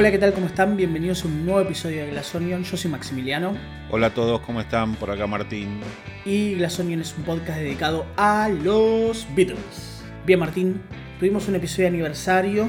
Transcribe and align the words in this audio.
Hola, 0.00 0.10
¿qué 0.10 0.18
tal? 0.18 0.32
¿Cómo 0.32 0.46
están? 0.46 0.78
Bienvenidos 0.78 1.24
a 1.24 1.28
un 1.28 1.44
nuevo 1.44 1.60
episodio 1.60 2.02
de 2.02 2.12
Glass 2.12 2.34
Onion. 2.34 2.64
Yo 2.64 2.74
soy 2.78 2.90
Maximiliano 2.90 3.54
Hola 3.90 4.06
a 4.06 4.14
todos, 4.14 4.40
¿cómo 4.40 4.62
están? 4.62 4.94
Por 4.94 5.10
acá 5.10 5.26
Martín. 5.26 5.78
y 6.24 6.54
Glass 6.54 6.80
Onion 6.80 7.02
es 7.02 7.14
un 7.18 7.24
podcast 7.24 7.58
dedicado 7.58 8.06
a 8.16 8.48
los 8.48 9.26
Beatles. 9.36 10.02
Bien, 10.24 10.40
Martín, 10.40 10.80
tuvimos 11.18 11.48
un 11.48 11.56
episodio 11.56 11.82
de 11.82 11.88
aniversario, 11.88 12.66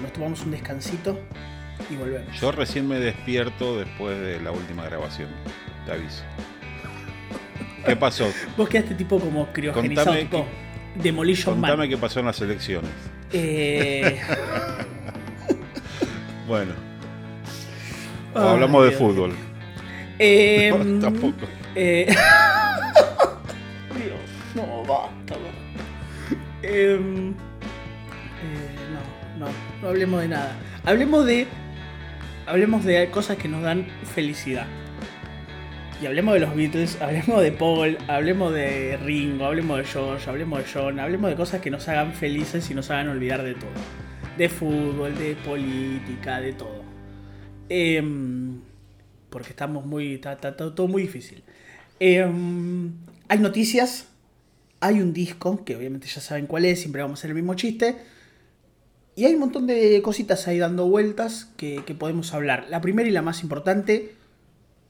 nos 0.00 0.12
tomamos 0.12 0.44
un 0.44 0.52
descansito 0.52 1.18
y 1.90 1.96
volvemos. 1.96 2.40
Yo 2.40 2.52
recién 2.52 2.86
me 2.86 3.00
despierto 3.00 3.76
después 3.76 4.20
de 4.20 4.38
la 4.38 4.52
última 4.52 4.84
grabación. 4.84 5.28
Te 5.86 5.90
aviso. 5.90 6.22
¿Qué 7.84 7.96
pasó? 7.96 8.32
Vos 8.56 8.68
quedaste 8.68 8.94
tipo 8.94 9.18
como 9.18 9.52
criogenizado, 9.52 10.06
Contame 10.06 10.22
tipo 10.22 10.46
Demolition 11.02 11.60
Man. 11.60 11.72
Contame 11.72 11.88
qué 11.88 11.96
pasó 11.96 12.20
en 12.20 12.26
las 12.26 12.40
elecciones. 12.40 12.92
Eh, 13.32 14.20
Bueno, 16.50 16.72
hablamos 18.34 18.84
de 18.84 18.90
fútbol. 18.90 19.32
Em, 20.18 21.00
Tampoco. 21.00 21.46
Eh... 21.76 22.06
Dios, 23.94 24.18
no, 24.56 24.82
basta. 24.82 25.36
basta. 25.36 26.34
Em, 26.64 27.30
eh, 27.30 27.34
no, 29.38 29.46
no, 29.46 29.52
no 29.80 29.88
hablemos 29.88 30.22
de 30.22 30.26
nada. 30.26 30.56
Hablemos 30.84 31.24
de. 31.24 31.46
Hablemos 32.48 32.84
de 32.84 33.08
cosas 33.10 33.36
que 33.36 33.46
nos 33.46 33.62
dan 33.62 33.86
felicidad. 34.12 34.66
Y 36.02 36.06
hablemos 36.06 36.34
de 36.34 36.40
los 36.40 36.56
Beatles, 36.56 37.00
hablemos 37.00 37.42
de 37.42 37.52
Paul, 37.52 37.96
hablemos 38.08 38.52
de 38.52 38.98
Ringo, 39.04 39.44
hablemos 39.44 39.78
de 39.78 39.84
George, 39.84 40.28
hablemos 40.28 40.58
de 40.58 40.64
John, 40.74 40.98
hablemos 40.98 41.30
de 41.30 41.36
cosas 41.36 41.60
que 41.60 41.70
nos 41.70 41.86
hagan 41.86 42.12
felices 42.12 42.68
y 42.72 42.74
nos 42.74 42.90
hagan 42.90 43.08
olvidar 43.08 43.44
de 43.44 43.54
todo. 43.54 43.70
De 44.40 44.48
fútbol, 44.48 45.12
de 45.18 45.36
política, 45.36 46.40
de 46.40 46.54
todo. 46.54 46.82
Em, 47.68 48.62
porque 49.28 49.50
estamos 49.50 49.84
muy. 49.84 50.14
Está, 50.14 50.56
todo 50.56 50.88
muy 50.88 51.02
difícil. 51.02 51.42
Em, 51.98 52.90
hay 53.28 53.38
noticias. 53.38 54.08
Hay 54.80 55.02
un 55.02 55.12
disco, 55.12 55.62
que 55.62 55.76
obviamente 55.76 56.06
ya 56.06 56.22
saben 56.22 56.46
cuál 56.46 56.64
es, 56.64 56.80
siempre 56.80 57.02
vamos 57.02 57.18
a 57.18 57.20
hacer 57.20 57.32
el 57.32 57.34
mismo 57.34 57.52
chiste. 57.52 57.98
Y 59.14 59.26
hay 59.26 59.34
un 59.34 59.40
montón 59.40 59.66
de 59.66 60.00
cositas 60.00 60.48
ahí 60.48 60.58
dando 60.58 60.88
vueltas 60.88 61.52
que, 61.58 61.82
que 61.84 61.94
podemos 61.94 62.32
hablar. 62.32 62.66
La 62.70 62.80
primera 62.80 63.06
y 63.06 63.12
la 63.12 63.20
más 63.20 63.42
importante, 63.42 64.14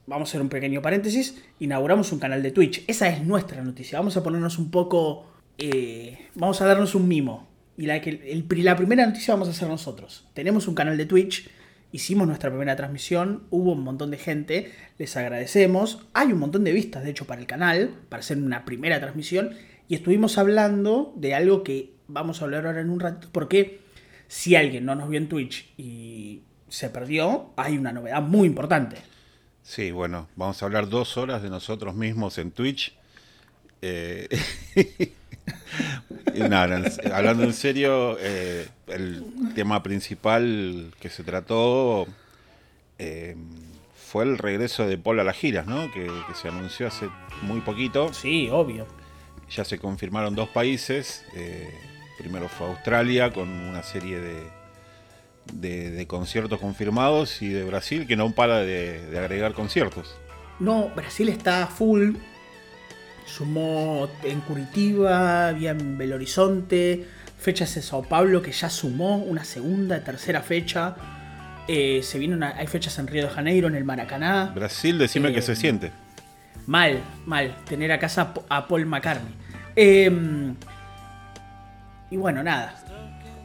vamos 0.07 0.29
a 0.29 0.31
hacer 0.31 0.43
un 0.43 0.49
pequeño 0.49 0.81
paréntesis, 0.81 1.43
inauguramos 1.59 2.13
un 2.13 2.21
canal 2.21 2.41
de 2.45 2.53
Twitch. 2.53 2.85
Esa 2.87 3.09
es 3.09 3.25
nuestra 3.27 3.65
noticia. 3.65 3.99
Vamos 3.99 4.17
a 4.17 4.23
ponernos 4.23 4.59
un 4.59 4.71
poco... 4.71 5.27
eh, 5.59 6.29
vamos 6.37 6.61
a 6.61 6.67
darnos 6.67 6.95
un 6.95 7.09
mimo. 7.09 7.50
Y 7.81 7.87
la, 7.87 8.01
que, 8.03 8.11
el- 8.11 8.47
la 8.63 8.77
primera 8.77 9.07
noticia 9.07 9.33
vamos 9.33 9.49
a 9.49 9.53
hacer 9.53 9.67
nosotros. 9.67 10.27
Tenemos 10.35 10.69
un 10.69 10.75
canal 10.75 10.99
de 10.99 11.07
Twitch. 11.07 11.49
Hicimos 11.93 12.27
nuestra 12.27 12.51
primera 12.51 12.77
transmisión, 12.77 13.45
hubo 13.51 13.73
un 13.73 13.83
montón 13.83 14.11
de 14.11 14.19
gente, 14.19 14.71
les 14.99 15.17
agradecemos. 15.17 16.07
Hay 16.13 16.31
un 16.31 16.39
montón 16.39 16.63
de 16.63 16.73
vistas, 16.73 17.03
de 17.03 17.11
hecho, 17.11 17.27
para 17.27 17.41
el 17.41 17.47
canal, 17.47 17.95
para 18.11 18.21
hacer 18.21 18.37
una 18.37 18.67
primera 18.67 19.01
transmisión. 19.01 19.55
Y 19.89 19.95
estuvimos 19.95 20.37
hablando 20.37 21.15
de 21.17 21.35
algo 21.35 21.65
que 21.65 21.95
vamos 22.07 22.41
a 22.41 22.45
hablar 22.45 22.67
ahora 22.67 22.81
en 22.83 22.91
un 22.91 23.01
rato, 23.01 23.29
porque 23.33 23.81
si 24.29 24.57
alguien 24.57 24.85
no 24.85 24.95
nos 24.95 25.09
vio 25.09 25.19
en 25.19 25.29
Twitch 25.31 25.73
y 25.79 26.43
se 26.69 26.91
perdió, 26.91 27.51
hay 27.57 27.79
una 27.79 27.93
novedad 27.93 28.21
muy 28.21 28.47
importante. 28.47 28.97
Sí, 29.63 29.91
bueno, 29.91 30.29
vamos 30.37 30.63
a 30.63 30.67
hablar 30.67 30.89
dos 30.91 31.17
horas 31.17 31.43
de 31.43 31.49
nosotros 31.49 31.95
mismos 31.95 32.37
en 32.39 32.51
Twitch. 32.53 32.95
Eh, 33.83 34.29
y 36.35 36.41
nada, 36.41 36.77
en- 36.79 37.13
hablando 37.13 37.45
en 37.45 37.53
serio, 37.55 38.17
eh, 38.21 38.67
el 38.89 39.25
tema 39.55 39.83
principal 39.83 40.93
que 41.01 41.09
se 41.11 41.23
trató 41.25 42.07
eh, 42.99 43.37
fue 43.97 44.25
el 44.25 44.39
regreso 44.39 44.87
de 44.87 44.99
Paul 44.99 45.21
a 45.21 45.25
las 45.25 45.37
giras, 45.37 45.67
¿no? 45.67 45.91
Que, 45.93 46.07
que 46.07 46.35
se 46.35 46.49
anunció 46.49 46.89
hace 46.89 47.09
muy 47.43 47.61
poquito. 47.61 48.13
Sí, 48.13 48.49
obvio. 48.51 48.87
Ya 49.51 49.65
se 49.65 49.79
confirmaron 49.79 50.35
dos 50.35 50.49
países. 50.49 51.25
eh, 51.35 51.69
primero 52.19 52.49
fue 52.49 52.67
Australia 52.69 53.33
con 53.33 53.49
una 53.49 53.83
serie 53.83 54.21
de, 54.21 54.43
de, 55.55 55.91
de 55.91 56.07
conciertos 56.07 56.61
confirmados 56.61 57.41
y 57.41 57.49
de 57.49 57.65
Brasil 57.65 58.07
que 58.07 58.15
no 58.17 58.33
para 58.35 58.59
de, 58.59 59.07
de 59.07 59.19
agregar 59.19 59.55
conciertos. 59.55 60.15
No, 60.59 60.91
Brasil 60.95 61.31
está 61.31 61.67
full. 61.67 62.17
Sumó 63.27 64.09
en 64.25 64.41
Curitiba, 64.41 65.49
había 65.49 65.71
en 65.71 65.97
Belo 65.99 66.17
Horizonte, 66.17 67.07
fechas 67.39 67.77
en 67.77 67.83
Sao 67.83 68.03
Paulo 68.03 68.43
que 68.43 68.53
ya 68.53 68.69
sumó 68.69 69.17
una 69.19 69.45
segunda, 69.45 70.03
tercera 70.03 70.43
fecha. 70.43 70.95
Eh, 71.69 72.01
se 72.03 72.19
viene 72.19 72.35
una- 72.35 72.57
hay 72.57 72.67
fechas 72.67 72.99
en 72.99 73.07
Río 73.07 73.25
de 73.25 73.31
Janeiro, 73.31 73.69
en 73.69 73.77
el 73.77 73.85
Maracaná. 73.85 74.53
Brasil, 74.55 74.99
decime 74.99 75.29
Eh, 75.31 75.35
qué 75.35 75.43
se 75.43 75.55
siente. 75.55 75.93
Mal, 76.67 77.01
mal, 77.27 77.55
tener 77.69 77.93
a 77.93 77.99
casa 77.99 78.35
a 78.49 78.67
Paul 78.67 78.87
McCartney. 78.87 79.33
Eh, 79.77 80.11
y 82.11 82.17
bueno, 82.17 82.43
nada. 82.43 82.75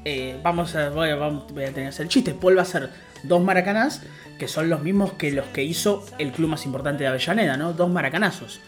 Eh, 0.04 0.40
vamos, 0.44 0.76
a, 0.76 0.90
voy, 0.90 1.10
a, 1.10 1.16
voy 1.16 1.64
a 1.64 1.68
tener 1.68 1.74
que 1.74 1.88
hacer 1.88 2.04
el 2.04 2.10
chiste. 2.10 2.34
Paul 2.34 2.56
va 2.58 2.62
a 2.62 2.64
hacer 2.64 2.90
dos 3.24 3.42
maracanás, 3.44 4.02
que 4.40 4.48
son 4.48 4.70
los 4.70 4.82
mismos 4.82 5.14
que 5.14 5.32
los 5.32 5.46
que 5.48 5.64
hizo 5.64 6.06
el 6.20 6.32
club 6.32 6.50
más 6.50 6.66
importante 6.66 7.04
de 7.04 7.10
Avellaneda, 7.10 7.58
¿no? 7.58 7.74
Dos 7.74 7.90
maracanazos. 7.90 8.60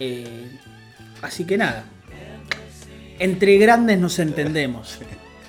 Eh, 0.00 0.50
así 1.22 1.44
que 1.44 1.56
nada. 1.56 1.84
Entre 3.18 3.58
grandes 3.58 3.98
nos 3.98 4.18
entendemos. 4.18 4.98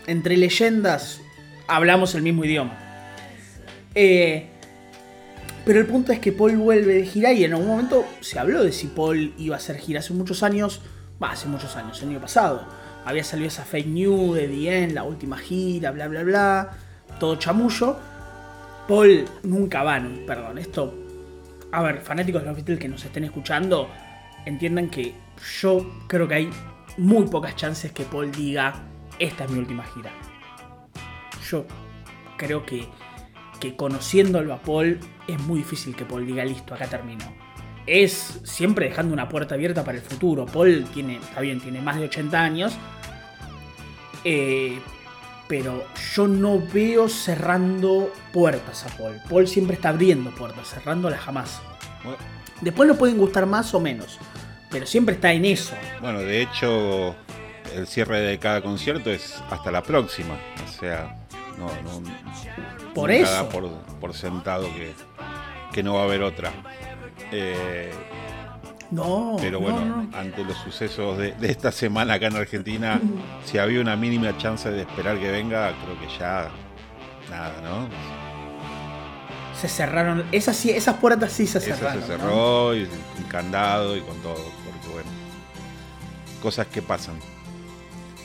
Entre 0.06 0.38
leyendas 0.38 1.22
hablamos 1.67 2.13
el 2.16 2.22
mismo 2.22 2.44
idioma. 2.44 2.78
Eh, 3.95 4.47
pero 5.66 5.79
el 5.79 5.85
punto 5.85 6.12
es 6.12 6.19
que 6.19 6.31
Paul 6.31 6.57
vuelve 6.57 6.95
de 6.95 7.06
gira 7.06 7.31
y 7.34 7.44
en 7.44 7.53
algún 7.53 7.67
momento 7.67 8.06
se 8.19 8.39
habló 8.39 8.63
de 8.63 8.72
si 8.72 8.88
Paul 8.88 9.34
iba 9.38 9.56
a 9.56 9.57
hacer 9.57 9.78
gira 9.78 10.00
hace 10.00 10.13
muchos 10.13 10.44
años. 10.44 10.81
Hace 11.22 11.47
muchos 11.47 11.75
años, 11.75 12.01
el 12.01 12.09
año 12.09 12.19
pasado. 12.19 12.68
Había 13.06 13.23
salido 13.23 13.47
esa 13.47 13.63
fake 13.63 13.88
news 13.88 14.35
de 14.35 14.83
End, 14.83 14.94
la 14.94 15.03
última 15.03 15.38
gira, 15.38 15.91
bla, 15.91 16.07
bla, 16.07 16.23
bla. 16.23 16.72
Todo 17.19 17.35
chamullo. 17.35 17.97
Paul 18.88 19.25
nunca 19.44 19.83
va, 19.83 20.00
no, 20.00 20.25
perdón, 20.25 20.57
esto... 20.57 20.94
A 21.72 21.81
ver, 21.83 22.01
fanáticos 22.01 22.41
de 22.41 22.47
los 22.47 22.56
Beatles 22.57 22.79
que 22.79 22.89
nos 22.89 23.06
estén 23.06 23.23
escuchando, 23.23 23.88
entiendan 24.46 24.90
que 24.90 25.16
yo 25.62 26.03
creo 26.07 26.28
que 26.28 26.35
hay 26.35 26.50
muy 26.97 27.28
pocas 27.28 27.56
chances 27.56 27.91
que 27.91 28.03
Paul 28.03 28.31
diga, 28.31 28.84
esta 29.19 29.46
es 29.46 29.52
mi 29.52 29.59
última 29.59 29.84
gira. 29.84 30.12
Yo 31.50 31.66
creo 32.38 32.66
que 32.66 32.88
que 33.62 33.75
conociéndolo 33.78 34.53
a 34.53 34.57
Paul 34.57 35.00
es 35.28 35.40
muy 35.40 35.59
difícil 35.59 35.96
que 35.96 36.03
Paul 36.03 36.25
diga 36.25 36.44
listo, 36.44 36.74
acá 36.74 36.88
terminó. 36.88 37.24
Es 37.85 38.41
siempre 38.44 38.90
dejando 38.90 39.13
una 39.13 39.30
puerta 39.30 39.56
abierta 39.56 39.85
para 39.85 39.97
el 39.97 40.03
futuro. 40.03 40.46
Paul 40.46 40.85
tiene, 40.94 41.18
está 41.18 41.40
bien, 41.40 41.62
tiene 41.62 41.80
más 41.80 41.97
de 41.97 42.06
80 42.06 42.41
años, 42.41 42.74
eh, 44.25 44.80
pero 45.47 45.85
yo 46.13 46.28
no 46.28 46.62
veo 46.74 47.07
cerrando 47.07 48.12
puertas 48.34 48.85
a 48.85 48.97
Paul. 48.97 49.22
Paul 49.30 49.47
siempre 49.47 49.75
está 49.75 49.90
abriendo 49.90 50.31
puertas, 50.31 50.68
cerrándolas 50.69 51.22
jamás. 51.22 51.62
Después 52.62 52.88
nos 52.88 52.97
pueden 52.97 53.18
gustar 53.18 53.46
más 53.46 53.74
o 53.74 53.80
menos, 53.80 54.19
pero 54.71 54.85
siempre 54.85 55.15
está 55.15 55.31
en 55.33 55.45
eso. 55.45 55.75
Bueno, 56.01 56.19
de 56.19 56.41
hecho, 56.41 57.15
el 57.75 57.85
cierre 57.87 58.21
de 58.21 58.39
cada 58.39 58.61
concierto 58.61 59.11
es 59.11 59.41
hasta 59.49 59.71
la 59.71 59.83
próxima. 59.83 60.35
O 60.67 60.71
sea, 60.79 61.17
no, 61.57 61.67
no, 61.67 62.01
Por 62.93 63.09
nunca 63.09 63.21
eso. 63.23 63.31
da 63.33 63.49
por, 63.49 63.69
por 63.99 64.13
sentado 64.13 64.63
que, 64.73 64.94
que 65.73 65.83
no 65.83 65.95
va 65.95 66.01
a 66.01 66.03
haber 66.06 66.23
otra. 66.23 66.51
Eh, 67.31 67.91
No, 68.89 69.38
pero 69.39 69.59
no, 69.59 69.71
bueno, 69.71 69.85
no. 70.12 70.18
ante 70.18 70.44
los 70.44 70.57
sucesos 70.57 71.17
de, 71.17 71.31
de 71.33 71.50
esta 71.51 71.71
semana 71.71 72.15
acá 72.15 72.27
en 72.27 72.35
Argentina, 72.35 73.00
si 73.45 73.57
había 73.57 73.79
una 73.81 73.95
mínima 73.95 74.38
chance 74.38 74.69
de 74.69 74.81
esperar 74.81 75.17
que 75.19 75.31
venga, 75.31 75.71
creo 75.83 76.00
que 76.00 76.07
ya 76.19 76.50
nada, 77.29 77.53
¿no? 77.63 77.88
Se 79.59 79.67
cerraron, 79.69 80.25
esas, 80.31 80.65
esas 80.65 80.95
puertas 80.97 81.31
sí 81.31 81.45
se 81.45 81.59
Eso 81.59 81.67
cerraron. 81.75 82.01
se 82.03 82.17
¿no? 82.17 82.17
cerró 82.17 82.75
y 82.75 82.85
con 82.88 83.24
candado 83.29 83.95
y 83.95 84.01
con 84.01 84.17
todo, 84.21 84.44
bueno, 84.91 85.09
cosas 86.41 86.67
que 86.67 86.81
pasan. 86.81 87.15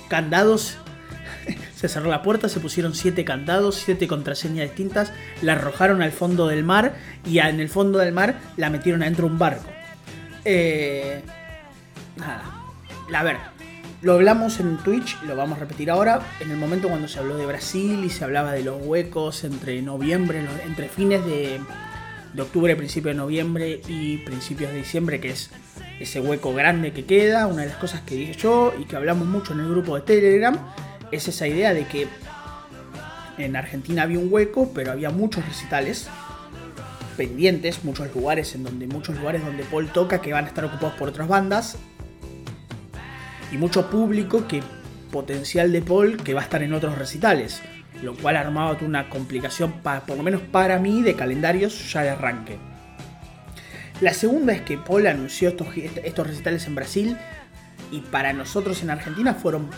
candados. 0.09 0.79
Se 1.77 1.89
cerró 1.89 2.11
la 2.11 2.23
puerta, 2.23 2.49
se 2.49 2.59
pusieron 2.59 2.95
siete 2.95 3.25
candados, 3.25 3.77
siete 3.77 4.09
contraseñas 4.09 4.69
distintas, 4.69 5.13
la 5.43 5.53
arrojaron 5.53 6.01
al 6.01 6.11
fondo 6.11 6.47
del 6.49 6.65
mar 6.65 6.95
y 7.27 7.39
en 7.39 7.61
el 7.61 7.69
fondo 7.69 7.99
del 7.99 8.13
mar 8.13 8.41
la 8.57 8.71
metieron 8.71 9.03
adentro 9.03 9.27
de 9.27 9.33
un 9.33 9.39
barco. 9.39 9.69
Eh, 10.45 11.23
nada. 12.17 12.43
A 13.13 13.23
ver, 13.23 13.37
lo 14.03 14.15
hablamos 14.15 14.61
en 14.61 14.79
Twitch, 14.79 15.21
lo 15.23 15.37
vamos 15.37 15.59
a 15.59 15.61
repetir 15.61 15.91
ahora. 15.91 16.21
En 16.41 16.51
el 16.51 16.57
momento 16.57 16.89
cuando 16.89 17.09
se 17.09 17.19
habló 17.19 17.37
de 17.37 17.47
Brasil 17.47 18.05
y 18.05 18.11
se 18.11 18.25
hablaba 18.25 18.53
de 18.53 18.63
los 18.63 18.81
huecos 18.81 19.45
entre 19.45 19.83
noviembre, 19.83 20.47
entre 20.65 20.89
fines 20.89 21.25
de, 21.27 21.61
de 22.37 22.43
octubre, 22.43 22.77
principio 22.77 23.09
de 23.09 23.17
noviembre 23.17 23.81
y 23.89 24.19
principios 24.19 24.71
de 24.71 24.79
diciembre, 24.79 25.21
que 25.21 25.31
es 25.31 25.51
ese 25.99 26.21
hueco 26.21 26.55
grande 26.55 26.93
que 26.93 27.05
queda. 27.05 27.47
Una 27.47 27.63
de 27.63 27.69
las 27.69 27.79
cosas 27.79 28.03
que 28.03 28.15
dije 28.15 28.35
yo 28.35 28.75
y 28.79 28.85
que 28.85 28.95
hablamos 28.95 29.27
mucho 29.27 29.55
en 29.55 29.61
el 29.61 29.71
grupo 29.71 29.97
de 29.97 30.03
Telegram 30.03 30.57
es 31.11 31.27
esa 31.29 31.49
idea 31.49 31.73
de 31.73 31.87
que 31.87 32.07
en 33.39 33.57
Argentina 33.57 34.03
había 34.03 34.19
un 34.19 34.29
hueco, 34.31 34.71
pero 34.75 34.93
había 34.93 35.11
muchos 35.11 35.47
recitales 35.47 36.09
pendientes, 37.17 37.83
muchos 37.85 38.15
lugares 38.15 38.55
en 38.55 38.65
donde 38.65 38.87
muchos 38.87 39.17
lugares 39.17 39.45
donde 39.45 39.65
Paul 39.65 39.89
toca 39.89 40.21
que 40.21 40.33
van 40.33 40.45
a 40.45 40.49
estar 40.49 40.65
ocupados 40.65 40.95
por 40.97 41.09
otras 41.09 41.29
bandas 41.29 41.79
y 43.51 43.57
mucho 43.57 43.89
público 43.89 44.47
que 44.47 44.63
potencial 45.11 45.73
de 45.73 45.81
Paul 45.81 46.19
que 46.19 46.35
va 46.35 46.41
a 46.41 46.45
estar 46.45 46.63
en 46.63 46.75
otros 46.75 46.99
recitales, 46.99 47.63
lo 48.03 48.15
cual 48.15 48.37
armaba 48.37 48.77
una 48.83 49.09
complicación 49.09 49.75
por 49.83 50.17
lo 50.17 50.23
menos 50.23 50.41
para 50.41 50.79
mí 50.79 51.03
de 51.03 51.15
calendarios 51.15 51.93
ya 51.93 52.03
de 52.03 52.11
arranque. 52.11 52.59
La 54.01 54.13
segunda 54.13 54.53
es 54.53 54.61
que 54.63 54.77
Paul 54.77 55.07
anunció 55.07 55.49
estos, 55.49 55.69
estos 55.77 56.27
recitales 56.27 56.67
en 56.67 56.75
Brasil 56.75 57.17
y 57.91 58.01
para 58.01 58.33
nosotros 58.33 58.83
en 58.83 58.91
Argentina 58.91 59.35
fueron 59.35 59.71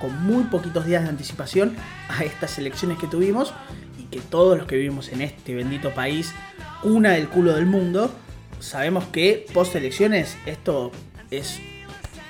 con 0.00 0.22
muy 0.24 0.44
poquitos 0.44 0.86
días 0.86 1.02
de 1.02 1.08
anticipación 1.08 1.74
a 2.08 2.24
estas 2.24 2.58
elecciones 2.58 2.98
que 2.98 3.06
tuvimos 3.06 3.52
y 3.98 4.04
que 4.04 4.20
todos 4.20 4.56
los 4.56 4.66
que 4.66 4.76
vivimos 4.76 5.10
en 5.10 5.20
este 5.20 5.54
bendito 5.54 5.90
país, 5.90 6.34
una 6.82 7.10
del 7.10 7.28
culo 7.28 7.54
del 7.54 7.66
mundo, 7.66 8.14
sabemos 8.60 9.04
que 9.06 9.46
post 9.52 9.74
elecciones 9.74 10.36
esto 10.46 10.92
es 11.30 11.60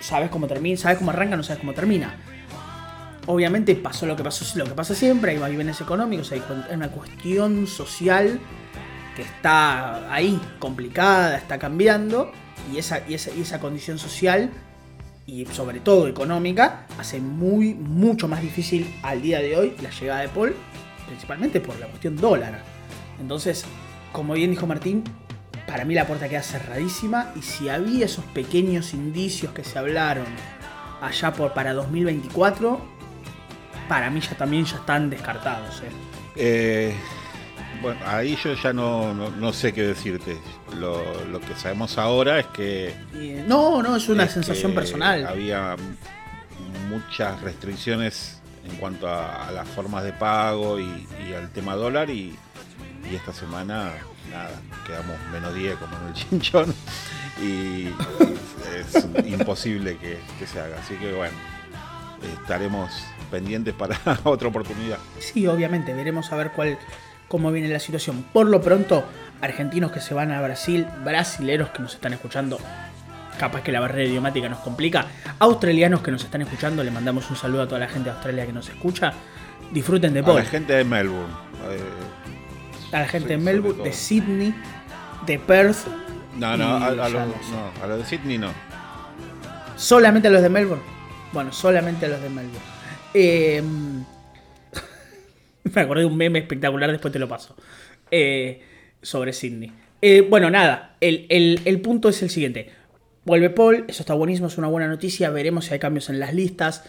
sabes 0.00 0.30
cómo 0.30 0.46
termina, 0.46 0.76
sabes 0.76 0.98
cómo 0.98 1.10
arranca, 1.10 1.36
no 1.36 1.42
sabes 1.42 1.60
cómo 1.60 1.74
termina. 1.74 2.16
Obviamente 3.26 3.74
pasó 3.76 4.06
lo 4.06 4.16
que 4.16 4.24
pasó, 4.24 4.58
lo 4.58 4.64
que 4.64 4.72
pasa 4.72 4.94
siempre, 4.94 5.32
hay 5.32 5.38
vaivenes 5.38 5.80
económicos, 5.80 6.32
hay 6.32 6.42
una 6.72 6.88
cuestión 6.88 7.66
social 7.66 8.40
que 9.14 9.22
está 9.22 10.12
ahí, 10.12 10.40
complicada, 10.58 11.36
está 11.36 11.58
cambiando, 11.58 12.32
y 12.72 12.78
esa, 12.78 13.02
y 13.08 13.14
esa, 13.14 13.30
y 13.30 13.42
esa 13.42 13.60
condición 13.60 13.98
social 13.98 14.50
y 15.26 15.46
sobre 15.46 15.80
todo 15.80 16.08
económica 16.08 16.86
hace 16.98 17.20
muy, 17.20 17.74
mucho 17.74 18.26
más 18.26 18.42
difícil 18.42 18.92
al 19.02 19.22
día 19.22 19.40
de 19.40 19.56
hoy 19.56 19.76
la 19.82 19.90
llegada 19.90 20.20
de 20.22 20.28
Paul, 20.28 20.54
principalmente 21.06 21.60
por 21.60 21.78
la 21.78 21.86
cuestión 21.86 22.16
dólar. 22.16 22.62
Entonces, 23.20 23.64
como 24.12 24.34
bien 24.34 24.50
dijo 24.50 24.66
Martín, 24.66 25.04
para 25.66 25.84
mí 25.84 25.94
la 25.94 26.06
puerta 26.06 26.28
queda 26.28 26.42
cerradísima 26.42 27.32
y 27.36 27.42
si 27.42 27.68
había 27.68 28.06
esos 28.06 28.24
pequeños 28.26 28.92
indicios 28.92 29.52
que 29.52 29.62
se 29.62 29.78
hablaron 29.78 30.26
allá 31.00 31.32
por 31.32 31.54
para 31.54 31.74
2024, 31.74 32.99
para 33.90 34.08
mí 34.08 34.20
ya 34.20 34.36
también 34.36 34.64
ya 34.64 34.76
están 34.76 35.10
descartados. 35.10 35.82
¿eh? 35.82 35.90
Eh, 36.36 36.94
bueno, 37.82 37.98
ahí 38.06 38.38
yo 38.40 38.54
ya 38.54 38.72
no, 38.72 39.52
sé 39.52 39.72
qué 39.72 39.82
decirte. 39.82 40.38
Lo, 40.78 41.40
que 41.40 41.56
sabemos 41.56 41.98
ahora 41.98 42.38
es 42.38 42.46
que... 42.46 42.94
no, 43.48 43.82
no, 43.82 43.96
es 43.96 44.08
una 44.08 44.28
sensación 44.28 44.74
personal. 44.74 45.26
Había 45.26 45.74
muchas 46.88 47.42
restricciones 47.42 48.40
en 48.64 48.76
cuanto 48.76 49.08
a, 49.08 49.50
las 49.52 49.66
formas 49.66 50.04
de 50.04 50.12
pago 50.12 50.78
y, 50.78 51.34
al 51.36 51.50
tema 51.50 51.74
dólar 51.74 52.10
y, 52.10 52.36
y 53.10 53.14
esta 53.16 53.32
semana 53.32 53.90
nada, 54.30 54.50
quedamos 54.86 55.16
menos 55.32 55.52
10 55.52 55.76
como 55.78 55.96
en 55.96 56.06
el 56.06 56.14
chinchón 56.28 56.74
y 57.42 57.88
es 58.78 59.04
imposible 59.26 59.98
que, 59.98 60.46
se 60.46 60.60
haga. 60.60 60.78
Así 60.78 60.94
que 60.94 61.12
bueno, 61.12 61.34
estaremos 62.40 62.92
pendientes 63.30 63.74
para 63.74 63.98
otra 64.24 64.48
oportunidad. 64.48 64.98
Sí, 65.18 65.46
obviamente, 65.46 65.94
veremos 65.94 66.32
a 66.32 66.36
ver 66.36 66.52
cuál 66.52 66.78
cómo 67.30 67.52
viene 67.52 67.68
la 67.68 67.78
situación. 67.78 68.24
Por 68.32 68.48
lo 68.48 68.60
pronto, 68.60 69.04
argentinos 69.40 69.92
que 69.92 70.00
se 70.00 70.14
van 70.14 70.32
a 70.32 70.42
Brasil, 70.42 70.86
brasileros 71.04 71.70
que 71.70 71.80
nos 71.80 71.94
están 71.94 72.12
escuchando, 72.12 72.58
capaz 73.38 73.62
que 73.62 73.70
la 73.70 73.78
barrera 73.78 74.04
idiomática 74.10 74.48
nos 74.48 74.58
complica, 74.58 75.06
australianos 75.38 76.02
que 76.02 76.10
nos 76.10 76.24
están 76.24 76.42
escuchando, 76.42 76.82
le 76.82 76.90
mandamos 76.90 77.30
un 77.30 77.36
saludo 77.36 77.62
a 77.62 77.66
toda 77.66 77.78
la 77.78 77.88
gente 77.88 78.10
de 78.10 78.16
Australia 78.16 78.46
que 78.46 78.52
nos 78.52 78.68
escucha. 78.68 79.12
Disfruten 79.70 80.12
de 80.12 80.24
Paul. 80.24 80.38
A 80.38 80.42
la 80.42 80.48
gente 80.48 80.72
de 80.72 80.82
Melbourne. 80.82 81.32
Eh, 81.70 82.96
a 82.96 82.98
la 82.98 83.08
gente 83.08 83.28
de 83.28 83.38
Melbourne, 83.38 83.84
de 83.84 83.92
Sydney, 83.92 84.52
de 85.24 85.38
Perth. 85.38 85.86
No, 86.36 86.56
no, 86.56 86.76
a, 86.78 86.90
los 86.90 87.98
de 87.98 88.04
Sydney 88.06 88.38
no. 88.38 88.50
Solamente 89.76 90.26
a 90.26 90.32
los 90.32 90.42
de 90.42 90.48
Melbourne. 90.48 90.82
Bueno, 91.32 91.52
solamente 91.52 92.06
a 92.06 92.08
los 92.08 92.20
de 92.20 92.28
Melbourne. 92.28 92.69
Eh, 93.14 93.62
me 95.64 95.80
acordé 95.80 96.02
de 96.02 96.06
un 96.06 96.16
meme 96.16 96.40
espectacular, 96.40 96.90
después 96.90 97.12
te 97.12 97.18
lo 97.18 97.28
paso. 97.28 97.56
Eh, 98.10 98.62
sobre 99.02 99.32
Sydney. 99.32 99.72
Eh, 100.02 100.22
bueno, 100.22 100.50
nada, 100.50 100.96
el, 101.00 101.60
el, 101.64 101.80
punto 101.80 102.08
es 102.08 102.22
el 102.22 102.30
siguiente. 102.30 102.70
Vuelve 103.24 103.50
Paul, 103.50 103.84
eso 103.88 104.02
está 104.02 104.14
buenísimo, 104.14 104.48
es 104.48 104.58
una 104.58 104.68
buena 104.68 104.88
noticia. 104.88 105.30
Veremos 105.30 105.66
si 105.66 105.74
hay 105.74 105.78
cambios 105.78 106.10
en 106.10 106.20
las 106.20 106.34
listas. 106.34 106.84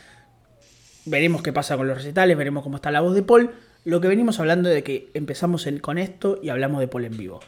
Veremos 1.06 1.42
qué 1.42 1.52
pasa 1.52 1.78
con 1.78 1.88
los 1.88 1.98
recitales, 1.98 2.38
veremos 2.38 2.64
cómo 2.64 2.78
está 2.78 2.92
la 2.92 3.02
voz 3.02 3.16
de 3.16 3.24
Paul 3.24 3.52
lo 3.84 4.00
que 4.00 4.08
venimos 4.08 4.40
hablando 4.40 4.70
de 4.70 4.84
que 4.84 5.10
empezamos 5.14 5.68
con 5.82 5.98
esto 5.98 6.40
y 6.42 6.50
hablamos 6.50 6.80
de 6.80 6.88
Paul 6.88 7.06
en 7.06 7.18
vivo. 7.18 7.40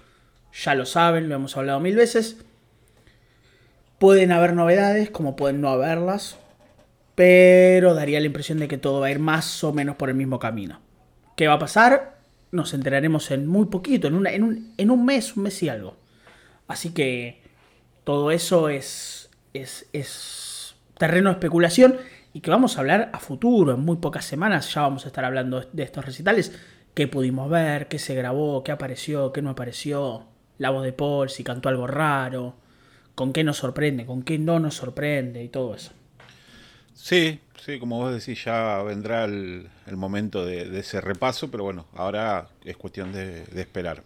Ya 0.54 0.76
lo 0.76 0.86
saben, 0.86 1.30
lo 1.30 1.36
hemos 1.36 1.56
hablado 1.58 1.80
mil 1.80 1.96
veces. 1.96 2.38
Pueden 4.00 4.32
haber 4.32 4.54
novedades, 4.54 5.10
como 5.10 5.36
pueden 5.36 5.62
no 5.62 5.70
haberlas, 5.70 6.38
pero 7.16 7.94
daría 7.94 8.20
la 8.20 8.26
impresión 8.26 8.60
de 8.60 8.68
que 8.68 8.78
todo 8.78 9.00
va 9.00 9.08
a 9.08 9.12
ir 9.12 9.20
más 9.20 9.64
o 9.64 9.74
menos 9.74 9.96
por 9.96 10.10
el 10.10 10.16
mismo 10.16 10.40
camino. 10.40 10.82
¿Qué 11.36 11.48
va 11.48 11.54
a 11.54 11.60
pasar? 11.60 12.18
Nos 12.52 12.74
enteraremos 12.74 13.32
en 13.32 13.48
muy 13.48 13.66
poquito, 13.66 14.08
en, 14.08 14.26
en, 14.28 14.44
un, 14.44 14.74
en 14.78 14.92
un 14.92 15.06
mes, 15.06 15.36
un 15.36 15.44
mes 15.44 15.62
y 15.64 15.70
algo. 15.70 15.98
Así 16.68 16.94
que 16.94 17.42
todo 18.04 18.32
eso 18.32 18.70
es, 18.70 19.30
es, 19.54 19.88
es 19.94 20.76
terreno 20.98 21.30
de 21.30 21.34
especulación 21.34 21.98
y 22.34 22.42
que 22.42 22.52
vamos 22.52 22.78
a 22.78 22.82
hablar 22.82 23.10
a 23.14 23.20
futuro, 23.20 23.74
en 23.74 23.82
muy 23.82 23.98
pocas 23.98 24.26
semanas 24.26 24.74
ya 24.74 24.82
vamos 24.82 25.06
a 25.06 25.08
estar 25.08 25.24
hablando 25.24 25.62
de 25.72 25.84
estos 25.84 26.06
recitales, 26.06 26.52
qué 26.94 27.08
pudimos 27.08 27.50
ver, 27.50 27.88
qué 27.88 28.00
se 28.00 28.16
grabó, 28.16 28.64
qué 28.64 28.72
apareció, 28.72 29.32
qué 29.32 29.42
no 29.42 29.52
apareció, 29.52 30.26
la 30.58 30.72
voz 30.72 30.84
de 30.84 30.94
Paul, 30.94 31.30
si 31.30 31.44
cantó 31.44 31.70
algo 31.70 31.88
raro, 31.88 32.56
con 33.16 33.34
qué 33.34 33.44
nos 33.44 33.58
sorprende, 33.58 34.06
con 34.06 34.24
qué 34.24 34.40
no 34.40 34.60
nos 34.60 34.76
sorprende 34.76 35.44
y 35.44 35.50
todo 35.50 35.76
eso. 35.76 35.92
Sí, 36.94 37.40
sí, 37.64 37.80
como 37.80 37.98
vos 37.98 38.14
decís, 38.14 38.44
ya 38.44 38.82
vendrá 38.84 39.26
el, 39.26 39.70
momento 39.94 40.46
de, 40.46 40.80
ese 40.80 41.02
repaso, 41.02 41.50
pero 41.50 41.64
bueno, 41.64 41.88
ahora 41.96 42.50
es 42.64 42.78
cuestión 42.78 43.12
de, 43.12 43.44
esperar. 43.56 44.04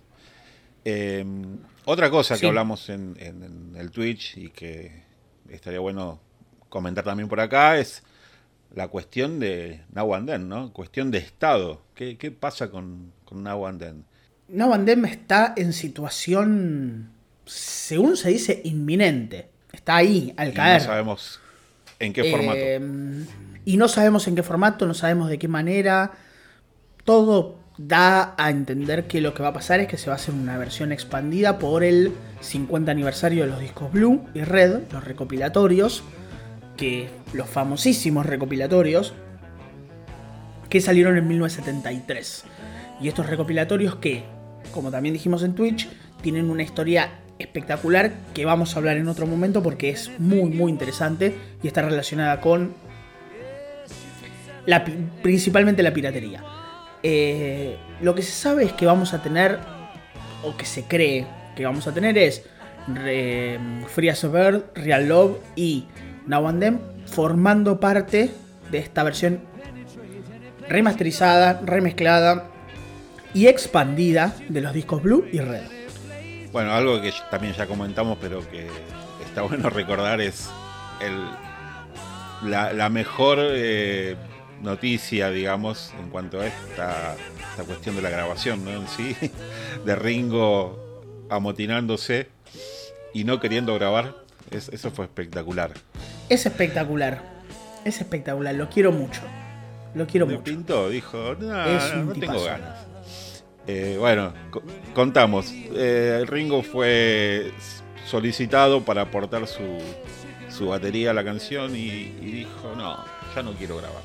Em, 0.85 1.57
otra 1.85 2.09
cosa 2.09 2.37
que 2.37 2.47
hablamos 2.47 2.89
en, 2.89 3.15
en, 3.19 3.75
el 3.77 3.91
Twitch 3.91 4.37
y 4.37 4.49
que 4.49 5.03
estaría 5.49 5.79
bueno 5.79 6.19
comentar 6.69 7.03
también 7.03 7.27
por 7.27 7.39
acá 7.39 7.77
es 7.77 8.03
la 8.73 8.87
cuestión 8.87 9.39
de 9.39 9.81
Nawanden, 9.93 10.47
¿no? 10.47 10.71
Cuestión 10.71 11.11
de 11.11 11.19
Estado. 11.19 11.81
¿Qué, 11.95 12.15
pasa 12.37 12.69
con, 12.69 13.11
con 13.25 13.43
Nawanden? 13.43 14.05
Nawanden 14.47 15.05
está 15.05 15.53
en 15.57 15.73
situación, 15.73 17.09
según 17.45 18.15
se 18.15 18.29
dice, 18.29 18.61
inminente. 18.63 19.49
Está 19.71 19.97
ahí, 19.97 20.33
al 20.37 20.53
caer. 20.53 20.81
no 20.81 20.87
sabemos 20.87 21.39
en 21.99 22.13
qué 22.13 22.31
formato. 22.31 22.57
Eh, 22.59 23.25
y 23.65 23.77
no 23.77 23.87
sabemos 23.87 24.27
en 24.27 24.35
qué 24.35 24.43
formato, 24.43 24.85
no 24.85 24.93
sabemos 24.93 25.29
de 25.29 25.37
qué 25.37 25.47
manera. 25.47 26.11
Todo 27.03 27.59
da 27.77 28.33
a 28.37 28.49
entender 28.49 29.07
que 29.07 29.21
lo 29.21 29.33
que 29.33 29.43
va 29.43 29.49
a 29.49 29.53
pasar 29.53 29.79
es 29.79 29.87
que 29.87 29.97
se 29.97 30.07
va 30.07 30.13
a 30.13 30.15
hacer 30.15 30.33
una 30.33 30.57
versión 30.57 30.91
expandida 30.91 31.59
por 31.59 31.83
el 31.83 32.11
50 32.41 32.91
aniversario 32.91 33.43
de 33.43 33.51
los 33.51 33.59
discos 33.59 33.91
Blue 33.91 34.25
y 34.33 34.41
Red, 34.41 34.91
los 34.91 35.03
recopilatorios 35.03 36.03
que 36.75 37.09
los 37.33 37.49
famosísimos 37.49 38.25
recopilatorios 38.25 39.13
que 40.69 40.81
salieron 40.81 41.17
en 41.17 41.27
1973. 41.27 42.43
Y 43.01 43.07
estos 43.07 43.27
recopilatorios 43.27 43.95
que, 43.95 44.23
como 44.71 44.91
también 44.91 45.13
dijimos 45.13 45.43
en 45.43 45.55
Twitch, 45.55 45.89
tienen 46.21 46.49
una 46.49 46.63
historia 46.63 47.19
espectacular 47.39 48.11
que 48.33 48.45
vamos 48.45 48.75
a 48.75 48.79
hablar 48.79 48.97
en 48.97 49.07
otro 49.07 49.27
momento 49.27 49.61
porque 49.61 49.89
es 49.89 50.11
muy 50.19 50.49
muy 50.49 50.71
interesante 50.71 51.35
y 51.61 51.67
está 51.67 51.81
relacionada 51.81 52.41
con 52.41 52.73
la, 54.67 54.83
principalmente 55.23 55.81
la 55.81 55.93
piratería. 55.93 56.43
Eh, 57.01 57.77
lo 58.01 58.13
que 58.13 58.21
se 58.21 58.31
sabe 58.31 58.65
es 58.65 58.73
que 58.73 58.85
vamos 58.85 59.13
a 59.13 59.23
tener, 59.23 59.59
o 60.43 60.55
que 60.55 60.65
se 60.65 60.83
cree 60.83 61.25
que 61.55 61.65
vamos 61.65 61.87
a 61.87 61.93
tener 61.93 62.17
es 62.17 62.43
Free 63.87 64.09
as 64.09 64.23
a 64.23 64.27
Bird, 64.27 64.65
Real 64.75 65.07
Love 65.07 65.37
y 65.55 65.85
Now 66.27 66.47
and 66.47 66.59
Then, 66.59 66.79
formando 67.05 67.79
parte 67.79 68.31
de 68.69 68.77
esta 68.77 69.03
versión 69.03 69.39
remasterizada, 70.67 71.61
remezclada 71.65 72.47
y 73.33 73.47
expandida 73.47 74.35
de 74.49 74.61
los 74.61 74.73
discos 74.73 75.01
Blue 75.01 75.25
y 75.31 75.39
Red. 75.39 75.76
Bueno, 76.57 76.73
algo 76.73 76.99
que 76.99 77.13
también 77.29 77.53
ya 77.53 77.67
comentamos, 77.67 78.17
pero 78.19 78.41
que 78.49 78.67
está 79.23 79.41
bueno 79.47 79.69
recordar 79.69 80.21
es 80.21 80.49
el, 80.99 81.29
la, 82.49 82.89
mejor 82.89 83.37
eh, 83.41 84.15
noticia, 84.63 85.29
digamos, 85.29 85.93
en 85.99 86.09
cuanto 86.09 86.41
a 86.41 86.47
esta, 86.47 87.15
esta 87.51 87.63
cuestión 87.63 87.95
de 87.95 88.01
la 88.01 88.09
grabación, 88.09 88.65
¿no? 88.65 88.71
En 88.71 88.87
sí, 88.87 89.15
de 89.85 89.95
Ringo 89.95 91.27
amotinándose 91.29 92.27
y 93.13 93.23
no 93.23 93.39
queriendo 93.39 93.75
grabar, 93.75 94.15
eso 94.49 94.89
fue 94.89 95.05
espectacular. 95.05 95.73
Es 96.27 96.47
espectacular. 96.47 97.21
Es 97.85 98.01
espectacular, 98.01 98.55
lo 98.55 98.67
quiero 98.67 98.91
mucho. 98.91 99.21
Lo 99.93 100.07
quiero 100.07 100.25
Le 100.25 100.37
mucho. 100.37 100.43
pintó, 100.43 100.89
dijo, 100.89 101.35
no, 101.39 102.03
no 102.03 102.13
tengo 102.13 102.43
ganas. 102.43 102.86
Eh, 103.67 103.97
bueno, 103.99 104.33
co- 104.49 104.63
contamos. 104.93 105.51
Eh, 105.53 106.23
Ringo 106.27 106.63
fue 106.63 107.51
solicitado 108.05 108.83
para 108.83 109.01
aportar 109.01 109.47
su, 109.47 109.63
su 110.49 110.67
batería 110.67 111.11
a 111.11 111.13
la 111.13 111.23
canción 111.23 111.75
y, 111.75 111.87
y 112.21 112.31
dijo, 112.31 112.73
no, 112.77 113.03
ya 113.35 113.43
no 113.43 113.51
quiero 113.53 113.77
grabar. 113.77 114.01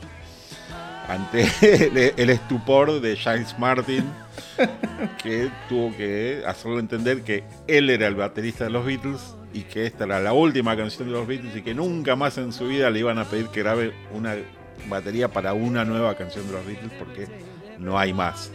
Ante 1.08 1.46
el, 1.62 2.14
el 2.16 2.30
estupor 2.30 3.00
de 3.00 3.16
James 3.16 3.56
Martin, 3.58 4.04
que 5.22 5.50
tuvo 5.68 5.94
que 5.96 6.42
hacerlo 6.46 6.78
entender 6.78 7.22
que 7.22 7.44
él 7.66 7.90
era 7.90 8.06
el 8.06 8.14
baterista 8.14 8.64
de 8.64 8.70
los 8.70 8.84
Beatles 8.84 9.20
y 9.52 9.62
que 9.62 9.86
esta 9.86 10.04
era 10.04 10.20
la 10.20 10.32
última 10.32 10.76
canción 10.76 11.08
de 11.08 11.12
los 11.14 11.26
Beatles 11.26 11.54
y 11.56 11.62
que 11.62 11.74
nunca 11.74 12.16
más 12.16 12.38
en 12.38 12.52
su 12.52 12.66
vida 12.68 12.88
le 12.90 13.00
iban 13.00 13.18
a 13.18 13.24
pedir 13.24 13.48
que 13.48 13.60
grabe 13.62 13.92
una 14.12 14.34
batería 14.88 15.28
para 15.28 15.52
una 15.52 15.84
nueva 15.84 16.14
canción 16.16 16.46
de 16.46 16.52
los 16.54 16.66
Beatles 16.66 16.92
porque 16.98 17.26
no 17.78 17.98
hay 17.98 18.12
más. 18.12 18.50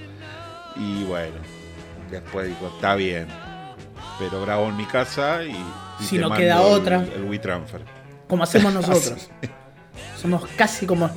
Y 0.80 1.04
bueno, 1.06 1.36
después 2.12 2.48
dijo, 2.48 2.68
está 2.76 2.96
bien, 2.96 3.28
pero 4.20 4.42
grabo 4.42 4.68
en 4.70 4.78
mi 4.78 4.86
casa 4.86 5.44
y, 5.44 5.52
y 5.52 6.04
Si 6.04 6.16
te 6.16 6.22
no 6.22 6.30
mando 6.30 6.42
queda 6.44 6.56
el- 6.62 6.74
otra. 6.74 7.04
El, 7.16 7.24
WeTransfer. 7.24 7.82
Como 8.28 8.44
hacemos 8.44 8.74
nosotros. 8.74 9.30
Somos 10.22 10.46
casi 10.58 10.86
como. 10.86 11.10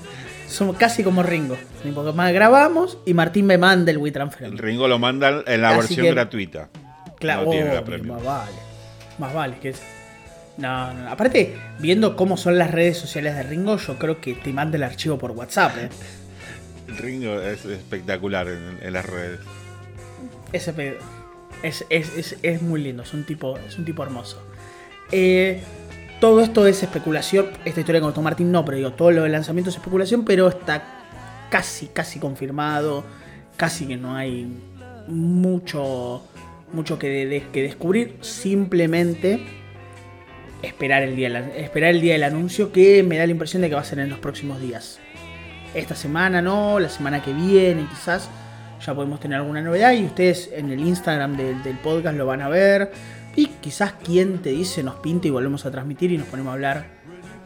Somos 0.49 0.77
casi 0.77 1.05
como 1.05 1.23
Ringo. 1.23 1.57
Ni 1.85 1.93
poco 1.93 2.13
más 2.13 2.33
grabamos 2.33 2.99
y 3.07 3.15
Martín 3.15 3.47
me 3.47 3.57
manda 3.57 3.91
el 3.93 3.99
WeTransfer. 3.99 4.47
El 4.49 4.59
Ringo 4.59 4.89
lo 4.89 4.99
manda 4.99 5.43
en 5.47 5.63
la 5.63 5.71
Así 5.71 5.79
versión 5.79 6.07
que- 6.07 6.13
gratuita. 6.13 6.69
Claro, 7.19 7.45
no 7.45 7.51
tiene 7.51 8.03
más 8.05 8.25
vale. 8.25 8.53
Más 9.19 9.35
vale 9.35 9.59
que 9.61 9.69
es. 9.71 9.83
No, 10.57 10.93
no, 10.93 11.05
no. 11.05 11.11
Aparte, 11.11 11.57
viendo 11.79 12.17
cómo 12.17 12.37
son 12.37 12.59
las 12.59 12.71
redes 12.71 12.97
sociales 12.99 13.35
de 13.37 13.43
Ringo, 13.43 13.77
yo 13.77 13.99
creo 13.99 14.21
que 14.21 14.35
te 14.35 14.53
manda 14.53 14.77
el 14.77 14.83
archivo 14.83 15.19
por 15.19 15.31
WhatsApp. 15.33 15.77
¿eh? 15.79 15.89
Ringo 16.97 17.41
es 17.41 17.65
espectacular 17.65 18.49
en, 18.49 18.93
las 18.93 19.07
redes. 19.07 19.41
Es, 20.53 20.69
es, 21.63 21.85
es, 21.91 22.37
es 22.43 22.63
muy 22.63 22.83
lindo, 22.83 23.03
es 23.03 23.13
un 23.13 23.25
tipo, 23.25 23.59
es 23.59 23.79
un 23.79 23.85
tipo 23.85 24.03
hermoso. 24.03 24.43
Eh, 25.13 25.61
todo 26.21 26.41
esto 26.41 26.67
es 26.67 26.83
especulación. 26.83 27.47
Esta 27.65 27.81
historia 27.81 28.01
con 28.01 28.13
Tom 28.13 28.25
Martin 28.25 28.53
no, 28.53 28.65
pero 28.65 28.77
digo, 28.77 28.93
todo 28.93 29.11
lo 29.11 29.23
del 29.23 29.33
lanzamiento 29.33 29.71
es 29.71 29.77
especulación, 29.77 30.25
pero 30.25 30.49
está 30.49 30.83
casi, 31.51 31.87
casi 31.87 32.19
confirmado. 32.19 33.05
Casi 33.57 33.87
que 33.87 33.97
no 33.97 34.15
hay 34.15 34.47
mucho, 35.09 36.23
mucho 36.73 36.99
que, 36.99 37.45
que 37.53 37.63
descubrir. 37.63 38.19
Simplemente 38.21 39.41
esperar 40.63 41.03
el, 41.03 41.17
día, 41.17 41.51
esperar 41.57 41.91
el 41.91 42.01
día 42.01 42.13
del 42.15 42.25
anuncio, 42.25 42.71
que 42.71 43.03
me 43.03 43.17
da 43.17 43.27
la 43.27 43.33
impresión 43.33 43.63
de 43.63 43.69
que 43.69 43.75
va 43.75 43.81
a 43.81 43.85
ser 43.85 43.99
en 43.99 44.11
los 44.11 44.19
próximos 44.19 44.61
días. 44.61 45.00
Esta 45.75 45.95
semana 45.95 46.43
no, 46.43 46.81
la 46.81 46.89
semana 46.89 47.23
que 47.23 47.33
viene 47.33 47.87
quizás 47.89 48.29
ya 48.85 48.95
podemos 48.95 49.21
tener 49.21 49.39
alguna 49.39 49.61
novedad 49.61 49.93
y 49.93 50.05
ustedes 50.05 50.51
en 50.53 50.71
el 50.71 50.81
Instagram 50.81 51.37
del, 51.37 51.79
podcast 51.83 52.17
lo 52.17 52.27
van 52.27 52.43
a 52.43 52.49
ver. 52.49 52.91
Y 53.37 53.47
quizás 53.47 53.93
quien 53.93 54.39
te 54.39 54.51
dice 54.51 54.83
nos 54.83 54.97
pinta 54.97 55.29
y 55.29 55.31
volvemos 55.31 55.65
a 55.67 55.71
transmitir 55.71 56.11
y 56.13 56.19
nos 56.19 56.27
ponemos 56.27 56.51
a 56.51 56.55
hablar 56.55 56.87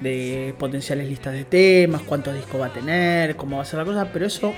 de 0.00 0.54
potenciales 0.58 1.08
listas 1.08 1.34
de 1.34 1.44
temas, 1.44 2.02
cuántos 2.02 2.34
discos 2.34 2.60
va 2.60 2.66
a 2.66 2.72
tener, 2.72 3.36
cómo 3.36 3.56
va 3.56 3.62
a 3.62 3.66
ser 3.66 3.80
la 3.80 3.84
cosa, 3.84 4.08
pero 4.12 4.26
eso 4.26 4.54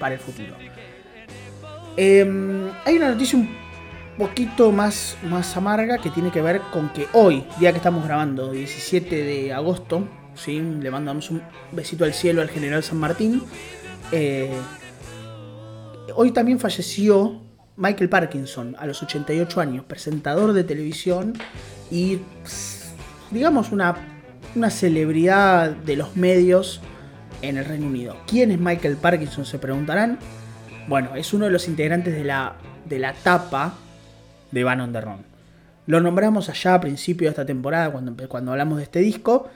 para 0.00 0.14
el 0.14 0.20
futuro. 0.20 0.54
Em, 1.96 2.70
hay 2.84 2.96
una 2.96 3.10
noticia 3.10 3.38
un 3.38 3.50
poquito 4.16 4.72
más, 4.72 5.16
más 5.24 5.56
amarga 5.56 5.98
que 5.98 6.10
tiene 6.10 6.30
que 6.30 6.40
ver 6.40 6.60
con 6.72 6.88
que 6.90 7.06
hoy, 7.12 7.44
día 7.58 7.72
que 7.72 7.78
estamos 7.78 8.04
grabando, 8.04 8.52
17 8.52 9.24
de 9.24 9.52
agosto, 9.52 10.08
¿sí? 10.38 10.60
le 10.60 10.90
mandamos 10.90 11.30
un 11.30 11.42
besito 11.72 12.04
al 12.04 12.14
cielo 12.14 12.42
al 12.42 12.48
general 12.48 12.82
San 12.82 12.98
Martín. 12.98 13.42
eh, 14.12 14.52
hoy 16.14 16.32
también 16.32 16.58
falleció 16.58 17.42
Michael 17.76 18.08
Parkinson 18.08 18.74
a 18.78 18.86
los 18.86 19.02
88 19.02 19.60
años, 19.60 19.84
presentador 19.84 20.52
de 20.52 20.64
televisión 20.64 21.34
y 21.90 22.18
digamos 23.30 23.72
una, 23.72 23.96
una 24.54 24.70
celebridad 24.70 25.70
de 25.70 25.96
los 25.96 26.16
medios 26.16 26.80
en 27.42 27.56
el 27.56 27.64
Reino 27.64 27.86
Unido. 27.86 28.16
¿Quién 28.26 28.50
es 28.50 28.58
Michael 28.58 28.96
Parkinson? 28.96 29.46
Se 29.46 29.58
preguntarán. 29.58 30.18
Bueno, 30.88 31.14
es 31.14 31.32
uno 31.34 31.44
de 31.44 31.50
los 31.50 31.68
integrantes 31.68 32.14
de 32.14 32.24
la, 32.24 32.56
de 32.84 32.98
la 32.98 33.12
tapa 33.12 33.74
de 34.50 34.64
Van 34.64 34.80
on 34.80 34.92
the. 34.92 35.02
Lo 35.86 36.00
nombramos 36.00 36.48
allá 36.48 36.74
a 36.74 36.80
principio 36.80 37.26
de 37.26 37.30
esta 37.30 37.46
temporada 37.46 37.90
cuando, 37.90 38.28
cuando 38.28 38.52
hablamos 38.52 38.78
de 38.78 38.84
este 38.84 38.98
disco. 39.00 39.48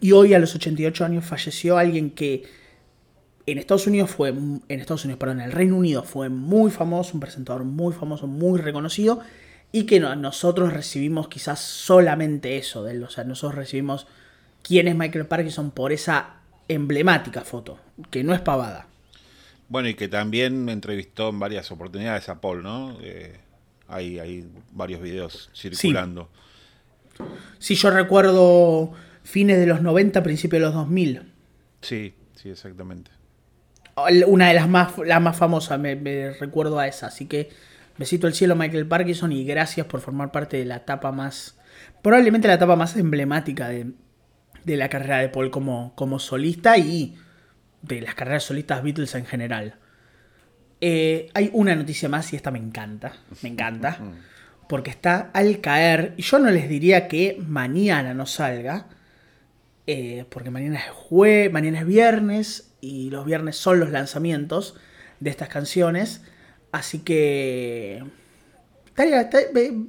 Y 0.00 0.12
hoy 0.12 0.34
a 0.34 0.38
los 0.38 0.54
88 0.54 1.04
años 1.04 1.24
falleció 1.24 1.78
alguien 1.78 2.10
que 2.10 2.44
en 3.46 3.58
Estados 3.58 3.86
Unidos 3.86 4.10
fue, 4.10 4.28
en 4.30 4.62
Estados 4.68 5.04
Unidos, 5.04 5.18
perdón, 5.18 5.40
en 5.40 5.46
el 5.46 5.52
Reino 5.52 5.76
Unido 5.76 6.02
fue 6.04 6.28
muy 6.28 6.70
famoso, 6.70 7.12
un 7.14 7.20
presentador 7.20 7.64
muy 7.64 7.92
famoso, 7.92 8.26
muy 8.26 8.60
reconocido, 8.60 9.20
y 9.72 9.84
que 9.84 9.98
no- 10.00 10.14
nosotros 10.16 10.72
recibimos 10.72 11.28
quizás 11.28 11.58
solamente 11.60 12.56
eso 12.56 12.84
de 12.84 12.92
él. 12.92 13.02
O 13.02 13.10
sea, 13.10 13.24
nosotros 13.24 13.56
recibimos 13.56 14.06
quién 14.62 14.86
es 14.86 14.94
Michael 14.96 15.26
Parkinson 15.26 15.70
por 15.72 15.92
esa 15.92 16.34
emblemática 16.68 17.40
foto, 17.42 17.78
que 18.10 18.22
no 18.22 18.32
es 18.34 18.40
pavada. 18.40 18.86
Bueno, 19.68 19.88
y 19.88 19.94
que 19.94 20.06
también 20.08 20.68
entrevistó 20.68 21.30
en 21.30 21.40
varias 21.40 21.70
oportunidades 21.72 22.28
a 22.28 22.40
Paul, 22.40 22.62
¿no? 22.62 22.96
Eh, 23.02 23.36
hay, 23.88 24.18
hay 24.20 24.46
varios 24.72 25.00
videos 25.00 25.50
circulando. 25.54 26.28
Si 27.58 27.74
yo 27.74 27.90
recuerdo 27.90 28.92
fines 29.22 29.58
de 29.58 29.66
los 29.66 29.82
90, 29.82 30.22
principios 30.22 30.60
de 30.60 30.66
los 30.66 30.74
2000. 30.74 31.32
Sí, 31.80 32.14
sí, 32.34 32.50
exactamente. 32.50 33.10
Una 34.26 34.48
de 34.48 34.54
las 34.54 34.68
más, 34.68 34.96
la 34.98 35.20
más 35.20 35.36
famosas, 35.36 35.78
me, 35.78 35.96
me 35.96 36.32
recuerdo 36.32 36.78
a 36.78 36.86
esa. 36.86 37.08
Así 37.08 37.26
que 37.26 37.50
besito 37.98 38.26
al 38.26 38.34
cielo 38.34 38.56
Michael 38.56 38.86
Parkinson 38.86 39.32
y 39.32 39.44
gracias 39.44 39.86
por 39.86 40.00
formar 40.00 40.32
parte 40.32 40.56
de 40.56 40.64
la 40.64 40.76
etapa 40.76 41.12
más, 41.12 41.58
probablemente 42.02 42.48
la 42.48 42.54
etapa 42.54 42.76
más 42.76 42.96
emblemática 42.96 43.68
de, 43.68 43.92
de 44.64 44.76
la 44.76 44.88
carrera 44.88 45.18
de 45.18 45.28
Paul 45.28 45.50
como, 45.50 45.94
como 45.94 46.18
solista 46.18 46.78
y 46.78 47.16
de 47.82 48.00
las 48.00 48.14
carreras 48.14 48.44
solistas 48.44 48.82
Beatles 48.82 49.14
en 49.14 49.26
general. 49.26 49.74
Eh, 50.80 51.30
hay 51.34 51.50
una 51.52 51.74
noticia 51.76 52.08
más 52.08 52.32
y 52.32 52.36
esta 52.36 52.50
me 52.50 52.58
encanta, 52.58 53.12
me 53.42 53.50
encanta, 53.50 53.98
porque 54.68 54.90
está 54.90 55.30
al 55.32 55.60
caer, 55.60 56.14
y 56.16 56.22
yo 56.22 56.38
no 56.38 56.50
les 56.50 56.68
diría 56.68 57.08
que 57.08 57.40
mañana 57.46 58.14
no 58.14 58.26
salga, 58.26 58.86
eh, 59.86 60.24
porque 60.28 60.50
mañana 60.50 60.78
es 60.78 60.90
jue 60.90 61.48
mañana 61.52 61.80
es 61.80 61.86
viernes 61.86 62.72
y 62.80 63.10
los 63.10 63.24
viernes 63.26 63.56
son 63.56 63.80
los 63.80 63.90
lanzamientos 63.90 64.76
de 65.20 65.30
estas 65.30 65.48
canciones, 65.48 66.22
así 66.72 67.00
que 67.00 68.02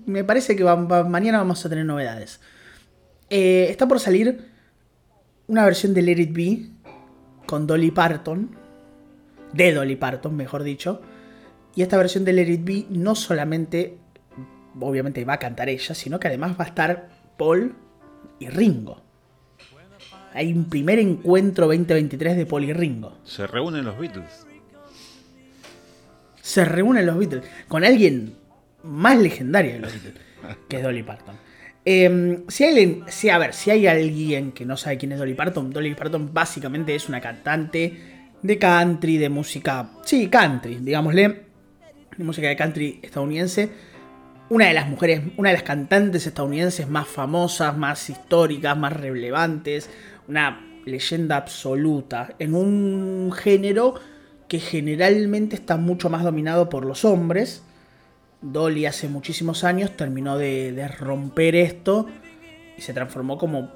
me- 0.05 0.23
parece 0.23 0.55
que 0.55 0.63
mañana 0.63 1.39
vamos 1.39 1.65
a 1.65 1.69
tener 1.69 1.85
novedades. 1.85 2.39
Eh, 3.29 3.67
está 3.69 3.87
por 3.87 3.99
salir 3.99 4.51
una 5.47 5.65
versión 5.65 5.93
de 5.93 6.01
Let 6.03 6.19
It 6.21 6.33
Be 6.33 6.67
con 7.45 7.67
Dolly 7.67 7.91
Parton, 7.91 8.55
de 9.53 9.73
Dolly 9.73 9.95
Parton, 9.95 10.35
mejor 10.35 10.63
dicho, 10.63 11.01
y 11.75 11.81
esta 11.81 11.97
versión 11.97 12.23
de 12.25 12.33
Let 12.33 12.49
It 12.51 12.63
Be 12.63 12.85
no 12.89 13.15
solamente, 13.15 13.97
obviamente 14.79 15.25
va 15.25 15.33
a 15.33 15.39
cantar 15.39 15.69
ella, 15.69 15.95
sino 15.95 16.19
que 16.19 16.27
además 16.27 16.57
va 16.59 16.65
a 16.65 16.67
estar 16.67 17.09
Paul 17.37 17.75
y 18.39 18.47
Ringo. 18.49 19.01
Hay 20.33 20.51
un 20.51 20.65
primer 20.65 20.99
encuentro 20.99 21.67
2023 21.67 22.37
de 22.37 22.45
Paul 22.45 22.63
y 22.63 22.73
Ringo. 22.73 23.17
Se 23.23 23.45
reúnen 23.45 23.85
los 23.85 23.97
Beatles. 23.97 24.45
Se 26.41 26.65
reúnen 26.65 27.05
los 27.05 27.17
Beatles 27.17 27.43
con 27.67 27.83
alguien 27.83 28.35
más 28.83 29.17
legendario 29.17 29.73
de 29.73 29.79
los 29.79 29.93
Beatles, 29.93 30.23
que 30.67 30.77
es 30.77 30.83
Dolly 30.83 31.03
Parton. 31.03 31.35
Eh, 31.85 32.43
si 32.47 32.63
alguien, 32.63 33.03
si, 33.07 33.29
a 33.29 33.37
ver, 33.37 33.53
si 33.53 33.69
hay 33.69 33.87
alguien 33.87 34.53
que 34.53 34.65
no 34.65 34.77
sabe 34.77 34.97
quién 34.97 35.11
es 35.11 35.19
Dolly 35.19 35.33
Parton, 35.33 35.71
Dolly 35.71 35.95
Parton 35.95 36.33
básicamente 36.33 36.95
es 36.95 37.09
una 37.09 37.21
cantante 37.21 38.23
de 38.41 38.57
country, 38.57 39.17
de 39.17 39.29
música, 39.29 39.89
sí, 40.03 40.29
country, 40.29 40.79
digámosle, 40.81 41.43
de 42.17 42.23
música 42.23 42.47
de 42.47 42.55
country 42.55 42.99
estadounidense. 43.03 43.69
Una 44.49 44.67
de 44.67 44.73
las 44.73 44.87
mujeres, 44.87 45.21
una 45.37 45.49
de 45.49 45.55
las 45.55 45.63
cantantes 45.63 46.27
estadounidenses 46.27 46.87
más 46.87 47.07
famosas, 47.07 47.75
más 47.77 48.09
históricas, 48.09 48.77
más 48.77 48.93
relevantes, 48.93 49.89
una 50.27 50.65
leyenda 50.85 51.37
absoluta 51.37 52.35
en 52.39 52.55
un 52.55 53.31
género 53.31 53.95
que 54.47 54.59
generalmente 54.59 55.55
está 55.55 55.77
mucho 55.77 56.09
más 56.09 56.23
dominado 56.23 56.69
por 56.69 56.85
los 56.85 57.05
hombres. 57.05 57.63
Dolly 58.41 58.85
hace 58.85 59.07
muchísimos 59.07 59.63
años 59.63 59.95
terminó 59.95 60.37
de, 60.37 60.87
romper 60.99 61.55
esto 61.55 62.07
y 62.77 62.81
se 62.81 62.93
transformó 62.93 63.37
como 63.37 63.71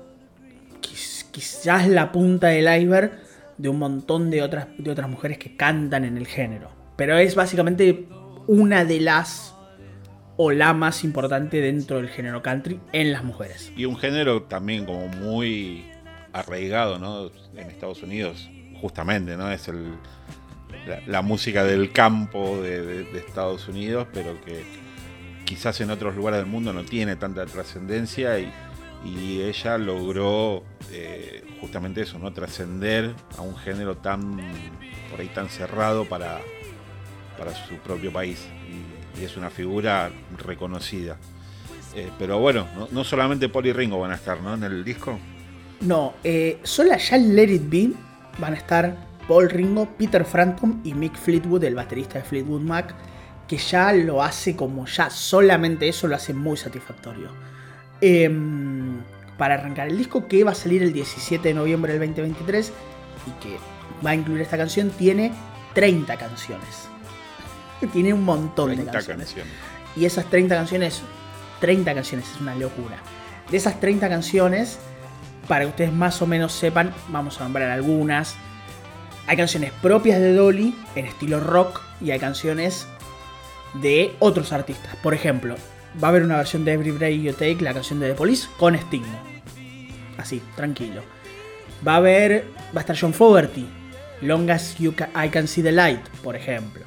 quiz- 0.81 1.25
quizás 1.31 1.87
la 1.87 2.11
punta 2.11 2.47
del 2.47 2.65
iceberg 2.81 3.11
de 3.57 3.69
un 3.69 3.79
montón 3.79 4.29
de 4.29 4.43
otras, 4.43 4.67
de 4.77 4.91
otras 4.91 5.09
mujeres 5.09 5.37
que 5.37 5.55
cantan 5.55 6.03
en 6.03 6.17
el 6.17 6.27
género. 6.27 6.69
Pero 6.95 7.17
es 7.17 7.35
básicamente 7.35 8.07
una 8.47 8.85
de 8.85 8.99
las 8.99 9.55
o 10.35 10.51
la 10.51 10.73
más 10.73 11.03
importante 11.03 11.59
dentro 11.61 11.97
del 11.97 12.09
género 12.09 12.43
country 12.43 12.79
en 12.93 13.11
las 13.11 13.23
mujeres. 13.23 13.71
Y 13.75 13.85
un 13.85 13.97
género 13.97 14.43
también 14.43 14.85
como 14.85 15.07
muy 15.07 15.83
arraigado, 16.39 17.00
¿no? 17.00 17.32
En 17.56 17.70
Estados 17.70 18.03
Unidos, 18.03 18.50
justamente, 18.79 19.38
¿no? 19.38 19.51
Es 19.51 19.67
el, 19.67 19.94
la, 21.08 21.22
música 21.22 21.63
del 21.63 21.91
campo 21.91 22.62
de, 22.62 23.08
Estados 23.17 23.67
Unidos, 23.67 24.08
pero 24.13 24.39
que 24.41 24.63
quizás 25.46 25.79
en 25.82 25.91
otros 25.91 26.15
lugares 26.15 26.39
del 26.39 26.48
mundo 26.48 26.74
no 26.74 26.84
tiene 26.84 27.15
tanta 27.15 27.46
trascendencia 27.46 28.39
y, 28.39 28.51
ella 29.06 29.77
logró 29.77 30.63
eh, 30.91 31.46
justamente 31.62 32.01
eso, 32.01 32.20
¿no? 32.20 32.34
Trascender 32.34 33.13
a 33.38 33.41
un 33.41 33.56
género 33.56 33.96
tan, 33.96 34.38
por 35.10 35.22
ahí 35.22 35.27
tan 35.27 35.48
cerrado 35.48 36.03
para, 36.03 36.41
para 37.38 37.53
su 37.53 37.75
propio 37.75 38.12
país. 38.12 38.46
Y, 39.17 39.24
es 39.24 39.38
una 39.38 39.50
figura 39.50 40.12
reconocida. 40.38 41.17
Eh, 41.96 42.12
pero 42.20 42.39
bueno, 42.39 42.67
no, 42.91 43.03
solamente 43.03 43.50
Paul 43.50 43.67
y 43.67 43.74
Ringo 43.74 44.00
van 44.00 44.12
a 44.12 44.15
estar, 44.15 44.41
¿no? 44.41 44.56
En 44.56 44.63
el 44.63 44.84
disco. 44.84 45.17
No, 45.81 46.13
eh, 46.24 46.60
solo 46.63 46.96
ya 46.98 47.17
Let 47.17 47.50
It 47.50 47.69
Be 47.69 47.91
van 48.39 48.53
a 48.53 48.57
estar 48.57 48.96
Paul 49.27 49.50
Ringo, 49.50 49.86
Peter 49.98 50.24
Frampton 50.25 50.81
y 50.84 50.93
Mick 50.93 51.15
Fleetwood, 51.15 51.63
el 51.63 51.75
baterista 51.75 52.19
de 52.19 52.25
Fleetwood 52.25 52.62
Mac, 52.62 52.96
que 53.48 53.57
ya 53.57 53.93
lo 53.93 54.24
hace 54.24 54.55
como 54.55 54.86
ya 54.86 55.10
solamente 55.10 55.88
eso 55.88 56.07
lo 56.07 56.15
hace 56.15 56.34
muy 56.34 56.57
satisfactorio. 56.57 57.29
Em, 58.01 59.01
para 59.38 59.55
arrancar 59.55 59.88
el 59.88 59.98
disco 59.98 60.27
que 60.27 60.43
va 60.43 60.51
a 60.51 60.55
salir 60.55 60.81
el 60.84 60.93
17 60.93 61.48
de 61.48 61.53
noviembre 61.53 61.93
del 61.93 62.07
2023 62.07 62.72
y 63.27 63.43
que 63.43 63.57
va 64.05 64.12
a 64.12 64.15
incluir 64.15 64.41
esta 64.41 64.57
canción, 64.57 64.89
tiene 64.91 65.31
30 65.74 66.17
canciones. 66.17 66.88
tiene 67.93 68.13
un 68.13 68.24
montón 68.24 68.72
de 68.72 68.86
canciones. 68.86 69.29
canciones. 69.29 69.53
Y 69.96 70.05
esas 70.05 70.25
30 70.29 70.55
canciones, 70.55 71.01
30 71.60 71.93
canciones, 71.93 72.29
es 72.31 72.41
una 72.41 72.55
locura. 72.55 72.98
De 73.50 73.57
esas 73.57 73.79
30 73.79 74.10
canciones, 74.10 74.79
para 75.47 75.61
que 75.61 75.69
ustedes 75.69 75.93
más 75.93 76.21
o 76.21 76.27
menos 76.27 76.53
sepan, 76.53 76.93
vamos 77.09 77.39
a 77.39 77.43
nombrar 77.43 77.69
algunas. 77.69 78.35
Hay 79.27 79.37
canciones 79.37 79.71
propias 79.81 80.19
de 80.19 80.33
Dolly 80.33 80.75
en 80.95 81.05
estilo 81.05 81.39
rock 81.39 81.81
y 82.01 82.11
hay 82.11 82.19
canciones 82.19 82.87
de 83.73 84.15
otros 84.19 84.53
artistas. 84.53 84.95
Por 84.97 85.13
ejemplo, 85.13 85.55
va 86.01 86.07
a 86.07 86.11
haber 86.11 86.23
una 86.23 86.37
versión 86.37 86.65
de 86.65 86.73
Every 86.73 86.91
Break 86.91 87.21
You 87.21 87.33
Take, 87.33 87.57
la 87.61 87.73
canción 87.73 87.99
de 87.99 88.09
The 88.09 88.15
Police, 88.15 88.47
con 88.57 88.75
Sting. 88.75 89.03
Así, 90.17 90.41
tranquilo. 90.55 91.01
Va 91.85 91.93
a 91.93 91.97
haber, 91.97 92.45
va 92.75 92.79
a 92.79 92.79
estar 92.79 92.97
John 92.99 93.13
Fogerty, 93.13 93.67
Long 94.21 94.49
as 94.49 94.77
you 94.79 94.93
I 95.15 95.29
Can 95.29 95.47
See 95.47 95.61
the 95.61 95.71
Light, 95.71 96.01
por 96.23 96.35
ejemplo. 96.35 96.83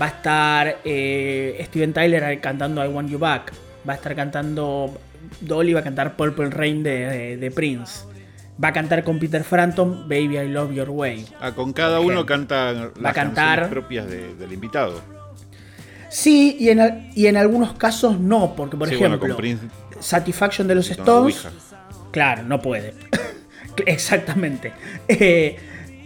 Va 0.00 0.06
a 0.06 0.08
estar 0.08 0.78
eh, 0.84 1.62
Steven 1.66 1.92
Tyler 1.92 2.40
cantando 2.40 2.84
I 2.84 2.88
Want 2.88 3.10
You 3.10 3.18
Back. 3.18 3.52
Va 3.86 3.92
a 3.92 3.96
estar 3.96 4.16
cantando 4.16 4.98
Dolly 5.40 5.72
va 5.72 5.80
a 5.80 5.84
cantar 5.84 6.16
Purple 6.16 6.50
Rain 6.50 6.82
de, 6.82 7.52
Prince. 7.54 8.04
Va 8.62 8.68
a 8.68 8.72
cantar 8.72 9.02
con 9.02 9.18
Peter 9.18 9.42
Frampton 9.42 10.08
Baby 10.08 10.38
I 10.38 10.48
Love 10.48 10.72
Your 10.74 10.90
Way. 10.90 11.26
Ah, 11.40 11.52
con 11.52 11.72
cada 11.72 12.00
uno 12.00 12.24
canta 12.24 12.72
las 12.72 12.90
va 13.04 13.10
a 13.10 13.12
cantar, 13.12 13.68
propias 13.68 14.08
del 14.08 14.52
invitado. 14.52 15.00
Sí, 16.08 16.56
y 16.60 16.68
en, 16.68 17.10
y 17.16 17.26
en 17.26 17.36
algunos 17.36 17.72
casos 17.72 18.20
no, 18.20 18.54
porque 18.54 18.76
por 18.76 18.92
ejemplo, 18.92 19.36
Satisfaction 19.98 20.68
de 20.68 20.76
los 20.76 20.88
Stones, 20.90 21.48
claro, 22.12 22.44
no 22.44 22.62
puede. 22.62 22.94
Exactamente. 23.86 24.72
Eh, 25.08 25.56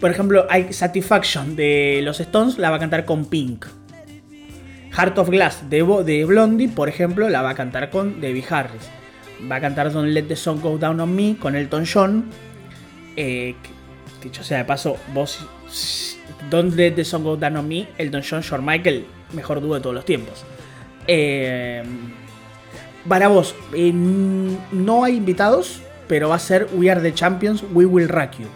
por 0.00 0.10
ejemplo, 0.10 0.46
hay 0.48 0.72
Satisfaction 0.72 1.54
de 1.54 2.00
los 2.02 2.20
Stones, 2.20 2.56
la 2.56 2.70
va 2.70 2.76
a 2.76 2.78
cantar 2.78 3.04
con 3.04 3.26
Pink. 3.26 3.66
Heart 4.92 5.18
of 5.18 5.28
Glass 5.28 5.68
de, 5.68 5.84
de 6.04 6.24
Blondie, 6.24 6.68
por 6.68 6.88
ejemplo, 6.88 7.28
la 7.28 7.42
va 7.42 7.50
a 7.50 7.54
cantar 7.54 7.90
con 7.90 8.22
Debbie 8.22 8.44
Harris 8.48 8.88
va 9.50 9.56
a 9.56 9.60
cantar 9.60 9.92
Don't 9.92 10.08
Let 10.08 10.24
the 10.24 10.36
Song 10.36 10.60
Go 10.60 10.78
Down 10.78 11.00
on 11.00 11.14
Me 11.14 11.36
con 11.38 11.54
Elton 11.54 11.84
John. 11.84 12.24
Eh, 13.16 13.54
dicho 14.22 14.42
sea 14.42 14.58
de 14.58 14.64
paso, 14.64 14.96
vos 15.14 15.46
Don't 16.50 16.74
Let 16.74 16.92
the 16.92 17.04
Song 17.04 17.22
Go 17.22 17.36
Down 17.36 17.56
on 17.56 17.68
Me, 17.68 17.88
Elton 17.98 18.22
John, 18.28 18.42
George 18.42 18.64
Michael, 18.64 19.06
mejor 19.32 19.60
dúo 19.60 19.74
de 19.74 19.80
todos 19.80 19.94
los 19.94 20.04
tiempos. 20.04 20.44
Eh, 21.06 21.82
para 23.08 23.28
vos, 23.28 23.54
eh, 23.72 23.92
no 23.92 25.04
hay 25.04 25.16
invitados, 25.16 25.82
pero 26.06 26.28
va 26.30 26.36
a 26.36 26.40
ser 26.40 26.68
We 26.74 26.90
Are 26.90 27.00
the 27.00 27.14
Champions, 27.14 27.64
We 27.72 27.86
Will 27.86 28.08
Rock 28.08 28.38
You. 28.38 28.48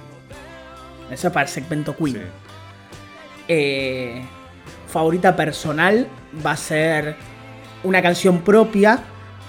Eso 1.10 1.28
es 1.28 1.32
para 1.32 1.46
el 1.46 1.52
segmento 1.52 1.94
Queen. 1.96 2.22
favorita 4.86 5.34
personal 5.36 6.06
va 6.44 6.52
a 6.52 6.56
ser 6.56 7.16
una 7.84 8.02
canción 8.02 8.42
propia 8.42 9.02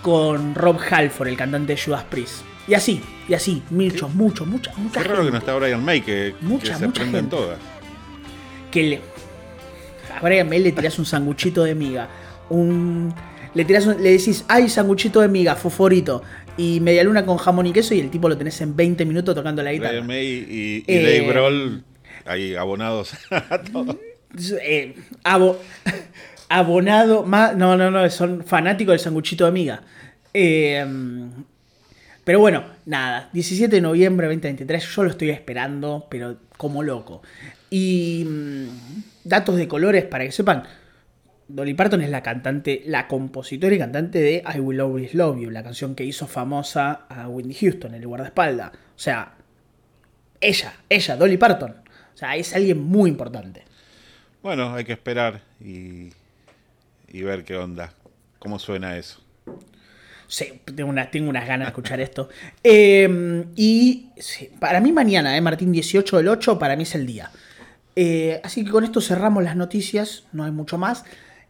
con 0.04 0.54
Rob 0.54 0.78
Halford, 0.92 1.30
el 1.30 1.38
cantante 1.38 1.74
de 1.74 1.82
Judas 1.82 2.04
Priest. 2.04 2.44
Y 2.68 2.76
así, 2.76 3.02
y 3.28 3.34
así, 3.34 3.64
muchos, 3.72 4.14
muchos, 4.14 4.46
muchas, 4.46 4.78
muchas. 4.78 5.02
Qué 5.02 5.10
raro 5.10 5.26
que 5.26 5.32
no 5.32 5.38
está 5.38 5.56
Brian 5.56 5.84
May, 5.84 6.02
que, 6.02 6.36
mucha, 6.42 6.78
se 6.78 6.86
aprenden 6.86 7.30
todas. 7.30 7.58
Que 8.70 8.84
le, 8.84 9.02
a 10.16 10.22
Brian 10.22 10.48
May 10.48 10.60
le 10.60 10.72
tiras 10.72 11.00
un 11.00 11.06
sanguchito 11.06 11.64
de 11.64 11.74
miga, 11.74 12.08
un, 12.50 13.14
le, 13.54 13.66
tiras 13.66 13.88
le 13.88 14.12
decís, 14.12 14.46
ay, 14.48 14.70
sanguchito 14.70 15.22
de 15.22 15.30
miga, 15.30 15.56
foforito, 15.56 16.22
y 16.58 16.80
media 16.80 17.04
luna 17.04 17.26
con 17.26 17.38
jamón 17.38 17.66
y 17.68 17.74
queso, 17.74 17.96
y 17.96 18.00
el 18.00 18.10
tipo 18.10 18.30
lo 18.30 18.38
tenés 18.38 18.60
en 18.62 18.76
20 18.76 19.06
minutos 19.06 19.34
tocando 19.34 19.64
la 19.64 19.72
guitarra. 19.72 19.92
Brian 19.92 20.08
May 20.08 20.26
y, 20.26 20.84
y 20.86 20.96
Dave 20.96 21.18
eh, 21.18 21.28
Grohl, 21.28 21.84
ahí 22.26 22.56
abonados 22.56 23.14
a 23.32 23.62
todo. 23.62 23.98
Eh, 24.62 24.96
abonado, 26.58 27.24
más, 27.24 27.56
no, 27.56 27.76
no, 27.76 27.90
no, 27.90 28.10
son 28.10 28.44
fanáticos 28.44 28.94
del 28.94 29.00
sanguchito 29.00 29.46
de 29.46 29.52
miga. 29.52 29.82
Eh, 30.34 30.86
pero 32.24 32.40
bueno, 32.40 32.64
nada, 32.86 33.30
17 33.34 33.76
de 33.76 33.82
noviembre 33.82 34.28
de 34.28 34.36
2023, 34.36 34.96
yo 34.96 35.04
lo 35.04 35.10
estoy 35.10 35.30
esperando, 35.30 36.08
pero 36.10 36.38
como 36.56 36.82
loco. 36.82 37.22
Y 37.70 38.26
mm, 38.26 38.68
datos 39.26 39.58
de 39.58 39.68
colores 39.68 40.06
para 40.06 40.24
que 40.24 40.32
sepan, 40.32 40.64
Dolly 41.48 41.74
Parton 41.74 42.02
es 42.02 42.10
la 42.10 42.24
cantante, 42.24 42.84
la 42.86 43.08
compositora 43.08 43.76
y 43.76 43.80
cantante 43.80 44.20
de 44.20 44.44
I 44.56 44.60
Will 44.60 44.80
Always 44.80 45.14
Love 45.14 45.42
You, 45.42 45.50
la 45.50 45.64
canción 45.64 45.96
que 45.96 46.06
hizo 46.06 46.28
famosa 46.28 47.06
a 47.10 47.28
Whitney 47.28 47.56
Houston, 47.56 47.94
el 47.94 48.08
guardaespaldas. 48.08 48.72
O 48.72 49.00
sea, 49.00 49.34
ella, 50.40 50.74
ella, 50.88 51.18
Dolly 51.18 51.38
Parton. 51.38 51.72
O 52.14 52.18
sea, 52.18 52.36
es 52.38 52.56
alguien 52.56 52.82
muy 52.82 53.10
importante. 53.10 53.64
Bueno, 54.42 54.74
hay 54.74 54.86
que 54.86 54.94
esperar 54.94 55.42
y 55.60 56.10
y 57.14 57.22
ver 57.22 57.46
qué 57.46 57.56
onda, 57.56 57.94
cómo 58.40 58.60
suena 58.60 58.98
eso. 58.98 59.22
Sí, 60.28 60.62
tengo, 60.76 60.94
tengo 61.12 61.30
unas 61.30 61.48
ganas 61.48 61.68
de 61.68 61.70
escuchar 61.70 62.02
esto. 62.02 62.28
Em, 62.64 63.46
y 63.56 64.10
para 64.60 64.82
mí 64.82 64.92
mañana, 64.92 65.38
eh, 65.38 65.42
Martín, 65.42 65.72
18 65.72 66.18
del 66.18 66.28
8, 66.28 66.60
para 66.60 66.76
mí 66.76 66.84
es 66.84 66.96
el 66.96 67.06
día. 67.06 67.32
Eh, 67.96 68.42
así 68.44 68.66
que 68.66 68.72
con 68.72 68.84
esto 68.84 69.00
cerramos 69.00 69.44
las 69.44 69.56
noticias, 69.56 70.26
no 70.34 70.44
hay 70.44 70.52
mucho 70.52 70.78
más. 70.80 71.06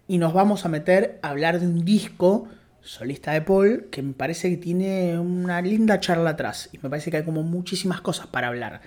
Y 0.05 0.17
nos 0.17 0.33
vamos 0.33 0.65
a 0.65 0.69
meter 0.69 1.17
a 1.21 1.29
hablar 1.29 1.61
de 1.61 1.65
un 1.65 1.85
disco 1.85 2.49
solista 2.81 3.31
de 3.31 3.41
Paul 3.41 3.87
que 3.89 4.01
me 4.01 4.11
parece 4.11 4.49
que 4.49 4.57
tiene 4.57 5.17
una 5.17 5.61
linda 5.61 6.01
charla 6.01 6.31
atrás. 6.31 6.69
Y 6.73 6.79
me 6.79 6.89
parece 6.89 7.09
que 7.09 7.17
hay 7.17 7.23
como 7.23 7.41
muchísimas 7.41 8.01
cosas 8.01 8.27
para 8.27 8.49
hablar. 8.49 8.81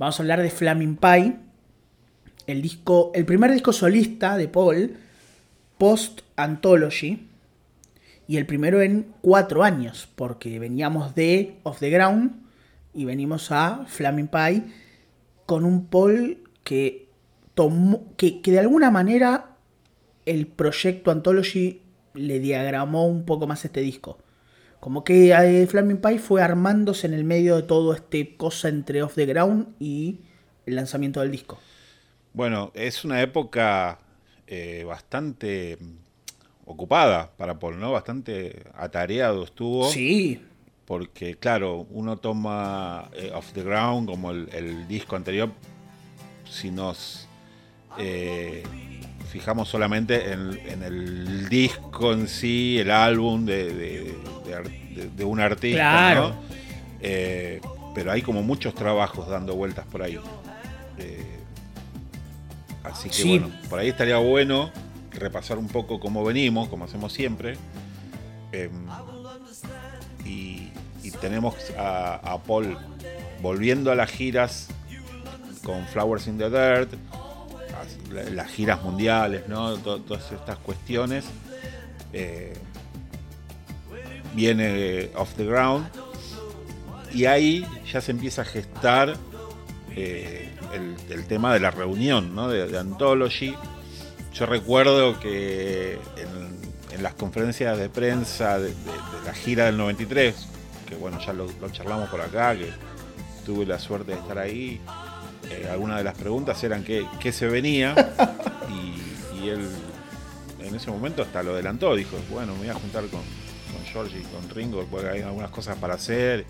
Vamos 0.00 0.18
a 0.18 0.22
hablar 0.24 0.42
de 0.42 0.50
Flaming 0.50 0.96
Pie, 0.96 1.36
el, 2.48 2.60
disco, 2.60 3.12
el 3.14 3.24
primer 3.24 3.52
disco 3.52 3.72
solista 3.72 4.36
de 4.36 4.48
Paul 4.48 4.96
Post 5.78 6.20
Anthology. 6.36 7.28
Y 8.26 8.36
el 8.36 8.44
primero 8.44 8.82
en 8.82 9.14
cuatro 9.22 9.62
años, 9.62 10.08
porque 10.14 10.58
veníamos 10.58 11.14
de 11.14 11.56
Off 11.62 11.78
the 11.78 11.88
Ground 11.88 12.42
y 12.92 13.04
venimos 13.04 13.50
a 13.52 13.86
Flaming 13.86 14.28
Pie 14.28 14.64
con 15.46 15.64
un 15.64 15.86
Paul 15.86 16.38
que 16.62 17.08
tomó, 17.54 18.12
que, 18.16 18.40
de 18.44 18.58
alguna 18.58 18.90
manera 18.90 19.56
el 20.26 20.46
proyecto 20.46 21.10
Anthology 21.10 21.80
le 22.12 22.38
diagramó 22.38 23.06
un 23.06 23.24
poco 23.24 23.46
más 23.46 23.64
este 23.64 23.80
disco. 23.80 24.18
Como 24.80 25.04
que 25.04 25.32
eh, 25.32 25.66
Flaming 25.66 26.02
Pie 26.02 26.18
fue 26.18 26.42
armándose 26.42 27.06
en 27.06 27.14
el 27.14 27.24
medio 27.24 27.56
de 27.56 27.62
todo 27.62 27.94
este 27.94 28.36
cosa 28.36 28.68
entre 28.68 29.02
Off 29.02 29.14
the 29.14 29.24
Ground 29.24 29.68
y 29.78 30.20
el 30.66 30.76
lanzamiento 30.76 31.20
del 31.20 31.30
disco. 31.30 31.58
Bueno, 32.34 32.72
es 32.74 33.04
una 33.04 33.22
época 33.22 34.00
eh, 34.50 34.82
bastante 34.84 35.76
ocupada 36.64 37.30
para 37.36 37.58
Paul, 37.58 37.78
¿no? 37.78 37.92
Bastante 37.92 38.64
atareado 38.74 39.44
estuvo. 39.44 39.90
Sí. 39.90 40.42
Porque, 40.86 41.34
claro, 41.34 41.86
uno 41.90 42.16
toma 42.16 43.10
eh, 43.12 43.30
Off 43.34 43.52
the 43.52 43.62
Ground 43.62 44.08
como 44.08 44.30
el, 44.30 44.88
disco 44.88 45.16
anterior. 45.16 45.50
Si 46.48 46.70
nos 46.70 47.28
eh, 47.98 48.62
fijamos 49.30 49.68
solamente 49.68 50.32
en, 50.32 50.82
el 50.82 51.50
disco 51.50 52.14
en 52.14 52.26
sí, 52.26 52.78
el 52.78 52.90
álbum 52.90 53.44
de, 53.44 54.14
un 55.24 55.40
artista, 55.40 55.78
claro. 55.78 56.34
pero 57.94 58.12
hay 58.12 58.22
como 58.22 58.42
muchos 58.42 58.74
trabajos 58.74 59.28
dando 59.28 59.54
vueltas 59.54 59.84
por 59.84 60.02
ahí. 60.02 60.18
Así 62.90 63.10
que 63.10 63.24
bueno, 63.24 63.50
por 63.68 63.78
ahí 63.78 63.88
estaría 63.88 64.18
bueno 64.18 64.70
repasar 65.12 65.58
un 65.58 65.68
poco 65.68 66.00
cómo 66.00 66.24
venimos, 66.24 66.68
como 66.68 66.84
hacemos 66.84 67.12
siempre. 67.12 67.56
Em, 68.52 68.86
y, 70.24 70.70
tenemos 71.20 71.54
a, 71.76 72.38
Paul 72.46 72.76
volviendo 73.40 73.90
a 73.90 73.94
las 73.94 74.10
giras 74.10 74.68
con 75.64 75.84
Flowers 75.86 76.26
in 76.26 76.38
the 76.38 76.50
Dirt, 76.50 76.92
las 78.32 78.48
giras 78.50 78.82
mundiales, 78.82 79.48
¿no? 79.48 79.76
todas 79.78 80.30
estas 80.30 80.58
cuestiones. 80.58 81.24
Eh, 82.12 82.52
viene 84.34 85.10
Off 85.16 85.34
the 85.34 85.44
Ground 85.44 85.88
y 87.12 87.24
ahí 87.24 87.66
ya 87.90 88.00
se 88.00 88.12
empieza 88.12 88.42
a 88.42 88.44
gestar 88.44 89.16
eh, 89.96 90.47
el, 90.72 91.26
tema 91.26 91.52
de 91.52 91.60
la 91.60 91.70
reunión 91.70 92.34
¿no? 92.34 92.48
de, 92.48 92.78
Anthology. 92.78 93.54
Yo 94.32 94.46
recuerdo 94.46 95.18
que 95.20 95.98
en, 96.16 97.02
las 97.02 97.14
conferencias 97.14 97.78
de 97.78 97.88
prensa 97.88 98.58
de, 98.58 98.72
la 99.24 99.32
gira 99.32 99.66
del 99.66 99.76
93, 99.76 100.34
que 100.88 100.96
bueno, 100.96 101.18
ya 101.24 101.32
lo, 101.32 101.48
charlamos 101.70 102.08
por 102.08 102.20
acá, 102.20 102.56
que 102.56 102.68
tuve 103.46 103.64
la 103.66 103.78
suerte 103.78 104.12
de 104.12 104.18
estar 104.18 104.38
ahí, 104.38 104.80
eh, 105.50 105.68
algunas 105.70 105.98
de 105.98 106.04
las 106.04 106.18
preguntas 106.18 106.62
eran 106.64 106.82
qué, 106.82 107.32
se 107.32 107.46
venía 107.46 107.94
y, 108.68 109.48
él 109.48 109.66
en 110.60 110.74
ese 110.74 110.90
momento 110.90 111.22
hasta 111.22 111.42
lo 111.42 111.52
adelantó, 111.52 111.94
dijo, 111.94 112.16
bueno, 112.30 112.52
me 112.54 112.58
voy 112.58 112.68
a 112.68 112.74
juntar 112.74 113.04
con, 113.04 113.22
con 113.72 113.84
George 113.92 114.18
y 114.18 114.22
con 114.24 114.50
Ringo, 114.50 114.84
porque 114.90 115.08
hay 115.08 115.22
algunas 115.22 115.50
cosas 115.50 115.76
para 115.78 115.94
hacer. 115.94 116.44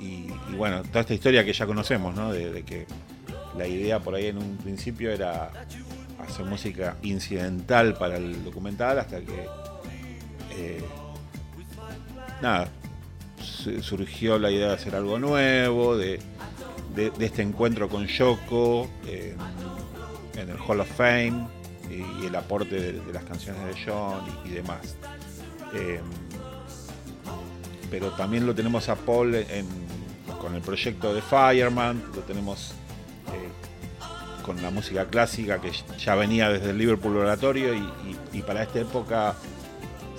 Y, 0.00 0.26
bueno, 0.56 0.82
toda 0.82 1.00
esta 1.00 1.14
historia 1.14 1.44
que 1.44 1.52
ya 1.52 1.66
conocemos, 1.66 2.14
¿no? 2.14 2.32
De, 2.32 2.62
que 2.64 2.86
la 3.56 3.66
idea 3.66 4.00
por 4.00 4.14
ahí 4.14 4.26
en 4.26 4.38
un 4.38 4.56
principio 4.56 5.10
era 5.10 5.50
hacer 6.18 6.44
música 6.46 6.96
incidental 7.02 7.94
para 7.94 8.16
el 8.16 8.44
documental 8.44 8.98
hasta 8.98 9.20
que 9.20 9.46
eh, 10.56 10.82
nada 12.40 12.68
surgió 13.80 14.38
la 14.38 14.50
idea 14.50 14.68
de 14.68 14.74
hacer 14.74 14.94
algo 14.94 15.18
nuevo 15.18 15.96
de, 15.96 16.20
este 17.18 17.42
encuentro 17.42 17.88
con 17.88 18.06
Yoko 18.06 18.88
en 19.06 20.48
el 20.48 20.56
Hall 20.66 20.80
of 20.80 20.90
Fame 20.96 21.46
y, 21.90 22.26
el 22.26 22.34
aporte 22.34 22.92
de, 22.92 23.12
las 23.12 23.24
canciones 23.24 23.64
de 23.64 23.84
John 23.84 24.22
y, 24.44 24.50
demás. 24.50 24.96
Eh, 25.74 26.00
pero 27.90 28.10
también 28.12 28.46
lo 28.46 28.54
tenemos 28.54 28.88
a 28.88 28.96
Paul 28.96 29.44
con 30.40 30.54
el 30.54 30.60
proyecto 30.62 31.14
de 31.14 31.22
Fireman, 31.22 32.02
lo 32.14 32.22
tenemos 32.22 32.72
eh, 32.72 32.83
con 34.44 34.60
la 34.62 34.70
música 34.70 35.06
clásica 35.06 35.60
que 35.60 35.72
ya 35.98 36.14
venía 36.14 36.48
desde 36.50 36.70
el 36.70 36.78
Liverpool 36.78 37.16
Oratorio 37.16 37.74
y, 37.74 38.42
para 38.42 38.62
esta 38.62 38.80
época 38.80 39.34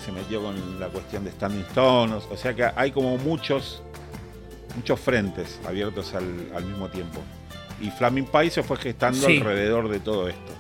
se 0.04 0.12
metió 0.12 0.42
con 0.42 0.80
la 0.80 0.88
cuestión 0.88 1.24
de 1.24 1.32
Standing 1.32 1.66
Stones, 1.70 2.24
o 2.30 2.38
sea 2.38 2.54
que 2.54 2.64
hay 2.76 2.92
como 2.92 3.18
muchos, 3.18 3.82
muchos 4.76 5.00
frentes 5.00 5.60
abiertos 5.66 6.14
al, 6.14 6.66
mismo 6.66 6.90
tiempo. 6.90 7.22
Y 7.82 7.90
Flaming 7.92 8.26
Pie 8.26 8.50
se 8.50 8.64
fue 8.64 8.78
gestando 8.78 9.28
alrededor 9.28 9.90
de 9.90 10.00
todo 10.00 10.28
esto. 10.28 10.54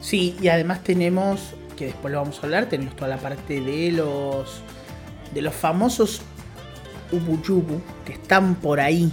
Sí, 0.00 0.36
y 0.40 0.48
además 0.48 0.82
tenemos, 0.82 1.54
que 1.76 1.86
después 1.86 2.12
lo 2.12 2.20
vamos 2.20 2.38
a 2.40 2.42
hablar, 2.42 2.66
tenemos 2.66 2.96
toda 2.96 3.08
la 3.08 3.18
parte 3.18 3.60
de 3.60 3.92
los 3.92 4.62
de 5.32 5.42
los 5.42 5.54
famosos 5.54 6.22
Ubu 7.12 7.40
que 8.04 8.12
están 8.12 8.56
por 8.56 8.80
ahí 8.80 9.12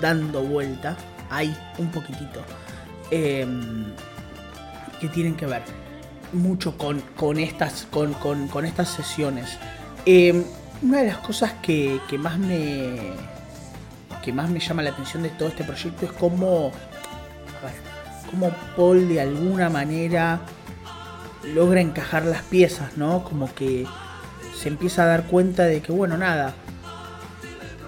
dando 0.00 0.42
vuelta, 0.42 0.96
ahí 1.30 1.54
un 1.78 1.90
poquitito, 1.90 2.42
em, 3.10 3.92
que 5.00 5.08
tienen 5.08 5.34
que 5.34 5.46
ver 5.46 5.62
mucho 6.32 6.76
con, 6.76 7.00
con 7.16 7.38
estas, 7.38 7.86
con, 7.90 8.14
con, 8.14 8.64
estas 8.64 8.88
sesiones. 8.88 9.58
Em, 10.06 10.44
una 10.82 10.98
de 10.98 11.08
las 11.08 11.18
cosas 11.18 11.52
que, 11.62 12.00
que, 12.08 12.18
más 12.18 12.38
me 12.38 12.96
que 14.24 14.32
más 14.32 14.50
me 14.50 14.60
llama 14.60 14.82
la 14.82 14.90
atención 14.90 15.22
de 15.22 15.30
todo 15.30 15.48
este 15.48 15.64
proyecto 15.64 16.06
es 16.06 16.12
cómo, 16.12 16.72
cómo 18.30 18.50
Paul 18.76 19.08
de 19.08 19.20
alguna 19.20 19.70
manera 19.70 20.40
logra 21.54 21.80
encajar 21.80 22.24
las 22.24 22.42
piezas, 22.42 22.96
¿no? 22.96 23.24
Como 23.24 23.52
que 23.54 23.86
se 24.58 24.68
empieza 24.68 25.04
a 25.04 25.06
dar 25.06 25.24
cuenta 25.24 25.64
de 25.64 25.80
que, 25.80 25.90
bueno, 25.90 26.18
nada, 26.18 26.54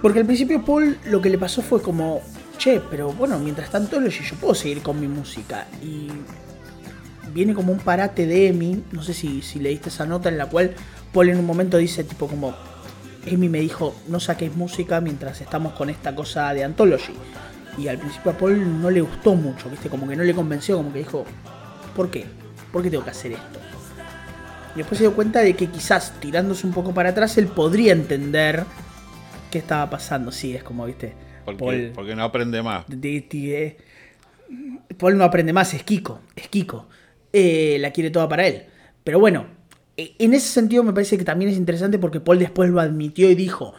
porque 0.02 0.18
al 0.18 0.26
principio 0.26 0.64
Paul 0.64 0.98
lo 1.04 1.22
que 1.22 1.30
le 1.30 1.38
pasó 1.38 1.62
fue 1.62 1.80
como, 1.80 2.20
che, 2.58 2.80
pero 2.80 3.12
bueno, 3.12 3.38
mientras 3.38 3.70
tanto 3.70 4.00
yo 4.00 4.36
puedo 4.36 4.54
seguir 4.54 4.82
con 4.82 5.00
mi 5.00 5.08
música. 5.08 5.66
Y 5.82 6.08
viene 7.32 7.54
como 7.54 7.72
un 7.72 7.78
parate 7.78 8.26
de 8.26 8.48
Emi, 8.48 8.84
no 8.92 9.02
sé 9.02 9.14
si, 9.14 9.42
si 9.42 9.58
leíste 9.58 9.88
esa 9.88 10.06
nota 10.06 10.28
en 10.28 10.38
la 10.38 10.46
cual 10.46 10.74
Paul 11.12 11.30
en 11.30 11.38
un 11.38 11.46
momento 11.46 11.76
dice 11.78 12.04
tipo 12.04 12.28
como, 12.28 12.54
Emi 13.26 13.48
me 13.48 13.60
dijo, 13.60 13.94
no 14.08 14.20
saques 14.20 14.54
música 14.56 15.00
mientras 15.00 15.40
estamos 15.40 15.72
con 15.74 15.90
esta 15.90 16.14
cosa 16.14 16.52
de 16.54 16.64
Anthology. 16.64 17.14
Y 17.78 17.88
al 17.88 17.98
principio 17.98 18.32
a 18.32 18.36
Paul 18.36 18.82
no 18.82 18.90
le 18.90 19.00
gustó 19.00 19.34
mucho, 19.34 19.70
¿viste? 19.70 19.88
Como 19.88 20.06
que 20.06 20.16
no 20.16 20.24
le 20.24 20.34
convenció, 20.34 20.76
como 20.76 20.92
que 20.92 20.98
dijo, 20.98 21.24
¿por 21.96 22.10
qué? 22.10 22.26
¿Por 22.70 22.82
qué 22.82 22.90
tengo 22.90 23.04
que 23.04 23.10
hacer 23.10 23.32
esto? 23.32 23.58
Y 24.74 24.78
después 24.78 24.98
se 24.98 25.04
dio 25.04 25.14
cuenta 25.14 25.40
de 25.40 25.54
que 25.54 25.68
quizás 25.68 26.12
tirándose 26.20 26.66
un 26.66 26.72
poco 26.72 26.92
para 26.92 27.10
atrás 27.10 27.36
él 27.38 27.46
podría 27.46 27.92
entender 27.92 28.64
qué 29.50 29.58
estaba 29.58 29.88
pasando. 29.88 30.32
Sí, 30.32 30.54
es 30.54 30.62
como, 30.62 30.84
viste. 30.86 31.14
Porque, 31.44 31.92
porque 31.94 32.14
no 32.14 32.24
aprende 32.24 32.62
más. 32.62 32.86
Paul 34.98 35.18
no 35.18 35.24
aprende 35.24 35.52
más, 35.52 35.74
es 35.74 35.82
Kiko. 35.82 36.20
Es 36.36 36.48
Kiko. 36.48 36.88
Eh, 37.32 37.78
la 37.80 37.90
quiere 37.90 38.10
toda 38.10 38.28
para 38.28 38.46
él. 38.46 38.64
Pero 39.04 39.18
bueno, 39.18 39.46
e, 39.96 40.14
en 40.18 40.34
ese 40.34 40.48
sentido 40.48 40.82
me 40.84 40.92
parece 40.92 41.18
que 41.18 41.24
también 41.24 41.50
es 41.50 41.56
interesante 41.56 41.98
porque 41.98 42.20
Paul 42.20 42.38
después 42.38 42.70
lo 42.70 42.80
admitió 42.80 43.30
y 43.30 43.34
dijo, 43.34 43.74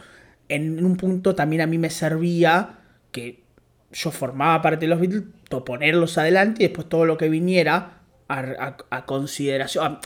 en 0.48 0.84
un 0.84 0.96
punto 0.96 1.34
también 1.34 1.62
a 1.62 1.66
mí 1.66 1.78
me 1.78 1.90
servía 1.90 2.78
que 3.12 3.44
yo 3.92 4.10
formaba 4.10 4.60
parte 4.60 4.86
de 4.86 4.88
los 4.88 5.00
Beatles, 5.00 5.24
ponerlos 5.64 6.18
adelante 6.18 6.64
y 6.64 6.66
después 6.66 6.88
todo 6.88 7.04
lo 7.04 7.16
que 7.16 7.28
viniera 7.28 8.00
a, 8.28 9.04
consideración, 9.06 9.98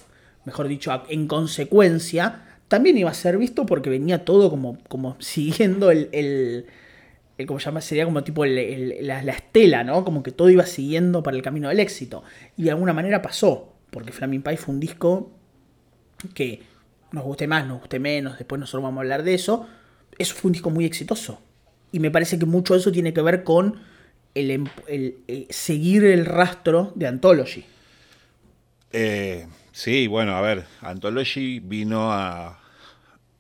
mejor 0.45 0.69
dicho, 0.69 1.03
en 1.09 1.27
consecuencia, 1.27 2.43
también 2.69 2.99
iba 2.99 3.11
a 3.11 3.15
ser 3.15 3.39
visto 3.39 3.65
porque 3.65 3.89
venía 3.89 4.25
todo 4.25 4.51
como, 4.51 4.79
como 4.89 5.17
siguiendo 5.21 5.91
el, 5.91 6.11
el, 6.13 6.67
como 7.47 7.59
llama, 7.59 7.81
sería 7.81 8.05
como 8.05 8.25
tipo 8.25 8.45
la, 8.45 9.21
estela, 9.21 9.85
¿no? 9.85 10.05
Como 10.05 10.23
que 10.23 10.33
todo 10.33 10.51
iba 10.51 10.67
siguiendo 10.67 11.23
para 11.23 11.37
el 11.37 11.43
camino 11.43 11.69
del 11.69 11.81
éxito. 11.81 12.25
Y 12.57 12.65
de 12.65 12.71
alguna 12.71 12.93
manera 12.93 13.23
pasó, 13.23 13.75
porque 13.91 14.13
Flaming 14.13 14.43
Pie 14.43 14.57
fue 14.57 14.75
un 14.75 14.81
disco 14.81 15.31
que 16.35 16.63
nos 17.13 17.25
guste 17.25 17.47
más, 17.47 17.67
nos 17.67 17.81
guste 17.81 17.99
menos, 17.99 18.39
después 18.39 18.59
nosotros 18.59 18.83
vamos 18.83 18.99
a 18.99 19.03
hablar 19.03 19.23
de 19.23 19.35
eso. 19.35 19.69
Eso 20.19 20.35
fue 20.35 20.49
un 20.49 20.53
disco 20.53 20.71
muy 20.71 20.85
exitoso. 20.85 21.41
Y 21.93 22.01
me 22.01 22.11
parece 22.11 22.39
que 22.39 22.47
mucho 22.47 22.75
de 22.75 22.81
eso 22.81 22.93
tiene 22.93 23.13
que 23.13 23.23
ver 23.23 23.45
con 23.45 23.81
el, 24.35 24.51
em, 24.51 24.67
eh, 24.89 25.47
seguir 25.49 26.05
el 26.05 26.27
rastro 26.27 26.93
de 26.97 27.07
Anthology. 27.07 27.65
Eh, 28.93 29.47
Sí, 29.79 30.09
bueno, 30.09 30.35
a 30.35 30.41
ver, 30.41 30.65
Anthology 30.81 31.61
vino 31.61 32.13
a, 32.13 32.59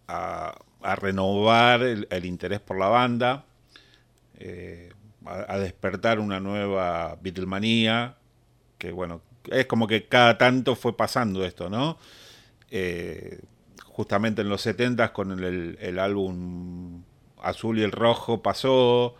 a, 0.07 0.55
renovar 0.95 1.83
el, 1.83 2.25
interés 2.25 2.61
por 2.61 2.79
la 2.79 2.87
banda, 2.87 3.45
eh, 4.39 4.93
a, 5.25 5.59
despertar 5.59 6.21
una 6.21 6.41
nueva 6.41 7.19
Beatlemanía, 7.21 8.17
que 8.79 8.93
bueno, 8.93 9.23
es 9.51 9.67
como 9.67 9.87
que 9.87 10.07
cada 10.07 10.39
tanto 10.39 10.77
fue 10.77 10.97
pasando 10.97 11.45
esto, 11.45 11.69
¿no? 11.69 11.99
Eh, 12.71 13.41
justamente 13.85 14.43
en 14.43 14.49
los 14.49 14.63
70 14.63 15.13
con 15.13 15.43
el, 15.43 15.99
álbum 15.99 17.03
Azul 17.43 17.79
y 17.79 17.83
el 17.83 17.93
Rojo 17.93 18.43
pasó, 18.43 19.17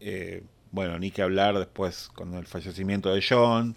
eh, 0.00 0.44
bueno, 0.70 0.98
ni 0.98 1.10
que 1.10 1.22
hablar 1.22 1.58
después 1.58 2.08
con 2.14 2.34
el 2.34 2.46
fallecimiento 2.46 3.12
de 3.14 3.24
John 3.28 3.76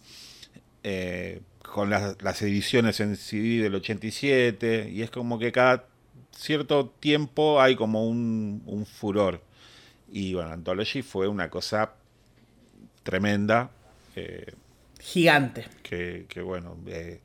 con 1.67 1.89
las, 1.89 2.41
ediciones 2.41 2.99
en 3.01 3.15
CD 3.15 3.61
del 3.61 3.75
87, 3.75 4.89
y 4.91 5.01
es 5.01 5.11
como 5.11 5.37
que 5.37 5.51
cada 5.51 5.85
cierto 6.31 6.87
tiempo 6.99 7.61
hay 7.61 7.75
como 7.75 8.07
un, 8.07 8.85
furor. 8.91 9.41
Y 10.11 10.33
bueno, 10.33 10.51
Anthology 10.51 11.01
fue 11.01 11.27
una 11.27 11.49
cosa 11.49 11.93
tremenda. 13.03 13.69
Eh, 14.15 14.53
Gigante. 14.99 15.67
Que, 15.83 16.25
bueno, 16.43 16.77
eh, 16.87 17.21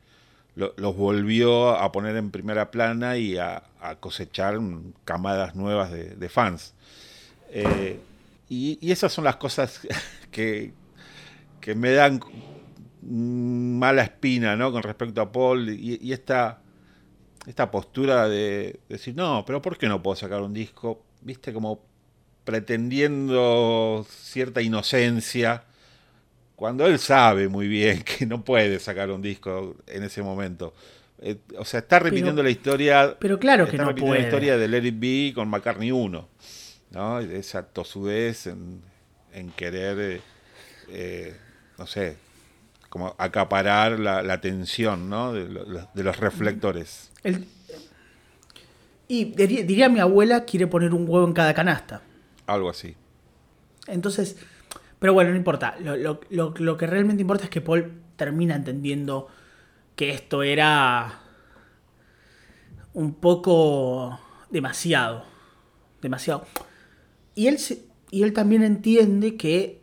los 0.54 0.96
volvió 0.96 1.70
a 1.70 1.90
poner 1.90 2.16
en 2.16 2.30
primera 2.30 2.70
plana 2.70 3.16
y 3.16 3.38
a, 3.38 3.64
cosechar 4.00 4.58
camadas 5.04 5.54
nuevas 5.54 5.90
de, 5.90 6.28
fans. 6.28 6.74
Eh, 7.50 7.98
y, 8.48 8.78
y, 8.80 8.92
esas 8.92 9.12
son 9.12 9.24
las 9.24 9.36
cosas 9.36 9.80
que, 10.30 10.72
que 11.60 11.74
me 11.74 11.92
dan 11.92 12.20
mala 13.02 14.02
espina, 14.02 14.56
¿no? 14.56 14.70
Con 14.70 14.82
respecto 14.82 15.20
a 15.20 15.32
Paul 15.32 15.70
y, 15.70 16.12
esta, 16.12 16.60
esta 17.46 17.70
postura 17.70 18.28
de, 18.28 18.80
decir, 18.88 19.14
no, 19.14 19.44
pero 19.46 19.60
¿por 19.60 19.78
qué 19.78 19.88
no 19.88 20.02
puedo 20.02 20.16
sacar 20.16 20.42
un 20.42 20.52
disco? 20.52 21.02
Viste, 21.22 21.52
como 21.52 21.80
pretendiendo 22.44 24.06
cierta 24.08 24.62
inocencia, 24.62 25.64
cuando 26.56 26.86
él 26.86 26.98
sabe 26.98 27.48
muy 27.48 27.68
bien 27.68 28.02
que 28.18 28.26
no 28.26 28.44
puede 28.44 28.78
sacar 28.78 29.10
un 29.10 29.22
disco 29.22 29.76
en 29.86 30.04
ese 30.04 30.22
momento. 30.22 30.74
Eh, 31.20 31.36
o 31.56 31.64
sea, 31.64 31.80
está 31.80 32.00
repitiendo 32.00 32.42
la 32.42 32.50
historia. 32.50 33.16
Pero 33.18 33.38
claro 33.38 33.68
que 33.68 33.78
no 33.78 33.94
puede. 33.94 34.20
la 34.20 34.24
historia 34.26 34.56
de 34.56 34.68
Let 34.68 34.84
It 34.84 34.98
Be 34.98 35.32
con 35.34 35.48
McCartney 35.48 35.92
1. 35.92 36.28
¿no? 36.90 37.20
Esa 37.20 37.62
tosudez 37.62 38.46
en, 38.46 38.82
en 39.32 39.50
querer. 39.50 39.98
Eh, 40.00 40.20
eh, 40.88 41.36
no 41.78 41.86
sé, 41.86 42.16
como 42.88 43.14
acaparar 43.18 43.98
la, 43.98 44.18
atención 44.32 45.08
¿no? 45.08 45.32
de, 45.32 45.48
los 46.02 46.16
reflectores. 46.18 47.10
y 49.08 49.24
diría, 49.24 49.88
mi 49.88 50.00
abuela, 50.00 50.44
quiere 50.44 50.66
poner 50.66 50.92
un 50.92 51.08
huevo 51.08 51.26
en 51.26 51.32
cada 51.32 51.54
canasta. 51.54 52.02
Algo 52.52 52.70
así. 52.70 52.94
Entonces, 53.86 54.36
pero 54.98 55.14
bueno, 55.14 55.30
no 55.30 55.36
importa. 55.36 55.76
Lo, 55.80 56.20
lo, 56.30 56.76
que 56.76 56.86
realmente 56.86 57.22
importa 57.22 57.44
es 57.44 57.50
que 57.50 57.60
Paul 57.60 57.92
termina 58.16 58.54
entendiendo 58.54 59.28
que 59.96 60.10
esto 60.10 60.42
era 60.42 61.20
un 62.92 63.14
poco 63.14 64.20
demasiado. 64.50 65.24
Demasiado. 66.00 66.46
Y 67.34 67.48
él, 67.48 67.58
y 68.10 68.22
él 68.22 68.32
también 68.32 68.62
entiende 68.62 69.36
que 69.36 69.82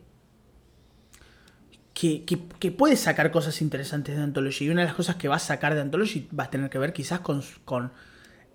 que, 2.00 2.70
puede 2.70 2.96
sacar 2.96 3.30
cosas 3.30 3.60
interesantes 3.60 4.16
de 4.16 4.22
Anthology. 4.22 4.64
Y 4.64 4.70
una 4.70 4.82
de 4.82 4.86
las 4.86 4.96
cosas 4.96 5.16
que 5.16 5.28
va 5.28 5.36
a 5.36 5.40
sacar 5.40 5.74
de 5.74 5.82
Anthology 5.82 6.28
va 6.38 6.44
a 6.44 6.50
tener 6.50 6.70
que 6.70 6.78
ver 6.78 6.94
quizás 6.94 7.20
con, 7.20 7.42
con 7.66 7.92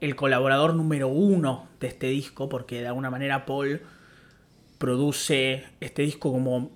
el 0.01 0.15
colaborador 0.15 0.73
número 0.73 1.09
uno 1.09 1.67
de 1.79 1.87
este 1.87 2.07
disco, 2.07 2.49
porque 2.49 2.81
de 2.81 2.87
alguna 2.87 3.11
manera 3.11 3.45
Paul 3.45 3.81
produce 4.85 5.63
este 5.79 6.03
disco 6.03 6.31
como 6.31 6.69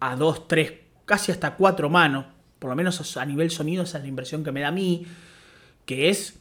a 0.00 0.16
dos, 0.16 0.48
tres, 0.48 0.72
casi 1.04 1.30
hasta 1.30 1.54
cuatro 1.54 1.90
manos, 1.90 2.24
por 2.58 2.70
lo 2.70 2.76
menos 2.76 3.18
a 3.18 3.26
nivel 3.26 3.50
sonido, 3.50 3.82
esa 3.82 3.98
es 3.98 4.04
la 4.04 4.08
impresión 4.08 4.42
que 4.42 4.52
me 4.52 4.62
da 4.62 4.68
a 4.68 4.72
mí, 4.72 5.04
que 5.84 6.08
es 6.08 6.38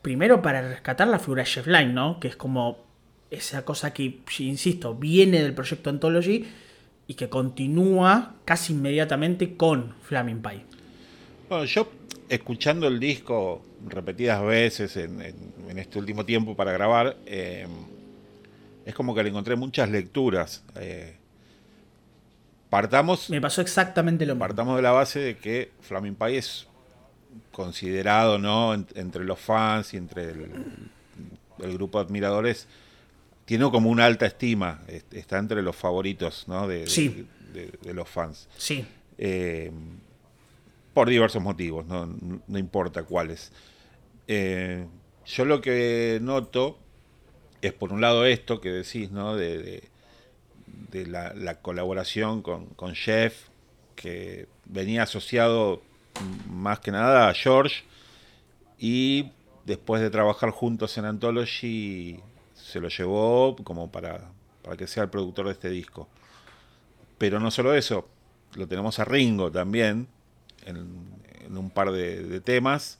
primero 0.00 0.40
para 0.40 0.66
rescatar 0.66 1.08
la 1.08 1.18
figura 1.18 1.42
de 1.42 1.50
Jeff 1.50 1.66
Line, 1.66 1.92
¿no? 1.92 2.20
Que 2.20 2.28
es 2.28 2.36
como 2.36 2.86
esa 3.30 3.66
cosa 3.66 3.92
que, 3.92 4.20
insisto, 4.38 4.94
viene 4.94 5.42
del 5.42 5.52
proyecto 5.52 5.90
Anthology 5.90 6.46
y 7.06 7.12
que 7.12 7.28
continúa 7.28 8.36
casi 8.46 8.72
inmediatamente 8.72 9.58
con 9.58 9.94
Flaming 10.04 10.40
Pie. 10.40 10.64
Bueno, 11.50 11.66
yo 11.66 11.92
escuchando 12.30 12.88
el 12.88 12.98
disco 12.98 13.62
repetidas 13.86 14.42
veces 14.42 14.96
en, 14.96 15.20
este 15.76 15.98
último 15.98 16.24
tiempo 16.24 16.56
para 16.56 16.72
grabar, 16.72 17.18
eh, 17.26 17.66
es 18.84 18.94
como 18.94 19.14
que 19.14 19.22
le 19.22 19.30
encontré 19.30 19.56
muchas 19.56 19.88
lecturas. 19.90 20.64
Eh, 20.76 21.16
partamos. 22.70 23.30
Me 23.30 23.40
pasó 23.40 23.60
exactamente 23.60 24.26
lo 24.26 24.34
mismo. 24.34 24.46
Partamos 24.46 24.76
de 24.76 24.82
la 24.82 24.92
base 24.92 25.20
de 25.20 25.36
que 25.36 25.72
Flaming 25.80 26.14
Pie 26.14 26.38
es 26.38 26.66
considerado, 27.50 28.38
¿no? 28.38 28.74
entre 28.74 29.24
los 29.24 29.38
fans 29.40 29.94
y 29.94 29.96
entre 29.96 30.30
el, 30.30 30.50
el 31.60 31.72
grupo 31.74 31.98
de 31.98 32.04
admiradores 32.06 32.68
tiene 33.44 33.70
como 33.70 33.90
una 33.90 34.06
alta 34.06 34.26
estima, 34.26 34.80
está 35.10 35.38
entre 35.38 35.62
los 35.62 35.76
favoritos 35.76 36.48
¿no? 36.48 36.66
de, 36.66 36.84
de, 37.52 37.94
los 37.94 38.08
fans. 38.08 38.48
Sí. 38.56 38.84
Eh, 39.18 39.70
por 40.92 41.08
diversos 41.08 41.42
motivos, 41.42 41.84
no, 41.86 42.58
importa 42.58 43.02
cuáles. 43.02 43.52
Eh, 44.26 44.86
yo 45.26 45.44
lo 45.44 45.60
que 45.60 46.18
noto 46.22 46.78
es 47.66 47.72
por 47.72 47.92
un 47.92 48.00
lado 48.00 48.26
esto 48.26 48.60
que 48.60 48.70
decís, 48.70 49.10
¿no? 49.10 49.36
De, 49.36 49.88
la, 50.92 51.60
colaboración 51.60 52.42
con, 52.42 52.66
con 52.66 52.94
Jeff, 52.94 53.48
que 53.96 54.46
venía 54.64 55.02
asociado 55.02 55.82
más 56.48 56.80
que 56.80 56.90
nada 56.90 57.28
a 57.28 57.34
George, 57.34 57.84
y 58.78 59.30
después 59.64 60.02
de 60.02 60.10
trabajar 60.10 60.50
juntos 60.50 60.96
en 60.98 61.04
Anthology 61.06 62.20
se 62.54 62.80
lo 62.80 62.88
llevó 62.88 63.56
como 63.56 63.90
para, 63.90 64.30
para 64.62 64.76
que 64.76 64.86
sea 64.86 65.04
el 65.04 65.10
productor 65.10 65.46
de 65.46 65.52
este 65.52 65.70
disco. 65.70 66.08
Pero 67.18 67.40
no 67.40 67.50
solo 67.50 67.74
eso, 67.74 68.08
lo 68.54 68.66
tenemos 68.66 68.98
a 68.98 69.04
Ringo 69.04 69.50
también 69.50 70.08
en, 70.64 71.56
un 71.56 71.70
par 71.70 71.92
de, 71.92 72.40
temas. 72.40 72.98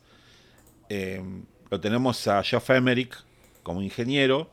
Eh, 0.89 1.23
lo 1.71 1.81
tenemos 1.81 2.27
a 2.29 2.43
Jeff 2.43 2.71
Emerick 2.71 3.17
como 3.63 3.83
ingeniero. 3.83 4.51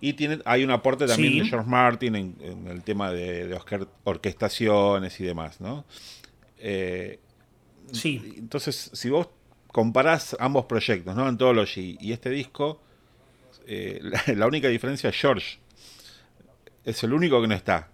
Y 0.00 0.12
tiene, 0.12 0.38
hay 0.44 0.62
un 0.62 0.70
aporte 0.70 1.06
también 1.06 1.42
de 1.42 1.48
George 1.48 1.68
Martin 1.68 2.14
en, 2.14 2.66
el 2.68 2.82
tema 2.82 3.10
de, 3.10 3.58
orquestaciones 4.04 5.18
y 5.18 5.24
demás, 5.24 5.60
¿no? 5.60 5.84
Eh, 6.58 7.18
sí. 7.90 8.34
Entonces, 8.36 8.90
si 8.92 9.10
vos 9.10 9.28
comparás 9.72 10.36
ambos 10.38 10.66
proyectos, 10.66 11.14
¿no? 11.16 11.26
Anthology 11.26 11.98
y 12.00 12.12
este 12.12 12.30
disco, 12.30 12.80
eh, 13.66 14.00
la, 14.36 14.46
única 14.46 14.68
diferencia 14.68 15.10
es 15.10 15.16
George. 15.16 15.58
Es 16.84 17.02
el 17.02 17.12
único 17.12 17.40
que 17.40 17.48
no 17.48 17.54
está. 17.54 17.88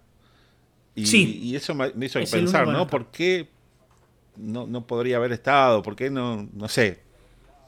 Y, 0.93 1.07
sí, 1.07 1.39
y 1.43 1.55
eso 1.55 1.73
me, 1.75 1.91
hizo 2.05 2.19
pensar, 2.31 2.67
¿no? 2.67 2.87
¿Por 2.87 3.07
qué 3.07 3.49
no, 4.37 4.87
podría 4.87 5.17
haber 5.17 5.33
estado? 5.33 5.81
¿Por 5.81 5.95
qué 5.95 6.09
no? 6.09 6.47
No 6.53 6.69
sé. 6.69 6.99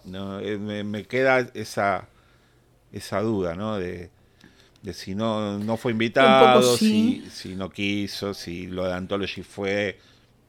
No, 0.06 0.40
eh, 0.40 0.58
me, 0.58 1.04
queda 1.04 1.40
esa, 1.54 2.08
esa 2.94 3.22
duda, 3.22 3.56
¿no? 3.56 3.78
De, 3.78 4.10
si 4.94 5.16
no, 5.16 5.58
no 5.60 5.78
fue 5.78 5.92
invitado, 5.92 6.78
si, 6.78 7.28
si 7.32 7.56
no 7.56 7.70
quiso, 7.70 8.34
si 8.34 8.68
lo 8.68 8.86
de 8.86 8.94
Anthology 8.94 9.44
fue 9.44 10.00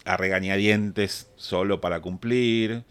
a 0.05 0.17
regañadientes 0.17 1.29
solo 1.37 1.81
para 1.81 2.01
cumplir. 2.01 2.85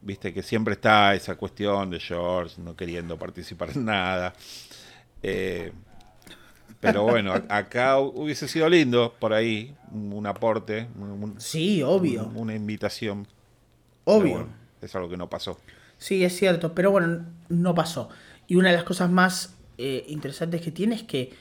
Viste 0.00 0.32
que 0.32 0.42
siempre 0.42 0.74
está 0.74 1.14
esa 1.14 1.34
cuestión 1.36 1.90
de 1.90 1.98
George 1.98 2.60
no 2.60 2.76
queriendo 2.76 3.18
participar 3.18 3.70
en 3.74 3.84
nada. 3.86 4.34
Eh, 5.22 5.72
pero 6.80 7.02
bueno, 7.02 7.34
acá 7.48 7.98
hubiese 7.98 8.46
sido 8.46 8.68
lindo 8.68 9.14
por 9.18 9.32
ahí 9.32 9.74
un 9.90 10.26
aporte. 10.26 10.86
sí, 11.38 11.82
obvio. 11.82 12.30
una 12.34 12.54
invitación. 12.54 13.26
Obvio. 14.04 14.46
es 14.80 14.94
algo 14.94 15.08
que 15.08 15.16
no 15.16 15.28
pasó. 15.28 15.58
Sí, 15.98 16.24
es 16.24 16.36
cierto, 16.36 16.74
pero 16.74 16.90
bueno, 16.90 17.26
no 17.48 17.74
pasó. 17.74 18.08
Y 18.46 18.56
una 18.56 18.70
de 18.70 18.76
las 18.76 18.84
cosas 18.84 19.10
más 19.10 19.57
eh, 19.78 20.04
interesantes 20.08 20.60
que 20.60 20.70
tiene 20.70 20.96
es 20.96 21.02
que, 21.02 21.32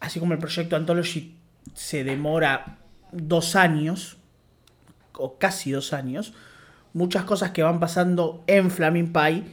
así 0.00 0.20
como 0.20 0.34
el 0.34 0.38
proyecto 0.38 0.76
Anthology 0.76 1.36
se 1.74 2.04
demora 2.04 2.78
dos 3.12 3.56
años, 3.56 4.18
o 5.14 5.38
casi 5.38 5.70
dos 5.70 5.92
años, 5.92 6.34
muchas 6.92 7.24
cosas 7.24 7.50
que 7.50 7.62
van 7.62 7.80
pasando 7.80 8.44
en 8.46 8.70
Flaming 8.70 9.12
Pie 9.12 9.44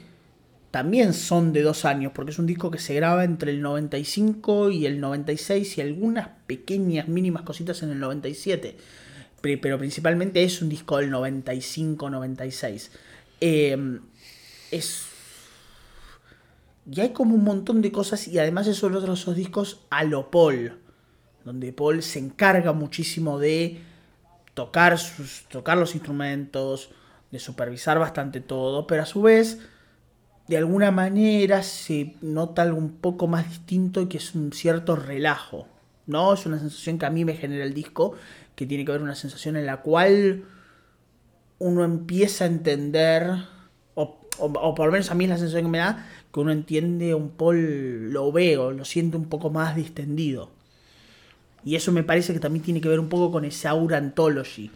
también 0.72 1.14
son 1.14 1.52
de 1.52 1.62
dos 1.64 1.84
años, 1.84 2.14
porque 2.16 2.32
es 2.32 2.40
un 2.40 2.48
disco 2.48 2.72
que 2.72 2.80
se 2.80 2.94
graba 2.94 3.26
entre 3.26 3.52
el 3.52 3.62
95 3.62 4.72
y 4.72 4.86
el 4.86 5.02
96 5.02 5.78
y 5.78 5.82
algunas 5.82 6.30
pequeñas, 6.48 7.10
mínimas 7.10 7.44
cositas 7.44 7.84
en 7.84 7.92
el 7.92 8.00
97. 8.00 8.78
Pero 9.42 9.78
principalmente 9.78 10.44
es 10.44 10.62
un 10.62 10.70
disco 10.70 10.98
del 10.98 11.12
95-96. 11.12 12.90
Em, 13.42 14.00
es. 14.72 15.08
Y 16.89 17.02
hay 17.02 17.10
como 17.10 17.36
un 17.36 17.44
montón 17.44 17.82
de 17.82 17.91
cosas, 17.91 18.28
y 18.28 18.39
además 18.39 18.67
son 18.76 18.96
otros 18.96 19.22
esos 19.22 19.36
discos 19.36 19.86
a 19.89 20.04
lo 20.04 20.32
Paul, 20.32 20.80
donde 21.46 21.74
Paul 21.74 22.02
se 22.02 22.20
encarga 22.20 22.74
muchísimo 22.74 23.39
de 23.39 23.82
tocar, 24.54 24.98
sus, 24.98 25.46
tocar 25.50 25.78
los 25.78 25.96
instrumentos, 25.96 26.89
de 27.32 27.39
supervisar 27.39 27.98
bastante 28.00 28.41
todo, 28.41 28.88
pero 28.88 29.04
a 29.04 29.06
su 29.06 29.22
vez, 29.22 29.60
de 30.48 30.58
alguna 30.58 30.91
manera 30.91 31.63
se 31.63 32.15
nota 32.22 32.63
algo 32.63 32.78
un 32.78 32.98
poco 32.98 33.28
más 33.28 33.48
distinto 33.48 34.10
que 34.10 34.17
es 34.17 34.36
un 34.36 34.52
cierto 34.52 34.96
relajo, 34.96 35.67
¿no? 36.08 36.34
Es 36.34 36.46
una 36.46 36.60
sensación 36.60 37.00
que 37.00 37.06
a 37.06 37.10
mí 37.10 37.24
me 37.24 37.36
genera 37.36 37.63
el 37.63 37.74
disco, 37.74 38.15
que 38.56 38.65
tiene 38.65 38.84
que 38.84 38.91
ver 38.91 39.02
una 39.02 39.15
sensación 39.15 39.56
en 39.56 39.65
la 39.65 39.78
cual 39.78 40.44
uno 41.60 41.84
empieza 41.84 42.44
a 42.44 42.48
entender, 42.48 43.32
o, 43.96 44.74
por 44.76 44.86
lo 44.88 44.91
menos 44.91 45.12
a 45.12 45.15
mí 45.15 45.26
es 45.26 45.30
la 45.30 45.38
sensación 45.38 45.65
que 45.65 45.70
me 45.70 45.78
da, 45.78 46.06
que 46.34 46.39
uno 46.39 46.52
entiende 46.52 47.13
un 47.13 47.30
poco, 47.32 47.54
lo 47.54 48.32
veo, 48.32 48.72
lo 48.72 48.86
siente 48.86 49.17
un 49.17 49.26
poco 49.26 49.50
más 49.50 49.76
distendido. 49.76 50.50
Y 51.63 51.76
eso 51.76 51.91
me 51.91 52.04
parece 52.04 52.34
que 52.34 52.39
también 52.39 52.63
tiene 52.63 52.82
que 52.82 52.89
ver 52.89 53.00
un 53.00 53.10
poco 53.10 53.32
con 53.32 53.46
esa 53.46 53.72
aura 53.72 53.98
anthology 53.98 54.72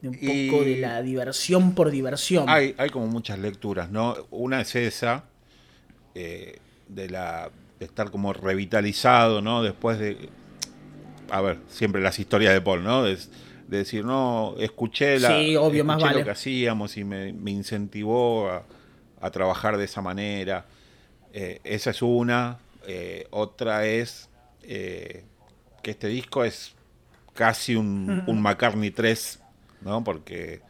de 0.00 0.08
un 0.08 0.14
poco 0.14 0.64
de 0.64 0.78
la 0.78 1.02
diversión 1.02 1.74
por 1.74 1.90
diversión. 1.90 2.48
Hay, 2.48 2.74
hay 2.78 2.90
como 2.90 3.06
muchas 3.08 3.38
lecturas, 3.38 3.90
¿no? 3.90 4.14
Una 4.30 4.60
es 4.60 4.74
esa, 4.76 5.24
eh, 6.14 6.58
de, 6.88 7.10
la, 7.10 7.50
de 7.78 7.84
estar 7.84 8.10
como 8.10 8.32
revitalizado, 8.32 9.42
¿no? 9.42 9.62
Después 9.62 9.98
de, 9.98 10.28
a 11.30 11.40
ver, 11.40 11.58
siempre 11.68 12.00
las 12.00 12.18
historias 12.18 12.54
de 12.54 12.60
Paul, 12.60 12.84
¿no? 12.84 13.04
De, 13.04 13.18
decir, 13.66 14.04
no, 14.04 14.54
escuché, 14.58 15.20
la, 15.20 15.28
sí, 15.38 15.54
obvio, 15.54 15.84
más 15.84 16.00
lo 16.00 16.24
que 16.24 16.30
hacíamos 16.30 16.96
y 16.96 17.04
me, 17.04 17.28
incentivó 17.50 18.48
a, 18.48 18.62
trabajar 19.30 19.76
de 19.76 19.84
esa 19.84 20.00
manera. 20.00 20.66
Eh, 21.32 21.60
esa 21.64 21.90
es 21.90 22.02
una. 22.02 22.58
Eh, 22.86 23.26
otra 23.30 23.86
es 23.86 24.28
que 24.62 25.24
este 25.82 26.08
disco 26.08 26.44
es 26.44 26.74
casi 27.34 27.74
un, 27.74 28.24
un 28.26 28.42
McCartney 28.42 28.90
3 28.90 29.40
¿no? 29.80 30.02
Porque... 30.04 30.60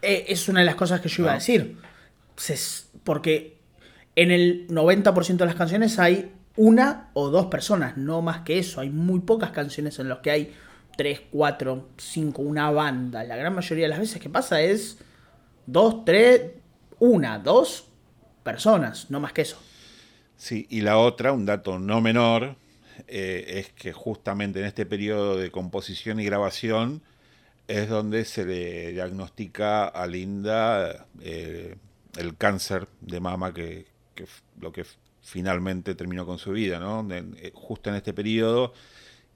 Eh, 0.00 0.24
es 0.28 0.48
una 0.48 0.60
de 0.60 0.66
las 0.66 0.74
cosas 0.74 1.00
que 1.00 1.08
yo 1.08 1.22
iba 1.22 1.32
a 1.32 1.34
decir. 1.34 1.76
porque 3.04 3.58
en 4.16 4.30
el 4.30 4.66
90% 4.68 5.36
de 5.36 5.46
las 5.46 5.54
canciones 5.54 5.98
hay 5.98 6.32
una 6.56 7.10
o 7.14 7.30
dos 7.30 7.46
personas, 7.46 7.96
no 7.96 8.20
más 8.20 8.40
que 8.40 8.58
eso. 8.58 8.80
Hay 8.80 8.90
muy 8.90 9.20
pocas 9.20 9.52
canciones 9.52 9.98
en 9.98 10.08
las 10.08 10.18
que 10.18 10.30
hay 10.30 10.54
tres, 10.96 11.20
cuatro, 11.30 11.88
cinco, 11.96 12.42
una 12.42 12.70
banda. 12.70 13.24
La 13.24 13.36
gran 13.36 13.54
mayoría 13.54 13.84
de 13.84 13.90
las 13.90 14.00
veces 14.00 14.20
que 14.20 14.28
pasa 14.28 14.60
es 14.60 14.98
dos, 15.66 16.04
tres, 16.04 16.52
una, 16.98 17.38
dos 17.38 17.88
personas, 18.42 19.10
no 19.10 19.20
más 19.20 19.32
que 19.32 19.42
eso. 19.42 19.58
Sí, 20.36 20.66
y 20.70 20.80
la 20.80 20.98
otra, 20.98 21.32
un 21.32 21.46
dato 21.46 21.78
no 21.78 22.00
menor, 22.00 22.56
eh, 23.06 23.44
es 23.60 23.72
que 23.72 23.92
justamente 23.92 24.60
en 24.60 24.66
este 24.66 24.86
periodo 24.86 25.36
de 25.36 25.50
composición 25.50 26.20
y 26.20 26.24
grabación 26.24 27.02
es 27.68 27.88
donde 27.88 28.24
se 28.24 28.44
le 28.44 28.92
diagnostica 28.92 29.86
a 29.86 30.06
Linda 30.06 31.06
eh, 31.20 31.76
el 32.16 32.36
cáncer 32.36 32.88
de 33.00 33.20
mama 33.20 33.54
que, 33.54 33.86
lo 34.60 34.72
que 34.72 34.84
finalmente 35.22 35.94
terminó 35.94 36.26
con 36.26 36.38
su 36.38 36.52
vida, 36.52 36.78
¿no? 36.78 37.06
Eh, 37.10 37.52
justo 37.54 37.90
en 37.90 37.96
este 37.96 38.12
periodo. 38.12 38.72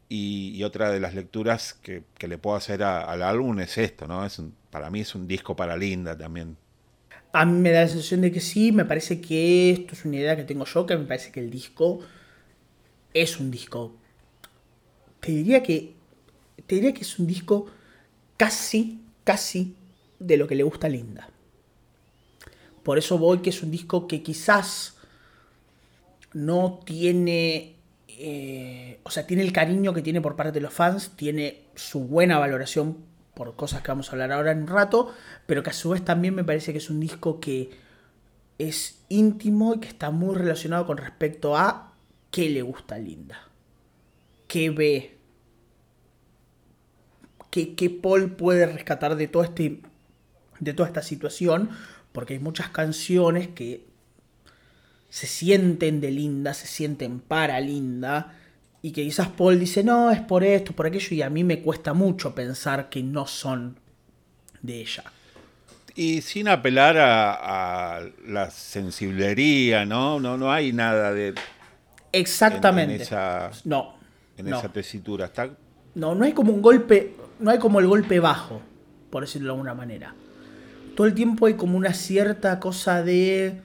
Y, 0.09 0.63
otra 0.63 0.91
de 0.91 1.01
las 1.01 1.15
lecturas 1.15 1.75
que, 1.75 2.05
le 2.21 2.39
puedo 2.39 2.57
hacer 2.57 2.83
al 2.83 3.23
álbum 3.23 3.59
es 3.61 3.79
esto, 3.79 4.07
¿no? 4.07 4.25
Es 4.25 4.41
para 4.77 4.91
mí 4.91 5.01
es 5.01 5.15
un 5.15 5.27
disco 5.27 5.57
para 5.57 5.75
Linda 5.75 6.19
también. 6.19 6.55
A 7.33 7.47
mí 7.47 7.59
me 7.59 7.71
da 7.71 7.81
la 7.81 7.89
sensación 7.89 8.21
de 8.21 8.31
que 8.31 8.43
sí, 8.43 8.73
me 8.73 8.85
parece 8.85 9.23
que 9.23 9.71
esto 9.71 9.95
es 9.95 10.05
una 10.05 10.17
idea 10.17 10.37
que 10.37 10.45
tengo 10.45 10.67
yo, 10.67 10.85
que 10.85 10.99
me 10.99 11.07
parece 11.07 11.33
que 11.33 11.41
el 11.41 11.49
disco 11.49 12.01
es 13.15 13.41
un 13.41 13.51
disco. 13.51 13.97
Te 15.21 15.33
diría 15.33 15.63
que. 15.63 15.95
Te 16.67 16.75
diría 16.75 16.93
que 16.93 17.01
es 17.01 17.19
un 17.19 17.27
disco 17.27 17.71
casi, 18.37 19.01
casi 19.25 19.75
de 20.19 20.37
lo 20.37 20.47
que 20.47 20.57
le 20.57 20.63
gusta 20.63 20.89
a 20.89 20.91
Linda. 20.91 21.31
Por 22.83 22.99
eso 22.99 23.17
voy 23.17 23.39
que 23.39 23.49
es 23.49 23.63
un 23.63 23.71
disco 23.71 24.07
que 24.07 24.23
quizás 24.23 24.99
no 26.35 26.81
tiene. 26.85 27.77
Eh, 28.09 29.01
o 29.05 29.11
sea, 29.11 29.27
tiene 29.27 29.43
el 29.43 29.55
cariño 29.55 29.95
que 29.95 30.03
tiene 30.03 30.21
por 30.21 30.37
parte 30.37 30.53
de 30.53 30.61
los 30.61 30.75
fans, 30.75 31.13
tiene 31.17 31.63
su 31.77 32.01
buena 32.01 32.39
valoración 32.39 33.16
por 33.37 33.55
cosas 33.55 33.83
que 33.83 33.89
vamos 33.89 34.09
a 34.09 34.13
hablar 34.13 34.33
ahora 34.33 34.53
en 34.53 34.63
un 34.63 34.67
rato, 34.67 35.15
pero 35.45 35.63
que 35.63 35.69
a 35.69 35.75
su 35.75 35.91
vez 35.91 36.03
también 36.03 36.35
me 36.35 36.43
parece 36.43 36.73
que 36.73 36.79
es 36.79 36.89
un 36.89 37.01
disco 37.01 37.39
que 37.39 37.69
es 38.59 39.05
íntimo 39.11 39.75
y 39.75 39.81
que 39.81 39.89
está 39.89 40.11
muy 40.11 40.35
relacionado 40.35 40.87
con 40.87 40.97
respecto 40.97 41.55
a 41.55 41.93
qué 42.31 42.49
le 42.49 42.63
gusta 42.63 42.95
a 42.95 42.99
Linda, 42.99 43.39
qué 44.49 44.71
ve, 44.71 45.19
qué, 47.51 47.75
qué 47.75 47.91
Paul 47.91 48.37
puede 48.37 48.65
rescatar 48.65 49.17
de 49.17 49.29
todo 49.29 49.45
este 49.45 49.83
de 50.59 50.73
toda 50.73 50.89
esta 50.89 51.03
situación 51.03 51.69
porque 52.13 52.33
hay 52.33 52.41
muchas 52.41 52.71
canciones 52.71 53.49
que 53.49 53.85
se 55.11 55.27
sienten 55.27 56.01
de 56.01 56.11
Linda, 56.11 56.55
se 56.55 56.67
sienten 56.67 57.21
para 57.21 57.61
Linda, 57.61 58.35
y 58.87 58.93
que 58.93 59.03
quizás 59.03 59.29
Paul 59.29 59.59
dice, 59.59 59.83
no, 59.83 60.11
es 60.11 60.21
por 60.21 60.45
esto, 60.45 60.73
por 60.73 60.87
aquello, 60.87 61.17
y 61.17 61.23
a 61.23 61.29
mí 61.29 61.43
me 61.43 61.61
cuesta 61.61 61.93
mucho 61.93 62.35
pensar 62.35 62.89
que 62.89 63.03
no 63.03 63.27
son 63.27 63.79
de 64.63 64.81
ella. 64.81 65.03
Y 65.97 66.21
sin 66.21 66.47
apelar 66.47 66.97
a, 66.99 68.01
la 68.29 68.51
sensiblería, 68.51 69.85
¿no? 69.85 70.21
¿no? 70.21 70.37
No 70.37 70.53
hay 70.53 70.73
nada 70.73 71.13
de... 71.13 71.35
Exactamente. 72.13 72.95
En, 72.95 73.01
esa, 73.01 73.51
no. 73.65 73.97
En 74.37 74.49
esa 74.49 74.69
tesitura. 74.69 75.27
Está... 75.27 75.51
No, 75.97 76.15
no 76.15 76.25
hay 76.25 76.33
como 76.33 76.53
un 76.53 76.63
golpe, 76.63 77.17
no 77.41 77.51
hay 77.51 77.59
como 77.59 77.81
el 77.81 77.89
golpe 77.89 78.21
bajo, 78.21 78.61
por 79.11 79.23
decirlo 79.23 79.49
de 79.49 79.53
alguna 79.53 79.75
manera 79.75 80.15
todo 80.97 81.07
el 81.07 81.15
tiempo 81.15 81.47
hay 81.47 81.55
como 81.55 81.77
una 81.77 81.93
cierta 81.93 82.59
cosa 82.59 83.03
de 83.03 83.61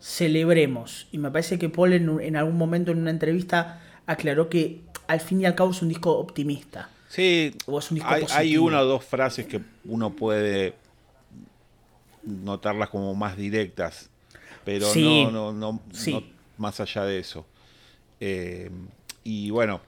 celebremos. 0.00 1.06
Y 1.12 1.18
me 1.18 1.30
parece 1.30 1.58
que 1.58 1.68
Paul 1.68 1.92
en, 1.92 2.36
algún 2.36 2.56
momento 2.56 2.90
en 2.90 2.98
una 2.98 3.10
entrevista 3.10 3.82
aclaró 4.06 4.48
que 4.48 4.82
al 5.06 5.20
fin 5.20 5.40
y 5.40 5.46
al 5.46 5.54
cabo 5.54 5.70
es 5.70 5.82
un 5.82 5.88
disco 5.88 6.16
optimista. 6.18 6.90
Sí, 7.08 7.54
hay, 8.30 8.56
una 8.56 8.80
o 8.80 8.84
dos 8.84 9.04
frases 9.04 9.46
que 9.46 9.60
uno 9.84 10.10
puede 10.10 10.74
notarlas 12.22 12.88
como 12.88 13.14
más 13.14 13.36
directas, 13.36 14.10
pero 14.64 14.92
no, 14.94 15.30
no, 15.30 15.52
no, 15.52 15.80
más 16.58 16.80
allá 16.80 17.04
de 17.04 17.18
eso. 17.20 17.46
Eh, 18.20 18.70
y 19.22 19.50
bueno, 19.50 19.80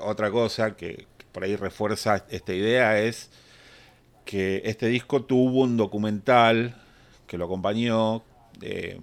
otra 0.00 0.30
cosa 0.30 0.74
que 0.76 1.06
por 1.32 1.44
ahí 1.44 1.56
refuerza 1.56 2.24
esta 2.30 2.54
idea 2.54 2.98
es 2.98 3.30
que 4.24 4.62
este 4.64 4.86
disco 4.86 5.22
tuvo 5.22 5.62
un 5.62 5.76
documental 5.76 6.74
que 7.26 7.38
lo 7.38 7.44
acompañó, 7.44 8.22
eh, 8.62 8.98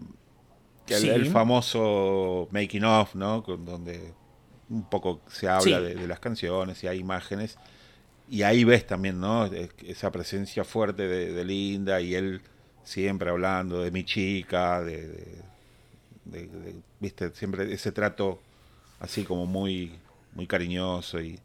el, 0.87 1.31
famoso 1.31 2.47
Making 2.51 2.83
of, 2.83 3.15
¿no? 3.15 3.41
Donde 3.41 4.13
un 4.69 4.89
poco 4.89 5.21
se 5.27 5.47
habla 5.47 5.81
de, 5.81 6.07
las 6.07 6.19
canciones 6.19 6.83
y 6.83 6.87
hay 6.87 6.99
imágenes. 6.99 7.57
Y 8.29 8.41
ahí 8.43 8.63
ves 8.63 8.87
también, 8.87 9.19
¿no? 9.19 9.45
Esa 9.85 10.11
presencia 10.11 10.63
fuerte 10.63 11.07
de, 11.07 11.45
Linda 11.45 12.01
y 12.01 12.15
él 12.15 12.41
siempre 12.83 13.29
hablando 13.29 13.81
de 13.81 13.91
mi 13.91 14.03
chica, 14.03 14.81
de, 14.81 15.41
viste, 16.99 17.31
siempre 17.33 17.71
ese 17.71 17.91
trato 17.91 18.39
así 18.99 19.23
como 19.23 19.45
muy, 19.45 19.99
muy 20.33 20.47
cariñoso 20.47 21.21
y, 21.21 21.39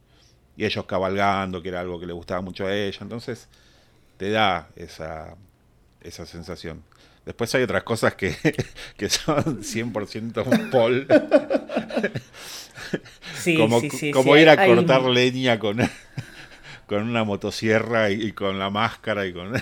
y 0.57 0.65
ellos 0.65 0.85
cabalgando, 0.87 1.63
que 1.63 1.69
era 1.69 1.81
algo 1.81 1.99
que 1.99 2.07
le 2.07 2.13
gustaba 2.13 2.41
mucho 2.41 2.67
a 2.67 2.75
ella. 2.75 2.99
Entonces, 3.01 3.49
te 4.17 4.31
da 4.31 4.69
esa, 4.77 5.35
esa 6.03 6.27
sensación. 6.27 6.83
Después 7.31 7.55
hay 7.55 7.63
otras 7.63 7.85
cosas 7.85 8.17
que, 8.17 8.35
que 8.97 9.09
son 9.09 9.63
100% 9.63 10.71
Paul. 10.71 11.07
Sí, 13.37 13.57
como, 13.57 13.81
sí, 13.81 13.89
sí, 13.89 14.11
como 14.11 14.37
ir 14.37 14.49
a 14.49 14.67
cortar 14.67 15.03
leña 15.05 15.61
con, 15.61 15.79
con 16.87 17.05
una 17.05 17.23
motosierra 17.23 18.11
y, 18.11 18.33
con 18.33 18.59
la 18.59 18.69
máscara 18.69 19.25
y 19.27 19.33
con... 19.33 19.53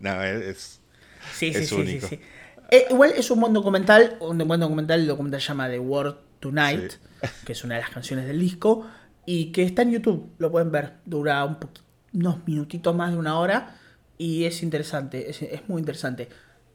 No, 0.00 0.22
es, 0.22 0.80
es 1.42 1.72
único. 1.72 2.08
Eh, 2.70 2.86
igual 2.88 3.12
es 3.14 3.30
un 3.30 3.40
buen 3.40 3.52
documental, 3.52 4.16
un 4.20 4.38
buen 4.38 4.60
documental, 4.60 5.00
el 5.00 5.06
documental 5.06 5.42
se 5.42 5.48
llama 5.48 5.68
The 5.68 5.78
World 5.78 6.16
Tonight, 6.40 6.94
que 7.44 7.52
es 7.52 7.62
una 7.64 7.74
de 7.74 7.82
las 7.82 7.90
canciones 7.90 8.26
del 8.26 8.40
disco, 8.40 8.88
y 9.26 9.52
que 9.52 9.64
está 9.64 9.82
en 9.82 9.92
YouTube, 9.92 10.32
lo 10.38 10.50
pueden 10.50 10.72
ver, 10.72 10.94
dura 11.04 11.44
un 11.44 11.58
unos 12.14 12.38
minutitos 12.46 12.96
más 12.96 13.12
de 13.12 13.18
una 13.18 13.38
hora 13.38 13.76
y 14.18 14.44
es 14.44 14.62
interesante, 14.62 15.30
es, 15.30 15.68
muy 15.68 15.80
interesante. 15.80 16.28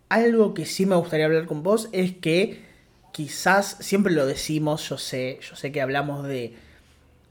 Algo 0.10 0.54
que 0.54 0.65
sí 0.65 0.86
me 0.86 0.95
gustaría 0.95 1.25
hablar 1.25 1.45
con 1.45 1.63
vos 1.63 1.89
es 1.91 2.13
que 2.13 2.63
quizás, 3.12 3.78
siempre 3.80 4.13
lo 4.13 4.25
decimos, 4.25 4.88
yo 4.89 4.97
sé, 4.97 5.39
yo 5.41 5.56
sé 5.56 5.71
que 5.71 5.82
hablamos 5.82 6.28
de, 6.28 6.54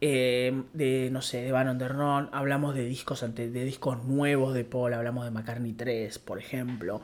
eh, 0.00 0.62
de 0.72 1.10
no 1.10 1.22
sé, 1.22 1.42
de 1.42 1.52
Van 1.52 1.68
Undernon, 1.68 2.30
hablamos 2.32 2.74
de 2.74 2.84
discos, 2.84 3.24
de 3.34 3.64
discos 3.64 4.04
nuevos 4.04 4.54
de 4.54 4.64
Paul, 4.64 4.94
hablamos 4.94 5.24
de 5.24 5.30
McCartney 5.30 5.72
3, 5.72 6.18
por 6.20 6.38
ejemplo. 6.38 7.02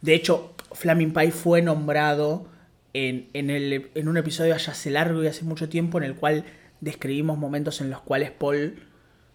De 0.00 0.14
hecho, 0.14 0.54
Flaming 0.72 1.12
Pie 1.12 1.30
fue 1.30 1.62
nombrado 1.62 2.46
en, 2.92 3.28
en, 3.32 3.50
el, 3.50 3.90
en 3.94 4.08
un 4.08 4.16
episodio 4.16 4.54
allá 4.54 4.72
hace 4.72 4.90
largo 4.90 5.22
y 5.22 5.28
hace 5.28 5.44
mucho 5.44 5.68
tiempo 5.68 5.98
en 5.98 6.04
el 6.04 6.16
cual 6.16 6.44
describimos 6.80 7.38
momentos 7.38 7.80
en 7.80 7.90
los 7.90 8.00
cuales 8.00 8.32
Paul 8.32 8.74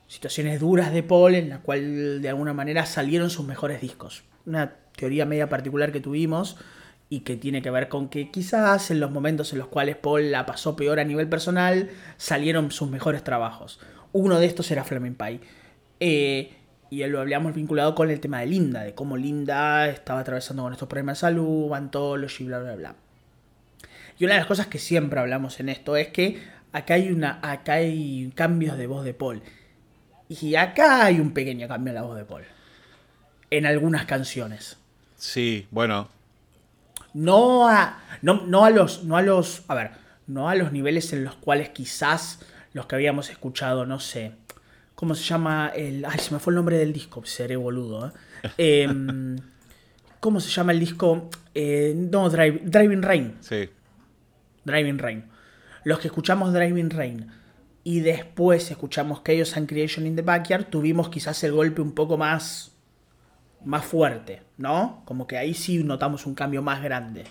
situaciones 0.08 0.60
duras 0.60 0.93
de 0.93 1.04
Paul 1.04 1.36
en 1.36 1.50
la 1.50 1.60
cual 1.60 2.22
de 2.22 2.30
alguna 2.30 2.54
manera 2.54 2.86
salieron 2.86 3.30
sus 3.30 3.46
mejores 3.46 3.82
discos. 3.82 4.24
Una 4.46 4.76
teoría 4.96 5.26
media 5.26 5.50
particular 5.50 5.91
que 5.91 6.00
tuvimos 6.00 6.58
y 7.10 7.22
que 7.22 7.38
tiene 7.38 7.62
que 7.62 7.72
ver 7.72 7.88
con 7.88 8.10
que 8.10 8.32
quizás 8.32 8.91
en 8.91 9.00
los 9.00 9.12
momentos 9.12 9.53
en 9.53 9.60
los 9.60 9.68
cuales 9.68 9.95
Paul 9.95 10.32
la 10.32 10.45
pasó 10.45 10.76
peor 10.76 10.99
a 10.99 11.05
nivel 11.05 11.30
personal 11.30 11.89
salieron 12.18 12.72
sus 12.72 12.89
mejores 12.89 13.24
trabajos. 13.24 13.80
Uno 14.12 14.39
de 14.39 14.45
estos 14.45 14.70
era 14.72 14.84
Flaming 14.84 15.16
Pie. 15.16 15.39
Eh, 15.99 16.53
y 16.89 17.05
lo 17.05 17.20
habíamos 17.20 17.53
vinculado 17.53 17.95
con 17.95 18.10
el 18.10 18.20
tema 18.20 18.39
de 18.39 18.47
Linda, 18.47 18.84
de 18.84 18.93
cómo 18.93 19.18
Linda 19.18 19.89
estaba 19.89 20.22
atravesando 20.22 20.64
con 20.64 20.74
estos 20.74 20.88
problemas 20.88 21.18
de 21.18 21.22
salud, 21.22 21.74
Anthology, 21.74 22.45
bla, 22.45 22.60
bla, 22.60 22.76
bla. 22.76 22.95
Y 24.18 24.24
una 24.24 24.34
de 24.34 24.39
las 24.39 24.47
cosas 24.47 24.68
que 24.68 24.80
siempre 24.80 25.20
hablamos 25.20 25.60
en 25.60 25.70
esto 25.70 25.97
es 25.97 26.08
que 26.08 26.39
acá 26.72 26.95
hay, 26.95 27.12
una, 27.12 27.39
acá 27.43 27.74
hay 27.74 28.32
cambios 28.36 28.78
de 28.78 28.88
voz 28.88 29.03
de 29.03 29.14
Paul. 29.14 29.41
Y 30.30 30.55
acá 30.55 31.05
hay 31.05 31.19
un 31.19 31.32
pequeño 31.32 31.67
cambio 31.67 31.91
en 31.91 31.95
la 31.95 32.01
voz 32.01 32.17
de 32.17 32.25
Paul. 32.25 32.43
En 33.49 33.65
algunas 33.65 34.05
canciones. 34.05 34.78
Sí, 35.15 35.67
bueno. 35.71 36.09
No 37.13 37.67
a. 37.67 38.01
No, 38.21 38.45
no 38.45 38.65
a 38.65 38.69
los. 38.69 39.03
No 39.03 39.17
a 39.17 39.21
los. 39.21 39.63
A 39.67 39.75
ver. 39.75 39.91
No 40.28 40.49
a 40.49 40.55
los 40.55 40.71
niveles 40.71 41.13
en 41.13 41.23
los 41.23 41.36
cuales 41.36 41.69
quizás 41.69 42.39
los 42.73 42.86
que 42.86 42.95
habíamos 42.95 43.30
escuchado, 43.30 43.86
no 43.86 43.99
sé. 43.99 44.34
¿Cómo 44.95 45.15
se 45.15 45.23
llama 45.23 45.71
el. 45.73 46.03
Ay, 46.05 46.19
se 46.19 46.34
me 46.34 46.39
fue 46.39 46.51
el 46.51 46.55
nombre 46.55 46.78
del 46.78 46.91
disco. 46.91 47.25
Seré 47.25 47.55
boludo, 47.55 48.07
¿eh? 48.07 48.11
Em, 48.57 49.38
¿Cómo 50.19 50.39
se 50.39 50.49
llama 50.49 50.73
el 50.73 50.80
disco? 50.80 51.30
Eh, 51.53 51.93
no, 51.95 52.30
Driving 52.30 53.01
Rain. 53.01 53.36
Sí. 53.39 53.69
Driving 54.65 54.97
Rain. 54.97 55.23
Los 55.86 55.99
que 55.99 56.07
escuchamos 56.07 56.51
Driving 56.53 56.89
Rain 56.89 57.32
y 57.88 58.02
después 58.02 58.70
escuchamos 58.70 59.22
Chaos 59.22 59.56
and 59.56 59.66
Creation 59.66 60.06
in 60.06 60.18
the 60.18 60.22
Backyard, 60.22 60.66
tuvimos 60.66 61.08
quizás 61.08 61.42
el 61.46 61.54
golpe 61.54 61.82
un 61.82 61.94
poco 61.94 62.18
más, 62.18 62.74
más 63.64 63.86
fuerte, 63.86 64.42
¿no? 64.58 65.04
Como 65.06 65.26
que 65.26 65.38
ahí 65.38 65.54
sí 65.54 65.82
notamos 65.86 66.26
un 66.26 66.36
cambio 66.36 66.62
más 66.62 66.84
grande. 66.84 67.24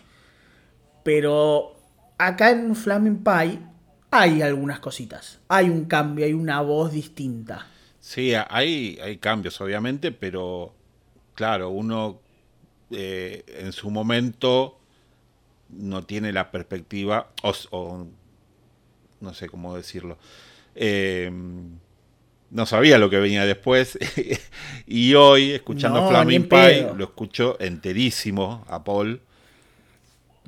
Pero 1.03 1.77
acá 2.17 2.53
en 2.53 2.75
Flaming 2.75 3.23
Pie 3.23 3.59
hay 4.11 4.41
algunas 4.41 4.81
cositas. 4.81 5.41
Hay 5.49 5.69
un 5.69 5.85
cambio, 5.85 6.25
hay 6.25 6.33
una 6.33 6.63
voz 6.63 6.91
distinta. 6.91 7.67
Sí, 8.01 8.33
hay, 8.49 8.99
hay 9.03 9.19
cambios, 9.19 9.61
obviamente, 9.61 10.11
pero 10.11 10.73
claro, 11.35 11.69
uno 11.69 12.19
eh, 12.91 13.45
en 13.59 13.75
su 13.75 13.91
momento 13.91 14.79
no 15.69 16.05
tiene 16.05 16.33
la 16.33 16.51
perspectiva, 16.51 17.29
no 19.21 19.35
sé 19.35 19.49
cómo 19.49 19.77
decirlo, 19.77 20.19
eh, 20.75 21.31
no 22.51 22.67
sabía 22.67 22.99
lo 22.99 23.11
que 23.11 23.19
venía 23.19 23.45
después, 23.45 23.99
y 24.87 25.15
hoy, 25.15 25.53
escuchando 25.53 26.09
Flaming 26.09 26.49
Pie, 26.49 26.89
lo 26.97 27.05
escucho 27.05 27.57
enterísimo 27.61 28.65
a 28.69 28.85
Paul. 28.85 29.21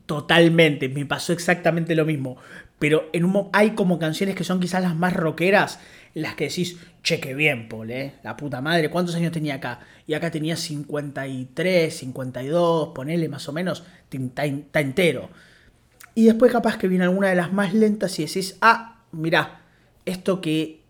Totalmente, 0.07 0.89
me 0.89 1.05
pasó 1.05 1.33
exactamente 1.33 1.95
lo 1.95 2.05
mismo. 2.05 2.39
Pero 2.79 3.11
en 3.13 3.25
un, 3.25 3.49
hay 3.53 3.71
como 3.71 3.99
canciones 3.99 4.37
que 4.37 4.45
son 4.45 4.61
quizás 4.61 4.83
las 4.83 4.95
más 4.95 5.13
rockeras, 5.13 5.81
las 6.15 6.35
que 6.35 6.45
decís, 6.45 6.79
che, 7.03 7.21
qué 7.21 7.35
bien, 7.35 7.69
Paul, 7.69 7.91
¿eh? 7.91 8.15
La 8.23 8.37
puta 8.37 8.61
madre, 8.61 8.89
¿cuántos 8.89 9.15
años 9.17 9.33
tenía 9.33 9.55
acá? 9.55 9.81
Y 10.07 10.15
acá 10.15 10.31
tenía 10.31 10.57
53, 10.57 11.95
52, 11.95 12.89
ponele 12.95 13.29
más 13.29 13.49
o 13.49 13.53
menos, 13.53 13.85
está, 14.11 14.45
entero. 14.81 15.29
Y 16.19 16.25
después 16.25 16.51
capaz 16.51 16.79
que 16.79 16.89
viene 16.89 17.05
alguna 17.05 17.29
de 17.29 17.37
las 17.37 17.53
más 17.53 17.73
lentas 17.73 18.19
y 18.19 18.25
decís, 18.25 18.57
ah, 18.61 18.97
mirá, 19.13 19.61
esto 20.05 20.41
que 20.41 20.81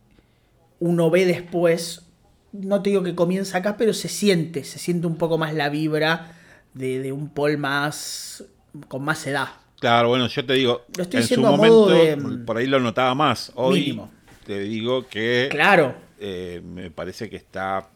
uno 0.78 1.10
ve 1.10 1.26
después, 1.26 2.06
no 2.52 2.80
te 2.80 2.88
digo 2.88 3.02
que 3.02 3.14
comienza 3.14 3.58
acá, 3.58 3.76
pero 3.76 3.92
se 3.92 4.08
siente, 4.08 4.64
se 4.64 4.78
siente 4.78 5.06
un 5.06 5.16
poco 5.16 5.36
más 5.36 5.52
la 5.52 5.68
vibra 5.68 6.32
de, 6.72 7.00
de 7.00 7.12
un 7.12 7.28
Paul 7.28 7.58
más, 7.58 8.42
con 8.88 9.04
más 9.04 9.26
edad. 9.26 9.48
Claro, 9.78 10.08
bueno, 10.08 10.28
yo 10.28 10.46
te 10.46 10.54
digo, 10.54 10.86
en 10.96 11.22
su 11.22 11.42
momento 11.42 11.94
mm, 12.16 12.46
por 12.46 12.56
ahí 12.56 12.66
lo 12.66 12.80
notaba 12.80 13.14
más. 13.14 13.52
Hoy 13.54 14.00
te 14.46 14.60
digo 14.60 15.08
que 15.08 15.48
claro. 15.50 15.94
Eh, 16.18 16.62
me 16.64 16.90
parece 16.90 17.28
que 17.28 17.36
está 17.36 17.86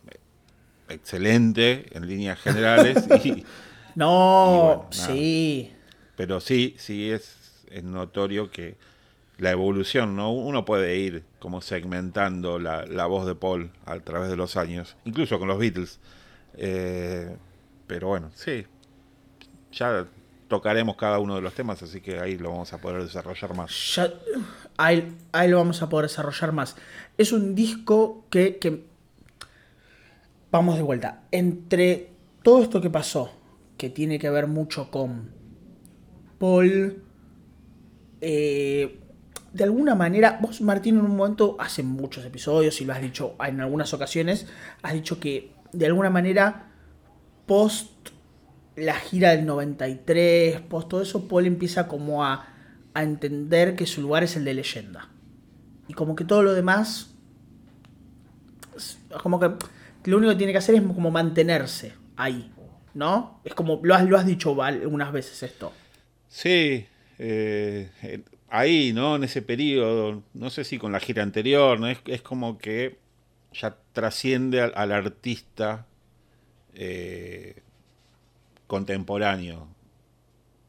excelente 0.91 1.87
en 1.93 2.07
líneas 2.07 2.39
generales. 2.39 3.09
no, 3.95 4.87
sí. 4.91 5.73
Pero 6.23 6.39
sí, 6.39 6.77
sí 6.79 7.11
es, 7.11 7.67
notorio 7.83 8.49
que 8.49 8.77
la 9.39 9.51
evolución, 9.51 10.15
¿no? 10.15 10.31
Uno 10.33 10.65
puede 10.65 10.97
ir 10.97 11.25
como 11.41 11.61
segmentando 11.61 12.61
la, 12.61 12.87
la, 12.87 13.07
voz 13.07 13.27
de 13.27 13.35
Paul 13.35 13.73
a 13.87 13.99
través 13.99 14.31
de 14.31 14.37
los 14.37 14.57
años, 14.57 14.95
incluso 15.05 15.41
con 15.41 15.49
los 15.49 15.59
Beatles. 15.59 15.99
Eh, 16.55 17.37
pero 17.89 18.07
bueno, 18.07 18.31
sí. 18.37 18.65
Ya 19.73 20.07
tocaremos 20.47 20.95
cada 20.95 21.19
uno 21.19 21.35
de 21.35 21.43
los 21.43 21.55
temas, 21.55 21.83
así 21.83 22.01
que 22.01 22.21
ahí 22.21 22.39
lo 22.39 22.53
vamos 22.53 22.73
a 22.73 22.79
poder 22.79 23.03
desarrollar 23.03 23.57
más. 23.57 23.99
ahí, 24.77 25.13
lo 25.49 25.57
vamos 25.57 25.83
a 25.83 25.89
poder 25.89 26.09
desarrollar 26.09 26.53
más. 26.53 26.77
Es 27.19 27.33
un 27.33 27.57
disco 27.57 28.27
que, 28.31 28.85
Vamos 30.53 30.77
de 30.77 30.83
vuelta. 30.83 31.25
Entre 31.33 32.11
todo 32.45 32.63
esto 32.63 32.81
que 32.81 32.91
pasó, 32.91 33.33
que 33.77 33.91
tiene 33.91 34.21
que 34.21 34.31
ver 34.31 34.47
mucho 34.47 34.89
con 34.89 35.42
Paul, 36.43 37.01
eh, 38.21 38.99
de 39.53 39.63
alguna 39.63 39.95
manera, 39.95 40.41
vos 40.43 40.61
Martín 40.61 40.99
en 40.99 41.05
un 41.05 41.17
momento, 41.17 41.55
hace 41.61 41.85
muchos 41.85 42.25
episodios 42.25 42.81
y 42.81 42.85
lo 42.85 42.93
has 42.93 43.01
dicho 43.01 43.37
en 43.47 43.61
algunas 43.61 43.95
ocasiones, 43.95 44.49
has 44.83 44.93
dicho 44.93 45.21
que 45.21 45.53
de 45.73 45.87
alguna 45.87 46.11
manera 46.11 46.73
post 47.47 48.09
la 48.75 48.95
gira 48.95 49.31
del 49.31 49.47
93, 49.47 50.63
post 50.63 50.89
todo 50.89 51.03
eso, 51.03 51.29
Paul 51.29 51.47
empieza 51.47 51.87
como 51.87 52.25
a, 52.25 52.49
entender 52.93 53.77
que 53.77 53.87
su 53.87 54.03
lugar 54.03 54.25
es 54.25 54.35
el 54.35 54.45
de 54.45 54.55
leyenda. 54.55 55.11
Y 55.87 55.95
como 55.95 56.17
que 56.17 56.25
todo 56.25 56.43
lo 56.43 56.55
demás, 56.55 57.15
como 59.23 59.39
que 59.39 59.53
lo 60.11 60.17
único 60.17 60.33
que 60.33 60.39
tiene 60.39 60.53
que 60.53 60.59
hacer 60.59 60.75
es 60.75 60.83
como 60.83 61.13
mantenerse 61.13 61.95
ahí, 62.17 62.53
¿no? 62.95 63.41
Es 63.45 63.55
como, 63.55 63.79
lo 63.85 63.95
has, 63.95 64.05
lo 64.09 64.19
has 64.19 64.27
dicho 64.27 64.61
algunas 64.61 65.13
veces 65.13 65.41
esto. 65.45 65.73
Sí, 66.33 66.87
eh, 67.19 67.91
ahí, 68.49 68.93
¿no? 68.95 69.17
En 69.17 69.25
ese 69.25 69.43
periodo, 69.43 70.23
no 70.33 70.49
sé 70.49 70.65
si 70.65 70.79
con 70.79 70.91
la 70.93 70.99
gira 70.99 71.23
anterior, 71.23 71.79
¿no? 71.79 71.89
Es, 71.89 71.99
es 72.07 72.23
como 72.23 72.57
que 72.57 72.99
ya 73.53 73.77
trasciende 73.93 74.63
al, 74.63 74.93
artista. 74.93 75.87
Eh, 76.75 77.63
contemporáneo. 78.67 79.69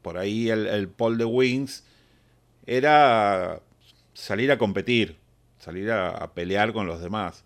Por 0.02 0.18
ahí 0.18 0.50
el, 0.50 0.66
el 0.66 0.88
Paul 0.88 1.16
de 1.16 1.24
Wings 1.24 1.84
era 2.66 3.62
salir 4.12 4.52
a 4.52 4.58
competir, 4.58 5.16
salir 5.58 5.90
a, 5.90 6.34
pelear 6.34 6.74
con 6.74 6.86
los 6.86 7.00
demás. 7.00 7.44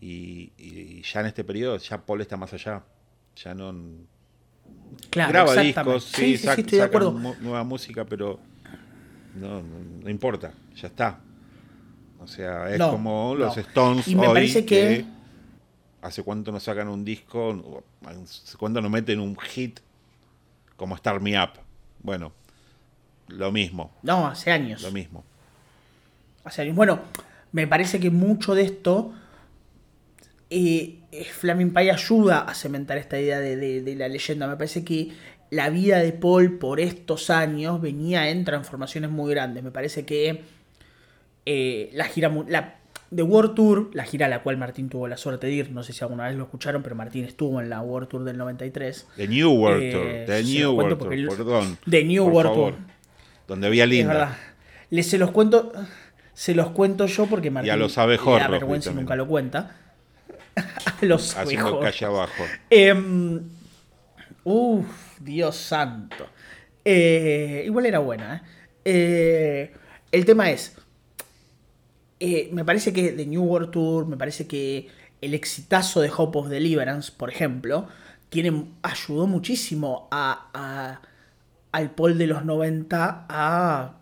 Y, 0.00 1.02
ya 1.02 1.20
en 1.20 1.26
este 1.26 1.44
periodo, 1.44 1.76
ya 1.76 2.06
Paul 2.06 2.22
está 2.22 2.38
más 2.38 2.54
allá. 2.54 2.84
Ya 3.36 3.54
no. 3.54 3.74
Graba 5.10 5.54
discos, 5.56 6.04
sí, 6.04 6.36
saca, 6.38 6.62
nueva 7.40 7.64
música, 7.64 8.04
pero 8.04 8.38
no, 9.34 9.62
no, 10.02 10.10
importa, 10.10 10.52
ya 10.74 10.88
está. 10.88 11.20
O 12.20 12.26
sea, 12.26 12.70
es 12.70 12.80
como 12.80 13.34
los 13.34 13.56
Stones. 13.56 14.06
Y 14.06 14.14
me 14.14 14.26
parece 14.26 14.64
que 14.64 15.04
¿Hace 16.02 16.24
cuánto 16.24 16.50
nos 16.50 16.64
sacan 16.64 16.88
un 16.88 17.04
disco? 17.04 17.84
¿Hace 18.04 18.56
cuánto 18.58 18.80
nos 18.80 18.90
meten 18.90 19.20
un 19.20 19.36
hit 19.38 19.78
como 20.76 20.96
Start 20.96 21.22
Me 21.22 21.40
Up? 21.40 21.50
Bueno, 22.00 22.32
lo 23.28 23.52
mismo. 23.52 23.92
No, 24.02 24.26
hace 24.26 24.50
años. 24.50 24.82
Lo 24.82 24.90
mismo. 24.90 25.22
Hace 26.42 26.62
años. 26.62 26.74
Bueno, 26.74 26.98
me 27.52 27.68
parece 27.68 28.00
que 28.00 28.10
mucho 28.10 28.56
de 28.56 28.62
esto. 28.62 29.14
Eh, 30.54 31.24
Flaming 31.32 31.72
Pie 31.72 31.90
ayuda 31.90 32.40
a 32.40 32.54
cementar 32.54 32.98
esta 32.98 33.18
idea 33.18 33.40
de, 33.40 33.94
la 33.96 34.08
leyenda. 34.08 34.46
Me 34.46 34.56
parece 34.56 34.84
que 34.84 35.12
la 35.48 35.70
vida 35.70 35.98
de 35.98 36.12
Paul 36.12 36.58
por 36.58 36.78
estos 36.78 37.30
años 37.30 37.80
venía 37.80 38.28
en 38.28 38.44
transformaciones 38.44 39.10
muy 39.10 39.30
grandes. 39.32 39.64
Me 39.64 39.70
parece 39.70 40.04
que 40.04 40.42
eh, 41.46 41.90
la 41.94 42.04
gira. 42.04 42.30
La, 42.48 42.76
The 43.14 43.22
World 43.22 43.54
Tour, 43.54 43.90
la 43.92 44.04
gira 44.04 44.26
a 44.26 44.28
la 44.28 44.42
cual 44.42 44.56
Martín 44.58 44.88
tuvo 44.88 45.06
la 45.06 45.18
suerte 45.18 45.46
de 45.46 45.52
ir, 45.52 45.70
no 45.70 45.82
sé 45.82 45.92
si 45.92 46.02
alguna 46.02 46.28
vez 46.28 46.36
lo 46.36 46.44
escucharon, 46.44 46.82
pero 46.82 46.96
Martín 46.96 47.26
estuvo 47.26 47.60
en 47.60 47.68
la 47.68 47.82
World 47.82 48.08
Tour 48.08 48.24
del 48.24 48.38
93. 48.38 49.08
The 49.16 49.28
New 49.28 49.50
World 49.52 49.82
eh, 49.82 49.92
Tour, 49.92 50.36
The 50.36 50.42
New 50.44 50.72
World 50.72 50.98
Tour, 50.98 51.36
perdón. 51.36 51.78
The 51.88 52.04
New 52.04 52.24
World 52.24 52.54
Tour. 52.54 52.74
Donde 53.48 53.66
había 53.66 53.86
Linda. 53.86 54.38
Les, 54.88 55.06
se 55.06 55.18
los 55.18 55.30
cuento, 55.30 55.72
se 56.32 56.54
los 56.54 56.70
cuento 56.70 57.06
yo 57.06 57.26
porque 57.26 57.50
Martín 57.50 57.68
ya 57.68 57.76
lo 57.76 57.88
sabe 57.88 58.18
Jorge, 58.18 58.48
vergüenza 58.48 58.90
y 58.90 58.94
nunca 58.94 59.16
lo 59.16 59.26
cuenta. 59.26 59.76
los 61.00 61.36
Haciendo 61.36 61.80
calle 61.80 62.06
abajo. 62.06 62.44
Eh, 62.70 62.94
uf, 64.44 64.86
Dios 65.20 65.56
santo. 65.56 66.26
Eh, 66.84 67.62
igual 67.66 67.86
era 67.86 67.98
buena. 67.98 68.36
¿eh? 68.36 68.42
eh 68.84 69.72
el 70.12 70.26
tema 70.26 70.50
es, 70.50 70.76
eh, 72.20 72.50
me 72.52 72.64
parece 72.64 72.92
que 72.92 73.12
The 73.12 73.26
New 73.26 73.42
World 73.42 73.70
Tour, 73.70 74.06
me 74.06 74.16
parece 74.18 74.46
que 74.46 74.88
el 75.22 75.34
exitazo 75.34 76.02
de 76.02 76.10
Hope 76.14 76.38
of 76.38 76.48
Deliverance, 76.48 77.10
por 77.16 77.30
ejemplo, 77.30 77.88
tiene, 78.28 78.66
ayudó 78.82 79.26
muchísimo 79.26 80.08
a, 80.10 81.00
al 81.72 81.90
Paul 81.92 82.18
de 82.18 82.26
los 82.26 82.44
90 82.44 83.26
a 83.28 83.94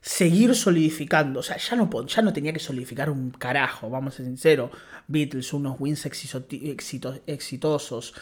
seguir 0.00 0.54
solidificando. 0.54 1.40
O 1.40 1.42
sea, 1.42 1.56
ya 1.56 1.74
no, 1.74 2.06
ya 2.06 2.22
no 2.22 2.32
tenía 2.32 2.52
que 2.52 2.60
solidificar 2.60 3.10
un 3.10 3.30
carajo, 3.30 3.90
vamos 3.90 4.14
a 4.14 4.16
ser 4.18 4.26
sinceros. 4.26 4.70
Beatles, 5.08 5.52
unos 5.52 5.76
wins 5.78 6.06
exitosos, 6.06 8.14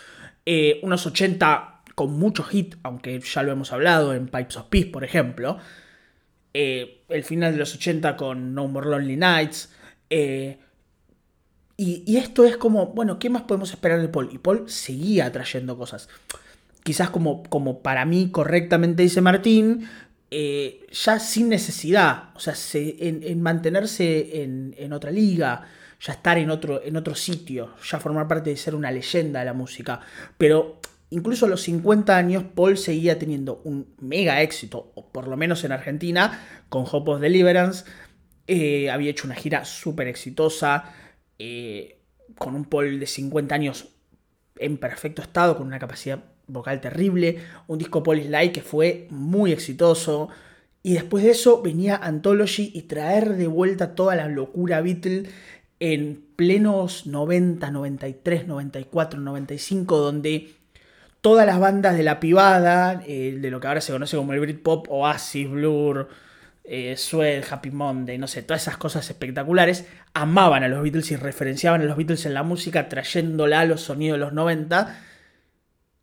eh, 0.45 0.81
unos 0.83 1.07
80 1.07 1.83
con 1.95 2.13
mucho 2.13 2.43
hit, 2.43 2.77
aunque 2.83 3.21
ya 3.21 3.43
lo 3.43 3.53
hemos 3.53 3.73
hablado 3.73 4.15
en 4.15 4.29
Pipes 4.29 4.57
of 4.57 4.67
Peace, 4.67 4.87
por 4.87 5.05
ejemplo. 5.05 5.59
Eh, 6.55 7.05
el 7.09 7.25
final 7.25 7.53
de 7.53 7.59
los 7.59 7.75
80 7.75 8.17
con 8.17 8.55
No 8.55 8.69
More 8.69 8.91
Lonely 8.91 9.17
Nights. 9.17 9.73
Eh, 10.11 10.59
y, 11.77 12.17
esto 12.17 12.45
es 12.45 12.57
como, 12.57 12.89
bueno, 12.89 13.19
¿qué 13.19 13.31
más 13.31 13.43
podemos 13.43 13.73
esperar 13.73 14.01
de 14.01 14.09
Paul? 14.09 14.31
Y 14.33 14.39
Paul 14.39 14.69
seguía 14.69 15.31
trayendo 15.33 15.77
cosas. 15.77 16.09
Quizás 16.85 17.11
como, 17.11 17.43
como 17.45 17.81
para 17.81 18.05
mí 18.05 18.31
correctamente 18.31 19.03
dice 19.03 19.21
Martín, 19.21 19.89
ya 20.31 21.19
sin 21.19 21.49
necesidad, 21.49 22.31
o 22.35 22.41
sea, 22.41 22.55
en, 22.75 23.43
mantenerse 23.43 24.43
en, 24.43 24.93
otra 24.93 25.11
liga, 25.11 25.67
ya 26.03 26.15
estar 26.15 26.37
en 26.37 26.51
otro, 26.51 26.83
en 26.83 26.97
otro 26.97 27.15
sitio, 27.15 27.75
ya 27.89 28.01
formar 28.01 28.27
parte 28.27 28.51
de 28.51 28.57
ser 28.57 28.75
una 28.75 28.91
leyenda 28.91 29.39
de 29.41 29.47
la 29.47 29.53
música. 29.53 30.01
Pero 30.37 30.81
incluso 31.11 31.47
a 31.47 31.49
los 31.49 31.63
50 31.63 32.17
años, 32.17 32.45
Paul 32.55 32.77
seguía 32.77 33.19
teniendo 33.19 33.61
un 33.65 33.95
mega 34.01 34.43
éxito, 34.43 34.91
o 34.97 35.13
por 35.13 35.29
lo 35.29 35.37
menos 35.37 35.63
en 35.63 35.71
Argentina, 35.71 36.41
con 36.69 36.85
Hope 36.91 37.13
of 37.13 37.21
Deliverance. 37.21 37.85
Eh, 38.49 38.91
había 38.91 39.11
hecho 39.11 39.29
una 39.29 39.37
gira 39.37 39.65
súper 39.65 40.09
exitosa, 40.09 40.93
eh, 41.39 42.01
con 42.37 42.57
un 42.57 42.65
Paul 42.65 42.99
de 42.99 43.07
50 43.07 43.55
años 43.55 43.89
en 44.59 44.79
perfecto 44.79 45.23
estado, 45.23 45.57
con 45.57 45.69
una 45.69 45.79
capacidad 45.79 46.25
vocal 46.49 46.81
terrible. 46.81 47.39
Un 47.69 47.79
disco 47.79 48.03
Paul 48.03 48.21
Sly 48.21 48.51
que 48.51 48.63
fue 48.63 49.07
muy 49.11 49.53
exitoso. 49.53 50.31
Y 50.83 50.95
después 50.95 51.23
de 51.23 51.31
eso 51.31 51.63
venía 51.63 51.95
Anthology 51.95 52.73
y 52.75 52.83
traer 52.83 53.37
de 53.37 53.47
vuelta 53.47 53.95
toda 53.95 54.17
la 54.17 54.27
locura 54.27 54.81
Beatle 54.81 55.29
en 55.85 56.25
plenos 56.37 57.09
90, 57.09 57.73
93, 57.73 58.47
94, 58.47 59.19
95, 59.19 59.99
donde 59.99 60.55
todas 61.21 61.45
las 61.45 61.59
bandas 61.59 61.97
de 61.97 62.05
la 62.05 62.21
pivada, 62.21 63.03
eh, 63.05 63.37
de 63.41 63.51
lo 63.51 63.59
que 63.59 63.67
ahora 63.67 63.81
se 63.81 63.91
conoce 63.91 64.17
como 64.17 64.33
el 64.33 64.39
Britpop, 64.39 64.87
Oasis, 64.89 65.51
Blur, 65.51 66.09
eh, 66.63 66.97
Sweat, 66.97 67.51
Happy 67.51 67.73
Monday, 67.73 68.17
no 68.17 68.29
sé, 68.29 68.45
todas 68.45 68.63
esas 68.63 68.77
cosas 68.77 69.11
espectaculares, 69.11 69.85
amaban 70.15 70.63
a 70.63 70.69
los 70.69 70.85
Beatles 70.85 71.11
y 71.11 71.17
referenciaban 71.17 71.81
a 71.81 71.85
los 71.85 71.97
Beatles 71.97 72.27
en 72.27 72.35
la 72.35 72.45
música, 72.45 72.89
trayéndola 72.89 73.59
a 73.59 73.65
los 73.65 73.81
sonidos 73.81 74.21
de 74.21 74.25
los 74.25 74.33
90. 74.33 75.01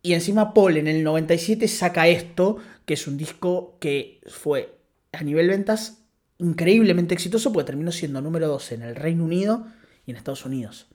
Y 0.01 0.11
encima 0.11 0.53
Paul 0.53 0.75
en 0.75 0.89
el 0.89 1.05
97 1.05 1.69
saca 1.69 2.09
esto, 2.09 2.57
que 2.86 2.95
es 2.95 3.07
un 3.07 3.17
disco 3.17 3.77
que 3.80 4.19
fue 4.27 4.75
a 5.13 5.23
nivel 5.23 5.47
ventas 5.47 5.99
increíblemente 6.39 7.13
exitoso, 7.13 7.53
porque 7.53 7.67
terminó 7.67 7.91
siendo 7.91 8.21
número 8.21 8.47
12 8.47 8.75
en 8.75 8.81
el 8.81 8.95
Reino 8.95 9.23
Unido 9.23 9.67
y 10.05 10.11
en 10.11 10.17
Estados 10.17 10.45
Unidos. 10.45 10.87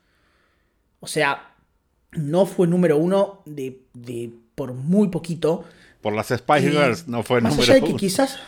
O 1.01 1.07
sea, 1.07 1.55
no 2.12 2.47
fue 2.47 2.66
número 2.66 2.97
uno 2.97 3.42
de, 3.45 3.80
de 3.92 4.30
por 4.55 4.72
muy 4.72 5.09
poquito. 5.09 5.64
Por 6.01 6.14
las 6.14 6.28
Spice 6.28 6.70
Girls 6.70 7.09
no 7.09 7.22
fue 7.22 7.40
más 7.40 7.53
número 7.53 7.72
allá 7.72 7.74
de 7.74 7.80
que 7.80 7.90
uno. 7.90 7.99
quizás 7.99 8.38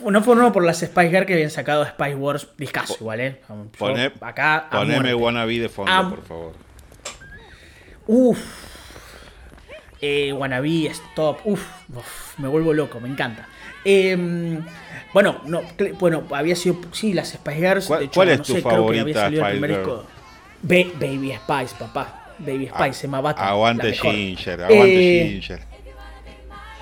no 0.00 0.22
fue 0.22 0.34
uno 0.34 0.52
por 0.52 0.64
las 0.64 0.78
Spice 0.78 1.10
Girls 1.10 1.26
que 1.26 1.34
habían 1.34 1.50
sacado 1.50 1.84
Spice 1.86 2.14
Wars 2.14 2.48
discaso 2.56 2.96
igual, 3.00 3.20
¿eh? 3.20 3.40
Yo 3.78 4.12
acá 4.20 4.68
Poneme. 4.70 5.14
Wannabe 5.14 5.58
de 5.58 5.68
fondo, 5.68 6.10
por 6.10 6.24
favor. 6.24 6.52
Uf. 8.06 8.38
Eh, 10.00 10.32
wannabe, 10.32 10.86
stop. 10.86 11.40
Uf, 11.44 11.64
uf, 11.94 12.38
me 12.38 12.48
vuelvo 12.48 12.72
loco, 12.72 12.98
me 12.98 13.08
encanta. 13.08 13.46
Eh, 13.84 14.58
bueno, 15.12 15.40
no, 15.44 15.62
bueno, 15.98 16.24
había 16.30 16.56
sido. 16.56 16.76
Sí, 16.92 17.12
las 17.12 17.28
Spice 17.30 17.56
Girls. 17.58 17.86
¿Cuál- 17.86 18.00
de 18.00 18.04
hecho, 18.06 18.14
cuál 18.14 18.28
es 18.30 18.38
no 18.38 18.44
tu 18.44 18.52
sé, 18.54 18.62
creo 18.62 18.86
que 18.88 19.00
había 19.00 19.14
salido 19.14 19.44
el 19.46 19.50
primer 19.52 19.70
disco. 19.78 20.06
Ba- 20.62 20.92
Baby 21.00 21.32
Spice, 21.34 21.74
papá. 21.78 22.18
Baby 22.38 22.68
Spice, 22.74 23.06
Emma 23.06 23.20
Button. 23.20 23.44
la 23.44 23.50
Aguante. 23.50 23.92
Ginger, 23.92 24.62
aguante 24.62 25.20
Eh, 25.22 25.28
Ginger. 25.30 25.60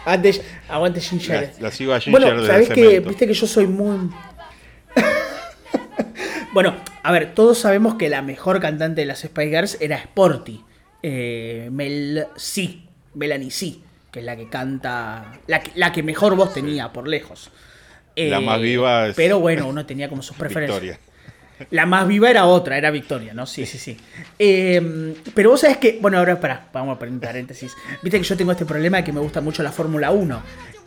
Antes, 0.05 0.43
aguante 0.69 1.01
Ginger. 1.01 1.53
La, 1.59 1.63
la 1.69 1.71
sigo 1.71 1.93
a 1.93 2.01
Ginger 2.01 2.21
Bueno, 2.23 2.47
sabés 2.47 2.69
que, 2.71 3.01
viste 3.01 3.27
que 3.27 3.35
yo 3.35 3.47
soy 3.47 3.67
muy. 3.67 4.11
bueno, 6.53 6.75
a 7.03 7.13
ver, 7.13 7.35
todos 7.35 7.59
sabemos 7.59 7.95
que 7.95 8.09
la 8.09 8.23
mejor 8.23 8.61
cantante 8.61 9.03
de 9.03 9.07
las 9.07 9.21
Spice 9.21 9.49
Girls 9.49 9.77
era 9.81 9.97
Sporty. 9.97 10.63
Eh, 11.03 11.69
Mel 11.73 12.27
C. 12.37 12.81
Melanie 13.15 13.51
C. 13.51 13.77
Que 14.11 14.21
es 14.21 14.25
la 14.25 14.37
que 14.37 14.49
canta. 14.49 15.33
La 15.47 15.61
que, 15.61 15.71
la 15.75 15.93
que 15.93 16.03
mejor 16.03 16.35
voz 16.37 16.53
tenía, 16.53 16.93
por 16.93 17.07
lejos. 17.09 17.51
La 18.29 18.39
Eh, 18.39 18.41
más 18.41 18.61
viva 18.61 19.09
es 19.09 19.17
Pero 19.17 19.41
bueno, 19.41 19.69
uno 19.69 19.87
tenía 19.87 20.09
como 20.09 20.23
sus 20.23 20.37
preferencias. 20.37 20.81
Victoria. 20.81 21.11
La 21.71 21.85
más 21.85 22.09
viva 22.09 22.31
era 22.31 22.47
otra, 22.47 22.79
era 22.79 22.91
Victoria, 22.91 23.35
¿no? 23.35 23.47
Sí, 23.47 23.67
sí, 23.67 23.77
sí. 23.77 23.97
Eh, 24.39 25.15
pero 25.35 25.51
vos 25.51 25.61
sabés 25.61 25.77
que. 25.77 25.99
Bueno, 26.01 26.19
ahora 26.19 26.41
para, 26.41 26.69
vamos 26.73 26.97
a 26.97 26.99
poner 26.99 27.13
un 27.13 27.21
paréntesis. 27.21 27.77
Viste 28.03 28.19
que 28.19 28.25
yo 28.25 28.37
tengo 28.37 28.53
este 28.53 28.65
problema 28.65 28.99
de 28.99 29.05
que 29.05 29.13
me 29.13 29.21
gusta 29.21 29.41
mucho 29.41 29.63
la 29.63 29.71
Fórmula 29.71 30.11
1. 30.11 30.43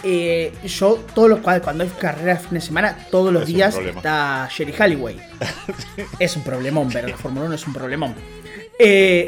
Eh, 0.06 0.52
yo, 0.66 1.00
todos 1.14 1.30
los 1.30 1.40
cuando 1.40 1.84
hay 1.84 1.90
carreras 1.92 2.42
de 2.42 2.48
fin 2.48 2.56
de 2.56 2.62
semana, 2.62 2.98
todos 3.10 3.32
los 3.32 3.44
Es 3.44 3.48
días 3.48 3.78
está 3.78 4.50
Sherry 4.52 4.74
Halliway. 4.74 5.18
Es 6.20 6.36
un 6.36 6.44
problemón, 6.44 6.90
ver 6.90 7.10
la 7.10 7.18
Fórmula 7.18 7.46
1 7.46 7.56
es 7.56 7.68
un 7.68 7.74
problemón. 7.74 8.16
Eh, 8.80 9.28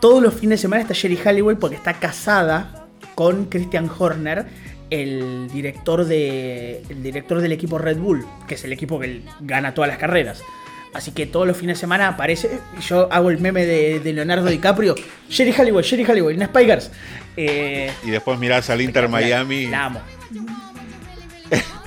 todos 0.00 0.22
los 0.22 0.34
fines 0.34 0.60
de 0.60 0.62
semana 0.62 0.82
está 0.82 0.94
Sherry 0.94 1.16
Halliway 1.16 1.56
porque 1.56 1.76
está 1.76 1.94
casada 1.94 2.86
con 3.14 3.46
Christian 3.46 3.90
Horner, 3.98 4.46
el 4.90 5.48
director, 5.52 6.04
de, 6.04 6.82
el 6.88 7.02
director 7.02 7.40
del 7.40 7.52
equipo 7.52 7.78
Red 7.78 7.98
Bull, 7.98 8.26
que 8.46 8.54
es 8.54 8.64
el 8.64 8.72
equipo 8.72 8.98
que 8.98 9.22
gana 9.40 9.74
todas 9.74 9.88
las 9.88 9.98
carreras. 9.98 10.42
Así 10.94 11.12
que 11.12 11.26
todos 11.26 11.46
los 11.46 11.56
fines 11.56 11.76
de 11.76 11.80
semana 11.80 12.08
aparece. 12.08 12.60
Yo 12.88 13.12
hago 13.12 13.30
el 13.30 13.38
meme 13.38 13.66
de, 13.66 14.00
de 14.00 14.12
Leonardo 14.14 14.46
DiCaprio. 14.46 14.94
Sherry 15.28 15.52
Halliway, 15.52 15.84
Sherry 15.84 16.04
Halliway, 16.04 16.34
en 16.34 16.46
Spikers. 16.46 16.90
Eh, 17.36 17.92
Y 18.04 18.10
después 18.10 18.38
mirás 18.38 18.70
al 18.70 18.80
Inter 18.80 19.08
Miami. 19.08 19.66
la 19.66 19.84
amo. 19.84 20.00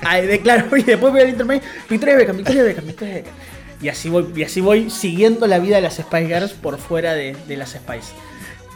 Ay, 0.02 0.26
de, 0.26 0.40
claro, 0.40 0.76
y 0.76 0.82
después 0.82 1.12
voy 1.12 1.22
al 1.22 1.28
Inter 1.30 1.46
Miami. 1.46 1.64
Victoria 1.88 2.16
Beckham, 2.16 2.36
Victoria 2.36 2.62
Beckham, 2.62 2.86
Victoria 2.86 3.14
Beckham. 3.14 3.34
Y 3.80 3.88
así 3.88 4.08
voy, 4.08 4.32
y 4.36 4.42
así 4.44 4.60
voy 4.60 4.90
siguiendo 4.90 5.46
la 5.48 5.58
vida 5.58 5.76
de 5.76 5.82
las 5.82 5.94
Spice 5.96 6.26
Girls 6.26 6.52
por 6.52 6.78
fuera 6.78 7.14
de, 7.14 7.36
de 7.48 7.56
las 7.56 7.70
Spice. 7.70 8.12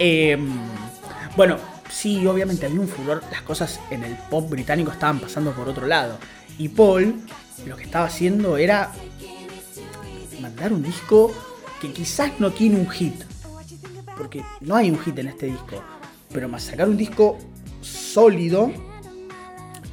Eh, 0.00 0.36
bueno, 1.36 1.58
sí, 1.90 2.26
obviamente 2.26 2.66
había 2.66 2.80
un 2.80 2.88
furor. 2.88 3.22
Las 3.30 3.42
cosas 3.42 3.80
en 3.90 4.04
el 4.04 4.16
pop 4.30 4.48
británico 4.48 4.90
estaban 4.92 5.20
pasando 5.20 5.52
por 5.52 5.68
otro 5.68 5.86
lado. 5.86 6.18
Y 6.58 6.68
Paul 6.68 7.20
lo 7.64 7.76
que 7.76 7.84
estaba 7.84 8.06
haciendo 8.06 8.56
era 8.56 8.92
mandar 10.40 10.72
un 10.72 10.82
disco 10.82 11.32
que 11.80 11.92
quizás 11.92 12.32
no 12.38 12.52
tiene 12.52 12.76
un 12.76 12.88
hit. 12.88 13.14
Porque 14.16 14.42
no 14.60 14.76
hay 14.76 14.90
un 14.90 14.98
hit 14.98 15.18
en 15.18 15.28
este 15.28 15.46
disco. 15.46 15.82
Pero 16.32 16.48
más 16.48 16.64
sacar 16.64 16.88
un 16.88 16.96
disco 16.96 17.38
sólido 17.80 18.72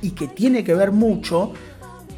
y 0.01 0.11
que 0.11 0.27
tiene 0.27 0.63
que 0.63 0.73
ver 0.73 0.91
mucho 0.91 1.53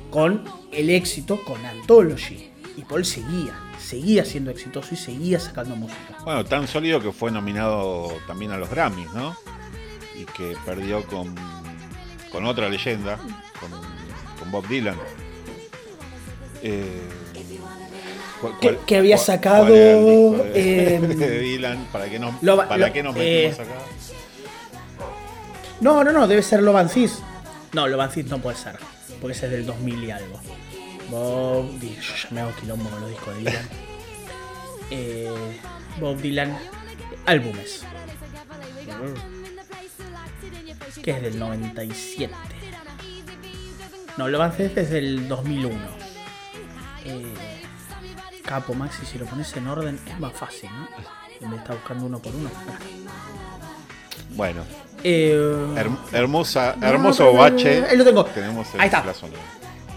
con 0.10 0.44
el 0.72 0.90
éxito 0.90 1.44
con 1.44 1.64
Anthology. 1.66 2.52
Y 2.78 2.82
Paul 2.82 3.06
seguía, 3.06 3.54
seguía 3.80 4.26
siendo 4.26 4.52
exitoso 4.52 4.90
y 4.94 4.98
seguía 4.98 5.40
sacando 5.40 5.76
música. 5.76 6.18
Bueno, 6.24 6.44
tan 6.44 6.68
sólido 6.68 7.00
que 7.00 7.12
fue 7.12 7.32
nominado 7.32 8.12
también 8.28 8.52
a 8.52 8.58
los 8.58 8.70
Grammys, 8.70 9.14
¿no? 9.14 9.36
Y 10.18 10.26
que 10.26 10.56
perdió 10.66 11.04
con, 11.06 11.36
con 12.32 12.46
otra 12.46 12.70
leyenda, 12.70 13.18
con, 13.60 13.72
con 14.40 14.52
Bob 14.52 14.68
Dylan. 14.68 14.96
Eh, 16.64 17.02
¿cuál- 18.42 18.54
Que- 18.60 18.68
cuál- 18.74 18.86
que 18.86 18.98
había 18.98 19.16
cuál- 19.18 19.26
sacado, 19.26 19.66
de, 19.66 20.52
eh, 20.56 21.00
de 21.00 21.40
Dylan? 21.40 21.86
¿Para 21.92 22.10
qué 22.10 22.18
nos, 22.20 22.42
lo- 22.42 22.58
para 22.58 22.78
lo- 22.88 22.94
qué 22.94 23.04
nos 23.04 23.16
eh, 23.18 23.52
metimos 23.54 23.60
acá? 23.72 23.82
No, 25.82 26.04
no, 26.04 26.12
no, 26.12 26.28
debe 26.28 26.42
ser 26.42 26.64
Lovan 26.64 26.90
Cis. 26.90 27.20
No, 27.74 27.88
Lovan 27.88 28.10
Cis 28.12 28.26
no 28.28 28.40
puede 28.40 28.58
ser, 28.58 28.78
porque 29.20 29.36
ese 29.36 29.48
es 29.48 29.52
del 29.52 29.66
2000 29.66 30.04
y 30.06 30.12
algo. 30.12 30.40
Bob 31.10 31.70
Dylan, 31.80 32.02
yo 32.02 32.14
ya 32.16 32.30
me 32.32 32.42
hago 32.42 32.52
quilombo 32.60 32.90
con 32.90 33.02
los 33.02 33.10
discos 33.10 33.34
de 33.36 33.40
Dylan. 33.42 33.70
Eh, 34.92 35.28
Bob 36.00 36.18
Dylan, 36.22 36.56
álbumes. 37.26 37.84
Que 41.04 41.12
es 41.12 41.22
del 41.22 41.38
97. 41.40 42.34
No, 44.18 44.28
Lovan 44.28 44.54
Cis 44.54 44.72
es 44.78 44.90
del 44.90 45.28
2001. 45.28 45.76
Eh, 47.06 47.34
Capo 48.44 48.74
Maxi, 48.74 49.06
si 49.06 49.18
lo 49.20 49.26
pones 49.26 49.56
en 49.58 49.68
orden 49.68 50.00
es 50.08 50.20
más 50.20 50.34
fácil, 50.34 50.70
¿no? 50.72 50.88
En 51.42 51.42
vez 51.42 51.52
de 51.52 51.56
estar 51.58 51.76
buscando 51.76 52.06
uno 52.06 52.20
por 52.20 52.34
uno. 52.36 52.50
Bueno, 54.36 54.64
Eh, 55.04 55.34
her- 55.76 55.92
hermosa, 56.14 56.76
hermoso 56.82 57.26
no, 57.26 57.34
no, 57.34 57.38
bache. 57.40 57.84
ahí 57.86 57.98
lo 57.98 58.04
tengo. 58.06 58.26
Tenemos 58.26 58.74
el 58.74 58.82
Ahí 58.82 58.88
está. 58.88 59.04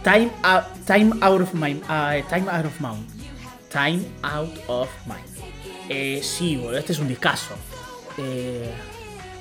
Time 0.05 0.31
out, 0.43 0.65
time 0.87 1.13
out 1.21 1.41
of 1.41 1.55
mind. 1.55 1.83
ah, 1.89 2.15
time 2.29 2.47
out 2.51 2.67
of 2.67 2.81
mind. 2.81 3.07
Time 3.71 4.05
out 4.23 4.53
of 4.69 4.89
mind. 5.07 5.25
Eh, 5.89 6.21
sí, 6.23 6.57
boludo, 6.57 6.79
este 6.79 6.93
es 6.93 6.99
un 6.99 7.09
discazo. 7.09 7.55
Eh, 8.19 8.73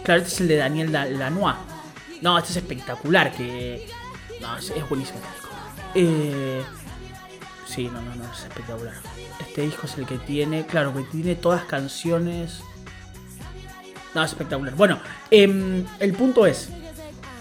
claro, 0.08 0.22
este 0.22 0.34
es 0.34 0.42
el 0.42 0.48
de 0.48 0.56
Daniel 0.56 0.92
Da- 0.92 1.06
Lanois. 1.06 1.56
No, 2.22 2.36
este 2.40 2.50
es 2.50 2.58
espectacular. 2.58 3.32
Que. 3.32 3.88
No, 4.42 4.58
es, 4.58 4.72
es 4.72 4.90
buenísimo 4.90 5.20
este 5.20 5.30
disco. 5.34 5.50
Eh, 5.94 6.64
sí, 7.68 7.84
no, 7.94 8.02
no, 8.02 8.16
no, 8.16 8.24
es 8.34 8.40
espectacular. 8.40 8.96
Este 9.40 9.62
disco 9.62 9.86
es 9.86 9.98
el 10.00 10.06
que 10.08 10.18
tiene. 10.18 10.66
Claro, 10.66 10.94
que 10.96 11.04
tiene 11.04 11.36
todas 11.36 11.64
canciones. 11.66 12.62
No, 14.16 14.24
es 14.24 14.32
espectacular. 14.32 14.74
Bueno, 14.74 15.00
em, 15.30 15.86
el 16.00 16.14
punto 16.14 16.48
es. 16.48 16.70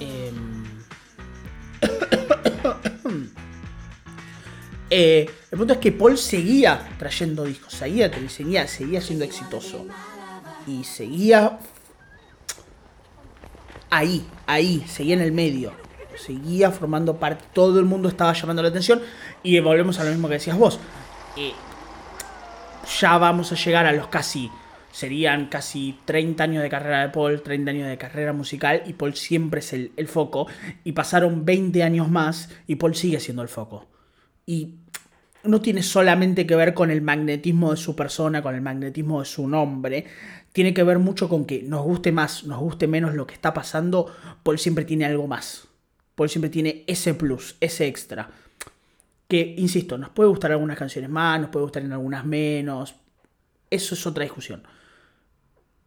em, 0.01 0.67
Eh, 4.89 5.29
el 5.51 5.59
punto 5.59 5.73
es 5.73 5.81
que 5.81 5.91
Paul 5.91 6.17
seguía 6.17 6.89
trayendo 6.97 7.43
discos, 7.45 7.73
seguía, 7.73 8.09
seguía, 8.29 8.69
seguía 8.69 9.01
siendo 9.01 9.25
exitoso. 9.25 9.85
Y 10.67 10.85
seguía 10.85 11.59
ahí, 13.91 14.27
ahí, 14.47 14.85
seguía 14.87 15.15
en 15.15 15.21
el 15.21 15.33
medio. 15.33 15.73
Seguía 16.17 16.71
formando 16.71 17.19
parte, 17.19 17.45
todo 17.53 17.79
el 17.79 17.85
mundo 17.85 18.09
estaba 18.09 18.33
llamando 18.33 18.63
la 18.63 18.69
atención. 18.69 19.03
Y 19.43 19.59
volvemos 19.61 19.99
a 19.99 20.05
lo 20.05 20.11
mismo 20.11 20.29
que 20.29 20.35
decías 20.35 20.57
vos. 20.57 20.81
Eh, 21.37 21.53
ya 23.01 23.19
vamos 23.19 23.53
a 23.53 23.57
llegar 23.57 23.87
a 23.87 23.93
los 23.93 24.09
casi, 24.09 24.51
serían 24.93 25.47
casi 25.47 25.99
30 26.05 26.43
años 26.43 26.63
de 26.63 26.71
carrera 26.71 27.03
de 27.03 27.09
Paul, 27.11 27.43
30 27.43 27.71
años 27.71 27.89
de 27.89 27.99
carrera 27.99 28.33
musical. 28.33 28.83
Y 28.87 28.95
Paul 28.95 29.15
siempre 29.15 29.61
es 29.61 29.73
el, 29.73 29.93
el 29.97 30.09
foco. 30.09 30.47
Y 30.85 30.93
pasaron 30.93 31.45
20 31.45 31.83
años 31.83 32.09
más 32.09 32.49
y 32.67 32.77
Paul 32.77 32.95
sigue 32.95 33.21
siendo 33.21 33.43
el 33.43 33.49
foco. 33.49 33.87
Y 34.47 34.77
no 35.47 35.61
tiene 35.61 35.83
solamente 35.83 36.47
que 36.47 36.57
ver 36.57 36.75
con 36.75 36.91
el 36.91 37.03
magnetismo 37.03 37.71
de 37.71 37.77
su 37.77 37.97
persona, 37.97 38.43
con 38.43 38.55
el 38.55 38.63
magnetismo 38.63 39.21
de 39.21 39.27
su 39.27 39.49
nombre. 39.49 40.07
Tiene 40.53 40.75
que 40.75 40.83
ver 40.83 40.99
mucho 40.99 41.29
con 41.29 41.45
que 41.45 41.63
nos 41.63 41.85
guste 41.85 42.13
más, 42.13 42.45
nos 42.45 42.61
guste 42.61 42.87
menos 42.87 43.15
lo 43.15 43.27
que 43.27 43.35
está 43.35 43.53
pasando. 43.55 44.15
Paul 44.43 44.59
siempre 44.59 44.85
tiene 44.85 45.05
algo 45.05 45.27
más. 45.27 45.69
Paul 46.15 46.29
siempre 46.29 46.51
tiene 46.51 46.85
ese 46.87 47.15
plus, 47.15 47.57
ese 47.61 47.87
extra. 47.87 48.31
Que, 49.29 49.55
insisto, 49.59 49.99
nos 49.99 50.11
puede 50.11 50.29
gustar 50.31 50.53
algunas 50.53 50.79
canciones 50.79 51.11
más, 51.11 51.41
nos 51.41 51.51
puede 51.51 51.65
gustar 51.65 51.83
en 51.83 51.93
algunas 51.93 52.25
menos. 52.25 52.95
Eso 53.71 53.95
es 53.95 54.07
otra 54.07 54.25
discusión. 54.25 54.63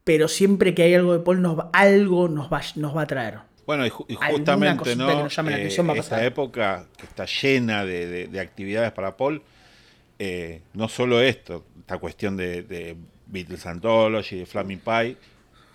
Pero 0.03 0.27
siempre 0.27 0.73
que 0.73 0.83
hay 0.83 0.93
algo 0.93 1.13
de 1.13 1.19
Paul, 1.19 1.45
algo 1.73 2.27
nos 2.27 2.51
va, 2.51 2.61
nos 2.75 2.95
va 2.95 3.01
a 3.03 3.07
traer. 3.07 3.48
Bueno, 3.69 3.85
y, 3.85 3.89
justamente, 3.91 4.95
¿no? 4.95 5.07
que 5.07 5.13
nos 5.13 5.35
llame 5.35 5.51
la 5.51 5.57
Eh, 5.57 5.59
atención 5.59 5.87
va 5.87 5.93
a 5.93 5.97
esta 5.97 6.09
pasar. 6.15 6.25
época 6.25 6.87
que 6.97 7.05
está 7.05 7.25
llena 7.25 7.85
de, 7.85 8.07
de- 8.07 8.27
de 8.27 8.39
actividades 8.39 8.91
para 8.93 9.15
Paul, 9.15 9.43
eh, 10.17 10.61
no 10.73 10.89
solo 10.89 11.21
esto, 11.21 11.63
esta 11.79 11.99
cuestión 11.99 12.35
de, 12.35 12.63
de 12.63 12.95
Beatles 13.27 13.67
Anthology, 13.67 14.37
de 14.39 14.45
Flaming 14.47 14.79
Pie, 14.79 15.17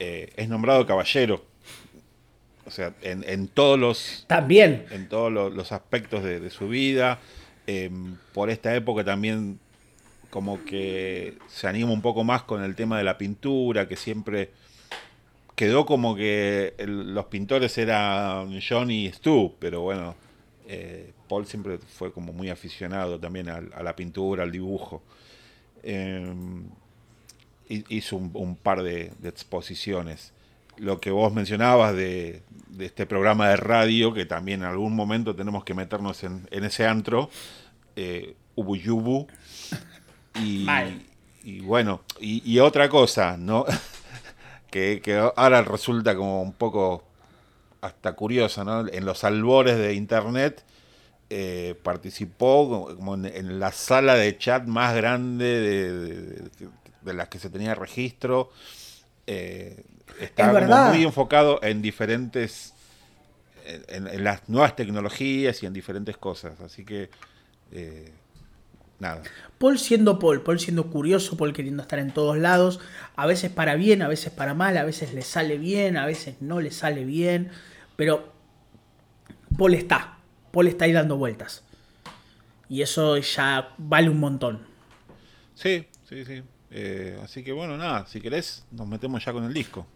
eh, 0.00 0.32
es 0.34 0.48
nombrado 0.48 0.84
caballero. 0.88 1.44
O 2.66 2.70
sea, 2.72 2.92
en, 3.02 3.22
en 3.28 3.46
todos 3.46 3.78
los 3.78 4.24
También. 4.26 4.86
en 4.90 5.08
todos 5.08 5.30
lo- 5.30 5.50
los 5.50 5.70
aspectos 5.70 6.24
de, 6.24 6.40
de 6.40 6.50
su 6.50 6.66
vida. 6.68 7.20
Eh, 7.68 7.90
por 8.32 8.50
esta 8.50 8.74
época 8.74 9.04
también 9.04 9.60
como 10.30 10.64
que 10.64 11.34
se 11.46 11.68
anima 11.68 11.92
un 11.92 12.02
poco 12.02 12.24
más 12.24 12.42
con 12.42 12.64
el 12.64 12.74
tema 12.74 12.98
de 12.98 13.04
la 13.04 13.18
pintura, 13.18 13.86
que 13.86 13.94
siempre 13.94 14.50
quedó 15.54 15.86
como 15.86 16.14
que 16.16 16.74
el- 16.78 17.14
los 17.14 17.26
pintores 17.26 17.76
eran 17.78 18.58
John 18.66 18.90
y 18.90 19.10
Stu, 19.12 19.54
pero 19.58 19.80
bueno, 19.82 20.14
eh, 20.66 21.12
Paul 21.28 21.46
siempre 21.46 21.78
fue 21.78 22.12
como 22.12 22.32
muy 22.32 22.50
aficionado 22.50 23.18
también 23.20 23.48
al- 23.48 23.70
a, 23.74 23.82
la 23.82 23.94
pintura, 23.96 24.42
al 24.42 24.50
dibujo. 24.52 25.02
Eh, 25.82 26.32
hi- 27.68 27.84
hizo 27.88 28.16
un, 28.16 28.30
un 28.34 28.56
par 28.56 28.82
de, 28.82 29.12
de 29.18 29.28
exposiciones. 29.28 30.32
Lo 30.76 31.00
que 31.00 31.10
vos 31.10 31.32
mencionabas 31.32 31.94
de, 31.94 32.42
de 32.68 32.86
este 32.86 33.06
programa 33.06 33.48
de 33.48 33.56
radio, 33.56 34.12
que 34.12 34.26
también 34.26 34.62
en 34.62 34.66
algún 34.68 34.94
momento 34.96 35.34
tenemos 35.36 35.62
que 35.64 35.72
meternos 35.74 36.24
en, 36.24 36.48
en 36.50 36.64
ese 36.64 36.86
antro, 36.86 37.30
eh, 37.96 38.34
Ubuyubu. 38.56 39.26
Y, 40.42 40.66
y 41.44 41.60
bueno, 41.60 42.00
y, 42.18 42.42
y 42.44 42.58
otra 42.58 42.88
cosa, 42.88 43.36
¿no? 43.36 43.64
que, 44.74 45.00
que 45.00 45.14
ahora 45.36 45.62
resulta 45.62 46.16
como 46.16 46.42
un 46.42 46.52
poco 46.52 47.04
hasta 47.80 48.14
curiosa, 48.14 48.64
¿no? 48.64 48.88
En 48.88 49.04
los 49.04 49.22
albores 49.22 49.78
de 49.78 49.94
internet 49.94 50.64
eh, 51.30 51.76
participó 51.84 52.88
como- 52.96 53.14
en, 53.14 53.26
en 53.26 53.60
la 53.60 53.70
sala 53.70 54.16
de 54.16 54.36
chat 54.36 54.66
más 54.66 54.96
grande 54.96 55.44
de, 55.44 55.92
de- 55.92 56.16
de- 56.58 56.68
de 57.02 57.14
las 57.14 57.28
que 57.28 57.38
se 57.38 57.50
tenía 57.50 57.74
registro. 57.76 58.50
Eh, 59.28 59.84
como 60.36 60.54
verdad. 60.54 60.88
muy 60.92 61.04
enfocado 61.04 61.60
en 61.62 61.80
diferentes, 61.80 62.74
en, 63.88 64.08
en 64.08 64.24
las 64.24 64.48
nuevas 64.48 64.74
tecnologías 64.74 65.62
y 65.62 65.66
en 65.66 65.72
diferentes 65.72 66.16
cosas. 66.16 66.60
Así 66.60 66.84
que, 66.84 67.10
eh, 67.72 68.12
nada. 68.98 69.22
Paul 69.58 69.78
siendo 69.78 70.18
Paul, 70.18 70.42
Paul 70.42 70.60
siendo 70.60 70.90
curioso, 70.90 71.36
Paul 71.36 71.52
queriendo 71.52 71.82
estar 71.82 71.98
en 71.98 72.12
todos 72.12 72.38
lados, 72.38 72.80
a 73.16 73.26
veces 73.26 73.50
para 73.50 73.74
bien, 73.76 74.02
a 74.02 74.08
veces 74.08 74.32
para 74.32 74.54
mal, 74.54 74.76
a 74.76 74.84
veces 74.84 75.14
le 75.14 75.22
sale 75.22 75.58
bien, 75.58 75.96
a 75.96 76.06
veces 76.06 76.36
no 76.40 76.60
le 76.60 76.70
sale 76.70 77.04
bien, 77.04 77.50
pero 77.96 78.32
Paul 79.56 79.74
está, 79.74 80.18
Paul 80.52 80.68
está 80.68 80.84
ahí 80.84 80.92
dando 80.92 81.16
vueltas. 81.16 81.64
Y 82.68 82.82
eso 82.82 83.16
ya 83.18 83.74
vale 83.78 84.08
un 84.08 84.20
montón. 84.20 84.66
Sí, 85.54 85.86
sí, 86.08 86.24
sí. 86.24 86.42
Eh, 86.70 87.18
así 87.22 87.44
que 87.44 87.52
bueno, 87.52 87.76
nada, 87.76 88.06
si 88.06 88.20
querés, 88.20 88.64
nos 88.72 88.88
metemos 88.88 89.24
ya 89.24 89.32
con 89.32 89.44
el 89.44 89.54
disco. 89.54 89.86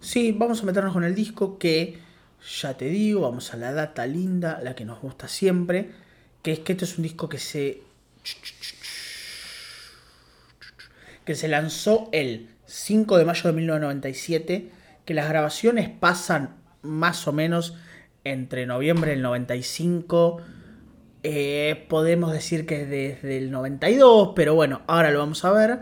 Sí, 0.00 0.32
vamos 0.32 0.62
a 0.62 0.66
meternos 0.66 0.92
con 0.92 1.04
el 1.04 1.14
disco 1.14 1.58
que, 1.58 1.98
ya 2.60 2.76
te 2.76 2.86
digo, 2.86 3.22
vamos 3.22 3.52
a 3.52 3.56
la 3.56 3.72
data 3.72 4.06
linda, 4.06 4.60
la 4.62 4.74
que 4.74 4.84
nos 4.84 5.00
gusta 5.00 5.28
siempre, 5.28 5.90
que 6.42 6.52
es 6.52 6.58
que 6.60 6.72
este 6.72 6.84
es 6.84 6.96
un 6.98 7.02
disco 7.02 7.28
que 7.28 7.38
se... 7.38 7.82
que 11.24 11.34
se 11.34 11.48
lanzó 11.48 12.08
el 12.12 12.48
5 12.66 13.18
de 13.18 13.24
mayo 13.24 13.42
de 13.44 13.52
1997, 13.52 14.70
que 15.04 15.14
las 15.14 15.28
grabaciones 15.28 15.88
pasan 15.88 16.56
más 16.82 17.26
o 17.28 17.32
menos 17.32 17.74
entre 18.24 18.66
noviembre 18.66 19.12
del 19.12 19.22
95, 19.22 20.40
eh, 21.22 21.86
podemos 21.88 22.32
decir 22.32 22.64
que 22.66 22.86
desde 22.86 23.38
el 23.38 23.50
92, 23.50 24.32
pero 24.34 24.54
bueno, 24.54 24.82
ahora 24.86 25.10
lo 25.10 25.18
vamos 25.18 25.44
a 25.44 25.52
ver. 25.52 25.80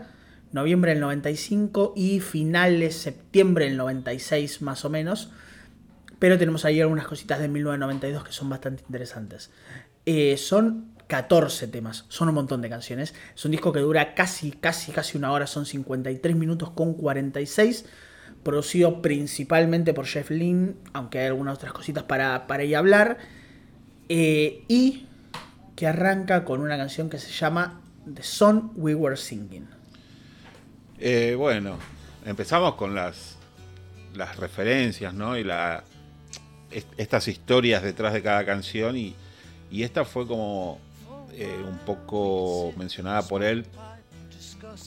Noviembre 0.51 0.91
del 0.91 1.01
95 1.01 1.93
y 1.95 2.19
finales 2.19 2.97
septiembre 2.97 3.65
del 3.65 3.77
96 3.77 4.61
más 4.61 4.83
o 4.83 4.89
menos. 4.89 5.31
Pero 6.17 6.37
tenemos 6.37 6.65
ahí 6.65 6.81
algunas 6.81 7.07
cositas 7.07 7.39
de 7.39 7.47
1992 7.47 8.23
que 8.25 8.31
son 8.33 8.49
bastante 8.49 8.83
interesantes. 8.83 9.51
Eh, 10.11 10.37
son 10.37 10.95
14 11.05 11.67
temas, 11.67 12.05
son 12.09 12.29
un 12.29 12.33
montón 12.35 12.61
de 12.63 12.69
canciones. 12.69 13.13
Es 13.35 13.45
un 13.45 13.51
disco 13.51 13.71
que 13.71 13.79
dura 13.79 14.15
casi, 14.15 14.51
casi, 14.51 14.91
casi 14.91 15.17
una 15.19 15.31
hora, 15.31 15.45
son 15.45 15.67
53 15.67 16.35
minutos 16.35 16.71
con 16.71 16.95
46. 16.95 17.85
Producido 18.41 19.01
principalmente 19.03 19.93
por 19.93 20.07
Jeff 20.07 20.31
Lynne, 20.31 20.73
aunque 20.93 21.19
hay 21.19 21.27
algunas 21.27 21.55
otras 21.57 21.73
cositas 21.73 22.03
para, 22.05 22.47
para 22.47 22.63
ahí 22.63 22.73
hablar. 22.73 23.17
Eh, 24.07 24.63
y 24.67 25.05
que 25.75 25.85
arranca 25.85 26.43
con 26.43 26.61
una 26.61 26.75
canción 26.77 27.07
que 27.09 27.19
se 27.19 27.31
llama 27.31 27.81
The 28.11 28.23
Song 28.23 28.71
We 28.75 28.95
Were 28.95 29.15
Singing. 29.15 29.67
Eh, 30.97 31.35
bueno, 31.37 31.77
empezamos 32.25 32.73
con 32.75 32.95
las, 32.95 33.37
las 34.15 34.37
referencias, 34.37 35.13
¿no? 35.13 35.37
Y 35.37 35.43
la, 35.43 35.83
est- 36.71 36.91
estas 36.97 37.27
historias 37.27 37.83
detrás 37.83 38.13
de 38.13 38.23
cada 38.23 38.43
canción 38.45 38.97
y, 38.97 39.15
y 39.71 39.83
esta 39.83 40.05
fue 40.05 40.25
como 40.27 40.79
eh, 41.33 41.63
un 41.67 41.77
poco 41.79 42.73
mencionada 42.77 43.21
por 43.23 43.43
él 43.43 43.65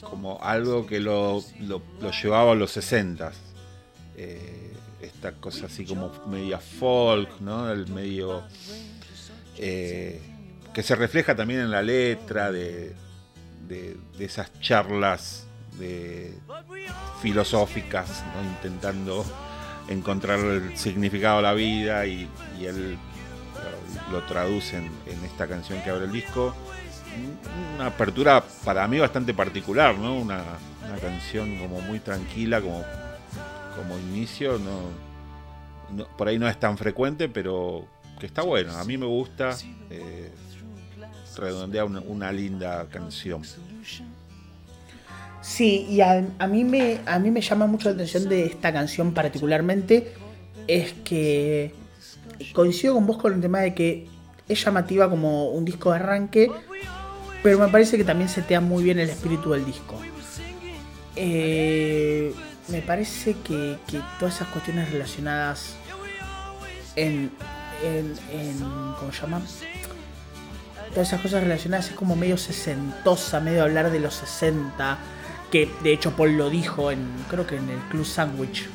como 0.03 0.39
algo 0.43 0.87
que 0.87 1.01
lo, 1.01 1.43
lo- 1.61 1.83
llevaba 2.11 2.53
a 2.53 2.55
los 2.55 2.70
60 2.72 3.33
esta 5.01 5.33
cosa 5.33 5.66
así 5.66 5.85
como 5.85 6.12
media 6.28 6.59
folk, 6.59 7.41
¿no? 7.41 7.70
El 7.70 7.89
medio 7.89 8.43
eh, 9.59 10.20
que 10.72 10.83
se 10.83 10.95
refleja 10.95 11.35
también 11.35 11.61
en 11.61 11.70
la 11.70 11.83
letra 11.83 12.51
de, 12.53 12.95
de- 13.68 13.97
de 14.18 14.24
esas 14.24 14.51
charlas 14.61 15.47
de, 15.78 16.35
filosóficas, 17.20 18.24
¿no? 18.35 18.43
intentando 18.51 19.24
encontrar 19.89 20.39
el 20.41 20.76
significado 20.76 21.37
de 21.39 21.43
la 21.43 21.55
vida 21.55 22.07
y, 22.07 22.28
y 22.61 22.64
él 22.66 22.97
lo, 24.11 24.12
lo 24.20 24.22
traduce 24.24 24.76
en, 24.78 24.90
esta 25.24 25.47
canción 25.47 25.80
que 25.82 25.90
abre 25.90 26.05
el 26.07 26.12
disco. 26.12 26.55
Una 27.76 27.86
apertura 27.86 28.43
para 28.64 28.86
mí 28.88 28.99
bastante 28.99 29.34
particular, 29.34 29.97
¿no? 29.99 30.16
Una, 30.18 30.43
una 30.86 30.97
canción 30.99 31.57
como 31.59 31.80
muy 31.80 31.99
tranquila, 32.01 32.61
como, 32.61 32.82
como 33.76 33.99
inicio, 33.99 34.59
no, 34.59 34.80
no- 35.97 36.07
por 36.16 36.28
ahí 36.28 36.38
no 36.38 36.49
es 36.49 36.59
tan 36.59 36.78
frecuente, 36.78 37.28
pero 37.28 37.86
que 38.18 38.26
está 38.26 38.43
bueno. 38.43 38.72
A 38.78 38.84
mí 38.84 38.97
me 38.97 39.07
gusta, 39.07 39.57
eh, 39.90 40.30
redondea 41.36 41.84
una, 41.84 42.01
una 42.01 42.32
linda 42.32 42.86
canción. 42.90 43.43
Sí, 45.43 45.86
y 45.90 46.01
a, 46.01 46.24
a 46.38 46.47
mí 46.47 46.64
me, 46.64 47.01
a 47.05 47.18
mí 47.18 47.30
me 47.30 47.40
llama 47.40 47.66
mucho 47.66 47.88
la 47.88 47.95
atención 47.97 48.28
de 48.28 48.47
esta 48.47 48.72
canción 48.72 49.12
particularmente, 49.12 50.14
es 50.68 50.93
que 51.05 51.74
coincido 52.53 52.95
con 52.95 53.07
vos 53.07 53.18
con 53.18 53.32
el 53.32 53.40
tema 53.40 53.61
de 53.61 53.74
que 53.74 54.09
es 54.49 54.64
llamativa 54.64 55.09
como 55.09 55.51
un 55.51 55.64
disco 55.64 55.90
de 55.90 55.97
arranque, 55.97 56.51
pero 57.43 57.59
me 57.59 57.68
parece 57.68 57.97
que 57.97 58.05
también 58.05 58.28
setea 58.28 58.61
muy 58.61 58.84
bien 58.84 58.99
el 58.99 59.11
espíritu 59.11 59.53
del 59.53 59.64
disco. 59.64 59.99
Eh, 61.16 62.32
me 62.68 62.80
parece 62.82 63.36
que, 63.45 63.76
todas 64.18 64.36
esas 64.36 64.49
cuestiones 64.49 64.90
relacionadas 64.90 65.74
en, 66.97 67.30
en, 67.84 68.14
en 68.32 68.59
¿cómo 68.99 69.12
se 69.12 69.20
llama? 69.22 69.43
Todas 70.90 71.09
esas 71.09 71.20
cosas 71.20 71.43
relacionadas 71.43 71.88
es 71.88 71.95
como 71.95 72.16
medio 72.16 72.36
sesentosa, 72.36 73.40
medio 73.40 73.62
hablar 73.62 73.90
de 73.90 73.99
los 73.99 74.14
60, 74.14 74.99
que 75.51 75.70
de 75.82 75.93
hecho 75.93 76.12
Paul 76.12 76.36
lo 76.36 76.51
dijo 76.51 76.90
en, 76.90 77.09
creo 77.28 77.47
que 77.47 77.57
en 77.57 77.68
el 77.68 77.78
Club 77.90 78.05
Sandwich. 78.05 78.68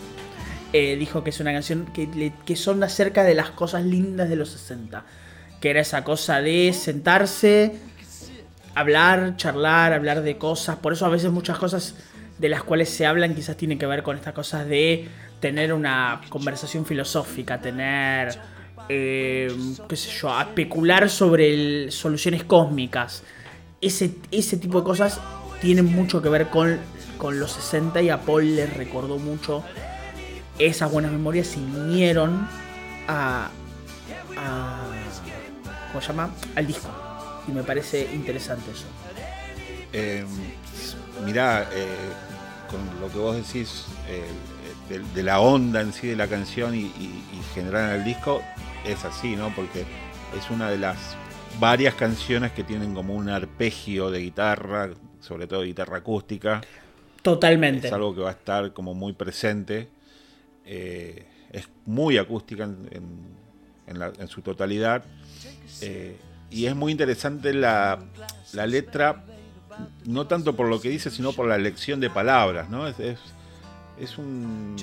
Eh, 0.74 0.98
dijo 0.98 1.24
que 1.24 1.30
es 1.30 1.40
una 1.40 1.54
canción 1.54 1.86
que, 1.94 2.34
que 2.46 2.56
son 2.56 2.84
acerca 2.84 3.24
de 3.24 3.34
las 3.34 3.52
cosas 3.52 3.86
lindas 3.86 4.30
de 4.30 4.36
los 4.36 4.50
60. 4.50 5.06
Que 5.62 5.70
era 5.70 5.82
esa 5.82 6.04
cosa 6.04 6.42
de 6.42 6.74
sentarse, 6.74 7.76
hablar, 8.76 9.38
charlar, 9.38 9.94
hablar 9.94 10.22
de 10.22 10.38
cosas. 10.38 10.76
Por 10.78 10.94
eso 10.94 11.06
a 11.06 11.10
veces 11.10 11.32
muchas 11.32 11.58
cosas 11.58 11.96
de 12.38 12.50
las 12.50 12.64
cuales 12.64 12.90
se 12.90 13.06
hablan 13.06 13.34
quizás 13.34 13.58
tienen 13.58 13.80
que 13.80 13.86
ver 13.86 14.04
con 14.04 14.16
estas 14.16 14.34
cosas 14.34 14.68
de 14.68 15.08
tener 15.40 15.74
una 15.74 16.22
conversación 16.30 16.86
filosófica, 16.86 17.60
tener, 17.60 18.38
eh, 18.90 19.52
qué 19.88 19.96
sé 19.96 20.12
yo, 20.12 20.40
especular 20.40 21.10
sobre 21.10 21.92
soluciones 21.92 22.44
cósmicas. 22.44 23.24
Ese, 23.82 24.16
ese 24.32 24.58
tipo 24.58 24.80
de 24.80 24.84
cosas 24.84 25.20
tienen 25.62 25.86
mucho 25.86 26.22
que 26.22 26.30
ver 26.30 26.48
con, 26.48 26.78
con 27.18 27.40
los 27.40 27.52
60 27.54 28.02
y 28.02 28.10
a 28.10 28.22
Paul 28.22 28.56
le 28.56 28.68
recordó 28.68 29.18
mucho 29.18 29.64
esas 30.60 30.92
buenas 30.92 31.12
memorias 31.12 31.56
vinieron 31.56 32.48
a, 33.08 33.50
a 34.38 34.88
¿cómo 35.92 36.02
se 36.02 36.08
llama? 36.08 36.30
Al 36.56 36.68
disco. 36.68 36.90
Y 37.48 37.52
me 37.52 37.64
parece 37.64 38.10
interesante 38.14 38.72
eso. 38.72 38.86
Eh, 39.94 40.26
mirá, 41.26 41.68
eh, 41.74 41.88
con 42.70 42.80
lo 43.00 43.12
que 43.12 43.18
vos 43.18 43.36
decís 43.36 43.86
eh, 44.10 44.24
de, 44.90 45.00
de 45.00 45.24
la 45.24 45.40
onda 45.40 45.82
en 45.82 45.94
sí 45.94 46.08
de 46.08 46.16
la 46.16 46.28
canción 46.28 46.76
y, 46.76 46.80
y- 46.82 47.24
y 47.34 47.42
generar 47.54 47.92
en 47.94 48.00
el 48.02 48.04
disco, 48.06 48.42
es 48.86 49.06
así, 49.06 49.36
¿no? 49.36 49.54
Porque 49.56 49.86
es 50.38 50.50
una 50.50 50.70
de 50.70 50.78
las 50.78 50.98
varias 51.60 51.94
canciones 51.96 52.52
que 52.52 52.64
tienen 52.64 52.94
como 52.94 53.16
un 53.16 53.30
arpegio 53.30 54.12
de 54.12 54.20
guitarra, 54.20 54.90
sobre 55.22 55.48
todo 55.48 55.62
guitarra 55.64 55.98
acústica. 56.00 56.62
Totalmente. 57.22 57.88
Es 57.88 57.94
algo 57.94 58.14
que 58.14 58.22
va 58.22 58.30
a 58.30 58.34
estar 58.34 58.74
como 58.74 58.94
muy 58.94 59.14
presente. 59.14 59.88
Eh, 60.68 61.26
es 61.52 61.68
muy 61.86 62.18
acústica 62.18 62.66
en, 62.66 62.78
en- 62.92 63.38
en 63.88 64.00
la- 64.00 64.12
en 64.20 64.28
su 64.28 64.42
totalidad. 64.42 65.04
Eh, 65.82 66.18
y 66.52 66.66
es 66.66 66.76
muy 66.76 66.92
interesante 66.92 67.54
la, 67.54 67.98
la 68.54 68.68
letra, 68.68 69.24
no 70.06 70.28
tanto 70.28 70.56
por 70.56 70.68
lo 70.68 70.80
que 70.82 70.90
dice, 70.90 71.10
sino 71.10 71.32
por 71.34 71.48
la 71.48 71.56
elección 71.56 72.00
de 72.00 72.10
palabras. 72.10 72.70
¿no? 72.70 72.86
Es, 72.88 73.00
es, 73.00 73.20
es 74.00 74.18
un, 74.18 74.76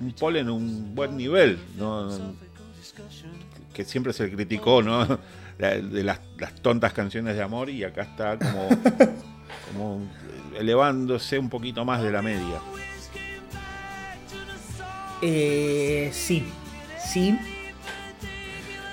un 0.00 0.12
Paul 0.18 0.36
en 0.36 0.50
un 0.50 0.94
buen 0.94 1.16
nivel. 1.16 1.58
¿no? 1.78 2.10
Que 3.72 3.84
siempre 3.84 4.12
se 4.12 4.30
criticó, 4.32 4.82
¿no? 4.82 5.06
De 5.58 6.02
las, 6.02 6.18
las 6.38 6.54
tontas 6.56 6.92
canciones 6.94 7.36
de 7.36 7.42
amor 7.42 7.68
y 7.70 7.84
acá 7.84 8.02
está 8.02 8.38
como, 8.38 8.68
como 9.72 10.00
elevándose 10.58 11.38
un 11.38 11.50
poquito 11.50 11.84
más 11.84 12.02
de 12.02 12.10
la 12.10 12.22
media. 12.22 12.60
Eh, 15.22 16.10
sí, 16.12 16.46
sí. 17.12 17.38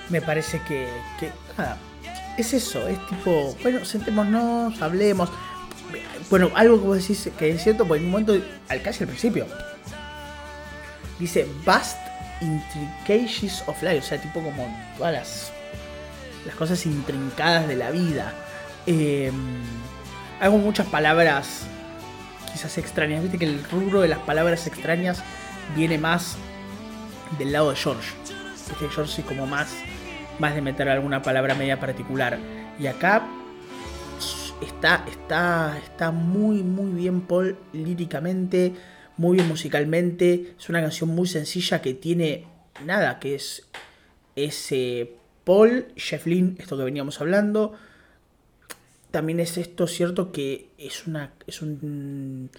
Me 0.09 0.21
parece 0.21 0.61
que, 0.67 0.87
que 1.19 1.31
nada, 1.57 1.77
es 2.37 2.53
eso, 2.53 2.87
es 2.87 3.03
tipo, 3.07 3.55
bueno, 3.61 3.83
sentémonos, 3.83 4.81
hablemos. 4.81 5.29
Bueno, 6.29 6.51
algo 6.55 6.79
que 6.79 6.87
vos 6.87 6.97
decís 6.97 7.29
que 7.37 7.49
es 7.49 7.63
cierto, 7.63 7.87
porque 7.87 7.99
en 7.99 8.05
un 8.05 8.11
momento, 8.11 8.37
al 8.69 8.81
casi 8.81 9.03
al 9.03 9.09
principio, 9.09 9.47
dice 11.19 11.47
vast 11.65 11.97
intricacies 12.41 13.63
of 13.65 13.81
life, 13.81 13.99
o 13.99 14.01
sea, 14.03 14.21
tipo 14.21 14.41
como 14.41 14.67
todas 14.97 15.13
las, 15.13 15.51
las 16.45 16.55
cosas 16.55 16.85
intrincadas 16.85 17.67
de 17.67 17.75
la 17.75 17.91
vida. 17.91 18.33
Eh, 18.85 19.31
hago 20.39 20.57
muchas 20.57 20.87
palabras 20.87 21.63
quizás 22.51 22.77
extrañas, 22.77 23.23
viste 23.23 23.37
que 23.37 23.45
el 23.45 23.63
rubro 23.65 24.01
de 24.01 24.07
las 24.07 24.19
palabras 24.19 24.67
extrañas 24.67 25.23
viene 25.75 25.97
más 25.97 26.37
del 27.37 27.51
lado 27.51 27.71
de 27.71 27.75
George. 27.75 28.13
Que 28.79 28.89
George 28.89 29.13
sí 29.13 29.21
como 29.23 29.47
más, 29.47 29.73
más 30.39 30.55
de 30.55 30.61
meter 30.61 30.89
alguna 30.89 31.21
palabra 31.21 31.55
media 31.55 31.79
particular. 31.79 32.37
Y 32.79 32.87
acá 32.87 33.27
está, 34.61 35.05
está, 35.09 35.77
está 35.77 36.11
muy, 36.11 36.63
muy 36.63 36.91
bien 36.91 37.21
Paul 37.21 37.57
líricamente, 37.73 38.73
muy 39.17 39.37
bien 39.37 39.47
musicalmente. 39.47 40.55
Es 40.59 40.69
una 40.69 40.81
canción 40.81 41.09
muy 41.09 41.27
sencilla 41.27 41.81
que 41.81 41.93
tiene 41.93 42.45
nada, 42.85 43.19
que 43.19 43.35
es 43.35 43.67
ese 44.35 45.15
Paul, 45.43 45.87
Jeff 45.95 46.25
Lynne, 46.25 46.55
esto 46.59 46.77
que 46.77 46.83
veníamos 46.83 47.21
hablando. 47.21 47.73
También 49.11 49.39
es 49.39 49.57
esto 49.57 49.87
cierto 49.87 50.31
que 50.31 50.69
es 50.77 51.07
una 51.07 51.31
es 51.47 51.61
un 51.61 52.51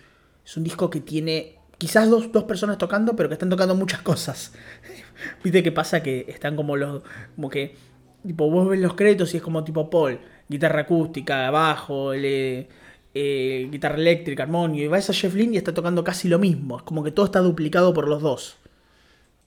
es 0.45 0.57
un 0.57 0.65
disco 0.65 0.89
que 0.89 1.01
tiene 1.01 1.58
quizás 1.79 2.11
dos, 2.11 2.33
dos 2.33 2.45
personas 2.45 2.79
tocando, 2.79 3.17
pero 3.17 3.29
que 3.29 3.35
están 3.35 3.51
tocando 3.51 3.75
muchas 3.75 4.03
cosas. 4.03 4.53
Viste 5.45 5.63
qué 5.63 5.73
pasa 5.73 6.03
que 6.03 6.27
están 6.29 6.57
como 6.57 6.77
los 6.77 7.03
como 7.37 7.49
que 7.51 7.77
tipo 8.27 8.51
vos 8.51 8.69
ves 8.69 8.81
los 8.81 8.95
créditos 8.95 9.33
y 9.35 9.39
es 9.39 9.43
como 9.43 9.65
tipo 9.65 9.89
Paul, 9.91 10.21
guitarra 10.49 10.83
acústica, 10.83 11.51
bajo, 11.51 12.15
le- 12.15 12.69
eh, 13.15 13.69
guitarra 13.71 13.97
eléctrica, 13.97 14.43
armonio, 14.45 14.85
y 14.85 14.89
vas 14.89 15.09
a 15.11 15.13
Jeff 15.15 15.35
Lynne 15.35 15.55
y 15.55 15.59
está 15.59 15.73
tocando 15.75 16.05
casi 16.05 16.29
lo 16.29 16.39
mismo, 16.39 16.77
es 16.79 16.83
como 16.85 17.03
que 17.05 17.11
todo 17.13 17.27
está 17.27 17.41
duplicado 17.41 17.95
por 17.95 18.09
los 18.09 18.23
dos. 18.23 18.59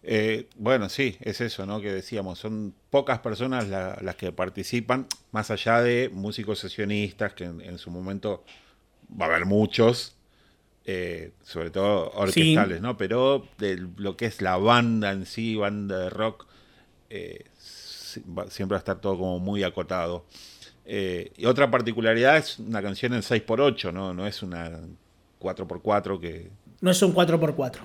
Eh, 0.03 0.49
bueno, 0.55 0.89
sí, 0.89 1.15
es 1.21 1.41
eso, 1.41 1.65
¿no? 1.65 1.79
Que 1.79 1.91
decíamos, 1.91 2.39
son 2.39 2.73
pocas 2.89 3.19
personas 3.19 3.67
la- 3.69 3.97
las 4.01 4.15
que 4.15 4.31
participan, 4.31 5.07
más 5.31 5.51
allá 5.51 5.81
de 5.81 6.09
músicos 6.11 6.59
sesionistas, 6.59 7.33
que 7.33 7.43
en 7.45 7.77
su 7.77 7.91
momento 7.91 8.43
va 9.19 9.25
a 9.25 9.29
haber 9.29 9.45
muchos, 9.45 10.15
eh, 10.93 11.31
sobre 11.43 11.69
todo 11.71 12.11
orquestales, 12.15 12.81
¿no? 12.81 12.97
Pero 12.97 13.47
de 13.57 13.77
lo 13.97 14.17
que 14.17 14.25
es 14.25 14.41
la 14.41 14.57
banda 14.57 15.11
en 15.11 15.25
sí, 15.25 15.55
banda 15.55 15.97
de 15.99 16.09
rock, 16.09 16.45
eh, 17.09 17.45
siempre 18.49 18.73
va 18.73 18.77
a 18.77 18.79
estar 18.79 18.99
todo 18.99 19.17
como 19.17 19.39
muy 19.39 19.63
acotado. 19.63 20.25
Eh, 20.85 21.31
y 21.37 21.45
otra 21.45 21.69
particularidad 21.71 22.37
es 22.37 22.59
una 22.59 22.81
canción 22.81 23.13
en 23.13 23.21
6x8, 23.21 23.93
¿no? 23.93 24.13
No 24.13 24.27
es 24.27 24.43
una 24.43 24.71
4x4 25.39 26.19
que... 26.19 26.49
No 26.81 26.91
es 26.91 27.01
un 27.01 27.13
4x4. 27.13 27.77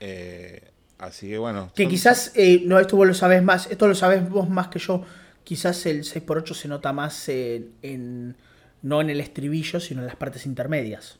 eh, 0.00 0.70
así 0.98 1.28
que 1.28 1.38
bueno. 1.38 1.70
Que 1.74 1.82
son- 1.84 1.90
quizás, 1.90 2.32
no, 2.64 2.78
esto 2.78 2.96
vos 2.96 3.06
lo 3.06 3.14
sabés 3.14 3.42
más, 3.42 3.66
esto 3.70 3.86
lo 3.88 3.94
sabés 3.94 4.26
vos 4.28 4.48
más 4.48 4.68
que 4.68 4.78
yo. 4.78 5.02
Quizás 5.42 5.84
el 5.86 6.04
6x8 6.04 6.54
se 6.54 6.68
nota 6.68 6.92
más 6.94 7.28
en, 7.28 7.72
en- 7.82 8.36
no 8.82 9.00
en 9.02 9.10
el 9.10 9.20
estribillo, 9.20 9.80
sino 9.80 10.00
en 10.00 10.06
las 10.06 10.16
partes 10.16 10.46
intermedias. 10.46 11.18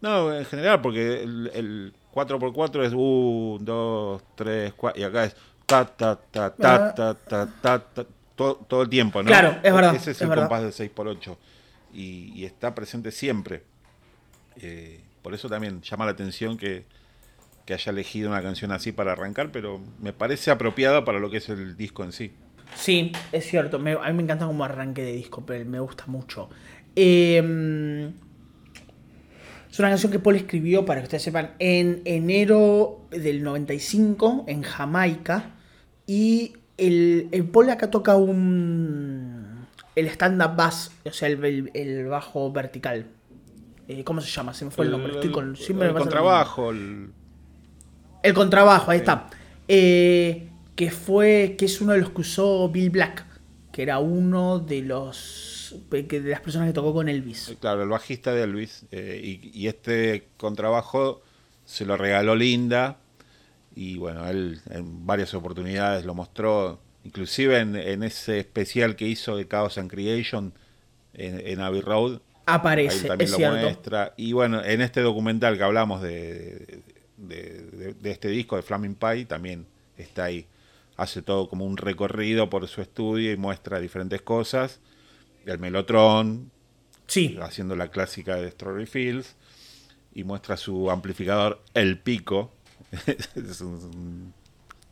No, 0.00 0.34
en 0.36 0.44
general, 0.44 0.80
porque 0.80 1.22
el, 1.22 1.50
el 1.54 1.92
4x4 2.14 2.84
es 2.84 2.92
1, 2.94 3.58
2, 3.60 4.22
3, 4.34 4.72
4, 4.74 5.00
y 5.00 5.04
acá 5.04 5.24
es 5.24 5.36
ta, 5.66 5.84
ta, 5.84 6.16
ta, 6.16 6.54
ta, 6.54 6.94
ta, 6.94 7.14
ta, 7.14 7.78
ta, 7.78 8.06
todo, 8.34 8.56
todo, 8.68 8.82
el 8.82 8.88
tiempo, 8.88 9.22
¿no? 9.22 9.28
Claro, 9.28 9.56
es 9.62 9.74
verdad. 9.74 9.94
Ese 9.94 10.12
es, 10.12 10.20
el 10.20 10.28
compás 10.28 10.62
del 10.62 10.72
6x8 10.72 11.36
y, 11.92 12.44
está 12.44 12.74
presente 12.74 13.10
siempre. 13.10 13.64
Eh, 14.60 15.00
por 15.22 15.34
eso 15.34 15.48
también 15.48 15.82
llama 15.82 16.04
la 16.04 16.12
atención 16.12 16.56
que, 16.56 16.84
que 17.64 17.74
haya 17.74 17.90
elegido 17.90 18.30
una 18.30 18.42
canción 18.42 18.72
así 18.72 18.92
para 18.92 19.12
arrancar, 19.12 19.50
pero 19.50 19.80
me 20.00 20.12
parece 20.12 20.50
apropiada 20.50 21.04
para 21.04 21.18
lo 21.18 21.30
que 21.30 21.38
es 21.38 21.48
el 21.48 21.76
disco 21.76 22.04
en 22.04 22.12
sí. 22.12 22.32
Sí, 22.74 23.12
es 23.32 23.46
cierto. 23.46 23.76
A 23.76 23.80
mí 23.80 23.94
me 23.94 24.22
encanta 24.22 24.46
como 24.46 24.64
arranque 24.64 25.02
de 25.02 25.12
disco, 25.12 25.44
pero 25.46 25.64
me 25.64 25.80
gusta 25.80 26.04
mucho. 26.06 26.48
Eh, 26.94 28.10
es 29.76 29.80
una 29.80 29.90
canción 29.90 30.10
que 30.10 30.18
Paul 30.18 30.36
escribió, 30.36 30.86
para 30.86 31.00
que 31.00 31.04
ustedes 31.04 31.22
sepan, 31.22 31.50
en 31.58 32.00
enero 32.06 33.02
del 33.10 33.42
95 33.42 34.44
en 34.48 34.62
Jamaica. 34.62 35.50
Y 36.06 36.54
el, 36.78 37.28
el 37.30 37.44
Paul 37.44 37.68
acá 37.68 37.90
toca 37.90 38.16
un. 38.16 39.66
El 39.94 40.06
stand-up 40.08 40.56
bass, 40.56 40.92
o 41.04 41.10
sea, 41.12 41.28
el, 41.28 41.44
el- 41.44 41.70
el 41.74 42.06
bajo 42.06 42.50
vertical. 42.52 43.06
Eh, 43.88 44.02
¿Cómo 44.02 44.20
se 44.22 44.30
llama? 44.30 44.54
Se 44.54 44.64
me 44.64 44.70
fue 44.70 44.86
el, 44.86 44.92
nombre. 44.92 45.12
Estoy 45.12 45.30
con, 45.30 45.54
siempre 45.56 45.88
el 45.88 45.92
me 45.94 46.00
contrabajo, 46.00 46.70
el, 46.70 47.10
El 48.22 48.32
contrabajo, 48.34 48.90
ahí 48.90 48.98
está. 48.98 49.28
Eh, 49.68 50.48
que 50.74 50.90
fue. 50.90 51.54
que 51.58 51.66
es 51.66 51.80
uno 51.82 51.92
de 51.92 51.98
los 51.98 52.10
que 52.10 52.20
usó 52.22 52.68
Bill 52.70 52.88
Black. 52.90 53.26
Que 53.72 53.82
era 53.82 53.98
uno 53.98 54.58
de 54.58 54.80
los. 54.80 55.55
Que- 56.08 56.20
de 56.20 56.30
las 56.30 56.40
personas 56.40 56.68
que 56.68 56.72
tocó 56.74 56.92
con 56.94 57.08
Elvis. 57.08 57.54
Claro, 57.60 57.82
el 57.82 57.88
bajista 57.88 58.32
de 58.34 58.42
Elvis. 58.42 58.84
eh, 58.90 59.20
y, 59.22 59.50
y 59.54 59.68
este 59.68 60.28
contrabajo 60.36 61.22
se 61.64 61.84
lo 61.84 61.96
regaló 61.96 62.34
Linda. 62.34 62.98
Y 63.74 63.98
bueno, 63.98 64.26
él 64.28 64.60
en 64.70 65.06
varias 65.06 65.34
oportunidades 65.34 66.04
lo 66.04 66.14
mostró. 66.14 66.80
Inclusive 67.04 67.58
en, 67.60 67.76
en 67.76 68.02
ese 68.02 68.38
especial 68.40 68.96
que 68.96 69.06
hizo 69.06 69.36
de 69.36 69.46
Chaos 69.46 69.78
and 69.78 69.90
Creation 69.90 70.52
en, 71.14 71.40
en 71.46 71.60
Abbey 71.60 71.80
Road. 71.80 72.14
Ahí 72.14 72.54
Aparece, 72.56 73.08
también 73.08 73.26
es 73.26 73.30
lo 73.32 73.36
cierto. 73.38 73.58
muestra. 73.60 74.14
Y 74.16 74.32
bueno, 74.32 74.64
en 74.64 74.80
este 74.80 75.00
documental 75.02 75.56
que 75.58 75.62
hablamos 75.64 76.00
de, 76.02 76.82
de, 77.16 77.60
de- 77.72 77.94
de 77.94 78.10
este 78.10 78.28
disco 78.28 78.56
de 78.56 78.62
Flaming 78.62 78.94
Pie, 78.94 79.24
también 79.26 79.66
está 79.96 80.24
ahí. 80.24 80.46
Hace 80.96 81.20
todo 81.22 81.48
como 81.48 81.66
un 81.66 81.76
recorrido 81.76 82.48
por 82.48 82.66
su 82.68 82.80
estudio 82.80 83.30
y 83.32 83.36
muestra 83.36 83.78
diferentes 83.80 84.22
cosas. 84.22 84.80
El 85.46 85.58
melotron, 85.58 86.50
Sí, 87.06 87.38
haciendo 87.40 87.76
la 87.76 87.88
clásica 87.88 88.34
de 88.36 88.50
Strawberry 88.50 88.86
Fields 88.86 89.36
y 90.12 90.24
muestra 90.24 90.56
su 90.56 90.90
amplificador 90.90 91.62
El 91.72 91.98
Pico. 92.00 92.52
es 93.36 93.60
un, 93.60 93.74
un 93.74 94.34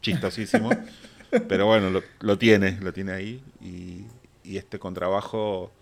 chistosísimo. 0.01 0.71
pero 1.49 1.67
bueno, 1.67 1.91
lo, 1.91 2.03
lo 2.21 2.39
tiene, 2.39 2.79
lo 2.81 2.93
tiene 2.93 3.13
ahí. 3.13 3.43
Y, 3.61 4.05
y 4.49 4.57
este 4.59 4.79
contrabajo, 4.79 5.73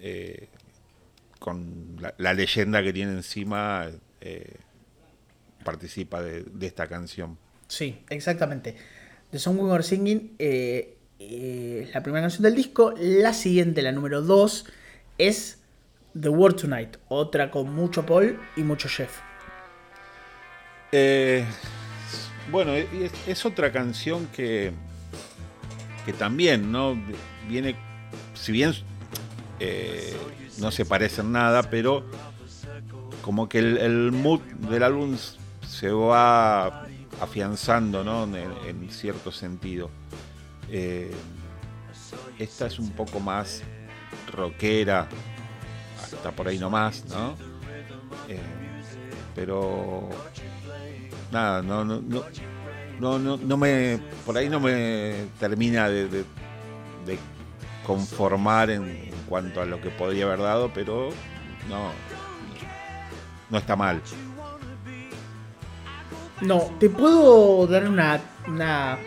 eh, 0.00 0.48
con 1.40 1.96
la, 2.00 2.14
la 2.18 2.32
leyenda 2.32 2.82
que 2.82 2.92
tiene 2.92 3.12
encima, 3.12 3.90
eh, 4.20 4.54
participa 5.64 6.22
de, 6.22 6.44
de 6.44 6.66
esta 6.66 6.86
canción. 6.86 7.38
sí, 7.66 8.04
exactamente. 8.08 8.76
The 9.32 9.40
Song 9.40 9.58
We 9.58 9.68
Were 9.68 9.82
Singing 9.82 10.36
eh, 10.38 10.95
eh, 11.18 11.90
la 11.92 12.02
primera 12.02 12.22
canción 12.22 12.42
del 12.42 12.54
disco. 12.54 12.94
La 12.98 13.32
siguiente, 13.32 13.82
la 13.82 13.92
número 13.92 14.22
2, 14.22 14.66
es 15.18 15.58
The 16.20 16.28
World 16.28 16.60
Tonight. 16.60 16.96
Otra 17.08 17.50
con 17.50 17.74
mucho 17.74 18.04
Paul 18.04 18.38
y 18.56 18.62
mucho 18.62 18.88
Jeff. 18.88 19.18
Eh, 20.92 21.44
Bueno, 22.50 22.72
es, 22.74 23.12
es 23.26 23.44
otra 23.44 23.72
canción 23.72 24.28
que, 24.28 24.72
que 26.04 26.12
también, 26.12 26.70
¿no? 26.70 26.96
Viene, 27.48 27.74
si 28.34 28.52
bien 28.52 28.72
eh, 29.58 30.16
no 30.58 30.70
se 30.70 30.84
parecen 30.84 31.32
nada, 31.32 31.64
pero 31.64 32.04
como 33.22 33.48
que 33.48 33.58
el, 33.58 34.12
mood 34.12 34.40
del 34.70 34.84
álbum 34.84 35.16
se 35.66 35.90
va 35.90 36.86
afianzando, 37.20 38.04
¿no? 38.04 38.24
En, 38.36 38.88
cierto 38.90 39.32
sentido. 39.32 39.90
Eh, 40.70 41.12
esta 42.38 42.66
es 42.66 42.78
un 42.78 42.90
poco 42.90 43.20
más 43.20 43.62
rockera, 44.32 45.08
hasta 46.02 46.30
por 46.30 46.48
ahí 46.48 46.58
nomás, 46.58 47.04
¿no? 47.06 47.34
Eh, 48.28 48.40
pero 49.34 50.08
nada, 51.30 51.62
no, 51.62 51.84
no, 51.84 52.00
no, 52.00 53.18
no, 53.18 53.36
no, 53.36 53.56
me, 53.56 53.98
por 54.24 54.36
ahí 54.36 54.48
no 54.48 54.60
me 54.60 55.26
termina 55.38 55.88
de, 55.88 56.24
conformar 57.86 58.70
en, 58.70 59.10
cuanto 59.28 59.60
a 59.60 59.66
lo 59.66 59.80
que 59.80 59.90
podría 59.90 60.24
haber 60.24 60.40
dado, 60.40 60.70
pero 60.72 61.10
no, 61.68 61.90
no 63.50 63.58
está 63.58 63.76
mal. 63.76 64.00
No, 66.40 66.70
te 66.78 66.90
puedo 66.90 67.66
dar 67.66 67.88
una, 67.88 68.20
una... 68.46 68.98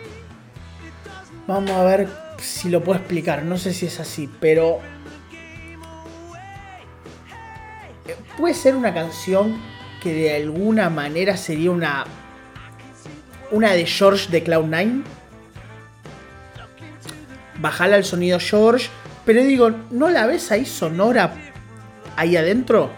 Vamos 1.50 1.72
a 1.72 1.82
ver 1.82 2.08
si 2.38 2.68
lo 2.68 2.84
puedo 2.84 3.00
explicar, 3.00 3.42
no 3.42 3.58
sé 3.58 3.74
si 3.74 3.86
es 3.86 3.98
así, 3.98 4.30
pero... 4.38 4.78
Eh, 8.06 8.14
puede 8.38 8.54
ser 8.54 8.76
una 8.76 8.94
canción 8.94 9.60
que 10.00 10.14
de 10.14 10.36
alguna 10.36 10.90
manera 10.90 11.36
sería 11.36 11.72
una 11.72 12.04
una 13.50 13.72
de 13.72 13.84
George 13.84 14.30
de 14.30 14.44
Cloud9. 14.44 15.02
Bajala 17.58 17.96
el 17.96 18.04
sonido 18.04 18.38
George. 18.38 18.88
Pero 19.26 19.42
digo, 19.42 19.72
¿no 19.90 20.08
la 20.08 20.26
ves 20.26 20.52
ahí 20.52 20.64
sonora 20.64 21.34
ahí 22.14 22.36
adentro? 22.36 22.90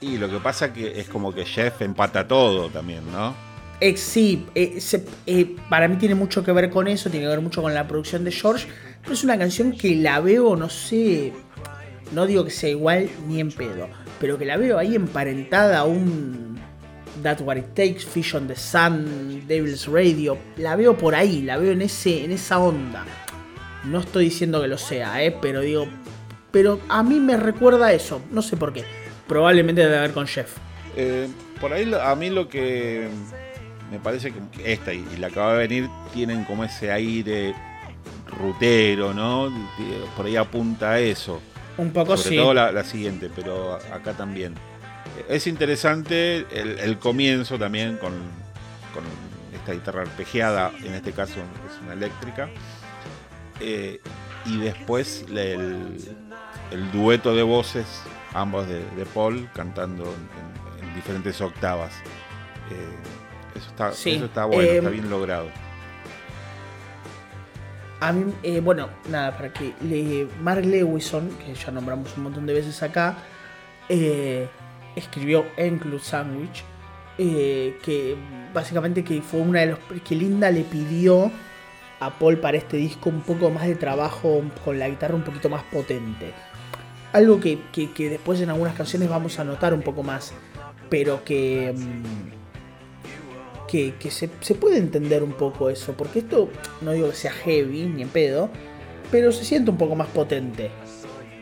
Y 0.00 0.16
lo 0.16 0.30
que 0.30 0.38
pasa 0.38 0.72
que 0.72 0.98
es 0.98 1.06
como 1.06 1.34
que 1.34 1.44
Jeff 1.44 1.82
empata 1.82 2.26
todo 2.26 2.70
también, 2.70 3.12
¿no? 3.12 3.51
Eh, 3.82 3.96
sí, 3.96 4.46
eh, 4.54 4.78
eh, 5.26 5.56
para 5.68 5.88
mí 5.88 5.96
tiene 5.96 6.14
mucho 6.14 6.44
que 6.44 6.52
ver 6.52 6.70
con 6.70 6.86
eso, 6.86 7.10
tiene 7.10 7.24
que 7.24 7.30
ver 7.30 7.40
mucho 7.40 7.62
con 7.62 7.74
la 7.74 7.88
producción 7.88 8.22
de 8.22 8.30
George. 8.30 8.68
Pero 9.00 9.12
es 9.12 9.24
una 9.24 9.36
canción 9.36 9.72
que 9.72 9.96
la 9.96 10.20
veo, 10.20 10.54
no 10.54 10.68
sé, 10.68 11.32
no 12.12 12.24
digo 12.24 12.44
que 12.44 12.52
sea 12.52 12.70
igual 12.70 13.10
ni 13.26 13.40
en 13.40 13.50
pedo, 13.50 13.88
pero 14.20 14.38
que 14.38 14.44
la 14.44 14.56
veo 14.56 14.78
ahí 14.78 14.94
emparentada 14.94 15.80
a 15.80 15.84
un 15.84 16.60
That 17.24 17.40
What 17.40 17.56
It 17.56 17.74
Takes, 17.74 18.06
Fish 18.06 18.36
on 18.36 18.46
the 18.46 18.54
Sun, 18.54 19.48
Devil's 19.48 19.88
Radio. 19.88 20.38
La 20.58 20.76
veo 20.76 20.96
por 20.96 21.16
ahí, 21.16 21.42
la 21.42 21.56
veo 21.56 21.72
en, 21.72 21.82
ese, 21.82 22.24
en 22.24 22.30
esa 22.30 22.60
onda. 22.60 23.04
No 23.82 23.98
estoy 23.98 24.26
diciendo 24.26 24.62
que 24.62 24.68
lo 24.68 24.78
sea, 24.78 25.24
¿eh? 25.24 25.36
pero 25.42 25.60
digo. 25.60 25.88
Pero 26.52 26.78
a 26.88 27.02
mí 27.02 27.18
me 27.18 27.36
recuerda 27.36 27.92
eso, 27.92 28.22
no 28.30 28.42
sé 28.42 28.56
por 28.56 28.72
qué. 28.72 28.84
Probablemente 29.26 29.80
debe 29.80 29.98
haber 29.98 30.12
con 30.12 30.28
Jeff. 30.28 30.56
Eh, 30.96 31.26
por 31.60 31.72
ahí 31.72 31.92
a 32.00 32.14
mí 32.14 32.30
lo 32.30 32.48
que 32.48 33.08
me 33.92 34.00
parece 34.00 34.32
que 34.32 34.72
esta 34.72 34.92
y 34.92 35.04
la 35.18 35.30
que 35.30 35.38
va 35.38 35.52
a 35.52 35.56
venir 35.56 35.88
tienen 36.12 36.44
como 36.44 36.64
ese 36.64 36.90
aire 36.90 37.54
rutero, 38.26 39.14
¿no? 39.14 39.52
Por 40.16 40.26
ahí 40.26 40.36
apunta 40.36 40.92
a 40.92 40.98
eso. 40.98 41.40
Un 41.78 41.92
poco 41.92 42.16
Sobre 42.16 42.36
todo 42.36 42.54
la 42.54 42.84
siguiente, 42.84 43.30
pero 43.34 43.74
acá 43.92 44.12
también 44.14 44.54
es 45.28 45.46
interesante 45.46 46.46
el, 46.50 46.98
comienzo 46.98 47.58
también 47.58 47.96
con, 47.98 48.12
esta 49.54 49.72
guitarra 49.72 50.02
arpegiada, 50.02 50.72
en 50.82 50.94
este 50.94 51.12
caso 51.12 51.34
es 51.34 51.82
una 51.82 51.92
eléctrica. 51.92 52.48
Eh, 53.60 54.00
y 54.46 54.58
después 54.58 55.24
el, 55.30 55.98
dueto 56.92 57.34
de 57.34 57.42
voces, 57.42 57.86
ambos 58.34 58.66
de, 58.66 58.82
Paul, 59.14 59.48
cantando 59.54 60.04
en, 60.04 60.94
diferentes 60.94 61.40
octavas. 61.40 61.92
Eh, 62.70 63.21
eso, 63.54 63.68
está, 63.68 63.90
eso, 63.90 64.24
está, 64.24 64.44
bueno, 64.44 64.62
está 64.62 64.88
em, 64.88 64.92
bien 64.92 65.10
logrado. 65.10 65.46
A 68.00 68.12
mí, 68.12 68.32
eh, 68.42 68.60
bueno, 68.60 68.88
nada, 69.08 69.36
para 69.36 69.52
que 69.52 69.74
le, 69.82 70.26
Mark 70.40 70.64
Lewison, 70.64 71.28
que 71.38 71.54
ya 71.54 71.70
nombramos 71.70 72.16
un 72.16 72.24
montón 72.24 72.46
de 72.46 72.54
veces 72.54 72.82
acá, 72.82 73.16
escribió 74.96 75.46
Enclud 75.56 76.00
Sandwich, 76.00 76.64
eh, 77.18 77.78
que 77.82 78.16
básicamente 78.54 79.04
que 79.04 79.20
fue 79.20 79.40
una 79.40 79.60
de 79.60 79.66
los 79.66 79.78
que 80.04 80.14
Linda 80.14 80.50
le 80.50 80.62
pidió 80.62 81.30
a 82.00 82.10
Paul 82.18 82.38
para 82.38 82.56
este 82.56 82.78
disco 82.78 83.10
un 83.10 83.20
poco 83.20 83.50
más 83.50 83.66
de 83.66 83.74
trabajo 83.74 84.42
con 84.64 84.78
la 84.78 84.88
guitarra 84.88 85.14
un 85.14 85.22
poquito 85.22 85.48
más 85.48 85.62
potente. 85.64 86.32
Algo 87.12 87.38
que, 87.38 87.58
después 87.98 88.40
en 88.40 88.48
algunas 88.48 88.74
canciones 88.74 89.08
vamos 89.08 89.38
a 89.38 89.44
notar 89.44 89.74
un 89.74 89.82
poco 89.82 90.02
más, 90.02 90.32
pero 90.88 91.22
que, 91.22 91.74
mm, 91.76 92.31
que, 93.72 94.10
se, 94.10 94.28
puede 94.54 94.76
entender 94.76 95.22
un 95.22 95.32
poco 95.32 95.70
eso, 95.70 95.94
porque 95.94 96.18
esto 96.18 96.50
no 96.82 96.92
digo 96.92 97.08
que 97.08 97.16
sea 97.16 97.32
heavy 97.32 97.86
ni 97.86 98.02
en 98.02 98.08
pedo, 98.10 98.50
pero 99.10 99.32
se 99.32 99.44
siente 99.44 99.70
un 99.70 99.78
poco 99.78 99.96
más 99.96 100.08
potente. 100.08 100.70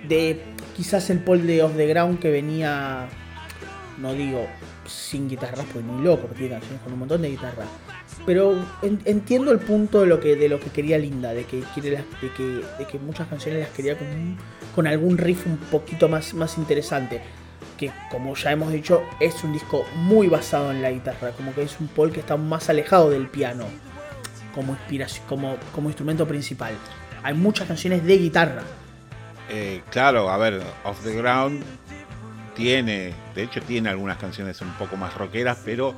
De 0.07 0.41
quizás 0.77 1.11
el 1.11 1.19
Paul 1.19 1.45
de 1.45 1.63
Off 1.63 1.77
the 1.77 1.87
Ground 1.87 2.21
que 2.21 2.31
venía 2.31 3.09
no 3.99 4.15
digo 4.15 4.47
sin 4.87 5.29
guitarras, 5.29 5.67
pues 5.73 5.85
ni 5.85 6.03
loco, 6.03 6.23
porque 6.23 6.37
tiene 6.37 6.53
canciones 6.53 6.83
con 6.83 6.93
un 6.93 6.99
montón 7.01 7.23
de 7.23 7.31
guitarra. 7.31 7.65
Pero 8.25 8.57
entiendo 8.83 9.51
el 9.51 9.59
punto 9.59 10.01
de 10.03 10.07
lo 10.07 10.21
que 10.21 10.37
de 10.37 10.49
lo 10.49 10.61
que 10.61 10.71
quería 10.71 10.99
Linda, 10.99 11.35
de 11.35 11.45
que 11.45 11.61
quiere 11.75 11.91
de 11.91 12.33
que, 12.37 12.63
de 12.79 12.87
que 12.87 12.99
muchas 12.99 13.27
canciones 13.29 13.61
las 13.61 13.71
quería 13.71 13.99
con, 13.99 14.07
con 14.75 14.87
algún 14.87 15.19
riff 15.19 15.47
un 15.47 15.57
poquito 15.57 16.09
más, 16.09 16.33
más 16.35 16.59
interesante. 16.59 17.23
Que 17.81 17.91
como 18.11 18.37
ya 18.37 18.53
hemos 18.53 18.71
dicho, 18.71 19.03
es 19.19 19.43
un 19.43 19.55
disco 19.55 19.87
muy 19.95 20.29
basado 20.29 20.71
en 20.71 20.83
la 20.83 20.91
guitarra, 20.91 21.33
como 21.33 21.55
que 21.55 21.63
es 21.63 21.81
un 21.81 21.89
Paul 21.89 22.13
que 22.13 22.21
está 22.21 22.37
más 22.37 22.69
alejado 22.69 23.09
del 23.09 23.27
piano 23.27 23.65
como 24.55 24.75
inspiración, 24.75 25.25
como, 25.27 25.57
como 25.75 25.89
instrumento 25.89 26.29
principal. 26.29 26.75
Hay 27.23 27.35
muchas 27.35 27.67
canciones 27.67 28.05
de 28.05 28.19
guitarra. 28.19 28.63
Eh, 29.49 29.83
claro, 29.91 30.31
a 30.31 30.37
ver, 30.37 30.63
Off 30.85 31.03
the 31.03 31.15
Ground 31.15 31.65
tiene, 32.55 33.15
de 33.35 33.43
hecho 33.43 33.63
tiene 33.63 33.89
algunas 33.89 34.19
canciones 34.19 34.61
un 34.61 34.73
poco 34.75 34.97
más 34.97 35.15
rockeras, 35.15 35.59
pero 35.65 35.95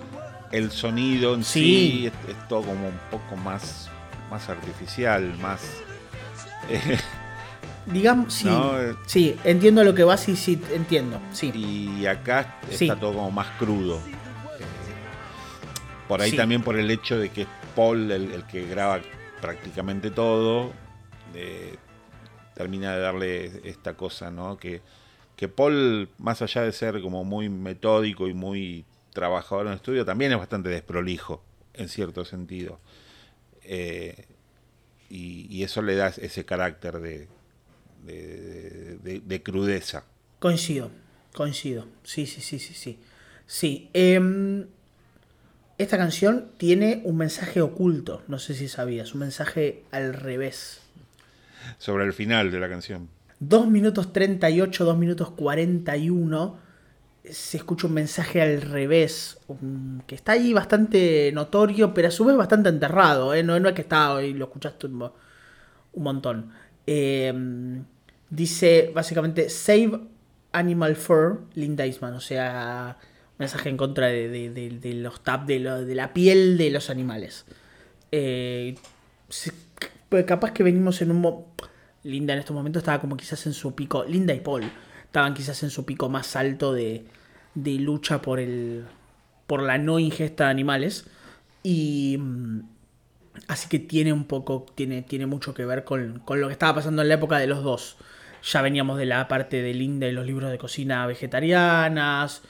el 0.53 0.70
sonido 0.70 1.35
en 1.35 1.43
sí, 1.43 2.11
es, 2.28 2.49
todo 2.49 2.62
como 2.62 2.89
un 2.89 3.01
poco 3.11 3.37
más, 3.37 3.91
más 4.30 4.49
artificial, 4.49 5.37
más... 5.39 5.61
Eh, 6.70 6.97
Digamos, 7.87 8.33
sí, 8.33 8.49
sí, 9.07 9.37
entiendo 9.45 9.83
lo 9.85 9.95
que 9.95 10.05
vas 10.05 10.28
y 10.28 10.37
sí, 10.37 10.61
entiendo, 10.72 11.20
sí. 11.33 11.51
Y 11.55 12.07
acá 12.07 12.61
está 12.70 12.97
todo 12.97 13.14
como 13.14 13.30
más 13.30 13.49
crudo. 13.59 13.97
Eh, 13.97 14.64
por 16.09 16.20
ahí 16.20 16.33
también 16.33 16.62
por 16.62 16.78
el 16.78 16.91
hecho 16.91 17.18
de 17.18 17.30
que 17.30 17.43
es 17.43 17.49
Paul 17.74 18.11
el, 18.11 18.45
que 18.45 18.66
graba 18.66 19.01
prácticamente 19.41 20.11
todo, 20.11 20.72
eh, 21.35 21.76
termina 22.55 22.95
de 22.95 23.01
darle 23.01 23.61
esta 23.64 23.95
cosa, 23.95 24.30
¿no? 24.30 24.57
Que 24.57 24.80
que 25.43 25.49
Paul, 25.49 26.09
más 26.18 26.41
allá 26.41 26.62
de 26.62 26.70
ser 26.70 27.01
como 27.01 27.24
muy 27.24 27.49
metódico 27.49 28.28
y 28.28 28.33
muy 28.33 28.85
trabajador 29.12 29.66
en 29.66 29.72
el 29.72 29.76
estudio, 29.78 30.05
también 30.05 30.30
es 30.30 30.39
bastante 30.39 30.68
desprolijo, 30.68 31.43
en 31.74 31.89
cierto 31.89 32.24
sentido. 32.24 32.78
Eh, 33.64 34.26
y, 35.11 35.64
eso 35.64 35.83
le 35.83 35.97
da 35.97 36.09
ese 36.09 36.45
carácter 36.45 37.01
de, 37.01 37.28
de, 38.03 39.42
crudeza. 39.42 40.05
Coincido, 40.38 40.90
coincido. 41.34 41.86
Sí, 42.03 42.26
sí, 42.26 42.40
sí, 42.40 42.59
sí, 42.59 42.74
sí. 42.74 42.98
Sí. 43.46 43.90
Em, 43.92 44.66
esta 45.78 45.98
canción 45.98 46.50
tiene 46.59 47.03
un 47.05 47.16
mensaje 47.16 47.61
oculto, 47.61 48.22
no 48.28 48.38
sé 48.38 48.55
si 48.55 48.68
sabías, 48.68 49.14
un 49.14 49.20
mensaje 49.20 49.84
al 49.90 50.14
revés. 50.14 50.80
Sobre 51.78 52.05
el 52.05 52.12
final 52.12 52.50
de 52.50 52.61
la 52.61 52.68
canción. 52.68 53.09
2 53.40 53.66
minutos 53.66 54.12
38, 54.12 54.84
2 54.84 54.98
minutos 54.98 55.30
41, 55.32 56.59
se 57.28 57.57
escucha 57.57 57.86
un 57.86 57.94
mensaje 57.94 58.40
al 58.42 58.61
revés, 58.62 59.38
que 60.07 60.14
está 60.14 60.32
ahí 60.32 60.53
bastante 60.53 61.30
notorio, 61.32 61.94
pero 61.94 62.09
a 62.09 62.11
su 62.11 62.24
vez 62.24 62.36
bastante 62.36 62.68
enterrado, 62.68 63.34
¿eh? 63.34 63.42
no, 63.42 63.59
no, 63.59 63.68
es 63.68 63.74
que 63.74 63.82
está 63.82 64.22
y 64.22 64.32
lo 64.34 64.46
escuchaste 64.46 64.86
un, 64.86 65.11
montón. 65.96 66.53
Em, 66.86 67.84
dice 68.33 68.91
básicamente 68.95 69.51
Save 69.51 70.01
Animal 70.53 70.97
Fur, 70.97 71.43
Linda 71.55 71.85
Eastman, 71.85 72.14
o 72.14 72.20
sea, 72.20 72.99
mensaje 73.39 73.68
en 73.68 73.76
contra 73.76 74.09
de, 74.09 74.95
los 74.97 75.22
tap, 75.22 75.47
de, 75.47 75.61
la 75.61 76.12
piel 76.12 76.57
de 76.57 76.70
los 76.70 76.91
animales. 76.91 77.45
Eh, 78.11 78.74
capaz 80.26 80.53
que 80.53 80.62
venimos 80.62 81.01
en 81.03 81.11
un 81.11 81.45
Linda 82.05 82.33
en 82.33 82.41
estos 82.41 82.57
momentos 82.57 82.80
estaba 82.80 83.01
como 83.01 83.16
quizás 83.16 83.47
en 83.47 83.53
su 83.53 83.76
pico, 83.76 84.05
Linda 84.05 84.35
y 84.35 84.41
Paul 84.41 84.64
estaban 85.05 85.35
quizás 85.35 85.62
en 85.62 85.70
su 85.70 85.85
pico 85.85 86.09
más 86.09 86.35
alto 86.35 86.72
de, 86.72 87.05
de 87.55 87.74
lucha 87.74 88.20
por 88.20 88.41
el 88.41 88.85
por 89.47 89.62
la 89.62 89.78
no 89.78 89.99
ingesta 89.99 90.45
de 90.45 90.51
animales. 90.51 91.05
Y. 91.62 92.16
mm, 92.18 92.61
Así 93.49 93.68
que 93.68 93.78
tiene 93.78 94.12
un 94.12 94.24
poco. 94.24 94.66
Tiene, 94.74 95.03
tiene 95.03 95.26
mucho 95.26 95.55
que 95.55 95.64
ver 95.64 95.85
con, 95.85 96.20
con 96.20 96.41
lo 96.41 96.49
que 96.49 96.53
estaba 96.53 96.76
pasando 96.76 97.03
en 97.03 97.09
la 97.09 97.14
época 97.14 97.39
de 97.39 97.47
los 97.47 97.62
dos. 97.62 97.97
Ya 98.45 98.62
veníamos 98.62 98.99
de 98.99 99.07
la 99.07 99.28
parte 99.28 99.62
del 99.62 99.80
INDE 99.80 100.07
de 100.07 100.12
los 100.12 100.26
libros 100.26 100.51
de 100.51 100.59
cocina 100.59 101.07
vegetarianas. 101.07 102.43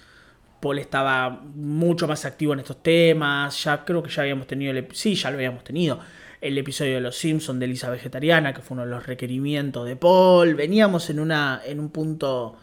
Paul 0.60 0.78
estaba 0.78 1.28
mucho 1.54 2.06
más 2.06 2.24
activo 2.24 2.52
en 2.52 2.60
estos 2.60 2.82
temas. 2.82 3.62
Ya 3.64 3.84
creo 3.84 4.02
que 4.02 4.10
ya 4.10 4.22
habíamos 4.22 4.46
tenido 4.46 4.72
el 4.72 4.86
sí, 4.92 5.14
ya 5.14 5.30
lo 5.30 5.36
habíamos 5.36 5.64
tenido. 5.64 5.98
El 6.40 6.56
episodio 6.58 6.94
de 6.94 7.00
Los 7.00 7.16
Simpsons 7.16 7.60
de 7.60 7.66
Lisa 7.66 7.90
Vegetariana, 7.90 8.52
que 8.52 8.62
fue 8.62 8.74
uno 8.74 8.84
de 8.84 8.90
los 8.90 9.06
requerimientos 9.06 9.86
de 9.86 9.96
Paul. 9.96 10.54
Veníamos 10.54 11.08
en 11.10 11.20
una. 11.20 11.60
en 11.64 11.78
un 11.80 11.90
punto 11.90 12.56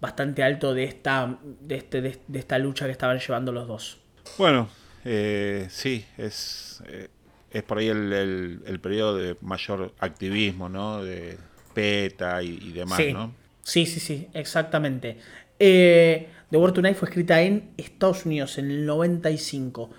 bastante 0.00 0.42
alto 0.42 0.72
de 0.74 0.84
esta. 0.84 1.38
de, 1.60 1.74
este, 1.76 2.00
de, 2.00 2.18
esta 2.38 2.58
lucha 2.58 2.86
que 2.86 2.92
estaban 2.92 3.18
llevando 3.18 3.50
los 3.52 3.66
dos. 3.66 3.98
Bueno, 4.36 4.68
eh, 5.04 5.66
sí, 5.70 6.04
es, 6.16 6.82
eh, 6.86 7.08
es 7.50 7.62
por 7.62 7.78
ahí 7.78 7.88
el, 7.88 8.60
el- 8.64 8.80
periodo 8.80 9.16
de 9.16 9.36
mayor 9.40 9.94
activismo, 9.98 10.68
¿no? 10.68 11.02
Y, 11.78 12.68
y 12.68 12.72
demás, 12.72 12.96
sí. 12.96 13.12
¿no? 13.12 13.32
sí, 13.62 13.86
sí, 13.86 14.00
sí, 14.00 14.28
exactamente. 14.34 15.18
Eh, 15.58 16.28
The 16.50 16.56
War 16.56 16.72
Tonight 16.72 16.96
fue 16.96 17.08
escrita 17.08 17.40
en 17.42 17.70
Estados 17.76 18.24
Unidos 18.26 18.58
en 18.58 18.70
el 18.70 18.86
95. 18.86 19.90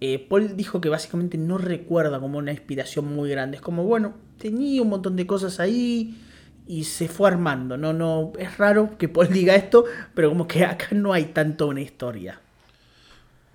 Eh, 0.00 0.18
Paul 0.28 0.56
dijo 0.56 0.80
que 0.80 0.88
básicamente 0.88 1.38
no 1.38 1.58
recuerda 1.58 2.18
como 2.18 2.38
una 2.38 2.50
inspiración 2.50 3.14
muy 3.14 3.30
grande. 3.30 3.56
Es 3.56 3.62
como, 3.62 3.84
bueno, 3.84 4.14
tenía 4.38 4.82
un 4.82 4.88
montón 4.88 5.14
de 5.14 5.26
cosas 5.26 5.60
ahí 5.60 6.18
y 6.66 6.84
se 6.84 7.08
fue 7.08 7.28
armando. 7.28 7.76
No, 7.76 7.92
no, 7.92 8.32
es 8.38 8.58
raro 8.58 8.98
que 8.98 9.08
Paul 9.08 9.28
diga 9.32 9.54
esto, 9.54 9.84
pero 10.14 10.28
como 10.28 10.48
que 10.48 10.64
acá 10.64 10.88
no 10.90 11.12
hay 11.12 11.26
tanto 11.26 11.68
una 11.68 11.80
historia. 11.80 12.41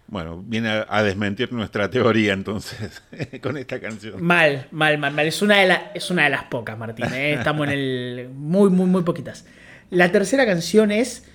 Bueno, 0.10 0.42
viene 0.46 0.70
a, 0.70 0.86
a 0.90 1.04
desmentir 1.04 1.52
nuestra 1.52 1.90
teoría 1.90 2.34
entonces 2.34 3.02
con 3.42 3.58
esta 3.58 3.80
canción. 3.80 4.24
Mal, 4.24 4.68
mal, 4.72 4.98
mal, 4.98 5.14
mal. 5.14 5.28
Es 5.28 5.42
una 5.42 5.58
de, 5.60 5.68
la- 5.68 5.92
es 5.94 6.10
una 6.10 6.24
de 6.24 6.30
las 6.30 6.44
pocas, 6.46 6.78
Martín. 6.78 7.06
¿eh? 7.14 7.34
Estamos 7.34 7.68
en 7.68 7.74
el. 7.74 8.30
Muy, 8.34 8.70
muy, 8.70 8.86
muy 8.86 9.04
poquitas. 9.04 9.46
La 9.90 10.12
tercera 10.12 10.46
canción 10.46 10.92
es 10.92 11.26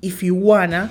If 0.00 0.22
You 0.22 0.34
Wanna. 0.36 0.90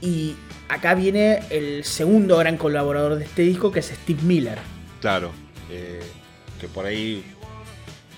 Y 0.00 0.34
acá 0.68 0.94
viene 0.94 1.40
el 1.50 1.84
segundo 1.84 2.36
gran 2.38 2.56
colaborador 2.56 3.16
de 3.16 3.24
este 3.24 3.42
disco, 3.42 3.70
que 3.72 3.80
es 3.80 3.86
Steve 3.86 4.22
Miller. 4.22 4.58
Claro, 5.00 5.30
eh, 5.70 6.00
que 6.60 6.66
por 6.68 6.86
ahí 6.86 7.24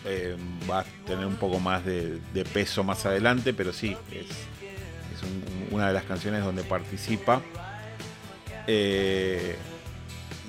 eh, 0.06 0.34
va 0.68 0.80
a 0.80 0.84
tener 1.06 1.26
un 1.26 1.36
poco 1.36 1.61
más 1.61 1.84
de, 1.84 2.18
de 2.34 2.44
peso 2.44 2.82
más 2.84 3.04
adelante, 3.06 3.52
pero 3.54 3.72
sí, 3.72 3.96
es, 4.11 4.26
es 4.26 5.22
un- 5.22 5.74
una 5.76 5.88
de 5.88 5.92
las 5.94 6.04
canciones 6.04 6.42
donde 6.42 6.62
participa. 6.62 7.42
Eh, 8.71 9.57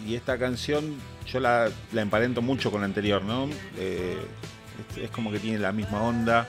y 0.06 0.16
esta 0.16 0.38
canción 0.38 0.96
yo 1.26 1.40
la, 1.40 1.70
la 1.94 2.02
emparento 2.02 2.42
mucho 2.42 2.70
con 2.70 2.82
la 2.82 2.86
anterior, 2.86 3.24
¿no? 3.24 3.50
Eh, 3.78 4.18
es, 4.98 5.04
es 5.06 5.10
como 5.10 5.32
que 5.32 5.40
tiene 5.40 5.58
la 5.58 5.72
misma 5.72 6.04
onda. 6.04 6.48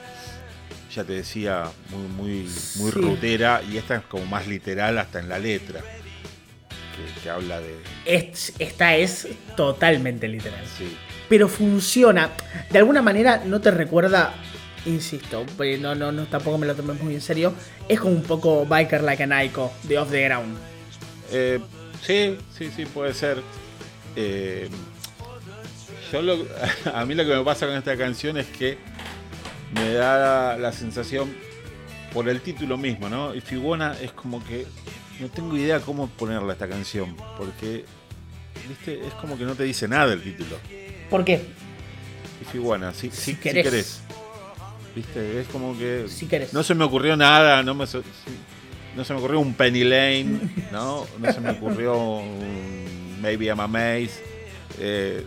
Ya 0.93 1.05
te 1.05 1.13
decía, 1.13 1.63
muy, 1.89 2.07
muy, 2.07 2.31
muy 2.75 2.91
Sí. 2.91 2.99
rutera, 2.99 3.61
y 3.71 3.77
esta 3.77 3.95
es 3.95 4.01
como 4.03 4.25
más 4.25 4.45
literal 4.47 4.97
hasta 4.97 5.19
en 5.19 5.29
la 5.29 5.39
letra, 5.39 5.79
que, 5.79 7.21
que 7.23 7.29
habla 7.29 7.61
de. 7.61 7.77
Es- 8.05 8.53
esta 8.59 8.95
es 8.97 9.27
totalmente 9.55 10.27
literal. 10.27 10.65
Sí, 10.77 10.93
Pero 11.29 11.47
funciona. 11.47 12.31
De 12.69 12.79
alguna 12.79 13.01
manera 13.01 13.41
no 13.45 13.61
te 13.61 13.71
recuerda. 13.71 14.33
Insisto, 14.85 15.45
pues 15.55 15.79
no, 15.79 15.93
no, 15.95 16.11
no, 16.11 16.25
tampoco 16.25 16.57
me 16.57 16.65
lo 16.67 16.75
tomes 16.75 16.99
muy 17.01 17.13
en 17.13 17.21
serio. 17.21 17.53
Es 17.87 17.99
como 17.99 18.13
un 18.15 18.23
poco 18.23 18.65
Biker 18.65 19.01
Like 19.03 19.23
a 19.23 19.27
Nico 19.27 19.71
de 19.83 19.97
Off 19.99 20.09
the 20.11 20.23
Ground. 20.25 20.57
Eh, 21.31 21.59
sí, 22.05 22.37
sí, 22.57 22.71
sí, 22.75 22.85
puede 22.85 23.13
ser. 23.13 23.41
Eh, 24.15 24.69
yo 26.11 26.21
lo- 26.21 26.45
a 26.93 27.05
mí 27.05 27.15
lo 27.15 27.23
que 27.25 27.35
me 27.35 27.43
pasa 27.43 27.65
con 27.67 27.75
esta 27.75 27.97
canción 27.97 28.37
es 28.37 28.47
que 28.47 28.77
me 29.73 29.93
da 29.93 30.57
la 30.57 30.71
sensación 30.73 31.33
por 32.13 32.27
el 32.27 32.41
título 32.41 32.77
mismo, 32.77 33.07
¿no? 33.09 33.33
Y 33.33 33.41
Figona 33.41 33.95
es 34.01 34.11
como 34.11 34.43
que 34.43 34.65
no 35.19 35.29
tengo 35.29 35.55
idea 35.55 35.79
cómo 35.79 36.07
ponerla 36.09 36.53
esta 36.53 36.67
canción, 36.67 37.15
porque 37.37 37.85
viste, 38.67 39.05
es 39.07 39.13
como 39.13 39.37
que 39.37 39.45
no 39.45 39.55
te 39.55 39.63
dice 39.63 39.87
nada 39.87 40.11
el 40.11 40.21
título. 40.21 40.57
¿Por 41.09 41.23
qué? 41.23 41.41
Y 42.41 42.45
Figona, 42.51 42.93
si, 42.93 43.09
si, 43.11 43.15
Si 43.17 43.31
si 43.31 43.35
querés. 43.37 43.63
querés. 43.63 44.01
Viste, 44.93 45.39
es 45.39 45.47
como 45.47 45.77
que 45.77 46.07
Si 46.09 46.25
querés. 46.25 46.51
no 46.53 46.63
se 46.63 46.75
me 46.75 46.83
ocurrió 46.83 47.15
nada, 47.15 47.63
no 47.63 47.73
me 47.75 47.85
no 48.95 49.03
se 49.05 49.13
me 49.13 49.19
ocurrió 49.19 49.39
un 49.39 49.53
Penny 49.53 49.83
Lane, 49.83 50.39
¿no? 50.71 51.05
No 51.19 51.31
se 51.33 51.39
me 51.39 51.51
ocurrió 51.51 51.97
un 51.97 53.19
Maybe 53.21 53.45
I'm 53.47 53.59
Amazed, 53.59 54.19
eh, 54.79 55.25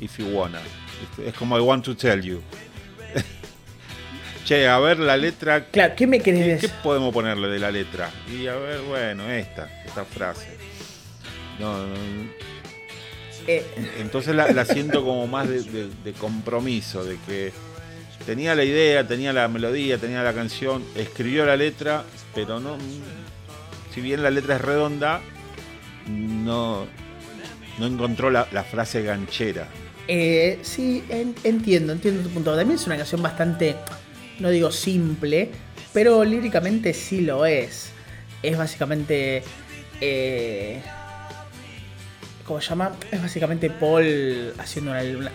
If 0.00 0.18
You 0.18 0.26
Wanna. 0.28 0.60
¿viste? 1.00 1.28
Es 1.30 1.34
como 1.34 1.56
I 1.58 1.60
Want 1.60 1.84
to 1.84 1.96
Tell 1.96 2.20
You. 2.22 2.40
che, 4.44 4.66
a 4.68 4.78
ver 4.78 4.98
la 4.98 5.16
letra, 5.16 5.64
Claro, 5.66 5.94
¿qué 5.96 6.06
me 6.06 6.20
querés 6.20 6.40
¿qué, 6.40 6.46
qué 6.46 6.52
decir? 6.54 6.70
podemos 6.82 7.12
ponerle 7.12 7.48
de 7.48 7.58
la 7.58 7.70
letra? 7.70 8.10
Y 8.30 8.46
a 8.46 8.56
ver, 8.56 8.80
bueno, 8.82 9.28
esta, 9.30 9.68
esta 9.84 10.04
frase. 10.04 10.48
No, 11.58 11.86
no, 11.86 11.94
Eh, 13.46 13.64
entonces 14.00 14.34
la, 14.34 14.50
la 14.52 14.64
siento 14.64 15.04
como 15.04 15.26
más 15.26 15.48
de, 15.48 15.62
de- 15.62 15.90
de 16.04 16.12
compromiso, 16.12 17.04
de 17.04 17.16
que 17.26 17.52
tenía 18.24 18.54
la 18.54 18.62
idea, 18.64 19.06
tenía 19.06 19.32
la 19.32 19.48
melodía, 19.48 19.98
tenía 19.98 20.22
la 20.22 20.32
canción, 20.32 20.84
escribió 20.94 21.44
la 21.44 21.56
letra, 21.56 22.04
pero 22.34 22.60
no. 22.60 22.76
Si 23.94 24.00
bien 24.00 24.22
la 24.22 24.30
letra 24.30 24.56
es 24.56 24.60
redonda, 24.62 25.20
no, 26.08 26.86
no 27.78 27.86
encontró 27.86 28.30
la, 28.30 28.44
frase 28.64 29.02
ganchera. 29.02 29.68
eh, 30.08 30.58
sí, 30.62 31.04
en- 31.08 31.34
entiendo, 31.44 31.92
entiendo 31.92 32.22
tu 32.22 32.30
punto. 32.30 32.56
También 32.56 32.78
es 32.78 32.86
una 32.86 32.96
canción 32.96 33.22
bastante, 33.22 33.76
no 34.40 34.50
digo 34.50 34.70
simple, 34.72 35.50
pero 35.92 36.24
líricamente 36.24 36.94
sí 36.94 37.20
lo 37.20 37.44
es. 37.46 37.90
Es 38.42 38.56
básicamente... 38.58 39.42
Eh, 40.00 40.82
¿Cómo 42.46 42.60
se 42.60 42.70
llama? 42.70 42.92
Es 43.10 43.22
básicamente 43.22 43.70
Paul 43.70 44.52
haciendo 44.58 44.92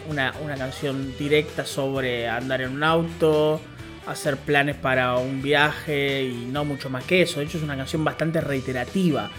una- 0.10 0.34
una 0.44 0.56
canción 0.58 1.16
directa 1.18 1.66
sobre 1.66 2.28
andar 2.28 2.62
en 2.62 2.72
un 2.72 2.84
auto, 2.84 3.62
hacer 4.08 4.38
planes 4.38 4.76
para 4.76 5.18
un 5.18 5.42
viaje 5.42 6.24
y 6.24 6.46
no 6.46 6.66
mucho 6.66 6.90
más 6.90 7.04
que 7.04 7.22
eso. 7.22 7.40
De 7.40 7.46
hecho 7.46 7.58
es 7.58 7.64
una 7.64 7.76
canción 7.76 8.04
bastante 8.04 8.42
reiterativa. 8.42 9.30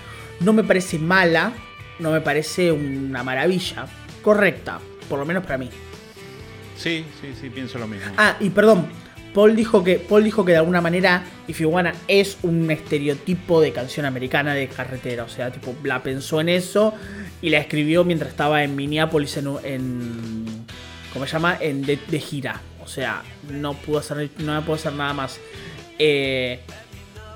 No 0.40 0.52
me 0.52 0.62
parece 0.64 0.98
mala, 0.98 1.52
no 1.98 2.12
me 2.12 2.20
parece 2.20 2.70
una 2.70 3.22
maravilla. 3.22 3.86
Correcta, 4.22 4.78
por 5.08 5.18
lo 5.18 5.26
menos 5.26 5.42
para 5.44 5.58
mí. 5.58 5.70
Sí, 6.76 7.04
sí, 7.20 7.34
sí, 7.40 7.50
pienso 7.50 7.78
lo 7.78 7.88
mismo. 7.88 8.12
Ah, 8.16 8.36
y 8.40 8.50
perdón. 8.50 8.86
Paul 9.34 9.54
dijo 9.54 9.84
que 9.84 9.96
Paul 9.96 10.24
dijo 10.24 10.44
que 10.44 10.52
de 10.52 10.58
alguna 10.58 10.80
manera 10.80 11.22
If 11.46 11.60
You 11.60 11.68
Wanna 11.68 11.92
es 12.08 12.38
un 12.42 12.70
estereotipo 12.70 13.60
de 13.60 13.72
canción 13.72 14.06
americana 14.06 14.54
de 14.54 14.68
carretera, 14.68 15.24
o 15.24 15.28
sea, 15.28 15.52
tipo 15.52 15.76
la 15.84 16.02
pensó 16.02 16.40
en 16.40 16.48
eso 16.48 16.94
y 17.42 17.50
la 17.50 17.58
escribió 17.58 18.04
mientras 18.04 18.30
estaba 18.30 18.64
en 18.64 18.74
Minneapolis 18.74 19.36
en, 19.36 19.46
en 19.64 20.64
¿cómo 21.12 21.26
se 21.26 21.32
llama? 21.32 21.58
En 21.60 21.82
de, 21.82 21.98
de 22.08 22.20
gira, 22.20 22.60
o 22.88 22.90
sea, 22.90 23.22
no 23.50 23.74
pudo 23.74 23.98
hacer 23.98 24.30
no 24.38 24.64
pudo 24.64 24.76
hacer 24.76 24.94
nada 24.94 25.12
más. 25.12 25.38
Eh, 25.98 26.60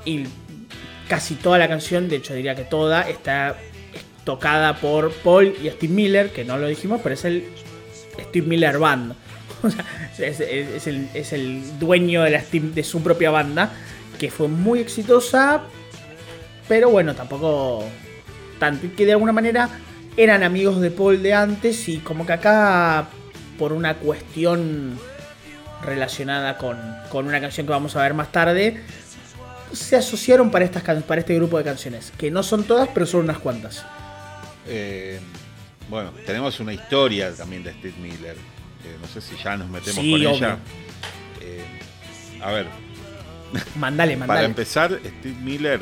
y 0.07 0.25
casi 1.09 1.35
toda 1.35 1.59
la 1.59 1.69
canción, 1.69 2.09
de 2.09 2.17
hecho 2.17 2.33
diría 2.33 2.55
que 2.55 2.65
toda 2.65 3.03
está 3.03 3.59
tocada 4.25 4.81
por 4.81 5.13
Paul 5.13 5.55
y 5.63 5.69
Steve 5.69 5.93
Miller, 5.93 6.33
que 6.33 6.43
no 6.43 6.57
lo 6.57 6.69
dijimos, 6.69 7.01
pero 7.03 7.15
es 7.15 7.27
el 7.27 7.45
Steve 8.19 8.47
Miller 8.47 8.79
Band. 8.79 9.15
O 9.63 9.71
sea, 9.71 10.27
es, 10.27 10.41
el, 10.89 11.09
es 11.15 11.33
el 11.33 11.79
dueño 11.79 12.23
de, 12.23 12.31
la 12.31 12.43
de 12.51 12.83
su 12.83 13.01
propia 13.01 13.31
banda, 13.31 13.71
que 14.19 14.29
fue 14.29 14.49
muy 14.49 14.81
exitosa, 14.81 15.63
pero 16.67 16.91
bueno, 16.91 17.15
tampoco 17.15 17.85
tanto. 18.59 18.87
Y 18.87 18.89
que 18.89 19.07
de 19.07 19.13
alguna 19.13 19.31
manera 19.31 19.69
eran 20.17 20.43
amigos 20.43 20.81
de 20.81 20.91
Paul 20.91 21.23
de 21.23 21.35
antes 21.35 21.89
y 21.89 21.99
como 21.99 22.27
que 22.27 22.33
acá, 22.33 23.07
por 23.57 23.73
una 23.73 23.95
cuestión 23.99 24.99
relacionada 25.85 26.57
con, 26.59 26.79
con 27.11 27.27
una 27.27 27.41
canción 27.41 27.67
que 27.67 27.73
vamos 27.73 27.97
a 27.97 28.03
ver 28.03 28.15
más 28.15 28.31
tarde, 28.33 28.81
se 29.73 29.97
asociaron 29.97 30.51
para, 30.51 30.65
estas, 30.65 30.83
para 31.05 31.21
este 31.21 31.35
grupo 31.35 31.59
de 31.59 31.65
canciones, 31.65 32.13
que 32.19 32.31
no 32.31 32.43
son 32.43 32.65
todas, 32.65 32.89
pero 32.93 33.07
son 33.07 33.21
unas 33.23 33.39
cuantas. 33.39 33.85
Eh, 34.67 35.19
bueno, 35.89 36.13
tenemos 36.27 36.61
una 36.61 36.73
historia 36.73 37.33
también 37.35 37.63
de 37.65 37.73
Steve 37.73 37.95
Miller. 38.01 38.37
Eh, 38.85 38.97
no 39.01 39.09
sé 39.09 39.21
si 39.21 39.37
ya 39.43 39.57
nos 39.57 39.69
metemos 39.69 39.95
Sí, 40.03 40.11
con 40.13 40.21
obvio. 40.21 40.31
ella. 40.31 40.59
Eh, 41.41 41.65
a 42.43 42.53
ver, 42.53 42.67
Mandale, 43.77 44.15
Para 44.17 44.27
mandale. 44.27 44.47
empezar, 44.47 44.99
Steve 45.21 45.37
Miller 45.43 45.81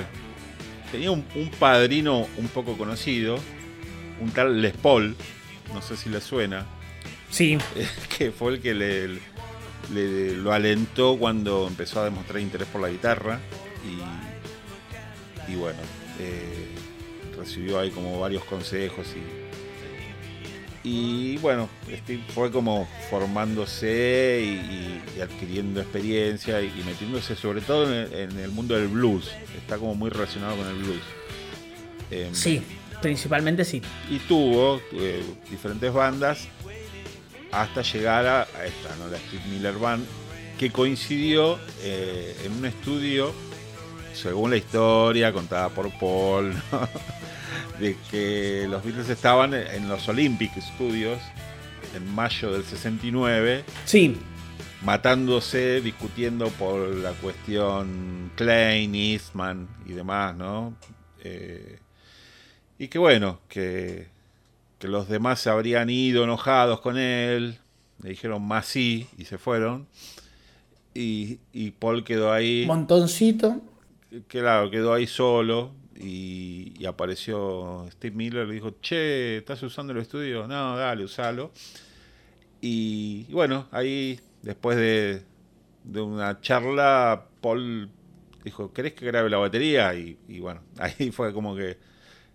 tenía 0.90 1.10
un, 1.10 1.24
un 1.36 1.50
padrino 1.50 2.26
un 2.36 2.48
poco 2.48 2.76
conocido, 2.76 3.38
un 4.20 4.30
tal 4.32 4.60
Les 4.60 4.72
Paul, 4.76 5.14
no 5.72 5.80
sé 5.82 5.96
si 5.96 6.08
le 6.08 6.20
suena, 6.20 6.66
Sí, 7.30 7.58
que 8.18 8.32
fue 8.32 8.54
el 8.54 8.60
que 8.60 8.74
le, 8.74 9.20
le- 9.92 10.36
lo 10.36 10.52
alentó 10.52 11.16
cuando 11.18 11.66
empezó 11.66 12.00
a 12.00 12.04
demostrar 12.04 12.40
interés 12.40 12.68
por 12.68 12.80
la 12.80 12.88
guitarra. 12.88 13.40
Y, 15.48 15.52
y 15.52 15.56
bueno, 15.56 15.78
eh, 16.18 16.68
recibió 17.36 17.78
ahí 17.80 17.90
como 17.90 18.20
varios 18.20 18.44
consejos 18.44 19.06
y, 19.16 19.22
y 20.88 21.36
bueno, 21.38 21.68
Steve 21.90 22.22
fue 22.34 22.50
como 22.50 22.88
formándose 23.10 24.42
y, 24.44 25.20
adquiriendo 25.20 25.80
experiencia 25.80 26.62
y, 26.62 26.70
metiéndose 26.86 27.36
sobre 27.36 27.60
todo 27.60 27.92
en 27.92 28.38
el, 28.38 28.50
mundo 28.50 28.74
del 28.74 28.88
blues. 28.88 29.30
Está 29.58 29.76
como 29.78 29.94
muy 29.94 30.08
relacionado 30.10 30.56
con 30.56 30.66
el 30.66 30.74
blues. 30.76 31.02
Em, 32.10 32.34
sí, 32.34 32.62
principalmente 33.02 33.64
sí. 33.64 33.82
Y 34.10 34.18
tuvo 34.20 34.80
eh, 34.92 35.22
diferentes 35.50 35.92
bandas 35.92 36.48
hasta 37.52 37.82
llegar 37.82 38.26
a, 38.26 38.42
esta, 38.64 38.96
¿no? 38.96 39.08
la 39.08 39.18
Steve 39.18 39.42
Miller 39.50 39.74
Band, 39.74 40.06
que 40.58 40.70
coincidió 40.70 41.58
eh, 41.82 42.36
en 42.44 42.52
un 42.52 42.66
estudio, 42.66 43.32
según 44.12 44.50
la 44.50 44.56
historia 44.56 45.32
contada 45.32 45.68
por 45.70 45.90
Paul, 45.98 46.54
de 47.80 47.96
que 48.10 48.66
los 48.68 48.84
Beatles 48.84 49.08
estaban 49.08 49.54
en 49.54 49.88
los 49.88 50.08
Olympic 50.08 50.52
Studios 50.60 51.20
en 51.94 52.14
mayo 52.14 52.52
del 52.52 52.64
69. 52.64 53.64
Sí. 53.84 54.16
Matándose, 54.82 55.80
discutiendo 55.80 56.48
por 56.48 56.94
la 56.96 57.12
cuestión 57.12 58.32
Klein, 58.36 58.94
Eastman 58.94 59.68
y 59.86 59.92
demás, 59.92 60.34
¿no? 60.36 60.74
Eh, 61.22 61.78
y 62.78 62.88
que 62.88 62.98
bueno, 62.98 63.40
que 63.48 64.08
que 64.80 64.88
los 64.88 65.08
demás 65.08 65.38
se 65.38 65.50
habrían 65.50 65.90
ido 65.90 66.24
enojados 66.24 66.80
con 66.80 66.96
él, 66.96 67.58
le 68.02 68.08
dijeron 68.08 68.42
más 68.42 68.64
sí 68.64 69.06
y 69.18 69.26
se 69.26 69.36
fueron. 69.36 69.86
Y, 70.94 71.36
Paul 71.78 72.02
quedó 72.02 72.32
ahí. 72.32 72.64
Montoncito. 72.66 73.60
Claro, 74.26 74.70
quedó 74.70 74.94
ahí 74.94 75.06
solo 75.06 75.72
y, 75.94 76.84
apareció 76.86 77.86
Steve 77.92 78.16
Miller, 78.16 78.48
le 78.48 78.54
dijo, 78.54 78.76
che, 78.80 79.36
¿estás 79.36 79.62
usando 79.62 79.92
el 79.92 79.98
estudio? 79.98 80.48
No, 80.48 80.76
dale, 80.76 81.04
usalo. 81.04 81.52
Y, 82.62 83.24
bueno, 83.24 83.68
ahí 83.72 84.18
después 84.40 84.78
de, 84.78 85.22
una 86.00 86.40
charla, 86.40 87.26
Paul 87.42 87.90
dijo, 88.44 88.72
¿querés 88.72 88.94
que 88.94 89.04
grabe 89.04 89.28
la 89.28 89.36
batería? 89.36 89.94
y 89.94 90.40
bueno, 90.40 90.62
ahí 90.78 91.10
fue 91.10 91.34
como 91.34 91.54
que 91.54 91.90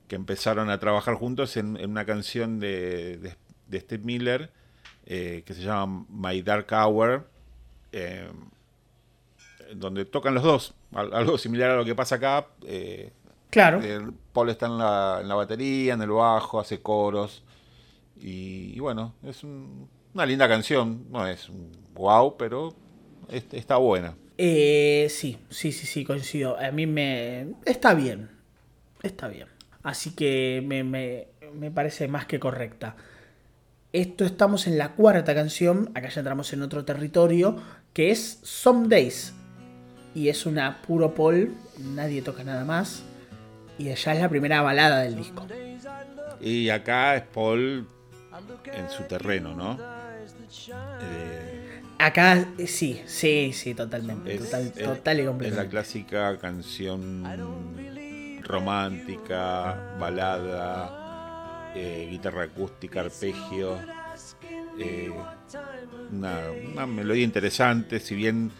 que 0.08 0.16
empezaron 0.16 0.70
a 0.70 0.80
trabajar 0.80 1.16
juntos 1.16 1.58
en, 1.58 1.78
una 1.84 2.06
canción 2.06 2.60
de, 2.60 3.36
de, 3.68 3.80
Steve 3.80 4.04
Miller 4.04 4.52
eh, 5.06 5.44
que 5.46 5.54
se 5.54 5.62
llama 5.62 6.06
My 6.10 6.42
Dark 6.42 6.68
Hour, 6.72 7.28
eh, 7.92 8.28
donde 9.74 10.06
tocan 10.06 10.34
los 10.34 10.44
dos, 10.44 10.74
algo 10.94 11.38
similar 11.38 11.72
a 11.72 11.76
lo 11.76 11.86
que 11.86 11.96
pasa 11.96 12.16
acá. 12.16 12.48
Eh, 12.66 13.12
claro. 13.50 13.82
Paul 14.34 14.50
está 14.50 14.66
en 14.68 14.78
la, 14.78 15.20
en 15.22 15.28
la, 15.28 15.36
batería, 15.36 15.94
en 15.94 16.02
el 16.02 16.10
bajo, 16.10 16.60
hace 16.60 16.82
coros. 16.82 17.44
Y, 18.18 18.80
bueno, 18.80 19.14
es 19.24 19.44
una 19.44 20.26
linda 20.26 20.48
canción. 20.48 21.06
No 21.12 21.28
es 21.28 21.50
un 21.50 21.72
wow, 21.94 22.36
pero 22.38 22.74
está 23.30 23.78
buena. 23.78 24.16
sí, 24.38 25.38
sí, 25.50 25.72
sí, 25.72 25.72
sí, 25.72 26.04
coincido. 26.04 26.58
A 26.60 26.72
mí 26.72 26.88
me... 26.88 27.54
Está 27.66 27.94
bien. 27.94 28.32
Está 29.04 29.28
bien. 29.28 29.55
Así 29.86 30.16
que 30.16 30.64
me, 30.66 31.70
parece 31.70 32.08
más 32.08 32.26
que 32.26 32.40
correcta. 32.40 32.96
Esto 33.94 34.26
estamos 34.26 34.66
en 34.66 34.80
la 34.80 34.94
cuarta 34.94 35.36
canción, 35.36 35.92
acá 35.94 36.10
ya 36.10 36.22
entramos 36.22 36.52
en 36.54 36.64
otro 36.64 36.84
territorio, 36.84 37.62
que 37.94 38.10
es 38.10 38.40
Some 38.42 38.88
Days. 38.88 39.36
Y 40.16 40.30
es 40.30 40.48
una 40.48 40.82
puro 40.82 41.14
Paul, 41.14 41.54
nadie 41.78 42.24
toca 42.24 42.44
nada 42.44 42.66
más. 42.66 43.04
Y 43.78 43.92
allá 43.92 44.16
es 44.16 44.22
la 44.22 44.28
primera 44.28 44.64
balada 44.64 45.02
del 45.02 45.18
disco. 45.18 45.46
Y 46.42 46.70
acá 46.70 47.16
es 47.16 47.22
Paul 47.22 47.88
en 48.74 48.90
su 48.90 49.04
terreno, 49.04 49.54
¿no? 49.54 49.78
Eh, 51.00 51.82
acá 52.00 52.44
sí, 52.66 53.04
sí, 53.06 53.52
sí, 53.54 53.76
totalmente. 53.76 54.36
total, 54.40 54.72
total 54.72 55.20
y 55.20 55.26
completamente. 55.26 55.48
Es 55.48 55.56
la 55.56 55.70
clásica 55.70 56.38
canción 56.40 57.24
romántica, 58.46 59.96
balada, 60.00 61.72
eh, 61.76 62.08
guitarra 62.10 62.44
acústica, 62.44 63.02
arpegio. 63.02 63.78
Eh, 64.80 65.12
una, 66.12 66.86
melodía 66.86 67.24
interesante, 67.24 68.00
si 68.00 68.16
bien 68.16 68.52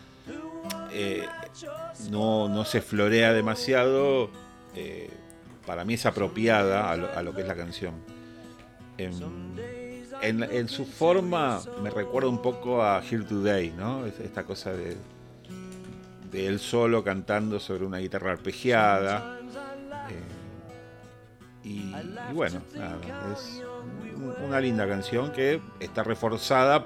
eh, 0.92 1.26
no, 2.10 2.66
se 2.66 2.82
florea 2.82 3.34
demasiado, 3.34 4.30
para 5.66 5.86
mí 5.86 5.94
es 5.94 6.06
apropiada 6.06 6.92
a 6.92 7.24
lo, 7.24 7.34
que 7.34 7.42
es 7.42 7.48
la 7.48 7.56
canción. 7.56 7.96
En, 8.98 10.68
su 10.70 10.86
forma 10.86 11.62
me 11.82 11.90
recuerda 11.90 12.30
un 12.30 12.42
poco 12.42 12.84
a 12.84 13.02
Here 13.04 13.24
Today, 13.24 13.74
¿no? 13.78 14.06
Esta 14.06 14.44
cosa 14.44 14.72
de, 14.72 14.98
de 16.32 16.48
él 16.48 16.60
solo 16.60 17.04
cantando 17.04 17.60
sobre 17.60 17.86
una 17.86 18.00
guitarra 18.00 18.32
arpegiada. 18.32 19.40
Y, 21.66 21.92
bueno, 22.34 22.62
es 23.34 23.64
una 24.46 24.62
linda 24.62 24.88
canción 24.88 25.32
que 25.32 25.60
está 25.80 26.04
reforzada 26.04 26.86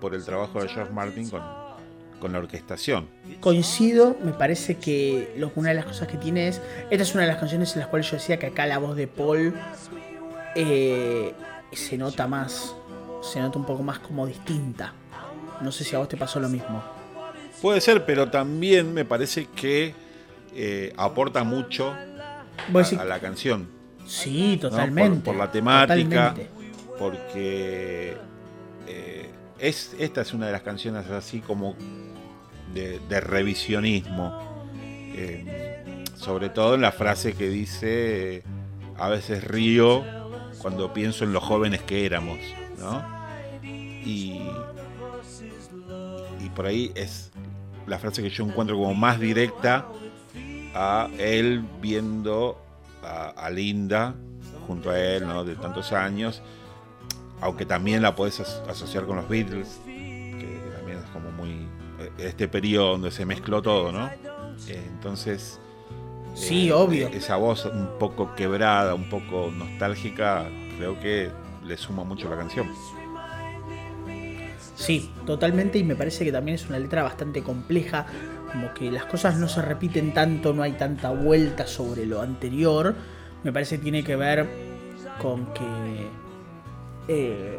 por 0.00 0.14
el 0.14 0.24
trabajo 0.24 0.62
de 0.62 0.68
George 0.68 0.92
Martin 0.92 1.28
con, 1.28 1.42
con 2.20 2.32
la 2.32 2.38
orquestación. 2.38 3.08
Coincido, 3.40 4.16
me 4.22 4.32
parece 4.32 4.76
que 4.76 5.34
una 5.56 5.70
de 5.70 5.74
las 5.74 5.86
cosas 5.86 6.06
que 6.06 6.16
tiene 6.18 6.46
es. 6.46 6.60
Esta 6.88 7.02
es 7.02 7.14
una 7.14 7.24
de 7.24 7.30
las 7.30 7.38
canciones 7.38 7.72
en 7.74 7.80
las 7.80 7.88
cuales 7.88 8.08
yo 8.08 8.16
decía 8.16 8.38
que 8.38 8.46
acá 8.46 8.64
la 8.64 8.78
voz 8.78 8.94
de 8.94 9.08
Paul 9.08 9.54
eh, 10.54 11.34
se 11.72 11.98
nota 11.98 12.28
más, 12.28 12.76
se 13.22 13.40
nota 13.40 13.58
un 13.58 13.66
poco 13.66 13.82
más 13.82 13.98
como 13.98 14.24
distinta. 14.24 14.92
No 15.62 15.72
sé 15.72 15.82
si 15.82 15.96
a 15.96 15.98
vos 15.98 16.08
te 16.08 16.16
pasó 16.16 16.38
lo 16.38 16.48
mismo. 16.48 16.80
Puede 17.60 17.80
ser, 17.80 18.06
pero 18.06 18.30
también 18.30 18.94
me 18.94 19.04
parece 19.04 19.46
que 19.46 19.92
eh, 20.54 20.92
aporta 20.96 21.42
mucho 21.42 21.92
a, 21.92 23.04
la 23.04 23.18
canción. 23.18 23.81
Sí, 24.06 24.58
totalmente. 24.60 25.20
Por, 25.20 25.36
la 25.36 25.50
temática, 25.50 26.34
porque 26.98 28.16
eh, 28.86 29.30
es, 29.58 29.94
esta 29.98 30.20
es 30.22 30.32
una 30.34 30.46
de 30.46 30.52
las 30.52 30.62
canciones 30.62 31.08
así 31.10 31.40
como 31.40 31.74
de, 32.74 33.20
revisionismo. 33.20 34.52
Eh, 35.14 36.04
sobre 36.16 36.48
todo 36.48 36.76
en 36.76 36.80
la 36.80 36.92
frase 36.92 37.34
que 37.34 37.48
dice, 37.48 38.44
a 38.96 39.08
veces 39.08 39.44
río 39.44 40.04
cuando 40.58 40.92
pienso 40.92 41.24
en 41.24 41.32
los 41.32 41.42
jóvenes 41.42 41.82
que 41.82 42.06
éramos, 42.06 42.38
Y, 43.64 44.40
y 46.40 46.48
por 46.54 46.66
ahí 46.66 46.92
es 46.94 47.32
la 47.86 47.98
frase 47.98 48.22
que 48.22 48.30
yo 48.30 48.44
encuentro 48.44 48.76
como 48.76 48.94
más 48.94 49.18
directa 49.18 49.86
a 50.74 51.08
él 51.18 51.64
viendo 51.80 52.61
a, 53.02 53.50
Linda 53.50 54.14
junto 54.66 54.90
a 54.90 54.98
él, 54.98 55.26
¿no? 55.26 55.44
De 55.44 55.54
tantos 55.56 55.92
años, 55.92 56.42
aunque 57.40 57.66
también 57.66 58.02
la 58.02 58.14
puedes 58.14 58.40
asociar 58.40 59.06
con 59.06 59.16
los 59.16 59.28
Beatles, 59.28 59.80
que 59.84 60.60
también 60.76 60.98
es 60.98 61.10
como 61.10 61.30
muy 61.32 61.50
eh, 61.98 62.10
este 62.18 62.48
periodo 62.48 62.92
donde 62.92 63.10
se 63.10 63.26
mezcló 63.26 63.62
todo, 63.62 63.92
¿no? 63.92 64.10
Entonces, 64.68 65.60
sí, 66.34 66.68
eh, 66.68 66.72
obvio. 66.72 67.08
Esa 67.08 67.36
voz 67.36 67.64
un 67.66 67.98
poco 67.98 68.34
quebrada, 68.34 68.94
un 68.94 69.08
poco 69.08 69.50
nostálgica, 69.50 70.48
creo 70.76 70.98
que 71.00 71.30
le 71.64 71.76
suma 71.76 72.04
mucho 72.04 72.28
la 72.30 72.36
canción. 72.36 72.68
Sí, 74.76 75.10
totalmente, 75.26 75.78
y 75.78 75.84
me 75.84 75.94
parece 75.94 76.24
que 76.24 76.32
también 76.32 76.56
es 76.56 76.68
una 76.68 76.78
letra 76.78 77.04
bastante 77.04 77.42
compleja, 77.42 78.06
como 78.52 78.72
que 78.74 78.90
las 78.90 79.06
cosas 79.06 79.38
no 79.38 79.48
se 79.48 79.62
repiten 79.62 80.12
tanto, 80.12 80.52
no 80.52 80.62
hay 80.62 80.72
tanta 80.72 81.10
vuelta 81.10 81.66
sobre 81.66 82.06
lo 82.06 82.20
anterior. 82.20 82.94
Me 83.42 83.52
parece 83.52 83.78
que 83.78 83.82
tiene 83.82 84.04
que 84.04 84.16
ver 84.16 84.46
con 85.18 85.46
que. 85.52 86.08
Eh, 87.08 87.58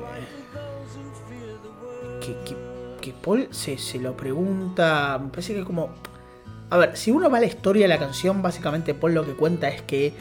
que, 3.01 3.13
Paul 3.21 3.47
se, 3.51 3.77
se 3.77 3.99
lo 3.99 4.15
pregunta. 4.15 5.19
Me 5.21 5.29
parece 5.29 5.53
que 5.55 5.63
como. 5.63 5.89
A 6.69 6.77
ver, 6.77 6.95
si 6.95 7.11
uno 7.11 7.29
va 7.29 7.37
a 7.37 7.41
la 7.41 7.47
historia 7.47 7.83
de 7.83 7.89
la 7.89 7.99
canción, 7.99 8.41
básicamente 8.41 8.93
Paul 8.93 9.13
lo 9.13 9.25
que 9.25 9.33
cuenta 9.33 9.67
es 9.67 9.81
que 9.81 10.13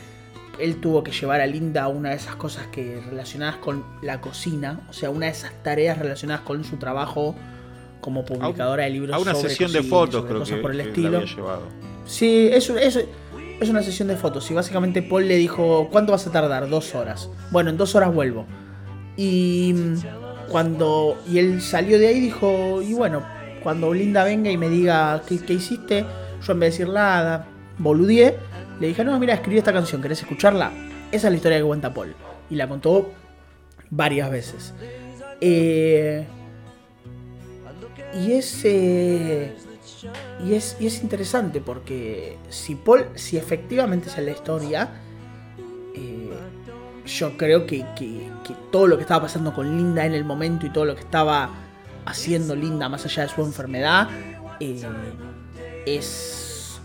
él 0.58 0.80
tuvo 0.80 1.02
que 1.02 1.12
llevar 1.12 1.40
a 1.40 1.46
Linda 1.46 1.84
a 1.84 1.88
una 1.88 2.10
de 2.10 2.16
esas 2.16 2.36
cosas 2.36 2.66
que 2.66 3.00
relacionadas 3.08 3.56
con 3.56 3.84
la 4.02 4.20
cocina, 4.20 4.80
o 4.90 4.92
sea, 4.92 5.10
una 5.10 5.26
de 5.26 5.32
esas 5.32 5.52
tareas 5.62 5.98
relacionadas 5.98 6.42
con 6.42 6.64
su 6.64 6.76
trabajo 6.76 7.34
como 8.02 8.26
publicadora 8.26 8.84
de 8.84 8.90
libros. 8.90 9.16
A 9.16 9.18
una 9.18 9.34
sesión 9.34 9.72
de 9.72 9.82
fotos, 9.82 10.26
creo 10.26 10.44
que, 10.44 10.56
por 10.56 10.72
el 10.72 10.80
estilo. 10.80 11.22
Sí, 12.04 12.50
es, 12.52 12.68
es, 12.68 13.06
es 13.60 13.68
una 13.70 13.82
sesión 13.82 14.08
de 14.08 14.16
fotos. 14.16 14.50
Y 14.50 14.54
básicamente 14.54 15.00
Paul 15.00 15.26
le 15.26 15.36
dijo, 15.36 15.88
¿cuánto 15.90 16.12
vas 16.12 16.26
a 16.26 16.32
tardar? 16.32 16.68
Dos 16.68 16.94
horas. 16.94 17.30
Bueno, 17.50 17.70
en 17.70 17.78
dos 17.78 17.94
horas 17.94 18.12
vuelvo. 18.12 18.44
Y 19.16 19.72
mm, 19.74 19.94
cuando. 20.50 21.16
Y 21.26 21.38
él 21.38 21.62
salió 21.62 21.98
de 21.98 22.08
ahí 22.08 22.20
dijo, 22.20 22.82
y 22.82 22.92
bueno, 22.92 23.22
cuando 23.62 23.94
Linda 23.94 24.24
venga 24.24 24.50
y 24.50 24.58
me 24.58 24.68
diga 24.68 25.22
qué, 25.26 25.38
qué 25.38 25.54
hiciste, 25.54 26.04
yo 26.44 26.52
en 26.52 26.60
vez 26.60 26.76
de 26.76 26.84
decir 26.84 26.94
nada, 26.94 27.46
boludié 27.78 28.36
le 28.82 28.88
dije, 28.88 29.04
no, 29.04 29.16
mira, 29.20 29.34
escribí 29.34 29.58
esta 29.58 29.72
canción, 29.72 30.02
¿querés 30.02 30.22
escucharla? 30.22 30.72
Esa 31.12 31.28
es 31.28 31.32
la 31.32 31.36
historia 31.36 31.58
que 31.58 31.64
cuenta 31.64 31.94
Paul. 31.94 32.16
Y 32.50 32.56
la 32.56 32.68
contó 32.68 33.12
varias 33.90 34.28
veces. 34.28 34.74
Eh, 35.40 36.26
y 38.14 38.32
es. 38.32 38.60
eh, 38.64 39.54
y 40.44 40.54
es, 40.54 40.76
y 40.80 40.86
es 40.86 41.02
interesante 41.02 41.60
porque 41.60 42.36
si 42.48 42.74
Paul, 42.74 43.06
si 43.14 43.36
efectivamente 43.36 44.08
es 44.08 44.18
la 44.18 44.30
historia, 44.32 44.88
eh, 45.94 46.30
yo 47.06 47.36
creo 47.36 47.66
que, 47.66 47.84
que- 47.96 48.30
todo 48.70 48.86
lo 48.86 48.96
que 48.96 49.02
estaba 49.02 49.22
pasando 49.22 49.52
con 49.54 49.76
Linda 49.76 50.04
en 50.06 50.14
el 50.14 50.24
momento 50.24 50.66
y 50.66 50.70
todo 50.70 50.84
lo 50.86 50.94
que 50.94 51.02
estaba 51.02 51.50
haciendo 52.06 52.56
Linda 52.56 52.88
más 52.88 53.04
allá 53.04 53.22
de 53.24 53.28
su 53.28 53.42
enfermedad, 53.42 54.08
eh, 54.60 54.82
es. 55.86 56.80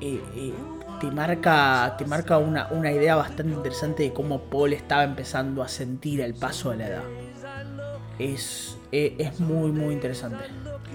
eh, 0.00 0.52
te 1.00 1.10
marca, 1.10 1.94
te 1.98 2.06
marca 2.06 2.38
una, 2.38 2.68
una 2.70 2.90
idea 2.90 3.16
bastante 3.16 3.52
interesante 3.52 4.02
de 4.04 4.12
cómo 4.12 4.40
Paul 4.42 4.72
estaba 4.72 5.04
empezando 5.04 5.62
a 5.62 5.68
sentir 5.68 6.20
el 6.22 6.34
paso 6.34 6.70
de 6.70 6.76
la 6.78 6.86
edad. 6.88 7.02
Es, 8.18 8.75
eh, 8.92 9.14
es 9.18 9.40
muy, 9.40 9.70
muy 9.72 9.94
interesante. 9.94 10.44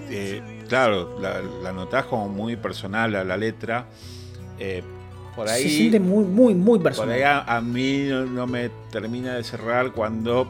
Eh, 0.10 0.64
claro, 0.68 1.20
la, 1.20 1.42
la 1.42 1.72
notás 1.72 2.06
como 2.06 2.28
muy 2.30 2.56
personal 2.56 3.16
a 3.16 3.24
la 3.24 3.38
letra. 3.38 3.88
Eh, 4.60 4.84
por 5.36 5.48
ahí, 5.48 5.64
Se 5.64 5.70
siente 5.70 6.00
muy, 6.00 6.26
muy, 6.26 6.54
muy 6.54 6.80
por 6.80 6.84
personal. 6.84 7.16
ahí 7.16 7.22
a, 7.24 7.40
a 7.42 7.62
mí 7.62 8.06
no, 8.10 8.26
no 8.26 8.48
me 8.48 8.70
termina 8.92 9.36
de 9.36 9.44
cerrar 9.44 9.92
cuando 9.94 10.48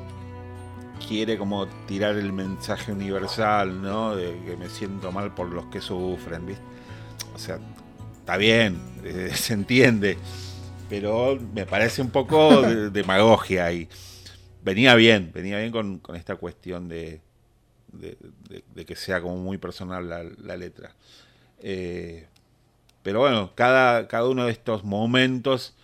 quiere 1.08 1.38
como 1.38 1.68
tirar 1.88 2.16
el 2.16 2.32
mensaje 2.34 2.92
universal, 2.92 3.82
¿no? 3.82 4.16
De 4.16 4.38
que 4.46 4.56
me 4.58 4.70
siento 4.70 5.12
mal 5.12 5.34
por 5.34 5.50
los 5.52 5.66
que 5.66 5.82
sufren, 5.82 6.46
¿viste? 6.46 6.64
O 7.36 7.40
sea, 7.40 7.60
está 8.20 8.38
bien, 8.38 8.80
eh, 9.04 9.32
se 9.36 9.54
entiende, 9.54 10.18
pero 10.90 11.38
me 11.54 11.66
parece 11.66 12.02
un 12.02 12.10
poco 12.10 12.62
de- 12.62 12.90
demagogia 12.92 13.66
ahí. 13.66 13.88
Venía 14.64 14.94
bien, 14.96 15.32
venía 15.34 15.58
bien 15.60 15.72
con, 15.72 16.00
con 16.00 16.16
esta 16.16 16.36
cuestión 16.36 16.88
de, 16.88 17.20
de, 17.94 18.18
de- 18.50 18.64
de 18.74 18.86
que 18.86 18.96
sea 18.96 19.22
como 19.22 19.38
muy 19.38 19.58
personal 19.58 20.08
la, 20.10 20.24
la 20.24 20.58
letra. 20.58 20.96
Eh, 21.60 22.28
pero 23.04 23.20
bueno, 23.22 23.52
cada, 23.56 24.08
cada 24.08 24.28
uno 24.30 24.46
de 24.46 24.52
estos 24.52 24.84
momentos 24.84 25.76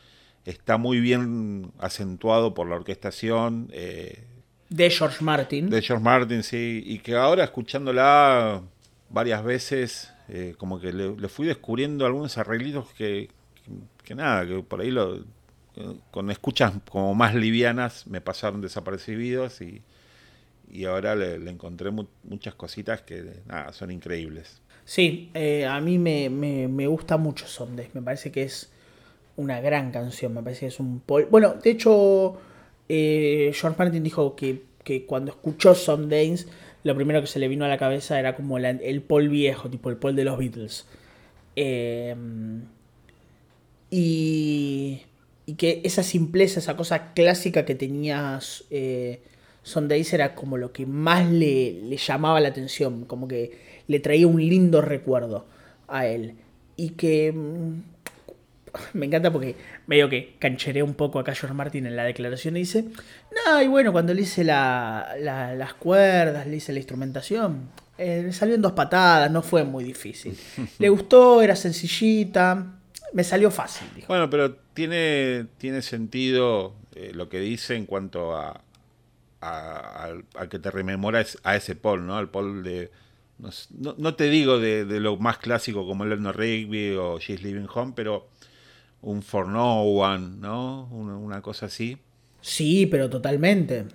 está 0.46 0.78
muy 0.78 1.00
bien 1.00 1.72
acentuado 1.80 2.54
por 2.54 2.68
la 2.70 2.76
orquestación 2.76 3.70
eh, 3.74 4.24
De 4.70 4.90
George 4.90 5.24
Martin. 5.24 5.70
de 5.70 5.82
George 5.82 6.04
Martin, 6.04 6.44
sí, 6.44 6.84
y 6.86 7.00
que 7.00 7.16
ahora 7.16 7.44
escuchándola 7.44 8.62
varias 9.10 9.44
veces, 9.44 10.14
eh, 10.30 10.54
como 10.58 10.80
que 10.80 10.94
le, 10.94 11.16
le 11.16 11.28
fui 11.30 11.48
descubriendo 11.48 12.06
algunos 12.06 12.38
arreglitos 12.38 12.90
que, 12.94 13.30
que, 13.56 13.72
que 14.04 14.16
nada, 14.16 14.46
que 14.46 14.62
por 14.64 14.82
ahí 14.82 14.92
lo, 14.92 15.24
con 16.12 16.32
escuchas 16.32 16.74
como 16.90 17.14
más 17.16 17.36
livianas 17.36 18.08
me 18.08 18.22
pasaron 18.22 18.62
desapercibidos 18.62 19.62
y, 19.62 19.82
y 20.72 20.86
ahora 20.86 21.16
le, 21.16 21.36
encontré 21.50 21.92
mu- 21.92 22.08
muchas 22.24 22.56
cositas 22.56 23.02
que 23.02 23.24
son 23.72 23.92
increíbles. 23.92 24.62
Sí, 24.86 25.30
eh, 25.34 25.66
a 25.66 25.80
mí 25.82 25.98
me, 25.98 26.30
me- 26.30 26.68
me 26.68 26.88
gusta 26.88 27.18
mucho 27.18 27.46
Someday. 27.48 27.90
Me 27.94 28.02
parece 28.02 28.32
que 28.32 28.44
es 28.44 28.70
una 29.36 29.60
gran 29.62 29.92
canción. 29.92 30.34
Me 30.34 30.42
parece 30.42 30.62
que 30.62 30.68
es 30.68 30.80
un 30.80 31.00
Paul. 31.00 31.28
Bueno, 31.30 31.56
de 31.62 31.70
hecho, 31.72 32.38
eh, 32.90 33.52
George 33.54 33.78
Martin 33.78 34.04
dijo 34.04 34.36
que, 34.36 34.64
que 34.84 35.06
cuando 35.06 35.32
escuchó 35.32 35.76
Somedays, 35.76 36.48
lo 36.84 36.96
primero 36.96 37.20
que 37.22 37.28
se 37.28 37.40
le 37.40 37.48
vino 37.48 37.66
a 37.66 37.68
la 37.68 37.78
cabeza 37.78 38.20
era 38.20 38.36
como 38.36 38.58
el 38.58 39.02
Paul 39.02 39.30
viejo, 39.30 39.70
tipo 39.70 39.90
el 39.90 39.98
Paul 39.98 40.16
de 40.16 40.24
los 40.24 40.38
Beatles. 40.38 40.86
Eh, 41.56 42.16
y, 43.90 45.02
y 45.46 45.54
que 45.56 45.82
esa 45.84 46.04
simpleza, 46.04 46.60
esa 46.60 46.76
cosa 46.76 47.14
clásica 47.14 47.66
que 47.66 47.76
tenía 47.76 48.40
eh, 48.70 49.22
Sundays 49.68 50.12
era 50.14 50.34
como 50.36 50.58
lo 50.58 50.72
que 50.72 50.86
más 50.86 51.30
le, 51.30 51.74
le 51.84 51.98
llamaba 51.98 52.40
la 52.40 52.50
atención, 52.50 53.06
como 53.06 53.28
que 53.28 53.58
le 53.88 54.00
traía 54.00 54.28
un 54.28 54.40
lindo 54.40 54.82
recuerdo 54.82 55.46
a 55.88 56.08
él. 56.08 56.34
Y 56.76 56.92
que 56.92 57.32
mm, 57.32 57.74
me 58.94 59.06
encanta 59.08 59.32
porque 59.32 59.56
medio 59.88 60.10
que 60.10 60.36
cancheré 60.40 60.84
un 60.84 60.94
poco 60.94 61.20
acá 61.20 61.34
George 61.34 61.56
Martin 61.56 61.86
en 61.88 61.96
la 61.96 62.04
declaración 62.04 62.56
y 62.58 62.62
dice, 62.62 62.86
no, 63.46 63.62
y 63.62 63.68
bueno, 63.68 63.92
cuando 63.92 64.14
le 64.14 64.22
hice 64.22 64.44
la- 64.44 65.16
la- 65.20 65.56
las 65.56 65.74
cuerdas, 65.74 66.46
le 66.48 66.58
hice 66.58 66.74
la 66.74 66.80
instrumentación, 66.80 67.70
eh, 67.98 68.30
salió 68.32 68.54
en 68.56 68.62
dos 68.62 68.74
patadas, 68.74 69.32
no 69.32 69.42
fue 69.42 69.64
muy 69.64 69.84
difícil. 69.84 70.38
Le 70.80 70.90
gustó, 70.90 71.42
era 71.42 71.56
sencillita, 71.56 72.76
me 73.14 73.24
salió 73.24 73.50
fácil, 73.50 73.88
dijo. 73.96 74.08
Bueno, 74.10 74.30
pero 74.30 74.54
tiene, 74.76 75.48
tiene 75.58 75.82
sentido 75.82 76.74
eh, 76.94 77.12
lo 77.16 77.28
que 77.30 77.40
dice 77.40 77.76
en 77.76 77.88
cuanto 77.88 78.36
a, 78.36 78.62
a, 79.42 80.14
que 80.50 80.60
te 80.60 80.72
rememora 80.72 81.22
es- 81.22 81.38
a 81.44 81.56
ese 81.56 81.76
Paul, 81.76 82.06
¿no? 82.06 82.18
Al 82.18 82.30
Paul 82.30 82.64
de... 82.64 82.92
No, 83.98 84.16
te 84.16 84.30
digo 84.32 84.58
de, 84.60 84.86
de 84.86 85.00
lo 85.00 85.18
más 85.18 85.38
clásico 85.38 85.86
como 85.86 86.04
Eleanor 86.06 86.38
Rigby 86.38 86.96
o 86.96 87.20
She's 87.20 87.44
Living 87.44 87.68
Home, 87.74 87.94
pero 87.96 88.30
un 89.02 89.22
For 89.22 89.48
No 89.48 89.82
One, 89.84 90.38
¿no? 90.40 90.86
Una, 90.92 91.16
una 91.18 91.42
cosa 91.44 91.68
así. 91.68 91.98
Sí, 92.42 92.88
pero 92.88 93.12
totalmente, 93.12 93.86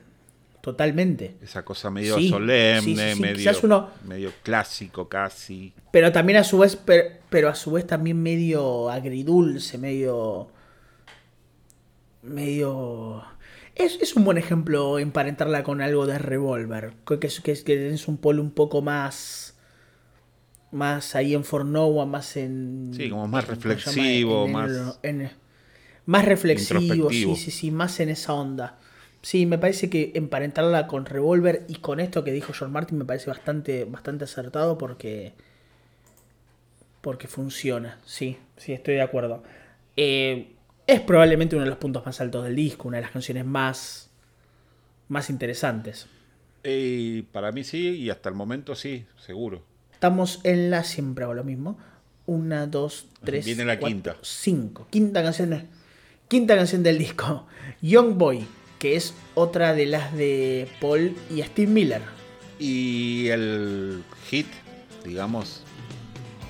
totalmente. 0.60 1.39
Esa 1.43 1.64
cosa 1.64 1.90
medio 1.90 2.16
Sí, 2.19 2.28
solemne, 2.28 2.81
sí, 2.81 3.14
sí. 3.16 3.20
Medio, 3.20 3.51
uno- 3.64 3.90
medio 4.06 4.32
clásico 4.44 5.09
casi. 5.09 5.74
Pero 5.90 6.12
también 6.12 6.39
a 6.39 6.44
su 6.44 6.59
vez, 6.59 6.77
pero, 6.77 7.09
pero 7.28 7.48
a 7.48 7.56
su 7.56 7.73
vez 7.73 7.85
también 7.85 8.23
medio 8.23 8.90
agridulce, 8.90 9.77
medio... 9.77 10.48
Medio... 12.23 13.24
Es, 13.74 13.99
es 14.01 14.16
un 14.16 14.24
buen 14.24 14.39
ejemplo 14.39 14.99
emparentarla 14.99 15.62
con 15.62 15.81
algo 15.81 16.07
de 16.07 16.19
Revolver, 16.19 16.93
que 17.20 17.27
es, 17.27 17.40
que 17.40 17.53
es, 17.53 17.62
que 17.65 17.89
es 17.93 18.09
un 18.09 18.16
polo 18.19 18.43
un 18.43 18.51
poco 18.51 18.82
más... 18.82 19.57
Más 20.70 21.15
ahí 21.15 21.35
en 21.35 21.44
Fornowa, 21.44 22.07
más 22.07 22.36
en... 22.39 22.90
Sí, 22.93 23.11
como 23.11 23.28
más 23.28 23.47
reflexivo, 23.47 24.47
En 24.47 24.53
más- 24.53 24.99
en- 25.03 25.31
más 26.07 26.24
reflexivo, 26.24 27.12
sí, 27.12 27.36
sí, 27.36 27.51
sí, 27.51 27.70
más 27.70 28.01
en 28.01 28.09
esa 28.09 28.35
onda. 28.35 28.78
Sí, 29.23 29.47
me 29.47 29.59
parece 29.59 29.90
que 29.90 30.12
emparentarla 30.15 30.86
con 30.86 31.07
Revolver 31.07 31.65
y 31.69 31.77
con 31.77 32.01
esto 32.01 32.24
que 32.24 32.32
dijo 32.32 32.53
George 32.55 32.73
Martin 32.73 32.99
me 32.99 33.05
parece 33.05 33.31
bastante, 33.31 33.85
bastante 33.85 34.24
acertado 34.24 34.78
porque 34.78 35.35
porque 37.01 37.28
funciona. 37.28 37.99
Sí, 38.05 38.39
sí, 38.57 38.73
estoy 38.73 38.94
de 38.94 39.03
acuerdo. 39.03 39.43
Eh, 39.97 40.53
es 40.87 41.01
probablemente 41.01 41.57
uno 41.57 41.65
de 41.65 41.71
los 41.71 41.79
puntos 41.79 42.05
más 42.05 42.21
altos 42.21 42.45
del 42.45 42.57
disco, 42.57 42.89
una 42.89 42.99
de 42.99 43.03
las 43.03 43.11
canciones 43.13 43.45
más, 43.45 44.11
más 45.09 45.31
interesantes. 45.31 46.07
Y 46.65 47.23
para 47.23 47.51
mí 47.53 47.65
sí, 47.65 47.89
y 47.89 48.11
hasta 48.11 48.29
el 48.29 48.35
momento 48.35 48.75
sí, 48.75 49.05
seguro. 49.19 49.63
Estamos 49.93 50.41
en 50.45 50.71
la, 50.71 50.85
siempre 50.85 51.25
hago 51.25 51.35
lo 51.35 51.45
mismo. 51.45 51.79
Una, 52.27 52.67
dos, 52.67 53.07
tres. 53.25 53.45
Viene 53.45 53.65
la 53.65 53.79
cuatro, 53.79 53.89
quinta. 53.95 54.17
Cinco. 54.23 54.87
Quinta 54.91 55.23
canción, 55.23 55.67
quinta 56.29 56.57
canción 56.57 56.83
del 56.83 56.99
disco. 56.99 57.47
Young 57.81 58.17
Boy, 58.17 58.47
que 58.79 58.97
es 58.97 59.15
otra 59.35 59.75
de 59.75 59.87
las 59.87 60.13
de 60.15 60.69
Paul 60.81 61.17
y 61.31 61.43
Steve 61.43 61.71
Miller. 61.71 62.03
Y 62.61 63.29
el 63.29 64.05
hit, 64.31 64.47
digamos, 65.05 65.63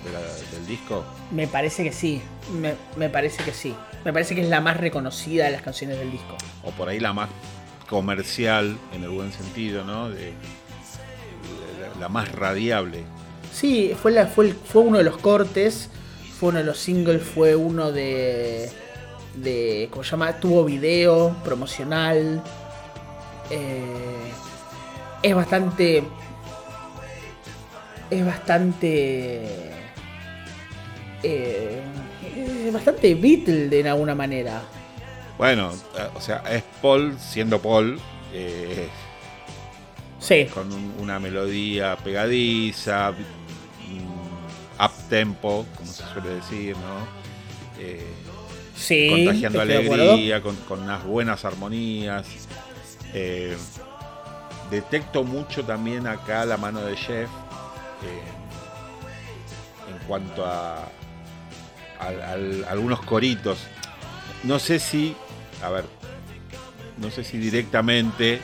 de 0.05 0.13
la- 0.13 0.21
del 0.59 0.67
disco, 0.67 1.05
Me 1.31 1.47
parece 1.47 1.85
que 1.85 1.93
sí. 1.93 2.21
Me, 2.61 2.75
me 2.97 3.09
parece 3.09 3.43
que 3.45 3.53
sí. 3.53 3.75
Me 4.05 4.13
parece 4.13 4.35
que 4.35 4.41
es 4.43 4.49
la 4.49 4.61
más 4.61 4.77
reconocida 4.79 5.45
de 5.45 5.53
las 5.53 5.63
canciones 5.63 5.99
del 5.99 6.11
disco. 6.11 6.37
o 6.65 6.71
por 6.73 6.89
ahí 6.89 6.99
la 7.01 7.13
más 7.13 7.29
comercial, 7.89 8.77
en 8.95 9.03
el 9.05 9.11
buen 9.11 9.33
sentido, 9.33 9.85
¿no? 9.85 10.09
De, 10.11 10.17
de 10.27 10.33
la, 11.95 12.01
la 12.01 12.09
más 12.09 12.33
radiable. 12.33 13.05
Sí, 13.53 13.95
fue, 14.01 14.13
la, 14.13 14.27
fue, 14.27 14.47
el- 14.47 14.55
fue 14.55 14.83
uno 14.83 14.99
de 14.99 15.05
los 15.05 15.19
cortes, 15.19 15.91
fue 16.39 16.49
uno 16.51 16.59
de 16.59 16.65
los 16.65 16.79
singles, 16.79 17.23
fue 17.23 17.55
uno 17.55 17.93
de. 17.93 18.71
de 19.37 19.89
¿Cómo 19.91 20.03
se 20.05 20.13
llama? 20.13 20.33
Tuvo 20.41 20.65
video 20.65 21.37
promocional. 21.45 22.43
eh, 23.51 23.85
es 25.23 25.35
bastante. 25.35 26.03
Es 28.11 28.25
bastante. 28.27 29.71
eh, 31.23 31.83
es 32.69 32.73
bastante 32.73 33.15
Beatle 33.15 33.69
de 33.69 33.89
alguna 33.89 34.15
manera. 34.15 34.63
Bueno, 35.39 35.73
eh, 35.99 36.09
o 36.15 36.21
sea, 36.21 36.43
es 36.51 36.63
Paul 36.81 37.17
siendo 37.19 37.61
Paul, 37.61 37.99
eh, 38.33 38.89
Sí, 40.19 40.45
con 40.55 40.73
un- 40.73 40.95
una 41.01 41.19
melodía 41.19 41.97
pegadiza, 41.97 43.13
up 44.79 44.91
tempo, 45.09 45.67
como 45.77 45.93
se 45.93 46.03
suele 46.13 46.29
decir, 46.31 46.77
¿no? 46.77 47.07
Eh, 47.83 48.07
sí. 48.77 49.09
contagiando 49.11 49.61
alegría, 49.61 50.41
con, 50.41 50.55
con 50.57 50.83
unas 50.83 51.05
buenas 51.05 51.45
armonías. 51.45 52.27
Eh, 53.15 53.57
detecto 54.71 55.23
mucho 55.25 55.65
también 55.65 56.07
acá 56.07 56.45
la 56.47 56.57
mano 56.57 56.81
de 56.83 56.97
Jeff 56.97 57.29
en 59.89 60.07
cuanto 60.07 60.45
a, 60.47 60.89
al- 62.09 62.65
algunos 62.69 63.01
coritos. 63.03 63.59
No 64.45 64.59
sé 64.59 64.79
si 64.79 65.15
a 65.63 65.71
ver, 65.71 65.85
no 66.99 67.11
sé 67.11 67.25
si 67.25 67.39
directamente 67.39 68.35
eh, 68.35 68.41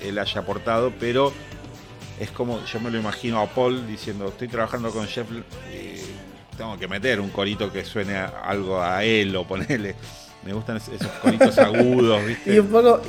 él 0.00 0.18
haya 0.18 0.40
aportado, 0.40 0.92
pero 0.98 1.32
es 2.18 2.30
como, 2.30 2.64
yo 2.64 2.80
me 2.80 2.90
lo 2.90 2.98
imagino 2.98 3.40
a 3.40 3.46
Paul 3.46 3.86
diciendo, 3.86 4.28
estoy 4.28 4.48
trabajando 4.48 4.90
con 4.90 5.06
Jeff, 5.06 5.26
eh, 5.70 6.02
tengo 6.56 6.76
que 6.78 6.88
meter 6.88 7.20
un 7.20 7.30
corito 7.30 7.72
que 7.72 7.84
suene 7.84 8.16
algo 8.16 8.82
a 8.82 9.04
él 9.04 9.34
o 9.36 9.46
ponerle. 9.46 9.94
Me 10.44 10.52
gustan 10.52 10.78
esos 10.78 11.06
coritos 11.22 11.56
agudos, 11.58 12.26
¿viste? 12.26 12.54
Y 12.54 12.58
un 12.58 12.66
poco, 12.68 13.00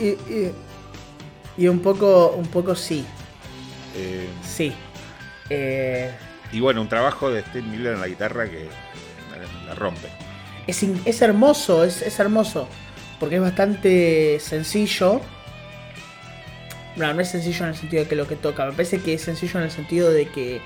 y, 1.58 1.68
un 1.68 1.80
poco, 1.80 2.30
un 2.38 2.48
poco 2.48 2.76
sí. 2.76 3.06
Eh, 3.96 4.30
sí. 4.42 4.72
y 6.54 6.60
bueno, 6.62 6.82
un 6.82 6.88
trabajo 6.88 7.30
de 7.30 7.42
Steve 7.42 7.68
Miller 7.68 7.96
en 7.96 8.02
la 8.02 8.08
guitarra 8.08 8.50
que 8.50 8.70
la, 9.74 9.80
rompe. 9.80 10.08
Es, 10.68 10.84
es 10.84 11.22
hermoso, 11.22 11.84
es, 11.84 12.02
es 12.02 12.20
hermoso. 12.20 12.68
Porque 13.20 13.36
es 13.36 13.42
bastante 13.42 14.40
sencillo 14.40 15.22
no, 16.96 17.14
no 17.14 17.22
es 17.22 17.30
sencillo 17.30 17.64
en 17.64 17.70
el 17.70 17.76
sentido 17.76 18.04
de 18.04 18.10
que 18.10 18.16
lo 18.16 18.28
que 18.28 18.36
toca. 18.36 18.66
Me 18.66 18.72
parece 18.72 19.00
que 19.00 19.14
es 19.14 19.22
sencillo 19.22 19.60
en 19.60 19.66
el 19.66 19.72
sentido 19.72 20.12
de 20.12 20.28
que 20.28 20.62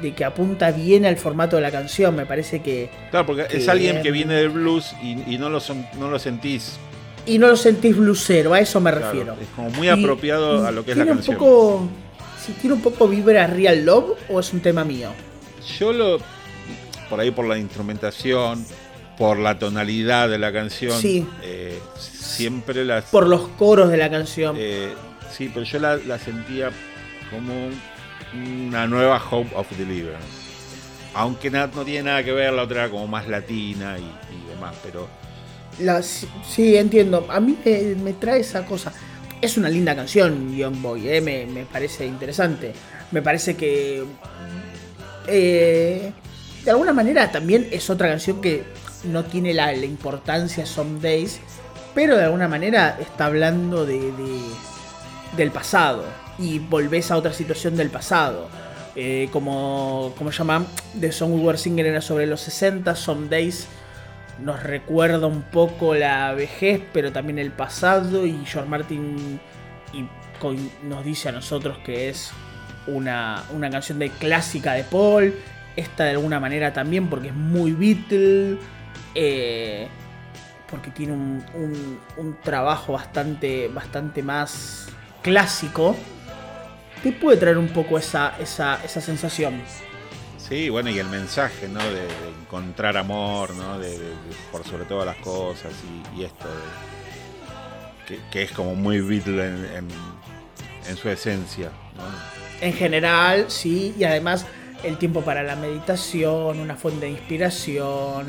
de 0.00 0.14
que 0.14 0.24
apunta 0.24 0.70
bien 0.70 1.04
al 1.04 1.16
formato 1.16 1.56
de 1.56 1.62
la 1.62 1.70
canción. 1.70 2.14
Me 2.16 2.26
parece 2.26 2.62
que. 2.62 2.90
Claro, 3.10 3.26
porque 3.26 3.46
es 3.50 3.68
alguien 3.68 4.02
que 4.02 4.10
viene 4.10 4.34
del 4.34 4.50
blues 4.50 4.94
y, 5.02 5.36
no, 5.38 5.50
lo 5.50 5.60
son, 5.60 5.86
no 5.98 6.10
lo 6.10 6.18
sentís. 6.18 6.78
Y 7.26 7.38
no 7.38 7.48
lo 7.48 7.56
sentís 7.56 7.96
blusero, 7.96 8.54
a 8.54 8.60
eso 8.60 8.80
me 8.80 8.90
refiero. 8.90 9.36
Es 9.40 9.48
como 9.54 9.70
muy 9.70 9.88
apropiado 9.88 10.66
a 10.66 10.70
lo 10.70 10.84
que 10.84 10.92
es 10.92 10.96
la 10.96 11.04
canción. 11.04 11.36
Un 11.36 11.38
poco, 11.38 11.88
si 12.42 12.52
tiene 12.52 12.74
un 12.74 12.82
poco 12.82 13.06
vibra 13.08 13.46
Real 13.46 13.84
Love 13.84 14.16
o 14.30 14.40
es 14.40 14.52
un 14.52 14.60
tema 14.60 14.84
mío. 14.84 15.10
Yo 15.78 15.92
lo. 15.92 16.18
Por 17.10 17.20
ahí 17.20 17.30
por 17.30 17.44
la 17.44 17.58
instrumentación, 17.58 18.64
por 19.18 19.38
la 19.38 19.58
tonalidad 19.58 20.30
de 20.30 20.38
la 20.38 20.52
canción. 20.52 20.98
Sí. 20.98 21.26
Eh, 21.42 21.78
siempre 21.98 22.84
las. 22.84 23.04
Por 23.06 23.28
los 23.28 23.48
coros 23.48 23.90
de 23.90 23.98
la 23.98 24.08
canción. 24.08 24.56
Eh, 24.58 24.94
Sí, 25.30 25.50
pero 25.52 25.64
yo 25.64 25.78
la, 25.78 26.18
sentía 26.18 26.70
como 27.30 27.70
una 28.34 28.86
nueva 28.86 29.22
Hope 29.30 29.50
of 29.54 29.66
Deliverance. 29.76 30.26
Aunque 31.14 31.50
no, 31.50 31.68
tiene 31.68 32.04
nada 32.04 32.22
que 32.22 32.32
ver, 32.32 32.52
la 32.52 32.62
otra 32.62 32.84
era 32.84 32.90
como 32.90 33.06
más 33.06 33.28
latina 33.28 33.96
y, 33.98 34.48
demás, 34.48 34.74
pero... 34.82 35.08
La, 35.78 36.02
sí, 36.02 36.76
entiendo. 36.76 37.26
A 37.30 37.40
mí 37.40 37.56
me, 37.64 38.12
trae 38.14 38.40
esa 38.40 38.66
cosa. 38.66 38.92
Es 39.40 39.56
una 39.56 39.68
linda 39.68 39.96
canción, 39.96 40.54
Young 40.54 40.82
Boy, 40.82 41.08
eh, 41.08 41.20
me, 41.20 41.64
parece 41.64 42.06
interesante. 42.06 42.72
Me 43.10 43.22
parece 43.22 43.56
que... 43.56 44.04
Eh, 45.26 46.12
de 46.64 46.70
alguna 46.70 46.92
manera 46.92 47.30
también 47.30 47.68
es 47.70 47.90
otra 47.90 48.08
canción 48.08 48.40
que 48.40 48.64
no 49.04 49.24
tiene 49.24 49.54
la, 49.54 49.74
importancia 49.74 50.66
Some 50.66 51.00
Days, 51.00 51.40
pero 51.94 52.16
de 52.16 52.24
alguna 52.24 52.48
manera 52.48 52.98
está 53.00 53.26
hablando 53.26 53.86
de 53.86 54.12
del 55.36 55.50
pasado 55.52 56.04
y 56.38 56.58
volvés 56.58 57.10
a 57.10 57.16
otra 57.16 57.32
situación 57.32 57.76
del 57.76 57.90
pasado. 57.90 58.48
Eh, 58.96 59.28
como, 59.32 60.12
como 60.18 60.30
llaman, 60.30 60.66
The 60.98 61.12
Song 61.12 61.32
We 61.34 61.40
Were 61.40 61.58
Singing 61.58 61.86
era 61.86 62.00
sobre 62.00 62.26
los 62.26 62.40
60, 62.40 62.96
Some 62.96 63.28
Days 63.28 63.68
nos 64.42 64.62
recuerda 64.62 65.26
un 65.26 65.42
poco 65.42 65.94
la 65.94 66.32
vejez, 66.32 66.80
pero 66.92 67.12
también 67.12 67.38
el 67.38 67.50
pasado. 67.50 68.26
Y 68.26 68.44
George 68.46 68.68
Martin 68.68 69.40
nos 70.84 71.04
dice 71.04 71.28
a 71.28 71.32
nosotros 71.32 71.78
que 71.84 72.08
es 72.08 72.30
una, 72.86 73.44
una, 73.54 73.70
canción 73.70 73.98
de 73.98 74.10
clásica 74.10 74.72
de 74.72 74.84
Paul. 74.84 75.34
Esta 75.80 76.04
de 76.04 76.10
alguna 76.10 76.38
manera 76.38 76.72
también, 76.72 77.08
porque 77.08 77.28
es 77.28 77.34
muy 77.34 77.72
Beatle. 77.72 78.58
Eh, 79.14 79.88
porque 80.70 80.90
tiene 80.90 81.14
un, 81.14 81.98
un, 82.16 82.36
trabajo 82.44 82.92
bastante, 82.92 83.68
bastante 83.68 84.22
más 84.22 84.86
clásico, 85.20 85.96
te 87.02 87.10
puede 87.12 87.38
traer 87.38 87.58
un 87.58 87.68
poco 87.68 87.98
esa, 87.98 88.36
esa, 88.38 88.78
esa 88.84 89.00
sensación. 89.00 89.60
Sí, 90.38 90.68
bueno, 90.68 90.90
y 90.90 90.98
el 90.98 91.08
mensaje, 91.08 91.68
¿no? 91.68 91.80
De, 91.80 92.06
encontrar 92.42 92.96
amor, 92.96 93.54
¿no? 93.54 93.78
De, 93.78 93.98
por 94.52 94.64
sobre 94.64 94.84
todas 94.84 95.06
las 95.06 95.16
cosas 95.16 95.72
y, 96.16 96.24
esto, 96.24 96.46
que, 98.30 98.42
es 98.42 98.52
como 98.52 98.74
muy 98.74 99.00
Beatle 99.00 99.46
en, 99.46 99.88
en, 100.88 100.96
su 100.96 101.08
esencia, 101.08 101.70
En 102.60 102.72
general, 102.72 103.46
sí, 103.48 103.94
y 103.98 104.04
además 104.04 104.46
el 104.84 104.96
tiempo 104.98 105.22
para 105.22 105.42
la 105.42 105.56
meditación, 105.56 106.60
una 106.60 106.76
fuente 106.76 107.06
de 107.06 107.12
inspiración, 107.12 108.26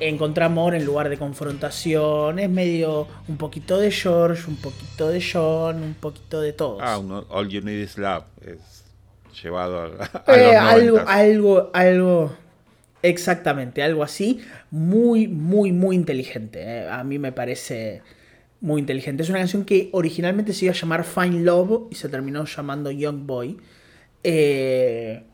encontrar 0.00 0.46
amor 0.46 0.74
en 0.74 0.84
lugar 0.84 1.08
de 1.08 1.18
confrontación. 1.18 2.38
Es 2.38 2.50
medio 2.50 3.06
un 3.28 3.36
poquito 3.36 3.78
de 3.78 3.90
George, 3.90 4.48
un 4.48 4.56
poquito 4.56 5.08
de 5.08 5.22
John, 5.22 5.82
un 5.82 5.94
poquito 5.94 6.40
de 6.40 6.52
todos. 6.52 6.80
Ah, 6.82 6.98
All 7.28 7.48
You 7.48 7.60
Need 7.62 7.82
Is 7.82 7.98
Love. 7.98 8.24
Es 8.42 8.84
llevado 9.42 9.98
a, 10.26 10.34
eh, 10.34 10.56
algo, 10.56 11.00
algo, 11.06 11.70
algo. 11.72 12.36
Exactamente, 13.02 13.82
algo 13.82 14.04
así. 14.04 14.40
Muy, 14.70 15.26
muy, 15.28 15.72
muy 15.72 15.96
inteligente. 15.96 16.62
Eh. 16.62 16.88
A 16.88 17.02
mí 17.04 17.18
me 17.18 17.32
parece 17.32 18.02
muy 18.60 18.80
inteligente. 18.80 19.24
Es 19.24 19.28
una 19.28 19.38
canción 19.38 19.64
que 19.64 19.88
originalmente 19.92 20.52
se 20.52 20.66
iba 20.66 20.72
a 20.72 20.76
llamar 20.76 21.04
Fine 21.04 21.40
Love 21.40 21.88
y 21.90 21.96
se 21.96 22.08
terminó 22.08 22.44
llamando 22.44 22.90
Young 22.90 23.26
Boy. 23.26 23.58
Eh, 24.22 25.24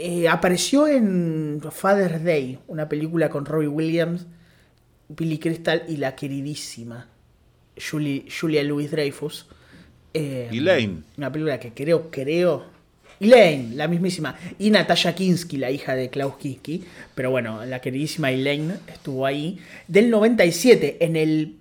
eh, 0.00 0.28
apareció 0.28 0.86
en 0.86 1.60
Father's 1.70 2.24
Day, 2.24 2.58
una 2.68 2.88
película 2.88 3.28
con 3.28 3.44
Robbie 3.44 3.68
Williams, 3.68 4.26
Billy 5.08 5.38
Crystal 5.38 5.82
y 5.88 5.96
la 5.98 6.14
queridísima 6.14 7.08
Julia 7.78 8.62
Louis 8.64 8.90
Dreyfus. 8.90 9.46
Eh, 10.14 10.48
Elaine. 10.50 11.02
Una 11.16 11.30
película 11.30 11.60
que 11.60 11.72
creo, 11.72 12.10
creo. 12.10 12.64
Elaine, 13.20 13.74
la 13.74 13.88
mismísima. 13.88 14.36
Y 14.58 14.70
Natasha 14.70 15.14
Kinski, 15.14 15.58
la 15.58 15.70
hija 15.70 15.94
de 15.94 16.08
Klaus 16.08 16.36
Kinski. 16.36 16.84
Pero 17.14 17.30
bueno, 17.30 17.64
la 17.66 17.80
queridísima 17.80 18.30
Elaine 18.30 18.74
estuvo 18.88 19.26
ahí. 19.26 19.58
Del 19.86 20.10
97, 20.10 21.04
en 21.04 21.16
el. 21.16 21.56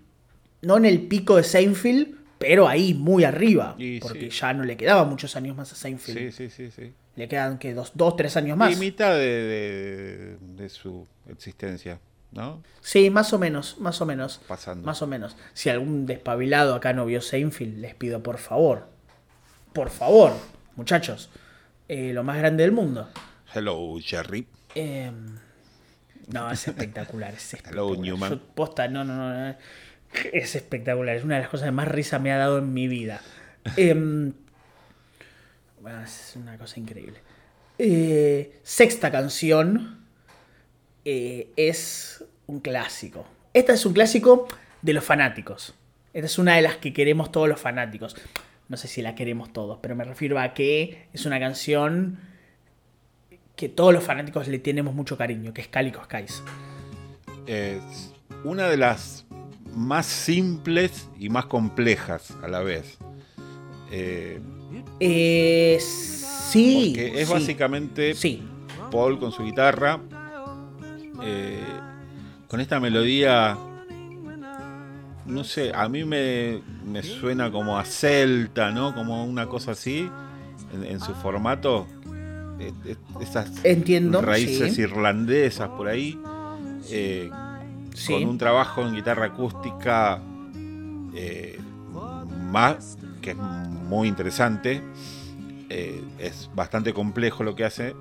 No 0.61 0.77
en 0.77 0.85
el 0.85 1.01
pico 1.01 1.37
de 1.37 1.43
Seinfeld, 1.43 2.15
pero 2.37 2.67
ahí, 2.67 2.93
muy 2.93 3.23
arriba. 3.23 3.77
porque 4.01 4.29
ya 4.29 4.53
no 4.53 4.63
le 4.63 4.75
quedaban 4.77 5.09
muchos 5.09 5.35
años 5.35 5.55
más 5.55 5.71
a 5.71 5.75
Seinfeld. 5.75 6.17
Sí, 6.17 6.31
sí, 6.31 6.49
sí, 6.49 6.71
sí. 6.71 6.91
Le 7.19 7.27
quedan 7.27 7.57
que 7.57 7.73
dos, 7.73 7.91
dos, 7.95 8.15
tres 8.15 8.37
años 8.37 8.55
más. 8.55 8.71
Y 8.71 8.77
mitad 8.77 9.13
de, 9.13 10.37
su 10.69 11.05
existencia, 11.27 11.99
¿no? 12.31 12.63
Sí, 12.79 13.09
más 13.09 13.33
o 13.33 13.37
menos, 13.37 13.77
más 13.77 13.99
o 13.99 14.05
menos. 14.05 14.39
Pasando. 14.47 14.85
Más 14.85 15.01
o 15.01 15.07
menos. 15.07 15.35
Si 15.53 15.69
algún 15.69 16.05
despabilado 16.05 16.73
acá 16.73 16.93
no 16.93 17.05
vio 17.05 17.19
Seinfeld, 17.19 17.79
les 17.79 17.93
pido 17.93 18.23
por 18.23 18.37
favor. 18.37 18.87
Por 19.73 19.89
favor, 19.89 20.31
muchachos. 20.77 21.29
Eh, 21.89 22.13
lo 22.13 22.23
más 22.23 22.37
grande 22.37 22.63
del 22.63 22.71
mundo. 22.71 23.09
Hello, 23.53 23.97
Jerry. 24.01 24.47
Em, 24.73 25.39
no, 26.29 26.49
es 26.49 26.69
espectacular. 26.69 27.33
Es 27.33 27.53
espectacular. 27.53 27.83
Hello, 27.85 28.01
Newman. 28.01 28.41
posta, 28.55 28.87
no, 28.87 29.03
no, 29.03 29.17
no. 29.17 29.55
Es 30.31 30.55
espectacular. 30.55 31.17
Es 31.17 31.25
una 31.25 31.35
de 31.35 31.41
las 31.41 31.49
cosas 31.49 31.65
que 31.65 31.71
más 31.73 31.89
risa 31.89 32.17
me 32.17 32.31
ha 32.31 32.37
dado 32.37 32.59
en 32.59 32.71
mi 32.73 32.87
vida. 32.87 33.19
eh, 33.75 34.31
es 36.03 36.33
una 36.35 36.57
cosa 36.57 36.79
increíble. 36.79 37.19
Eh, 37.77 38.59
sexta 38.63 39.11
canción 39.11 40.05
eh, 41.05 41.51
es 41.55 42.23
un 42.47 42.59
clásico. 42.59 43.25
Esta 43.53 43.73
es 43.73 43.85
un 43.85 43.93
clásico 43.93 44.47
de 44.81 44.93
los 44.93 45.03
fanáticos. 45.03 45.73
Esta 46.13 46.25
es 46.25 46.37
una 46.37 46.55
de 46.55 46.61
las 46.61 46.77
que 46.77 46.93
queremos 46.93 47.31
todos 47.31 47.47
los 47.47 47.59
fanáticos. 47.59 48.15
No 48.67 48.77
sé 48.77 48.87
si 48.87 49.01
la 49.01 49.15
queremos 49.15 49.53
todos, 49.53 49.79
pero 49.81 49.95
me 49.95 50.03
refiero 50.03 50.39
a 50.39 50.53
que 50.53 51.07
es 51.13 51.25
una 51.25 51.39
canción 51.39 52.19
que 53.55 53.69
todos 53.69 53.93
los 53.93 54.03
fanáticos 54.03 54.47
le 54.47 54.59
tenemos 54.59 54.93
mucho 54.93 55.17
cariño, 55.17 55.53
que 55.53 55.61
es 55.61 55.67
Calico 55.67 56.03
Skies. 56.03 56.43
Es 57.47 58.13
una 58.43 58.69
de 58.69 58.77
las 58.77 59.25
más 59.73 60.05
simples 60.05 61.09
y 61.17 61.29
más 61.29 61.45
complejas 61.45 62.31
a 62.43 62.47
la 62.47 62.59
vez. 62.59 62.97
Eh, 63.91 64.39
eh, 64.99 65.77
sí. 65.79 66.93
Porque 66.95 67.21
es 67.21 67.29
básicamente 67.29 68.15
Paul 68.91 69.19
con 69.19 69.31
su 69.31 69.43
guitarra, 69.43 69.99
eh, 71.23 71.63
con 72.47 72.59
esta 72.59 72.79
melodía, 72.79 73.57
no 75.25 75.43
sé, 75.43 75.71
a 75.73 75.87
mí 75.87 76.03
me, 76.03 76.61
suena 77.03 77.51
como 77.51 77.77
a 77.77 77.85
celta, 77.85 78.71
¿no? 78.71 78.93
Como 78.93 79.25
una 79.25 79.47
cosa 79.47 79.71
así, 79.71 80.09
en, 80.73 80.99
su 80.99 81.13
formato. 81.15 81.87
Esas 83.21 83.63
Entiendo, 83.63 84.21
raíces 84.21 84.77
irlandesas 84.77 85.69
por 85.69 85.87
ahí. 85.87 86.19
Eh, 86.89 87.29
con 88.07 88.23
un 88.23 88.37
trabajo 88.37 88.85
en 88.85 88.95
guitarra 88.95 89.25
acústica 89.25 90.21
más 92.51 92.98
que 93.29 93.33
es 93.33 93.37
muy 93.37 94.07
interesante. 94.07 94.81
Eh, 95.69 96.03
es 96.17 96.49
bastante 96.55 96.93
complejo 96.93 97.43
lo 97.43 97.55
que 97.55 97.63
hace, 97.63 97.95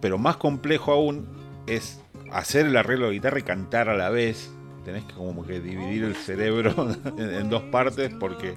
pero 0.00 0.16
más 0.16 0.36
complejo 0.36 0.92
aún 0.92 1.26
es 1.66 2.00
hacer 2.32 2.66
el 2.66 2.76
arreglo 2.76 3.06
de 3.06 3.14
guitarra 3.14 3.40
y 3.40 3.42
cantar 3.42 3.88
a 3.88 3.96
la 3.96 4.10
vez. 4.10 4.52
tenés 4.84 5.04
que 5.04 5.14
como 5.14 5.44
que 5.44 5.60
dividir 5.60 6.04
el 6.04 6.14
cerebro 6.14 6.72
en, 7.18 7.50
dos 7.50 7.62
partes 7.64 8.12
porque, 8.18 8.54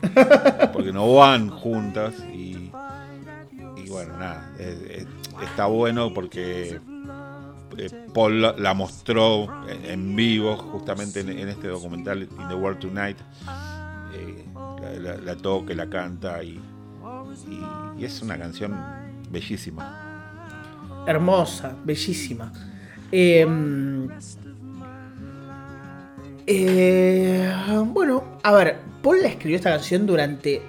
porque 0.72 0.94
no 0.94 1.12
van 1.16 1.50
juntas 1.50 2.14
y, 2.32 2.72
bueno, 3.90 4.18
nada, 4.18 4.52
está 5.44 5.66
bueno 5.66 6.14
porque 6.14 6.80
eh, 7.78 8.08
Paul 8.14 8.42
la 8.42 8.74
mostró 8.76 9.48
en 9.68 10.16
vivo 10.16 10.58
justamente 10.58 11.22
en, 11.22 11.50
este 11.50 11.70
documental 11.70 12.24
In 12.24 12.48
the 12.48 12.56
World 12.56 12.80
Tonight. 12.80 13.18
Eh, 14.14 14.46
la, 15.02 15.18
la, 15.18 15.36
toca, 15.36 15.74
la 15.74 15.90
canta 15.90 16.44
y, 16.44 16.60
y, 17.98 18.06
es 18.06 18.22
una 18.22 18.38
canción 18.38 18.76
bellísima. 19.30 21.04
Hermosa, 21.08 21.76
bellísima. 21.84 22.52
Em, 23.12 24.08
eh, 26.46 27.52
bueno, 27.88 28.40
a 28.44 28.52
ver, 28.54 28.78
Paul 29.02 29.22
la 29.22 29.30
escribió 29.30 29.58
esta 29.58 29.72
canción 29.72 30.06
durante, 30.06 30.62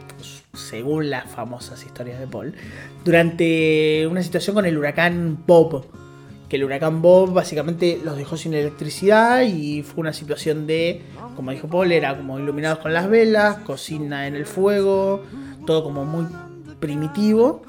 según 0.52 1.10
las 1.10 1.30
famosas 1.30 1.84
historias 1.84 2.20
de 2.20 2.26
Paul, 2.26 2.54
durante 3.04 4.06
una 4.06 4.22
situación 4.22 4.54
con 4.54 4.66
el 4.66 4.78
huracán 4.78 5.38
Bob 5.46 5.86
que 6.54 6.58
el 6.58 6.64
huracán 6.66 7.02
Bob 7.02 7.32
básicamente 7.32 8.00
los 8.04 8.16
dejó 8.16 8.36
sin 8.36 8.54
electricidad 8.54 9.42
y 9.42 9.82
fue 9.82 10.02
una 10.02 10.12
situación 10.12 10.68
de, 10.68 11.02
como 11.34 11.50
dijo 11.50 11.66
Paul, 11.66 11.90
era 11.90 12.16
como 12.16 12.38
iluminados 12.38 12.78
con 12.78 12.92
las 12.92 13.10
velas, 13.10 13.56
cocina 13.56 14.28
en 14.28 14.36
el 14.36 14.46
fuego, 14.46 15.24
todo 15.66 15.82
como 15.82 16.04
muy 16.04 16.26
primitivo 16.78 17.62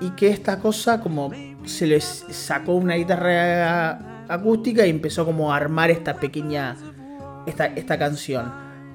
y 0.00 0.10
que 0.16 0.30
esta 0.30 0.58
cosa 0.58 1.00
como 1.00 1.30
se 1.64 1.86
les 1.86 2.26
sacó 2.28 2.72
una 2.72 2.96
guitarra 2.96 4.24
acústica 4.26 4.84
y 4.84 4.90
empezó 4.90 5.24
como 5.24 5.52
a 5.52 5.56
armar 5.56 5.92
esta 5.92 6.16
pequeña, 6.16 6.76
esta, 7.46 7.66
esta 7.66 8.00
canción. 8.00 8.52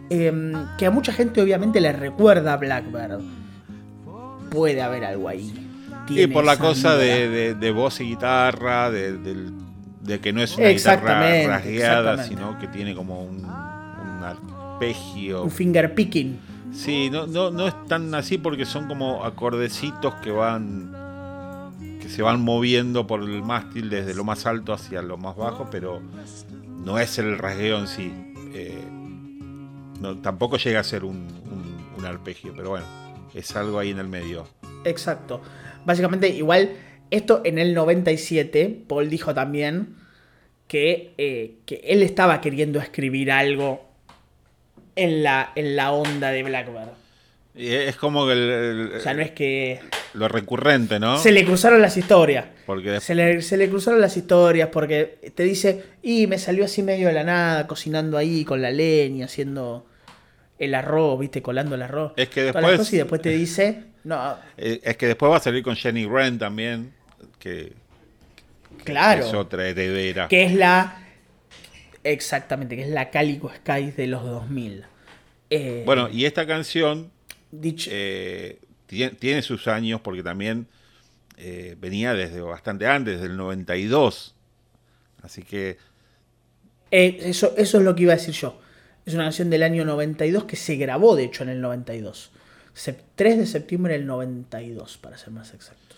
Em, 0.09 0.51
que 0.77 0.85
a 0.85 0.91
mucha 0.91 1.13
gente 1.13 1.41
obviamente 1.41 1.79
le 1.79 1.93
recuerda 1.93 2.51
a 2.51 2.57
Blackbird. 2.57 3.21
Puede 4.51 4.81
haber 4.81 5.05
algo 5.05 5.29
ahí. 5.29 5.68
Y 6.09 6.27
por 6.27 6.43
la 6.43 6.57
cosa 6.57 6.95
de, 6.95 7.71
voz 7.71 8.01
y 8.01 8.05
guitarra, 8.05 8.91
de, 8.91 10.19
que 10.21 10.33
no 10.33 10.41
es 10.41 10.57
una 10.57 10.69
guitarra 10.69 11.47
rasgueada, 11.47 12.23
sino 12.23 12.57
que 12.59 12.67
tiene 12.67 12.95
como 12.95 13.23
un, 13.23 13.45
arpegio. 13.45 15.43
Un 15.43 15.51
finger 15.51 15.93
picking. 15.93 16.39
Sí, 16.73 17.09
no, 17.09 17.25
no, 17.25 17.51
no 17.51 17.67
es 17.67 17.85
tan 17.87 18.13
así 18.13 18.37
porque 18.37 18.65
son 18.65 18.87
como 18.87 19.25
acordecitos 19.25 20.13
que 20.15 20.31
van 20.31 20.95
que 21.99 22.09
se 22.09 22.21
van 22.21 22.41
moviendo 22.41 23.07
por 23.07 23.21
el 23.21 23.41
mástil 23.41 23.89
desde 23.89 24.13
lo 24.13 24.23
más 24.23 24.45
alto 24.45 24.73
hacia 24.73 25.01
lo 25.01 25.17
más 25.17 25.35
bajo, 25.35 25.67
pero 25.71 26.01
no 26.83 26.99
es 26.99 27.17
el 27.17 27.37
rasgueo 27.37 27.79
en 27.79 27.87
sí. 27.87 28.33
Eh, 28.53 28.83
no, 29.99 30.17
tampoco 30.17 30.57
llega 30.57 30.79
a 30.79 30.83
ser 30.83 31.03
un, 31.03 31.27
un 31.97 32.05
arpegio, 32.05 32.53
pero 32.55 32.69
bueno, 32.69 32.85
es 33.33 33.55
algo 33.55 33.79
ahí 33.79 33.91
en 33.91 33.99
el 33.99 34.07
medio. 34.07 34.47
Exacto. 34.83 35.41
Básicamente, 35.85 36.29
igual, 36.29 36.71
esto 37.11 37.41
en 37.43 37.57
el 37.59 37.73
97, 37.73 38.83
Paul 38.87 39.09
dijo 39.09 39.33
también 39.33 39.95
que, 40.67 41.13
eh, 41.17 41.55
que 41.65 41.81
él 41.83 42.03
estaba 42.03 42.41
queriendo 42.41 42.79
escribir 42.79 43.31
algo 43.31 43.89
en 44.95 45.23
la, 45.23 45.51
en 45.55 45.75
la 45.75 45.91
onda 45.91 46.31
de 46.31 46.43
Blackbird. 46.43 46.89
Y 47.55 47.67
es 47.69 47.95
como 47.95 48.25
que... 48.27 48.33
El, 48.33 48.91
o 48.97 48.99
sea, 48.99 49.13
no 49.13 49.21
es 49.21 49.31
que... 49.31 49.79
Lo 50.13 50.27
recurrente, 50.27 50.99
¿no? 50.99 51.17
Se 51.17 51.31
le 51.31 51.45
cruzaron 51.45 51.81
las 51.81 51.97
historias. 51.97 52.45
Porque 52.65 52.99
se 52.99 53.15
le, 53.15 53.41
se 53.41 53.57
le 53.57 53.69
cruzaron 53.69 53.99
las 54.01 54.15
historias 54.17 54.69
porque 54.71 55.31
te 55.35 55.43
dice, 55.43 55.83
y 56.01 56.27
me 56.27 56.37
salió 56.37 56.65
así 56.65 56.83
medio 56.83 57.07
de 57.07 57.13
la 57.13 57.23
nada, 57.23 57.67
cocinando 57.67 58.17
ahí 58.17 58.45
con 58.45 58.61
la 58.61 58.71
leña, 58.71 59.25
haciendo 59.25 59.85
el 60.57 60.75
arroz, 60.75 61.19
viste, 61.19 61.41
colando 61.41 61.75
el 61.75 61.81
arroz. 61.81 62.13
Es 62.15 62.29
que 62.29 62.43
después... 62.43 62.93
y 62.93 62.97
después 62.97 63.21
te 63.21 63.29
dice, 63.29 63.83
no. 64.03 64.37
Eh, 64.57 64.79
es 64.83 64.97
que 64.97 65.07
después 65.07 65.31
va 65.31 65.37
a 65.37 65.41
salir 65.41 65.63
con 65.63 65.75
Jenny 65.75 66.05
Wren 66.05 66.37
también, 66.37 66.93
que, 67.39 67.73
claro, 68.83 69.25
es 69.25 69.33
otra 69.33 69.67
heredera. 69.67 70.27
Que 70.27 70.45
es 70.45 70.53
la. 70.53 71.05
Exactamente, 72.03 72.75
que 72.75 72.83
es 72.83 72.89
la 72.89 73.09
Calico 73.09 73.51
Sky 73.53 73.91
de 73.91 74.07
los 74.07 74.23
2000. 74.23 74.85
Eh, 75.49 75.83
bueno, 75.85 76.09
y 76.09 76.25
esta 76.25 76.47
canción 76.47 77.11
eh, 77.61 78.59
tiene, 78.87 79.41
sus 79.41 79.67
años 79.67 80.01
porque 80.01 80.23
también 80.23 80.67
venía 81.77 82.13
desde 82.13 82.41
bastante 82.41 82.87
antes, 82.87 83.15
desde 83.15 83.27
el 83.27 83.37
92. 83.37 84.35
Así 85.23 85.43
que. 85.43 85.77
eso, 86.91 87.53
eso 87.57 87.77
es 87.77 87.83
lo 87.83 87.95
que 87.95 88.03
iba 88.03 88.13
a 88.13 88.17
decir 88.17 88.33
yo. 88.33 88.61
Es 89.05 89.13
una 89.13 89.23
canción 89.23 89.49
del 89.49 89.63
año 89.63 89.85
92 89.85 90.43
que 90.43 90.55
se 90.55 90.75
grabó, 90.75 91.15
de 91.15 91.23
hecho, 91.23 91.43
en 91.43 91.49
el 91.49 91.61
92. 91.61 92.31
3 93.15 93.37
de 93.37 93.45
septiembre 93.45 93.93
del 93.93 94.05
92, 94.05 94.97
para 94.97 95.17
ser 95.17 95.31
más 95.31 95.53
exactos. 95.53 95.97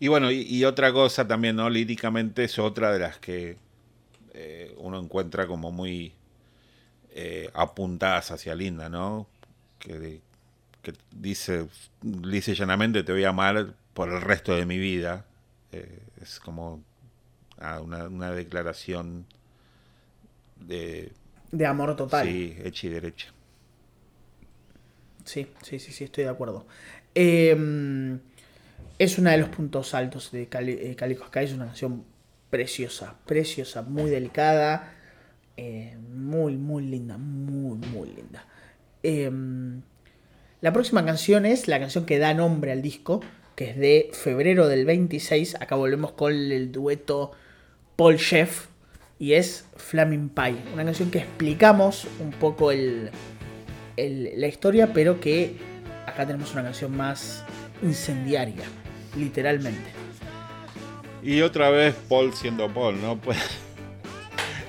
Y 0.00 0.08
bueno, 0.08 0.30
y, 0.30 0.64
otra 0.64 0.92
cosa 0.92 1.26
también, 1.26 1.56
¿no? 1.56 1.68
Líricamente 1.68 2.44
es 2.44 2.58
otra 2.58 2.92
de 2.92 3.00
las 3.00 3.18
que 3.18 3.56
eh, 4.32 4.74
uno 4.78 5.00
encuentra 5.00 5.46
como 5.48 5.72
muy 5.72 6.12
eh, 7.10 7.50
apuntadas 7.52 8.30
hacia 8.30 8.54
Linda, 8.54 8.88
¿no? 8.88 9.26
Que, 9.80 10.20
dice, 11.10 11.66
dice 12.00 12.54
llanamente, 12.54 13.02
te 13.02 13.12
voy 13.12 13.24
a 13.24 13.30
amar 13.30 13.74
por 13.92 14.08
el 14.08 14.20
resto 14.20 14.54
de 14.54 14.66
mi 14.66 14.78
vida. 14.78 15.26
Eh, 15.72 15.98
es 16.22 16.38
como 16.38 16.80
ah, 17.58 17.80
una, 17.80 18.30
declaración 18.30 19.26
de... 20.56 21.12
De 21.50 21.66
amor 21.66 21.96
total. 21.96 22.24
Sí, 22.24 22.56
hecha 22.62 22.86
y 22.86 22.90
derecha. 22.90 23.32
Sí, 25.28 25.46
sí, 25.62 25.78
sí, 25.78 25.92
sí, 25.92 26.04
estoy 26.04 26.24
de 26.24 26.30
acuerdo. 26.30 26.66
Em, 27.14 28.18
es 28.98 29.18
uno 29.18 29.28
de 29.30 29.36
los 29.36 29.50
puntos 29.50 29.92
altos 29.92 30.32
de 30.32 30.46
Cali 30.46 30.72
eh, 30.72 30.96
Calico 30.96 31.26
Sky, 31.26 31.40
es 31.40 31.52
una 31.52 31.66
canción 31.66 32.04
preciosa, 32.48 33.14
preciosa, 33.26 33.82
muy 33.82 34.08
delicada, 34.08 34.94
eh, 35.58 35.98
muy, 36.14 36.56
muy 36.56 36.82
linda, 36.82 37.18
muy, 37.18 37.76
muy 37.76 38.08
linda. 38.08 38.46
Em, 39.02 39.82
la 40.62 40.72
próxima 40.72 41.04
canción 41.04 41.44
es 41.44 41.68
la 41.68 41.78
canción 41.78 42.06
que 42.06 42.18
da 42.18 42.32
nombre 42.32 42.72
al 42.72 42.80
disco, 42.80 43.20
que 43.54 43.72
es 43.72 43.76
de 43.76 44.10
febrero 44.14 44.66
del 44.66 44.86
26. 44.86 45.56
Acá 45.56 45.76
volvemos 45.76 46.12
con 46.12 46.32
el 46.32 46.72
dueto 46.72 47.32
Paul 47.96 48.16
Chef 48.16 48.68
y 49.18 49.34
es 49.34 49.66
Flaming 49.76 50.30
Pie, 50.30 50.56
una 50.72 50.86
canción 50.86 51.10
que 51.10 51.18
explicamos 51.18 52.06
un 52.18 52.30
poco 52.30 52.70
el, 52.70 53.10
la 54.06 54.46
historia, 54.46 54.92
pero 54.92 55.20
que 55.20 55.56
acá 56.06 56.26
tenemos 56.26 56.52
una 56.52 56.62
canción 56.62 56.96
más 56.96 57.44
incendiaria, 57.82 58.64
literalmente. 59.16 59.90
Y 61.22 61.40
otra 61.40 61.70
vez 61.70 61.94
Paul 62.08 62.32
siendo 62.34 62.72
Paul, 62.72 63.00
¿no? 63.00 63.18
Pues, 63.20 63.38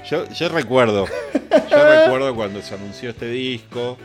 yo, 0.09 0.27
yo 0.29 0.49
recuerdo, 0.49 1.05
yo 1.05 2.01
recuerdo 2.01 2.33
cuando 2.33 2.63
se 2.63 2.73
anunció 2.73 3.11
este 3.11 3.29
disco, 3.29 3.95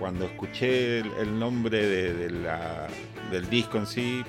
cuando 0.00 0.24
escuché 0.24 0.98
el, 0.98 1.38
nombre 1.38 1.86
de, 1.86 2.30
la, 2.30 2.88
del 3.30 3.48
disco 3.48 3.78
en 3.78 3.86
sí, 3.86 4.24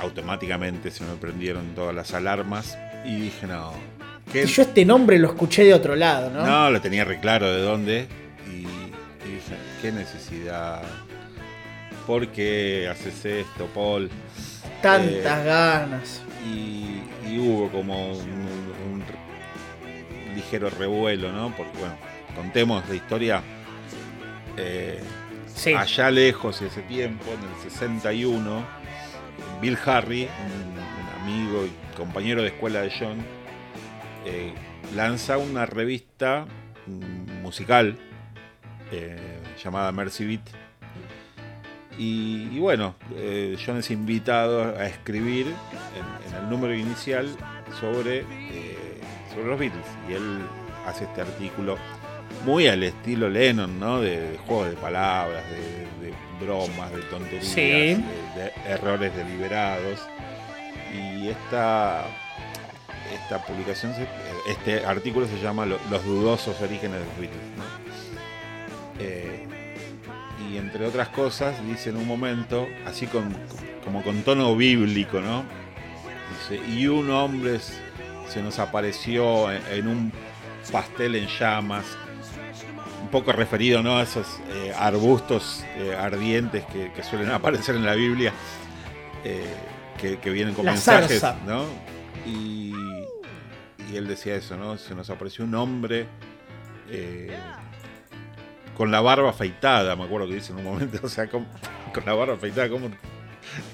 automáticamente 0.00 0.92
se 0.92 1.02
me 1.02 1.14
prendieron 1.16 1.74
todas 1.74 1.92
las 1.92 2.14
alarmas 2.14 2.78
y 3.04 3.16
dije, 3.16 3.48
no. 3.48 3.72
¿qué? 4.32 4.46
yo 4.46 4.62
este 4.62 4.84
nombre 4.84 5.18
lo 5.18 5.28
escuché 5.28 5.64
de 5.64 5.74
otro 5.74 5.96
lado, 5.96 6.30
¿no? 6.30 6.46
No, 6.46 6.70
lo 6.70 6.80
tenía 6.80 7.04
re 7.04 7.18
claro 7.18 7.52
de 7.52 7.60
dónde 7.60 8.06
qué 9.84 9.92
necesidad. 9.92 10.80
¿Por 12.06 12.28
qué 12.28 12.88
haces 12.90 13.22
esto, 13.26 13.66
Paul? 13.74 14.08
Tantas 14.80 15.40
eh, 15.40 15.44
ganas. 15.44 16.22
Y, 16.42 17.02
hubo 17.38 17.70
como 17.70 18.12
un, 18.12 19.04
ligero 20.34 20.70
revuelo, 20.70 21.30
¿no? 21.32 21.54
Porque, 21.54 21.76
bueno, 21.78 21.96
contemos 22.34 22.88
la 22.88 22.94
historia. 22.94 23.42
Eh, 24.56 25.02
allá 25.76 26.10
lejos, 26.10 26.62
ese 26.62 26.80
tiempo, 26.82 27.26
en 27.26 27.40
el 27.40 27.70
61, 27.70 28.64
Bill 29.60 29.78
Harry, 29.84 30.22
un, 30.46 31.20
amigo 31.20 31.66
y 31.66 31.94
compañero 31.94 32.40
de 32.40 32.48
escuela 32.48 32.80
de 32.80 32.90
John, 32.98 33.18
eh, 34.24 34.54
lanza 34.94 35.36
una 35.36 35.66
revista 35.66 36.46
mm, 36.86 37.42
musical 37.42 37.98
llamada 39.62 39.92
Mercy 39.92 40.26
Beat. 40.26 40.64
Y, 41.96 42.58
bueno, 42.58 42.96
eh, 43.14 43.56
John 43.64 43.78
es 43.78 43.90
invitado 43.90 44.76
a 44.76 44.86
escribir 44.86 45.46
en, 45.46 46.34
el 46.34 46.50
número 46.50 46.74
inicial 46.74 47.28
sobre, 47.78 48.20
eh, 48.20 49.00
sobre 49.32 49.46
los 49.46 49.58
Beatles. 49.58 49.86
Y 50.08 50.14
él 50.14 50.40
hace 50.86 51.04
este 51.04 51.20
artículo 51.20 51.78
muy 52.44 52.66
al 52.66 52.82
estilo 52.82 53.28
Lennon, 53.28 53.78
¿no? 53.78 54.00
De, 54.00 54.38
juegos 54.46 54.70
de 54.70 54.76
palabras, 54.76 55.44
de, 55.50 55.84
bromas, 56.44 56.90
de 56.92 57.02
tonterías, 57.02 57.54
de, 57.54 58.52
errores 58.66 59.14
deliberados. 59.14 60.00
Y 60.92 61.28
esta, 61.28 62.04
esta 63.12 63.44
publicación, 63.46 63.94
este 64.48 64.84
artículo 64.84 65.26
se 65.26 65.40
llama 65.40 65.64
Los 65.64 66.04
dudosos 66.04 66.60
orígenes 66.60 66.98
de 67.00 67.06
los 67.06 67.18
Beatles. 67.18 67.42
Eh, 68.98 69.43
y 70.54 70.58
entre 70.58 70.86
otras 70.86 71.08
cosas 71.08 71.54
dice 71.66 71.90
en 71.90 71.96
un 71.96 72.06
momento, 72.06 72.68
así 72.86 73.06
con, 73.06 73.34
como 73.84 74.02
con 74.02 74.22
tono 74.22 74.54
bíblico, 74.54 75.20
¿no? 75.20 75.44
Dice, 76.48 76.62
y 76.70 76.86
un 76.86 77.10
hombre 77.10 77.58
se 78.28 78.40
nos 78.40 78.58
apareció 78.60 79.50
en, 79.50 79.88
un 79.88 80.12
pastel 80.70 81.16
en 81.16 81.26
llamas, 81.26 81.84
un 83.02 83.08
poco 83.08 83.32
referido 83.32 83.82
¿no? 83.82 83.98
a 83.98 84.02
esos 84.02 84.26
eh, 84.48 84.72
arbustos 84.76 85.64
eh, 85.76 85.94
ardientes 85.94 86.64
que, 86.66 87.02
suelen 87.02 87.30
aparecer 87.30 87.74
en 87.74 87.84
la 87.84 87.94
Biblia, 87.94 88.32
que, 89.22 90.30
vienen 90.30 90.54
con 90.54 90.66
mensajes, 90.66 91.22
¿no? 91.46 91.64
Y, 92.26 92.72
él 93.94 94.08
decía 94.08 94.34
eso, 94.34 94.56
¿no? 94.56 94.76
Se 94.76 94.92
nos 94.92 95.08
apareció 95.08 95.44
un 95.44 95.54
hombre 95.54 96.06
con 98.76 98.90
la 98.90 99.00
barba 99.00 99.30
afeitada, 99.30 99.96
me 99.96 100.04
acuerdo 100.04 100.28
que 100.28 100.34
dice 100.34 100.52
en 100.52 100.58
un 100.58 100.64
momento, 100.64 101.00
o 101.02 101.08
sea, 101.08 101.28
con, 101.28 101.46
la 102.04 102.14
barba 102.14 102.34
afeitada, 102.34 102.68
¿cómo? 102.68 102.90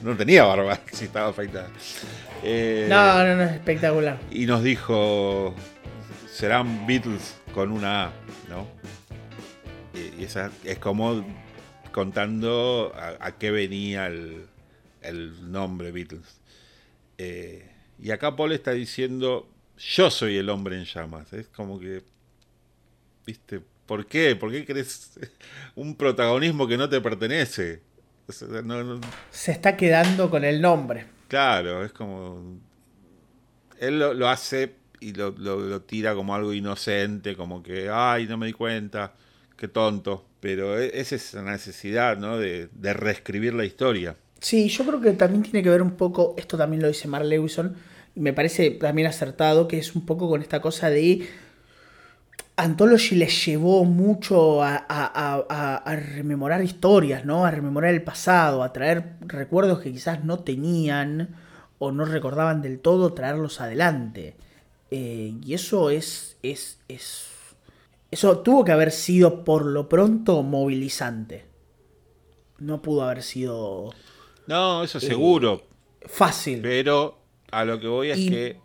No 0.03 0.17
tenía 0.17 0.45
barba 0.45 0.79
si 0.93 1.07
estaba 1.07 1.29
afeitada. 1.29 1.71
Eh, 2.43 2.87
no, 2.89 3.25
no, 3.25 3.37
no, 3.37 3.43
es 3.45 3.53
espectacular. 3.53 4.19
Y 4.31 4.47
nos 4.47 4.63
dijo, 4.63 5.55
serán 6.31 6.87
Beatles 6.87 7.37
con 7.55 7.71
una 7.73 8.07
A, 8.07 8.13
¿no? 8.49 8.67
Y, 9.95 10.25
esa 10.25 10.51
es 10.65 10.79
como 10.79 11.25
contando 11.93 12.93
a, 13.21 13.33
qué 13.33 13.51
venía 13.51 14.07
el, 14.07 14.47
nombre 15.51 15.91
Beatles. 15.93 16.41
Eh, 17.19 17.71
y 17.99 18.11
acá 18.11 18.37
Paul 18.37 18.53
está 18.53 18.73
diciendo, 18.73 19.49
yo 19.79 20.11
soy 20.11 20.37
el 20.37 20.49
hombre 20.49 20.77
en 20.77 20.85
llamas. 20.85 21.33
Es 21.33 21.49
como 21.49 21.79
que, 21.79 22.03
viste, 23.27 23.61
¿Por 23.91 24.07
qué? 24.07 24.37
¿Por 24.37 24.53
qué 24.53 24.65
querés 24.65 25.19
un 25.75 25.97
protagonismo 25.97 26.69
que 26.69 26.77
no 26.77 26.89
te 26.89 27.01
pertenece? 27.01 27.81
Se 28.29 29.51
está 29.51 29.77
quedando 29.77 30.31
con 30.31 30.45
el 30.45 30.61
nombre. 30.61 31.07
Claro, 31.27 31.85
es 31.85 31.91
como. 31.91 32.61
Él 33.81 33.99
lo, 33.99 34.29
hace 34.29 34.77
y 35.01 35.13
lo, 35.13 35.83
tira 35.83 36.15
como 36.15 36.37
algo 36.37 36.53
inocente, 36.53 37.35
como 37.35 37.65
que, 37.65 37.91
ay, 37.93 38.29
no 38.29 38.39
me 38.39 38.47
di 38.47 38.53
cuenta, 38.53 39.15
qué 39.57 39.67
tonto. 39.67 40.25
Pero 40.39 40.79
e, 40.79 40.93
esa 41.01 41.17
es 41.17 41.35
la 41.35 41.43
necesidad, 41.43 42.17
¿no? 42.17 42.39
De, 42.39 42.69
de 42.73 42.93
reescribir 42.93 43.55
la 43.55 43.65
historia. 43.65 44.15
Sí, 44.39 44.69
yo 44.69 44.87
creo 44.87 45.01
que 45.01 45.11
también 45.15 45.43
tiene 45.43 45.65
que 45.65 45.71
ver 45.71 45.83
un 45.83 45.97
poco, 45.97 46.37
esto 46.39 46.57
también 46.57 46.81
lo 46.81 46.87
dice 46.87 47.09
Mark 47.09 47.25
Lewison, 47.25 47.75
y 48.15 48.21
me 48.21 48.33
parece 48.33 48.71
también 48.71 49.09
acertado, 49.09 49.67
que 49.67 49.79
es 49.79 49.97
un 49.97 50.07
poco 50.07 50.29
con 50.29 50.43
esta 50.43 50.61
cosa 50.61 50.91
de 50.91 51.01
Anthology 52.63 53.17
les 53.17 53.47
llevó 53.47 53.85
mucho 53.85 54.63
a, 54.63 55.97
rememorar 56.15 56.63
historias, 56.63 57.25
¿no? 57.25 57.45
A 57.45 57.51
rememorar 57.51 57.95
el 57.95 58.03
pasado, 58.03 58.63
a 58.63 58.73
traer 58.73 59.17
recuerdos 59.21 59.81
que 59.81 59.93
quizás 59.93 60.25
no 60.25 60.41
tenían 60.41 61.37
o 61.79 61.93
no 61.93 62.05
recordaban 62.05 62.61
del 62.61 62.81
todo, 62.81 63.15
traerlos 63.15 63.61
adelante. 63.61 64.37
Eh, 64.91 65.35
y 65.43 65.55
eso 65.55 65.91
es, 65.91 66.37
es, 66.43 66.81
es. 66.89 67.29
Eso 68.11 68.41
tuvo 68.41 68.65
que 68.65 68.73
haber 68.73 68.91
sido 68.91 69.45
por 69.45 69.65
lo 69.65 69.89
pronto 69.89 70.43
movilizante. 70.43 71.47
No 72.59 72.83
pudo 72.83 73.05
haber 73.05 73.23
sido. 73.23 73.95
No, 74.47 74.85
eso 74.85 75.01
seguro. 75.01 75.63
Eh, 76.01 76.07
fácil. 76.09 76.61
Pero 76.61 77.19
a 77.51 77.65
lo 77.65 77.81
que 77.81 77.89
voy 77.89 78.11
es 78.11 78.19
que 78.19 78.61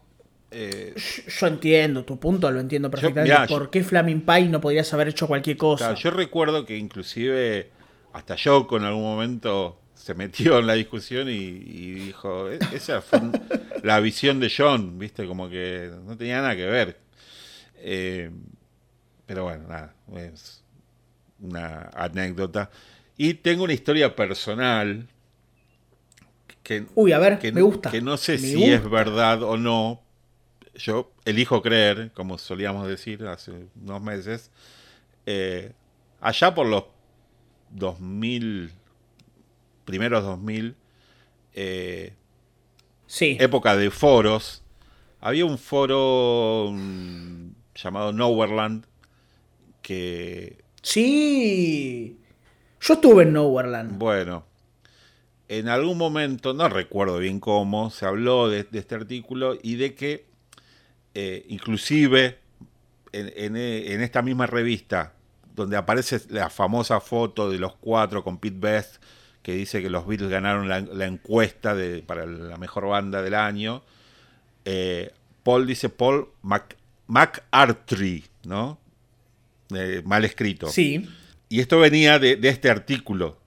eh, 0.58 0.94
yo 1.28 1.48
entiendo 1.48 2.06
tu 2.06 2.18
punto, 2.18 2.50
lo 2.50 2.62
entiendo 2.62 2.90
perfectamente. 2.90 3.48
¿Por 3.50 3.70
qué 3.70 3.84
Flaming 3.84 4.22
Pie 4.22 4.48
no 4.48 4.62
podrías 4.62 4.94
haber 4.94 5.10
hecho 5.10 5.28
cualquier 5.28 5.58
cosa? 5.58 5.94
yo 5.96 6.12
recuerdo 6.12 6.66
que 6.66 6.78
inclusive 6.78 7.72
hasta 8.14 8.36
yo 8.36 8.66
con 8.66 8.86
algún 8.86 9.04
momento 9.04 9.82
se 9.94 10.14
metió 10.14 10.60
en 10.60 10.68
la 10.68 10.76
discusión 10.76 11.28
y, 11.28 11.92
dijo, 11.96 12.50
e-, 12.50 12.60
esa 12.72 13.02
fue 13.02 13.20
la 13.84 14.00
visión 14.00 14.40
de 14.40 14.50
John, 14.56 14.98
viste, 14.98 15.28
como 15.28 15.50
que 15.50 15.92
no 16.06 16.16
tenía 16.16 16.38
nada 16.38 16.56
que 16.56 16.66
ver. 16.66 17.00
Eh, 17.80 18.32
pero 19.26 19.44
bueno, 19.44 19.68
nada, 19.68 19.94
es 20.16 20.64
una 21.42 21.90
anécdota. 21.94 22.70
Y 23.18 23.34
tengo 23.34 23.66
una 23.66 23.74
historia 23.74 24.16
personal 24.16 25.10
que, 26.64 26.86
Uy, 26.96 27.12
a 27.12 27.20
ver, 27.20 27.40
me 27.52 27.62
gusta. 27.62 27.92
Que 27.92 28.02
no 28.02 28.16
sé 28.16 28.38
si 28.38 28.64
es 28.64 28.90
verdad 28.90 29.44
o 29.44 29.58
no, 29.58 30.05
yo 30.78 31.12
elijo 31.26 31.62
creer, 31.62 32.12
como 32.14 32.38
solíamos 32.38 32.88
decir 32.88 33.26
hace 33.28 33.52
unos 33.82 34.02
meses, 34.02 34.52
eh, 35.26 35.74
allá 36.22 36.54
por 36.54 36.68
los 36.68 36.86
2000, 37.72 38.72
primeros 39.86 40.24
2000, 40.24 40.76
eh, 41.54 42.14
sí. 43.08 43.38
época 43.40 43.76
de 43.76 43.90
foros, 43.90 44.64
había 45.22 45.46
un 45.46 45.58
foro 45.58 46.72
mm, 46.72 47.50
llamado 47.76 48.14
Nowhereland 48.14 48.86
que... 49.82 50.64
Sí, 50.82 52.20
yo 52.80 52.94
estuve 52.94 53.24
en 53.24 53.34
Nowhereland. 53.34 53.98
Bueno, 53.98 54.46
en 55.48 55.68
algún 55.68 55.98
momento, 55.98 56.54
no 56.54 56.70
recuerdo 56.70 57.18
bien 57.18 57.40
cómo, 57.40 57.90
se 57.90 58.06
habló 58.06 58.50
de 58.50 58.68
este 58.72 58.96
artículo 58.96 59.58
y 59.62 59.76
de 59.76 59.96
que 59.96 60.35
eh, 61.18 61.46
inclusive 61.48 62.38
en, 63.14 63.56
esta 63.56 64.22
misma 64.22 64.48
revista, 64.48 65.14
donde 65.56 65.78
aparece 65.78 66.20
la 66.30 66.50
famosa 66.50 67.00
foto 67.00 67.50
de 67.50 67.58
los 67.58 67.74
cuatro 67.78 68.22
con 68.22 68.38
Pete 68.38 68.58
Best, 68.60 69.02
que 69.42 69.54
dice 69.54 69.82
que 69.82 69.90
los 69.90 70.06
Beatles 70.06 70.30
ganaron 70.30 70.68
la, 70.68 71.06
encuesta 71.06 71.74
de, 71.74 72.02
para 72.02 72.26
la 72.26 72.58
mejor 72.58 72.88
banda 72.88 73.22
del 73.22 73.36
año, 73.36 73.82
eh, 74.66 75.14
Paul 75.44 75.66
dice 75.66 75.88
Paul 75.88 76.28
McArtry, 77.08 78.26
¿no? 78.44 78.78
mal 80.04 80.26
escrito. 80.26 80.68
Sí. 80.68 81.08
Y 81.48 81.62
esto 81.62 81.80
venía 81.80 82.20
de, 82.20 82.36
de, 82.36 82.50
este 82.50 82.70
artículo, 82.70 83.38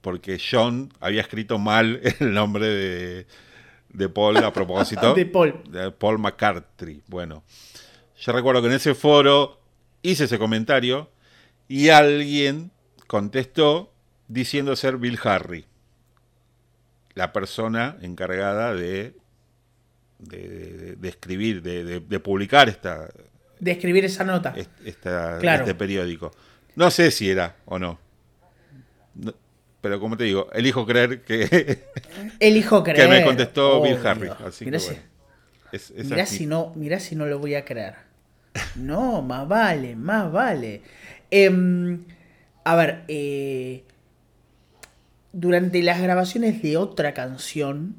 porque 0.00 0.40
John 0.40 0.92
había 1.00 1.20
escrito 1.20 1.58
mal 1.58 2.00
el 2.20 2.32
nombre 2.32 2.66
de, 2.66 3.26
de 3.96 4.08
Paul 4.08 4.36
a 4.38 4.52
propósito. 4.52 5.14
de 5.16 5.26
Paul. 5.26 5.62
De 5.68 5.90
Paul 5.90 6.18
McCarthy. 6.18 7.02
Bueno, 7.06 7.42
yo 8.18 8.32
recuerdo 8.32 8.60
que 8.60 8.68
en 8.68 8.74
ese 8.74 8.94
foro 8.94 9.60
hice 10.02 10.24
ese 10.24 10.38
comentario 10.38 11.10
y 11.68 11.88
alguien 11.88 12.70
contestó 13.06 13.92
diciendo 14.28 14.76
ser 14.76 14.98
Bill 14.98 15.18
Harry, 15.24 15.64
la 17.14 17.32
persona 17.32 17.96
encargada 18.02 18.74
de, 18.74 19.16
de, 20.18 20.96
escribir, 21.08 21.62
de, 21.62 22.20
publicar 22.20 22.68
esta... 22.68 23.08
De 23.58 23.70
escribir 23.70 24.04
esa 24.04 24.24
nota. 24.24 24.54
Este 24.84 25.74
periódico. 25.74 26.32
No 26.74 26.90
sé 26.90 27.10
si 27.10 27.30
era 27.30 27.56
o 27.64 27.78
no 27.78 27.98
pero 29.86 30.00
como 30.00 30.16
te 30.16 30.24
digo, 30.24 30.48
elijo 30.52 30.84
creer 30.84 31.22
que. 31.22 31.84
Elijo 32.40 32.82
creer. 32.82 33.08
Que 33.08 33.16
me 33.16 33.24
contestó 33.24 33.80
Bill 33.80 34.04
Harris. 34.04 34.32
mirá, 34.60 36.26
si, 36.26 36.44
no, 36.44 36.72
mirá 36.74 36.98
si 36.98 37.14
no 37.14 37.24
lo 37.26 37.38
voy 37.38 37.54
a 37.54 37.64
creer. 37.64 37.94
No, 38.74 39.22
más 39.22 39.46
vale, 39.46 39.94
más 39.94 40.32
vale. 40.32 40.82
Em, 41.30 42.02
a 42.64 42.74
ver, 42.74 43.04
eh, 43.06 43.84
durante 45.32 45.80
las 45.84 46.02
grabaciones 46.02 46.60
de 46.62 46.76
otra 46.78 47.14
canción 47.14 47.94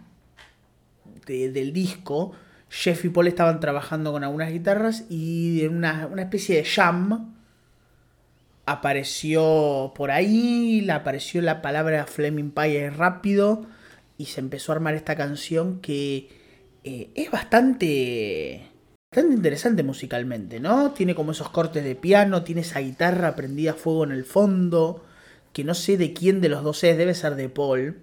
del 1.26 1.72
disco, 1.72 2.34
Jeff 2.70 3.06
y 3.06 3.10
Paul 3.10 3.28
estaban 3.28 3.62
trabajando 3.62 4.12
con 4.12 4.26
algunas 4.26 4.52
guitarras 4.52 5.06
y 5.10 5.64
en 5.64 5.78
una, 5.78 6.06
una 6.08 6.24
especie 6.24 6.58
de 6.58 6.66
jam 6.66 7.37
apareció 8.68 9.94
por 9.96 10.12
ahí, 10.12 10.82
le 10.82 10.92
apareció 10.92 11.42
la 11.42 11.62
palabra 11.62 12.06
Fleming 12.06 12.52
Pie 12.52 12.90
rápido 12.90 13.66
y 14.18 14.26
se 14.26 14.42
empezó 14.42 14.72
a 14.72 14.76
armar 14.76 14.94
esta 14.94 15.16
canción 15.16 15.80
que 15.80 16.30
eh, 16.84 17.10
es 17.16 17.32
bastante, 17.32 18.68
bastante 19.10 19.36
interesante 19.36 19.84
musicalmente, 19.84 20.60
¿no? 20.60 20.92
Tiene 20.92 21.16
como 21.16 21.32
esos 21.32 21.50
cortes 21.50 21.84
de 21.86 21.96
piano, 21.96 22.44
tiene 22.44 22.62
esa 22.62 22.82
guitarra 22.82 23.36
prendida 23.38 23.72
a 23.72 23.76
fuego 23.76 24.04
en 24.04 24.12
el 24.12 24.26
fondo, 24.26 25.06
que 25.54 25.64
no 25.64 25.74
sé 25.74 25.98
de 25.98 26.12
quién 26.14 26.42
de 26.42 26.50
los 26.50 26.62
dos 26.62 26.84
es, 26.84 26.98
debe 26.98 27.14
ser 27.14 27.36
de 27.36 27.48
Paul. 27.48 28.02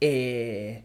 Eh, 0.00 0.84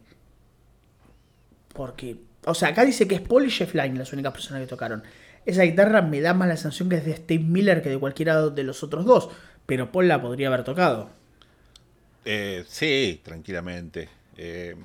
porque, 1.73 2.17
o 2.45 2.53
sea, 2.53 2.69
acá 2.69 2.83
dice 2.83 3.07
que 3.07 3.15
es 3.15 3.21
Paul 3.21 3.45
y 3.45 3.51
Jeff 3.51 3.73
Lynne 3.73 3.99
las 3.99 4.11
únicas 4.11 4.33
personas 4.33 4.61
que 4.61 4.67
tocaron. 4.67 5.01
Esa 5.45 5.63
guitarra 5.63 6.01
me 6.01 6.21
da 6.21 6.33
más 6.33 6.47
la 6.47 6.57
sensación 6.57 6.89
que 6.89 6.95
es 6.97 7.05
de 7.05 7.15
Steve 7.15 7.43
Miller 7.43 7.81
que 7.83 7.89
de 7.89 7.99
cualquiera 7.99 8.49
de 8.49 8.63
los 8.63 8.83
otros 8.83 9.05
dos, 9.05 9.29
pero 9.65 9.91
Paul 9.91 10.07
la 10.07 10.21
podría 10.21 10.47
haber 10.47 10.63
tocado. 10.63 11.09
Eh, 12.25 12.63
sí, 12.67 13.21
tranquilamente. 13.23 14.09
Eh, 14.37 14.75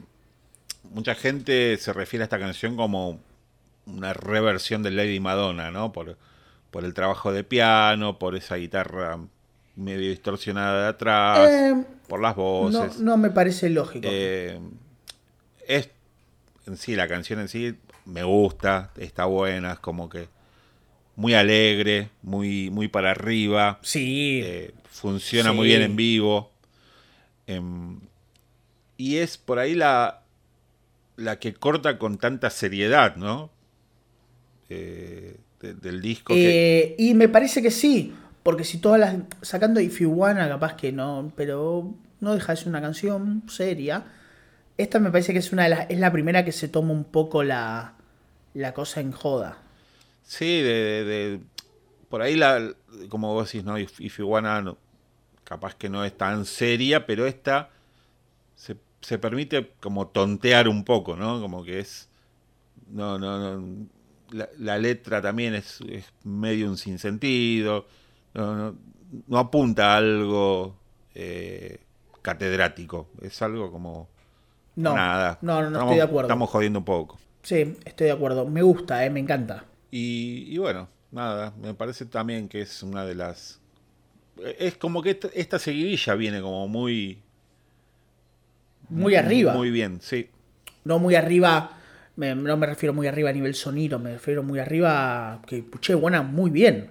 mucha 0.84 1.14
gente 1.14 1.76
se 1.78 1.92
refiere 1.92 2.22
a 2.22 2.24
esta 2.24 2.38
canción 2.38 2.76
como 2.76 3.20
una 3.86 4.12
reversión 4.12 4.82
de 4.82 4.90
Lady 4.90 5.20
Madonna, 5.20 5.70
¿no? 5.70 5.92
Por, 5.92 6.16
por 6.70 6.84
el 6.84 6.92
trabajo 6.94 7.32
de 7.32 7.42
piano, 7.44 8.18
por 8.18 8.36
esa 8.36 8.56
guitarra 8.56 9.18
medio 9.76 10.10
distorsionada 10.10 10.82
de 10.82 10.88
atrás, 10.88 11.50
Eh, 11.50 11.84
por 12.06 12.20
las 12.20 12.36
No, 12.36 12.42
voces. 12.42 12.98
no 13.00 13.16
me 13.16 13.30
parece 13.30 13.70
lógico. 13.70 14.06
Eh, 14.10 14.60
es 15.66 15.88
en 16.66 16.76
sí, 16.76 16.94
la 16.94 17.08
canción 17.08 17.40
en 17.40 17.48
sí 17.48 17.74
me 18.04 18.22
gusta, 18.22 18.90
está 18.98 19.24
buena, 19.24 19.72
es 19.72 19.78
como 19.78 20.08
que 20.10 20.28
muy 21.20 21.34
alegre, 21.34 22.09
muy, 22.22 22.70
muy 22.70 22.88
para 22.88 23.10
arriba. 23.10 23.78
sí. 23.82 24.40
Eh, 24.42 24.72
funciona 24.90 25.51
Sí. 25.51 25.56
muy 25.56 25.66
bien 25.68 25.82
en 25.82 25.97
vivo. 25.97 26.51
Em, 27.47 28.01
y 28.97 29.16
es 29.16 29.38
por 29.38 29.59
ahí 29.59 29.74
la, 29.74 30.22
la 31.16 31.38
que 31.38 31.55
corta 31.55 31.98
con 31.98 32.18
tanta 32.18 32.51
seriedad, 32.51 33.16
¿no? 33.16 33.51
Eh, 34.68 35.36
de- 35.60 35.74
del 35.74 36.01
disco. 36.01 36.34
que, 36.34 36.80
Eh, 36.82 36.94
y 36.98 37.14
me 37.14 37.28
parece 37.28 37.62
que 37.62 37.70
sí, 37.70 38.14
porque 38.42 38.64
si 38.64 38.78
todas 38.78 39.01
las. 39.01 39.16
Sacando 39.42 39.80
If 39.80 40.01
You 40.01 40.10
Wanna, 40.10 40.48
capaz 40.48 40.74
que 40.74 40.92
no, 40.92 41.32
pero 41.36 41.94
no 42.20 42.34
deja 42.34 42.52
de 42.52 42.56
ser 42.56 42.68
una 42.68 42.80
canción 42.80 43.42
seria. 43.48 44.05
Esta 44.78 44.98
me 44.98 45.10
parece 45.10 45.32
que 45.32 45.38
es 45.40 45.52
una 45.52 45.64
de 45.64 45.68
las. 45.70 45.90
Es 45.90 45.98
la 45.98 46.12
primera 46.12 46.44
que 46.44 46.52
se 46.52 46.68
toma 46.68 46.92
un 46.92 47.05
poco 47.05 47.42
la, 47.42 47.94
la 48.55 48.72
cosa 48.74 49.01
en 49.01 49.12
joda. 49.12 49.59
Sí, 50.22 50.60
de, 50.62 51.05
de- 51.05 51.05
de- 51.05 51.40
por 52.09 52.22
ahí, 52.22 52.34
la, 52.36 52.72
como 53.09 53.32
vos 53.34 53.47
decís, 53.52 53.64
¿no? 53.64 53.78
If, 53.78 54.01
If 54.01 54.18
Wanna, 54.20 54.62
no- 54.62 54.78
capaz 55.44 55.74
que 55.76 55.88
no 55.88 56.05
es 56.05 56.16
tan 56.16 56.44
seria, 56.44 57.06
pero 57.06 57.26
esta 57.26 57.70
se, 58.56 58.76
se 59.01 59.18
permite 59.18 59.72
como 59.80 60.09
tontear 60.09 60.68
un 60.68 60.84
poco, 60.84 61.16
¿no? 61.16 61.40
Como 61.40 61.64
que 61.64 61.80
es. 61.80 62.09
No, 62.90 63.18
no, 63.18 63.56
no. 63.60 63.86
La, 64.32 64.48
la 64.59 64.78
letra 64.78 65.20
también 65.22 65.55
es, 65.55 65.80
es 65.88 66.05
medio 66.24 66.68
un 66.68 66.76
sinsentido. 66.76 67.86
No, 68.34 68.55
no, 68.56 68.76
no 69.26 69.38
apunta 69.38 69.94
a 69.94 69.97
algo 69.98 70.76
eh, 71.14 71.78
catedrático. 72.22 73.09
Es 73.22 73.40
algo 73.42 73.70
como. 73.72 74.09
No, 74.76 74.94
nada. 74.94 75.38
no, 75.42 75.55
no, 75.55 75.62
no 75.62 75.66
Estamos- 75.68 75.82
estoy 75.92 75.97
de 75.97 76.02
acuerdo. 76.02 76.28
Estamos 76.28 76.51
jodiendo 76.51 76.78
un 76.80 76.84
poco. 76.84 77.18
Sí, 77.42 77.76
estoy 77.84 78.06
de 78.06 78.12
acuerdo. 78.12 78.47
Me 78.47 78.62
gusta, 78.62 79.05
eh, 79.05 79.10
me 79.10 79.20
encanta. 79.20 79.64
Y, 79.90 80.46
y 80.48 80.58
bueno, 80.58 80.88
nada. 81.10 81.52
Me 81.60 81.74
parece 81.74 82.06
también 82.06 82.48
que 82.48 82.60
es 82.62 82.82
una 82.82 83.04
de 83.04 83.14
las. 83.14 83.60
Es 84.58 84.76
como 84.76 85.02
que 85.02 85.10
esta, 85.10 85.28
esta 85.34 85.58
seguidilla 85.58 86.14
viene 86.14 86.40
como 86.40 86.66
muy. 86.68 87.20
Muy 88.88 89.14
arriba. 89.14 89.54
Muy 89.54 89.70
bien, 89.70 90.00
sí. 90.00 90.28
No 90.84 90.98
muy 90.98 91.14
arriba. 91.14 91.76
me- 92.16 92.34
no 92.34 92.56
me 92.56 92.66
refiero 92.66 92.92
muy 92.92 93.06
arriba 93.06 93.30
a 93.30 93.32
nivel 93.32 93.54
sonido, 93.54 93.98
me 93.98 94.12
refiero 94.12 94.42
muy 94.42 94.58
arriba. 94.58 95.40
Que 95.46 95.62
puché, 95.62 95.94
buena, 95.94 96.22
muy 96.22 96.50
bien. 96.50 96.90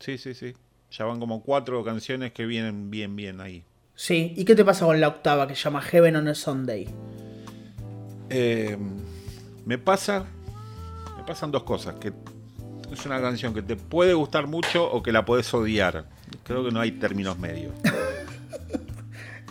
Sí, 0.00 0.18
sí, 0.18 0.34
sí. 0.34 0.54
Ya 0.90 1.04
van 1.04 1.18
como 1.20 1.42
cuatro 1.42 1.82
canciones 1.84 2.32
que 2.32 2.46
vienen 2.46 2.90
bien, 2.90 3.16
bien 3.16 3.40
ahí. 3.40 3.64
Sí, 3.94 4.34
¿y 4.36 4.44
qué 4.44 4.54
te 4.54 4.64
pasa 4.64 4.84
con 4.84 5.00
la 5.00 5.08
octava 5.08 5.46
que 5.48 5.54
se 5.54 5.62
llama 5.62 5.80
Heaven 5.82 6.16
on 6.16 6.28
a 6.28 6.34
Sunday? 6.34 6.86
Eh, 8.30 8.76
me 9.64 9.78
pasa. 9.78 10.26
Me 11.16 11.24
pasan 11.24 11.50
dos 11.50 11.62
cosas. 11.62 11.94
Que 11.96 12.12
es 12.92 13.04
una 13.06 13.20
canción 13.20 13.52
que 13.54 13.62
te 13.62 13.76
puede 13.76 14.14
gustar 14.14 14.46
mucho 14.46 14.90
o 14.90 15.02
que 15.02 15.12
la 15.12 15.24
puedes 15.24 15.52
odiar. 15.54 16.04
Creo 16.44 16.64
que 16.64 16.70
no 16.70 16.80
hay 16.80 16.92
términos 16.92 17.38
medios. 17.38 17.72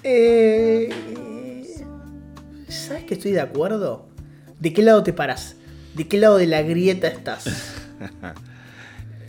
Eh, 0.07 0.93
¿Sabes 2.67 3.05
que 3.05 3.15
estoy 3.15 3.31
de 3.31 3.41
acuerdo? 3.41 4.07
¿De 4.59 4.71
qué 4.71 4.83
lado 4.83 5.01
te 5.01 5.13
paras? 5.13 5.55
¿De 5.95 6.07
qué 6.07 6.19
lado 6.19 6.37
de 6.37 6.45
la 6.45 6.61
grieta 6.61 7.07
estás? 7.07 7.45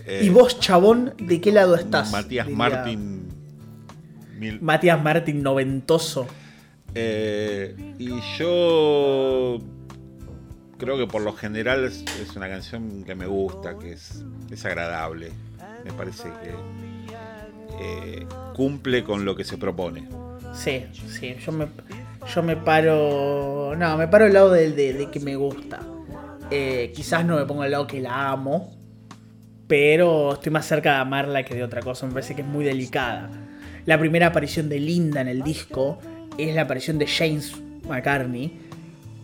Eh, 0.09 0.21
y 0.25 0.29
vos, 0.29 0.61
chabón, 0.61 1.15
¿de 1.19 1.41
qué 1.41 1.51
lado 1.51 1.75
estás? 1.75 2.13
Matías 2.13 2.47
Diría- 2.47 2.57
Martín. 2.57 3.27
mil- 4.39 4.61
Matías 4.61 5.03
Martín, 5.03 5.43
noventoso. 5.43 6.29
Eh, 6.95 7.75
y 7.99 8.11
yo 8.39 9.59
creo 10.79 10.97
que 10.97 11.07
por 11.07 11.23
lo 11.23 11.33
general 11.33 11.85
es, 11.85 12.05
una 12.37 12.49
canción 12.49 13.05
que 13.05 13.15
me 13.15 13.27
gusta, 13.27 13.79
que 13.79 13.93
es, 13.93 14.25
es 14.51 14.65
agradable. 14.65 15.31
Me 15.85 15.93
parece 15.93 16.29
que 16.43 16.51
eh, 17.81 18.27
cumple 18.55 19.05
con 19.05 19.25
lo 19.25 19.37
que 19.37 19.45
se 19.45 19.59
propone. 19.59 20.09
Sí, 20.53 20.87
sí, 21.09 21.37
yo 21.45 21.53
me, 21.53 21.67
yo 22.35 22.43
me 22.43 22.57
paro. 22.57 23.75
No, 23.77 23.97
me 23.97 24.09
paro 24.09 24.25
al 24.25 24.33
lado 24.33 24.51
del 24.51 24.75
de, 24.75 24.95
de 24.95 25.11
que 25.11 25.21
me 25.21 25.37
gusta. 25.37 25.81
Eh, 26.51 26.93
quizás 26.95 27.25
no 27.25 27.37
me 27.37 27.45
pongo 27.45 27.63
al 27.63 27.71
lado 27.71 27.87
que 27.87 28.01
la 28.01 28.31
amo, 28.31 28.77
pero 29.67 30.35
estoy 30.35 30.53
más 30.53 30.67
cerca 30.67 30.95
de 30.95 30.99
amarla 30.99 31.43
que 31.45 31.55
de 31.55 31.65
otra 31.65 31.83
cosa. 31.83 32.07
Me 32.07 32.13
parece 32.13 32.35
que 32.35 32.43
es 32.43 32.49
muy 32.49 32.65
delicada. 32.65 33.31
La 33.85 33.99
primera 33.99 34.29
aparición 34.29 34.69
de 34.69 34.81
Linda 34.81 35.21
en 35.21 35.29
el 35.29 35.43
disco 35.43 35.99
es 36.39 36.55
la 36.55 36.63
aparición 36.63 36.99
de 36.99 37.07
James 37.07 37.53
McCartney, 37.89 38.66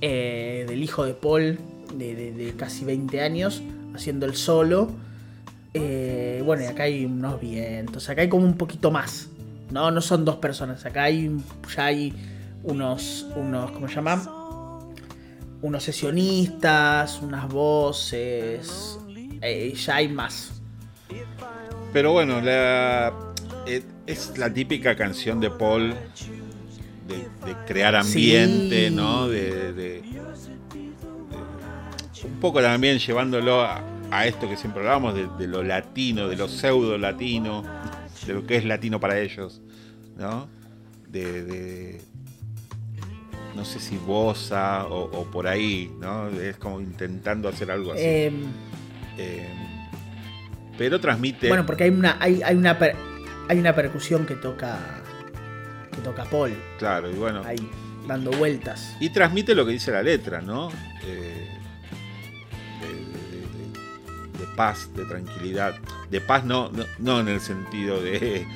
eh, 0.05 0.65
del 0.69 0.83
hijo 0.83 1.05
de 1.05 1.15
Paul, 1.15 1.61
de, 1.95 2.55
casi 2.57 2.85
20 2.85 3.21
años, 3.21 3.63
haciendo 3.95 4.27
el 4.27 4.35
solo. 4.35 4.91
Eh, 5.75 6.43
bueno, 6.45 6.65
y 6.65 6.67
acá 6.67 6.83
hay 6.83 7.05
unos 7.05 7.41
vientos, 7.41 8.09
acá 8.09 8.23
hay 8.23 8.29
como 8.29 8.45
un 8.45 8.57
poquito 8.57 8.91
más. 8.91 9.29
No, 9.71 9.93
no 9.93 10.01
son 10.01 10.25
dos 10.25 10.37
personas, 10.37 10.85
acá 10.85 11.05
hay 11.05 11.31
ya 11.75 11.87
hay 11.87 12.13
unos, 12.65 13.29
unos, 13.37 13.71
¿cómo 13.71 13.87
se 13.87 13.95
llama? 13.95 14.81
Unos 15.63 15.85
sesionistas, 15.85 17.23
unas 17.23 17.49
voces, 17.49 18.99
eh, 19.41 19.73
ya 19.73 19.97
hay 19.97 20.09
más. 20.09 20.61
Pero 21.93 22.11
bueno, 22.11 22.41
la, 22.41 23.13
es 24.07 24.37
la 24.37 24.53
típica 24.53 24.97
canción 24.97 25.39
de 25.39 25.49
Paul 25.51 25.95
de, 27.13 27.19
de 27.47 27.57
crear 27.67 27.95
ambiente, 27.97 28.89
Sí. 28.89 28.95
¿no? 28.95 29.29
De, 29.29 30.03
un 32.25 32.41
poco 32.41 32.61
también 32.63 32.99
llevándolo 32.99 33.63
a, 33.63 33.83
a 34.11 34.27
esto 34.27 34.49
que 34.49 34.57
siempre 34.57 34.81
hablábamos, 34.83 35.15
de, 35.39 35.47
lo 35.47 35.63
latino, 35.63 36.29
de 36.29 36.37
lo 36.37 36.49
pseudo 36.49 36.97
latino, 36.99 37.65
de 38.27 38.35
lo 38.35 38.47
que 38.47 38.57
es 38.57 38.65
latino 38.65 39.01
para 39.01 39.19
ellos, 39.19 39.61
¿no? 40.17 40.49
De, 41.09 41.43
de- 41.45 42.01
no 43.57 43.65
sé 43.67 43.81
si 43.81 43.97
bosa 43.99 44.87
o, 44.87 45.03
o 45.21 45.25
por 45.31 45.47
ahí, 45.47 45.91
¿no? 46.01 46.29
Es 46.29 46.57
como 46.57 46.81
intentando 46.81 47.49
hacer 47.49 47.71
algo 47.71 47.93
así. 47.93 48.03
Eh, 48.05 48.33
Eh, 49.19 49.47
pero 50.79 50.99
transmite. 51.01 51.49
bueno, 51.49 51.67
porque 51.67 51.85
hay 51.85 51.91
una, 51.91 52.17
hay, 52.19 52.41
hay 52.43 52.57
una 52.57 52.79
per- 52.79 52.97
hay 53.49 53.59
una 53.59 53.75
percusión 53.75 54.25
que 54.25 54.35
toca. 54.37 55.02
Que 55.95 56.01
toca 56.03 56.25
Paul. 56.25 56.55
Claro, 56.79 57.11
y 57.11 57.15
bueno. 57.15 57.43
Ahí, 57.45 57.59
dando 58.07 58.31
vueltas. 58.33 58.97
Y 59.01 59.11
transmite 59.11 59.55
lo 59.55 59.65
que 59.67 59.73
dice 59.73 59.91
la 59.93 60.03
letra, 60.03 60.41
¿no? 60.43 60.71
Eh, 61.05 61.49
de, 62.81 62.89
de- 62.89 64.39
de- 64.47 64.57
paz, 64.57 64.91
de 64.95 65.05
tranquilidad. 65.05 65.75
De 66.11 66.21
paz 66.21 66.45
no, 66.45 66.71
no, 66.73 66.85
no 66.99 67.21
en 67.21 67.29
el 67.29 67.41
sentido 67.41 68.03
de, 68.03 68.47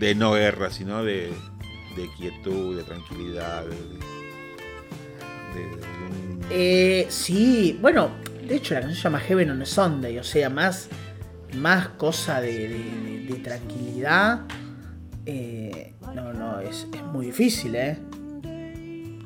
de 0.00 0.14
no 0.14 0.32
guerra, 0.32 0.70
sino 0.70 1.02
de, 1.04 1.32
de 1.96 2.10
quietud, 2.16 2.76
de 2.76 2.82
tranquilidad. 2.84 3.64
Un- 3.66 3.98
Eh, 6.50 7.06
sí, 7.10 7.78
bueno, 7.80 8.10
de 8.46 8.56
hecho 8.56 8.74
la 8.74 8.80
canción 8.80 8.96
se 8.96 9.02
llama 9.02 9.20
Heaven 9.20 9.50
on 9.50 9.62
a 9.62 9.66
Sunday, 9.66 10.18
o 10.18 10.24
sea, 10.24 10.48
más, 10.48 10.88
más 11.54 11.88
cosa 11.88 12.40
de 12.40 13.40
tranquilidad. 13.44 14.40
Eh, 15.30 15.92
no, 16.14 16.32
no, 16.32 16.58
es, 16.60 16.86
es 16.90 17.02
muy 17.04 17.26
difícil, 17.26 17.74
¿eh? 17.76 17.98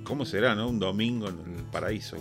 ¿Cómo 0.02 0.24
será, 0.24 0.54
no? 0.56 0.68
Un 0.68 0.80
domingo 0.80 1.28
en 1.28 1.36
el 1.56 1.62
paraíso. 1.70 2.16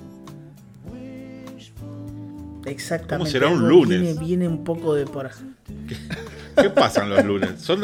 Exactamente. 2.65 3.17
¿Cómo 3.17 3.25
será 3.25 3.47
un 3.47 3.67
lunes? 3.67 4.01
Viene, 4.01 4.19
viene 4.19 4.47
un 4.47 4.63
poco 4.63 4.93
de 4.93 5.05
por. 5.07 5.29
¿Qué 6.55 6.69
pasan 6.69 7.09
los 7.09 7.25
lunes? 7.25 7.59
¿Son, 7.59 7.81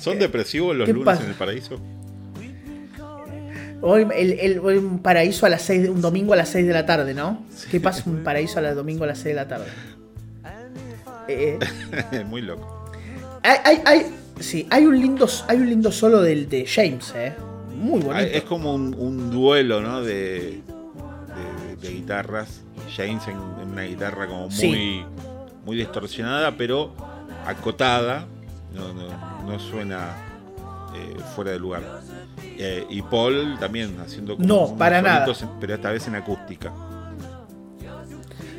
son 0.00 0.18
depresivos 0.18 0.76
los 0.76 0.86
¿Qué 0.86 0.92
lunes 0.92 1.06
pasa? 1.06 1.24
en 1.24 1.30
el 1.30 1.34
paraíso? 1.34 1.80
Hoy 3.82 4.06
el, 4.14 4.32
el- 4.38 4.60
un 4.60 5.00
paraíso 5.00 5.44
a 5.46 5.48
las 5.48 5.62
6, 5.62 5.88
un 5.88 6.00
domingo 6.02 6.34
a 6.34 6.36
las 6.36 6.50
6 6.50 6.66
de 6.66 6.72
la 6.72 6.86
tarde, 6.86 7.14
¿no? 7.14 7.44
¿Qué 7.70 7.80
pasa 7.80 8.04
un 8.08 8.22
paraíso 8.22 8.58
a 8.58 8.62
las 8.62 8.76
domingo 8.76 9.04
a 9.04 9.06
las 9.08 9.18
6 9.18 9.34
de 9.34 9.34
la 9.34 9.48
tarde? 9.48 9.66
Eh, 11.32 11.58
Muy 12.26 12.42
loco. 12.42 12.90
hay, 13.42 13.58
hay, 13.64 13.82
hay- 13.84 14.06
sí, 14.40 14.66
hay 14.70 14.86
un 14.86 14.98
lindo, 15.00 15.28
hay 15.48 15.58
un 15.58 15.68
lindo 15.68 15.92
solo 15.92 16.20
del 16.22 16.48
de 16.48 16.66
James, 16.66 17.12
¿eh? 17.16 17.34
Muy 17.76 18.00
bonito. 18.00 18.12
Ah, 18.14 18.22
Es 18.22 18.42
como 18.42 18.74
un, 18.74 18.94
un 18.98 19.30
duelo, 19.30 19.80
¿no? 19.80 20.02
De, 20.02 20.60
de- 20.62 21.76
de 21.80 21.88
guitarras. 21.94 22.62
James 22.96 23.22
en, 23.28 23.36
en 23.62 23.70
una 23.72 23.82
guitarra 23.82 24.26
como 24.26 24.48
muy, 24.48 24.50
Sí. 24.50 25.02
muy 25.64 25.76
distorsionada, 25.76 26.56
pero 26.56 26.92
acotada. 27.46 28.26
No, 28.74 28.92
no- 28.92 29.46
no 29.46 29.58
suena 29.58 30.08
eh, 30.94 31.16
fuera 31.34 31.52
de 31.52 31.58
lugar. 31.58 31.82
Eh, 32.42 32.84
y 32.90 33.00
Paul 33.02 33.56
también 33.58 33.96
haciendo 34.00 34.36
como 34.36 34.46
No, 34.46 34.76
para 34.76 35.00
nada. 35.00 35.26
pero 35.60 35.74
esta 35.74 35.90
vez 35.90 36.06
en 36.08 36.16
acústica. 36.16 36.72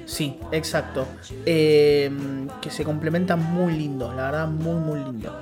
Sí, 0.05 0.35
exacto. 0.51 1.07
Eh, 1.45 2.11
que 2.61 2.69
se 2.69 2.83
complementan 2.83 3.41
muy 3.53 3.73
lindos, 3.73 4.13
la 4.15 4.23
verdad, 4.23 4.47
muy, 4.47 4.75
muy 4.75 4.99
lindo. 5.03 5.33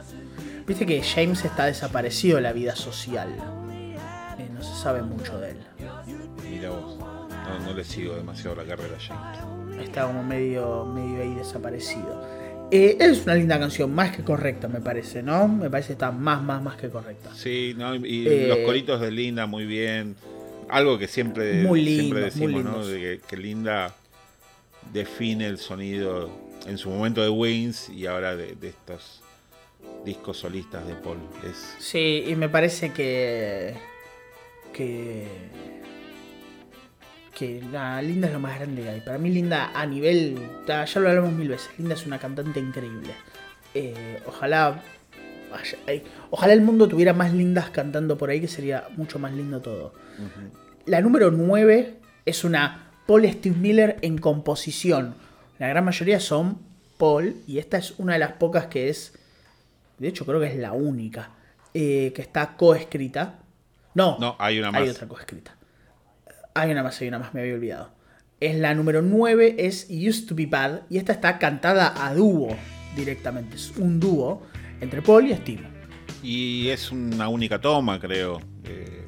Viste 0.70 0.86
que 0.86 1.02
James 1.02 1.44
está 1.44 1.66
desaparecido 1.66 2.36
de 2.36 2.44
la 2.44 2.54
vida 2.54 2.76
social. 2.76 3.36
Eh, 3.72 3.96
no 4.54 4.62
se 4.62 4.80
sabe 4.80 5.02
mucho 5.02 5.40
de 5.40 5.50
él. 5.50 5.58
Mira 6.48 6.70
vos, 6.70 6.96
no, 6.96 7.60
no 7.66 7.74
le 7.74 7.84
sigo 7.84 8.14
demasiado 8.14 8.56
la 8.56 8.66
carrera 8.66 8.96
a 8.96 9.00
James. 9.00 9.84
Está 9.84 10.06
como 10.06 10.24
medio, 10.24 10.86
medio 10.86 11.24
ahí 11.24 11.34
desaparecido. 11.34 12.24
Eh, 12.70 12.98
es 13.00 13.24
una 13.24 13.34
linda 13.34 13.58
canción, 13.58 13.92
más 13.96 14.16
que 14.16 14.24
correcta, 14.24 14.68
me 14.68 14.80
parece, 14.80 15.24
¿no? 15.24 15.48
Me 15.48 15.72
parece 15.72 15.88
que 15.88 15.94
está 15.94 16.12
más, 16.12 16.44
más, 16.44 16.62
más 16.62 16.76
que 16.78 16.88
correcta. 16.90 17.32
Sí, 17.34 17.74
no, 17.76 17.96
y 17.96 18.28
Eh, 18.28 18.46
los 18.48 18.60
coritos 18.60 19.02
de 19.02 19.10
Linda 19.10 19.48
muy 19.48 19.66
bien. 19.66 20.16
Algo 20.70 21.00
que 21.00 21.08
siempre, 21.08 21.64
Muy 21.64 21.84
siempre 21.84 22.20
muy 22.20 22.30
decimos, 22.30 22.64
¿no? 22.64 22.86
De 22.86 23.00
que, 23.00 23.22
que 23.28 23.38
Linda 23.38 23.96
define 24.94 25.48
el 25.48 25.58
sonido 25.58 26.30
en 26.68 26.78
su 26.78 26.92
momento 26.92 27.24
de 27.24 27.30
Wings 27.30 27.90
y 27.90 28.06
ahora 28.06 28.36
de, 28.36 28.54
de 28.54 28.68
estos 28.68 29.24
discos 30.06 30.38
solistas 30.40 30.88
de 30.88 30.96
Paul. 30.96 31.18
Es, 31.50 31.76
Sí, 31.80 32.24
y 32.28 32.36
me 32.36 32.50
parece 32.50 32.92
que. 32.92 33.76
que. 34.74 35.28
que 37.38 37.62
Linda 38.04 38.28
es 38.28 38.34
lo 38.34 38.40
más 38.40 38.58
grande 38.60 38.82
que 38.84 38.90
hay. 38.90 39.02
Para 39.02 39.18
mí, 39.18 39.30
Linda, 39.30 39.72
a 39.74 39.86
nivel. 39.86 40.38
Ya 40.68 40.86
lo 40.96 41.10
hablamos 41.10 41.34
mil 41.34 41.48
veces. 41.50 41.70
Linda 41.78 41.96
es 41.96 42.06
una 42.06 42.20
cantante 42.20 42.60
increíble. 42.60 43.14
Eh, 43.74 44.22
ojalá. 44.26 44.82
vaya- 45.52 46.04
Ojalá 46.32 46.54
el 46.54 46.62
mundo 46.62 46.88
tuviera 46.88 47.14
más 47.14 47.34
lindas 47.34 47.70
cantando 47.70 48.18
por 48.18 48.30
ahí, 48.30 48.42
que 48.42 48.48
sería 48.48 48.88
mucho 48.98 49.20
más 49.20 49.34
lindo 49.34 49.62
todo. 49.62 49.94
La 50.86 51.02
número 51.02 51.32
9 51.32 51.96
es 52.26 52.44
una 52.44 52.92
Paul 53.08 53.26
Steve 53.32 53.56
Miller 53.56 53.98
en 54.02 54.18
composición. 54.18 55.16
La 55.60 55.68
gran 55.68 55.86
mayoría 55.86 56.20
son 56.20 56.60
Paul, 56.98 57.36
y 57.48 57.60
esta 57.60 57.78
es 57.78 57.94
una 57.98 58.14
de 58.14 58.20
las 58.20 58.34
pocas 58.34 58.68
que 58.68 58.90
es. 58.90 59.14
De 60.00 60.08
hecho, 60.08 60.26
creo 60.26 60.40
que 60.40 60.48
es 60.48 60.56
la 60.56 60.72
única 60.72 61.32
eh, 61.74 62.12
que 62.16 62.22
está 62.22 62.56
coescrita. 62.56 63.40
No, 63.94 64.18
No, 64.20 64.36
hay 64.40 64.60
una 64.60 64.70
Hay 64.70 64.88
más. 64.88 64.96
otra 64.96 65.08
coescrita. 65.08 65.56
Hay 66.54 66.72
una 66.72 66.84
más, 66.84 67.00
hay 67.02 67.08
una 67.10 67.20
más, 67.20 67.34
me 67.34 67.42
había 67.42 67.54
olvidado. 67.54 67.92
Es 68.40 68.56
la 68.58 68.74
número 68.74 69.02
9, 69.02 69.56
es 69.60 69.88
Used 69.90 70.28
to 70.28 70.36
Be 70.36 70.46
Bad, 70.46 70.82
y 70.90 70.98
esta 70.98 71.12
está 71.12 71.38
cantada 71.38 72.06
a 72.06 72.14
dúo 72.14 72.56
directamente. 72.96 73.56
Es 73.58 73.72
un 73.78 74.00
dúo 74.00 74.42
entre 74.82 75.02
Paul 75.02 75.28
y 75.28 75.36
Steve. 75.36 75.64
Y 76.24 76.70
es 76.70 76.92
una 76.92 77.28
única 77.30 77.60
toma, 77.60 78.00
creo. 78.00 78.42
Eh, 78.64 79.08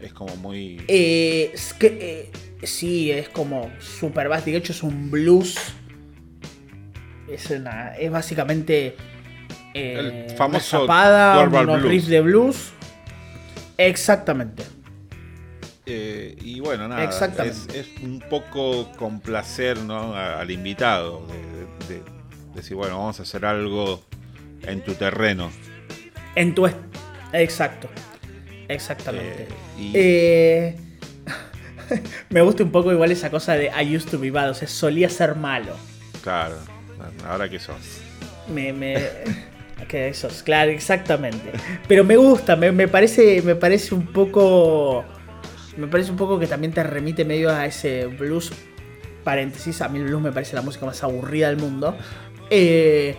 es 0.00 0.12
como 0.12 0.34
muy... 0.36 0.82
Eh, 0.88 1.50
es 1.52 1.74
que, 1.74 2.30
eh, 2.62 2.66
sí, 2.66 3.10
es 3.10 3.28
como 3.28 3.70
super 3.80 4.28
básico. 4.28 4.52
De 4.52 4.58
hecho, 4.58 4.72
es 4.72 4.82
un 4.82 5.10
blues. 5.10 5.56
Es, 7.30 7.50
una, 7.50 7.94
es 7.96 8.10
básicamente. 8.10 8.96
Eh, 9.74 10.26
El 10.30 10.36
famoso 10.36 10.84
una 10.84 10.86
zapada, 10.86 11.44
Blues. 11.44 11.82
riffs 11.82 12.08
de 12.08 12.20
blues. 12.20 12.70
Exactamente. 13.76 14.64
Eh, 15.86 16.36
y 16.42 16.60
bueno, 16.60 16.86
nada, 16.88 17.04
Exactamente. 17.04 17.78
Es, 17.78 17.86
es 17.96 18.02
un 18.02 18.20
poco 18.28 18.90
complacer 18.98 19.78
¿no? 19.78 20.14
a- 20.14 20.40
al 20.40 20.50
invitado, 20.50 21.26
de, 21.26 21.94
de- 21.94 22.00
de 22.02 22.10
decir, 22.54 22.76
bueno, 22.76 22.98
vamos 22.98 23.18
a 23.20 23.22
hacer 23.22 23.46
algo 23.46 24.02
en 24.62 24.82
tu 24.84 24.94
terreno. 24.94 25.50
En 26.34 26.54
tu. 26.54 26.68
Exacto. 27.32 27.88
Exactamente. 28.68 29.44
Eh, 29.44 29.48
y- 29.78 29.92
Eh, 29.94 30.76
me 32.30 32.42
gusta 32.42 32.62
un 32.64 32.70
poco 32.70 32.92
igual 32.92 33.10
esa 33.12 33.30
cosa 33.30 33.54
de 33.54 33.66
I 33.80 33.96
used 33.96 34.10
to 34.10 34.18
be 34.18 34.30
bad. 34.30 34.50
O 34.50 34.54
sea, 34.54 34.68
solía 34.68 35.08
ser 35.08 35.36
malo. 35.36 35.74
Claro, 36.22 36.56
ahora 37.26 37.48
que 37.48 37.58
sos. 37.58 37.76
Me, 38.52 38.72
me, 38.74 38.94
que 39.86 40.08
eso, 40.08 40.28
es 40.28 40.42
claro, 40.42 40.70
exactamente. 40.70 41.52
Pero 41.86 42.04
me 42.04 42.16
gusta, 42.16 42.56
me, 42.56 42.72
me 42.72 42.88
parece, 42.88 43.42
me 43.42 43.54
parece 43.54 43.94
un 43.94 44.06
poco, 44.06 45.04
me 45.76 45.86
parece 45.86 46.10
un 46.10 46.16
poco 46.16 46.38
que 46.38 46.46
también 46.46 46.72
te 46.72 46.82
remite 46.82 47.24
medio 47.24 47.50
a 47.50 47.66
ese 47.66 48.06
blues. 48.06 48.52
Paréntesis, 49.24 49.80
a 49.82 49.88
mí 49.88 49.98
el 49.98 50.06
blues 50.06 50.22
me 50.22 50.32
parece 50.32 50.56
la 50.56 50.62
música 50.62 50.86
más 50.86 51.02
aburrida 51.02 51.48
del 51.48 51.58
mundo. 51.58 51.96
Eh, 52.50 53.16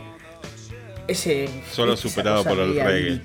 ese 1.07 1.49
Solo 1.71 1.95
superado 1.97 2.43
por 2.43 2.59
el 2.59 2.75
reggae. 2.75 3.21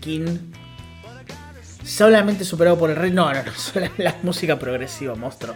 Solamente 1.84 2.44
superado 2.44 2.78
por 2.78 2.90
el 2.90 2.96
reggae. 2.96 3.14
No, 3.14 3.32
no, 3.32 3.42
no, 3.42 3.52
solo 3.56 3.88
la 3.98 4.16
música 4.22 4.58
progresiva, 4.58 5.14
monstruo. 5.14 5.54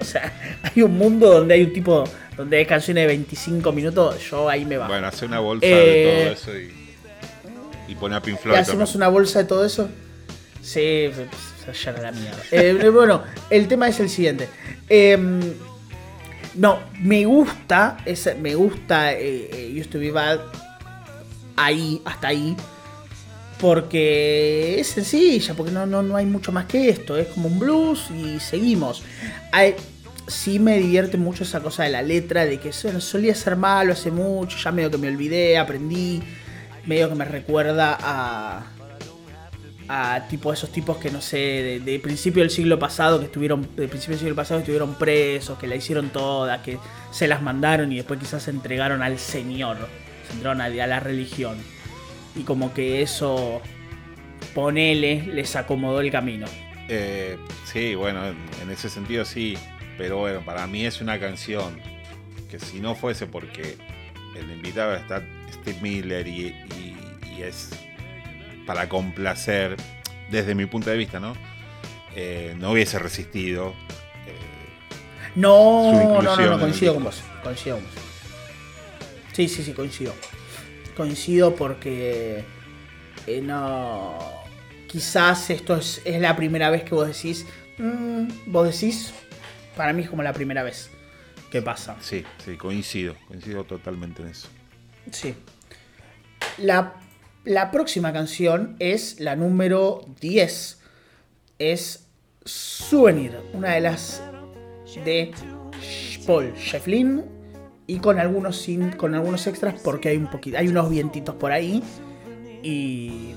O 0.00 0.04
sea, 0.04 0.32
hay 0.62 0.82
un 0.82 0.96
mundo 0.96 1.32
donde 1.32 1.54
hay 1.54 1.62
un 1.62 1.72
tipo, 1.72 2.04
donde 2.36 2.58
hay 2.58 2.66
canciones 2.66 3.04
de 3.04 3.08
25 3.08 3.72
minutos, 3.72 4.30
yo 4.30 4.48
ahí 4.48 4.64
me 4.64 4.76
bajo. 4.76 4.92
Bueno, 4.92 5.06
hace 5.06 5.24
una 5.24 5.40
bolsa 5.40 5.66
Eh, 5.66 5.70
de 5.70 6.24
todo 6.24 6.32
eso 6.32 6.58
y, 6.58 6.81
y 7.88 7.94
pone 7.94 8.16
a 8.16 8.20
Pink 8.22 8.38
Floyd. 8.38 8.54
¿Le 8.54 8.60
hacemos 8.60 8.90
también. 8.92 8.96
una 8.96 9.08
bolsa 9.08 9.38
de 9.40 9.44
todo 9.46 9.64
eso? 9.64 9.88
Sí, 10.62 11.10
se 11.64 11.72
llena 11.84 12.00
la 12.02 12.12
mierda. 12.12 12.38
Eh, 12.52 12.88
bueno, 12.92 13.22
el 13.50 13.66
tema 13.68 13.88
es 13.88 13.98
el 14.00 14.08
siguiente. 14.08 14.48
Em, 14.88 15.40
no, 16.54 16.78
me 17.00 17.24
gusta, 17.24 17.98
esa- 18.04 18.34
me 18.34 18.54
gusta 18.54 19.12
eh, 19.14 19.48
eh, 19.52 19.80
Used 19.80 19.90
to 19.90 19.98
Be 19.98 20.10
Bad 20.10 20.40
ahí, 21.56 22.00
hasta 22.04 22.28
ahí. 22.28 22.56
Porque 23.60 24.80
es 24.80 24.88
sencilla, 24.88 25.54
porque 25.54 25.70
no, 25.70 25.86
no, 25.86 26.02
no 26.02 26.16
hay 26.16 26.26
mucho 26.26 26.50
más 26.50 26.64
que 26.66 26.88
esto. 26.88 27.16
Es 27.16 27.28
como 27.28 27.46
un 27.48 27.58
blues 27.60 28.10
y 28.10 28.40
seguimos. 28.40 29.02
Hay- 29.52 29.76
sí 30.26 30.58
me 30.58 30.78
divierte 30.78 31.16
mucho 31.16 31.44
esa 31.44 31.60
cosa 31.60 31.84
de 31.84 31.90
la 31.90 32.02
letra, 32.02 32.44
de 32.44 32.58
que 32.58 32.70
bueno, 32.82 33.00
solía 33.00 33.34
ser 33.34 33.56
malo 33.56 33.92
hace 33.92 34.10
mucho, 34.10 34.56
ya 34.58 34.72
medio 34.72 34.90
que 34.90 34.98
me 34.98 35.08
olvidé, 35.08 35.58
aprendí. 35.58 36.22
Medio 36.86 37.08
que 37.08 37.14
me 37.14 37.24
recuerda 37.24 37.96
a. 38.00 38.66
a 39.88 40.28
tipo 40.28 40.52
esos 40.52 40.70
tipos 40.70 40.96
que 40.98 41.10
no 41.10 41.20
sé, 41.20 41.80
de, 41.84 41.98
principio 42.00 42.42
del 42.42 42.50
siglo 42.50 42.78
pasado, 42.78 43.18
que 43.18 43.26
estuvieron. 43.26 43.62
De 43.76 43.88
principio 43.88 44.16
del 44.16 44.20
siglo 44.20 44.34
pasado 44.34 44.60
estuvieron 44.60 44.94
presos, 44.94 45.58
que 45.58 45.66
la 45.66 45.76
hicieron 45.76 46.10
toda, 46.10 46.62
que 46.62 46.78
se 47.10 47.28
las 47.28 47.42
mandaron 47.42 47.92
y 47.92 47.96
después 47.96 48.18
quizás 48.18 48.42
se 48.42 48.50
entregaron 48.50 49.02
al 49.02 49.18
Señor. 49.18 49.76
Se 50.26 50.32
entregaron 50.34 50.60
a, 50.60 50.64
a 50.64 50.86
la 50.86 51.00
religión. 51.00 51.56
Y 52.34 52.42
como 52.42 52.72
que 52.74 53.02
eso. 53.02 53.60
Ponele, 54.54 55.22
les 55.26 55.54
acomodó 55.56 56.00
el 56.00 56.10
camino. 56.10 56.46
Eh, 56.88 57.38
sí, 57.64 57.94
bueno, 57.94 58.26
en, 58.26 58.36
en 58.60 58.70
ese 58.70 58.90
sentido 58.90 59.24
sí. 59.24 59.56
Pero 59.96 60.18
bueno, 60.18 60.44
para 60.44 60.66
mí 60.66 60.84
es 60.84 61.00
una 61.00 61.18
canción 61.20 61.80
que 62.50 62.58
si 62.58 62.80
no 62.80 62.94
fuese 62.94 63.26
porque 63.26 63.76
el 64.36 64.50
invitado 64.50 64.94
está 64.94 65.22
Steve 65.62 65.78
Miller 65.80 66.26
y, 66.26 66.48
y- 66.48 66.96
y 67.38 67.42
es 67.42 67.70
para 68.66 68.88
complacer, 68.88 69.76
desde 70.30 70.54
mi 70.54 70.66
punto 70.66 70.90
de 70.90 70.96
vista, 70.96 71.18
¿no? 71.18 71.34
Eh, 72.14 72.54
no 72.58 72.72
hubiese 72.72 72.98
resistido. 72.98 73.74
eh, 74.26 74.36
No, 75.34 75.92
no, 75.92 76.36
no, 76.36 76.50
no, 76.50 76.60
coincido 76.60 76.94
con 76.94 77.04
vos. 77.04 77.22
Coincido 77.42 77.76
con 77.76 77.84
vos. 77.86 77.94
Sí, 79.32 79.48
sí, 79.48 79.62
sí, 79.64 79.72
coincido. 79.72 80.14
Coincido 80.96 81.54
porque 81.56 82.44
eh, 83.26 83.40
no. 83.42 84.18
Quizás 84.88 85.48
esto 85.48 85.74
es, 85.76 86.02
es 86.04 86.20
la 86.20 86.36
primera 86.36 86.68
vez 86.68 86.84
que 86.84 86.94
vos 86.94 87.06
decís. 87.08 87.46
mm, 87.78 88.28
vos 88.46 88.68
decís. 88.78 89.12
Para 89.76 89.94
mí 89.94 90.02
es 90.02 90.10
como 90.10 90.22
la 90.22 90.34
primera 90.34 90.62
vez 90.62 90.90
que 91.50 91.62
pasa. 91.62 91.96
sí, 92.00 92.24
sí, 92.44 92.56
coincido, 92.56 93.14
coincido 93.26 93.64
totalmente 93.64 94.20
en 94.22 94.28
eso. 94.28 94.48
Sí. 95.10 95.34
La, 96.58 96.94
la 97.44 97.70
próxima 97.70 98.12
canción 98.12 98.76
es 98.78 99.20
la 99.20 99.36
número 99.36 100.04
10. 100.20 100.80
Es 101.58 102.08
Souvenir, 102.44 103.38
una 103.52 103.74
de 103.74 103.80
las 103.80 104.22
de 105.04 105.32
Paul 106.26 106.52
Shefflin 106.54 107.24
y 107.86 107.98
con 107.98 108.18
algunos 108.18 108.56
sin, 108.56 108.90
con 108.92 109.14
algunos 109.14 109.46
extras 109.46 109.80
porque 109.82 110.10
hay 110.10 110.16
un 110.16 110.28
poquito, 110.28 110.58
hay 110.58 110.68
unos 110.68 110.90
vientitos 110.90 111.34
por 111.36 111.52
ahí 111.52 111.82
y 112.62 113.32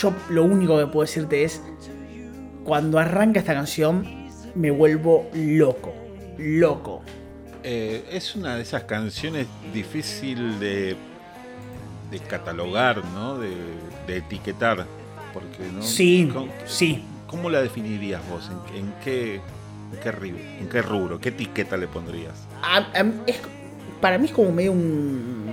yo 0.00 0.12
lo 0.30 0.44
único 0.44 0.78
que 0.78 0.86
puedo 0.86 1.02
decirte 1.02 1.44
es 1.44 1.62
cuando 2.64 2.98
arranca 2.98 3.40
esta 3.40 3.54
canción 3.54 4.06
me 4.54 4.70
vuelvo 4.70 5.28
loco, 5.34 5.94
loco. 6.38 7.02
Eh, 7.64 8.04
es 8.10 8.34
una 8.34 8.56
de 8.56 8.62
esas 8.62 8.84
canciones 8.84 9.46
difícil 9.72 10.58
de, 10.58 10.96
de 12.12 12.20
catalogar, 12.20 13.04
¿no? 13.06 13.38
De, 13.38 13.50
de 14.06 14.18
etiquetar. 14.18 14.86
Porque, 15.34 15.64
¿no? 15.74 15.82
Sí, 15.82 16.30
¿Cómo, 16.32 16.52
sí. 16.66 17.02
cómo 17.26 17.50
la 17.50 17.60
definirías 17.62 18.20
vos? 18.28 18.48
¿En, 18.74 18.76
en 18.76 18.94
qué, 19.02 19.36
en, 19.36 19.42
qué 20.02 20.28
en 20.60 20.68
qué 20.68 20.82
rubro? 20.82 21.18
¿Qué 21.18 21.30
etiqueta 21.30 21.76
le 21.76 21.88
pondrías? 21.88 22.34
A- 22.62 22.78
a- 22.94 23.12
es- 23.26 23.40
para 24.00 24.18
mí 24.18 24.26
es 24.26 24.32
como 24.32 24.52
medio 24.52 24.72
un, 24.72 25.46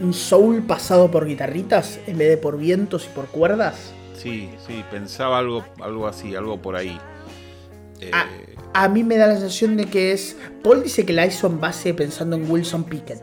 un 0.00 0.14
soul 0.14 0.62
pasado 0.62 1.10
por 1.10 1.26
guitarritas 1.26 2.00
en 2.06 2.16
vez 2.18 2.28
de 2.30 2.36
por 2.38 2.56
vientos 2.58 3.04
y 3.04 3.14
por 3.14 3.26
cuerdas. 3.26 3.92
Sí, 4.16 4.48
sí, 4.66 4.82
pensaba 4.90 5.38
algo, 5.38 5.64
algo 5.80 6.06
así, 6.06 6.34
algo 6.34 6.60
por 6.62 6.74
ahí. 6.74 6.98
a, 8.72 8.88
mí 8.88 9.04
me 9.04 9.16
da 9.16 9.26
la 9.26 9.34
sensación 9.34 9.76
de 9.76 9.86
que 9.86 10.12
es. 10.12 10.36
Paul 10.62 10.82
dice 10.82 11.04
que 11.04 11.12
la 11.12 11.26
hizo 11.26 11.46
en 11.46 11.60
base 11.60 11.92
pensando 11.94 12.36
en 12.36 12.50
Wilson 12.50 12.84
Pickett, 12.84 13.22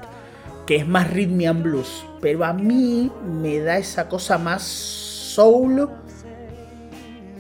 que 0.66 0.78
es 0.78 0.88
más 0.88 1.12
rhythm 1.12 1.48
and 1.48 1.64
blues. 1.64 2.06
Pero 2.22 2.46
a 2.46 2.54
mí 2.54 3.12
me 3.42 3.60
da 3.60 3.78
esa 3.78 4.08
cosa 4.08 4.38
más 4.38 4.64
soul, 4.64 5.90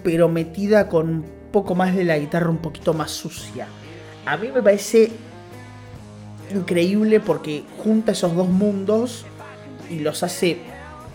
pero 0.03 0.29
metida 0.29 0.89
con 0.89 1.09
un 1.09 1.25
poco 1.51 1.75
más 1.75 1.95
de 1.95 2.03
la 2.03 2.17
guitarra 2.17 2.49
un 2.49 2.57
poquito 2.57 2.93
más 2.93 3.11
sucia. 3.11 3.67
A 4.25 4.37
mí 4.37 4.49
me 4.53 4.61
parece 4.61 5.11
increíble 6.53 7.19
porque 7.19 7.63
junta 7.83 8.11
esos 8.11 8.35
dos 8.35 8.49
mundos 8.49 9.25
y 9.89 9.99
los 9.99 10.23
hace 10.23 10.57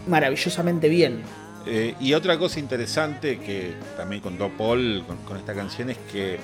maravillosamente 0.06 0.88
bien. 0.88 1.22
Eh, 1.66 1.94
y 2.00 2.14
otra 2.14 2.38
cosa 2.38 2.60
interesante 2.60 3.38
que 3.38 3.74
también 3.96 4.22
contó 4.22 4.48
Paul 4.56 5.04
con, 5.26 5.36
esta 5.36 5.54
canción 5.54 5.90
es 5.90 5.98
que 6.10 6.38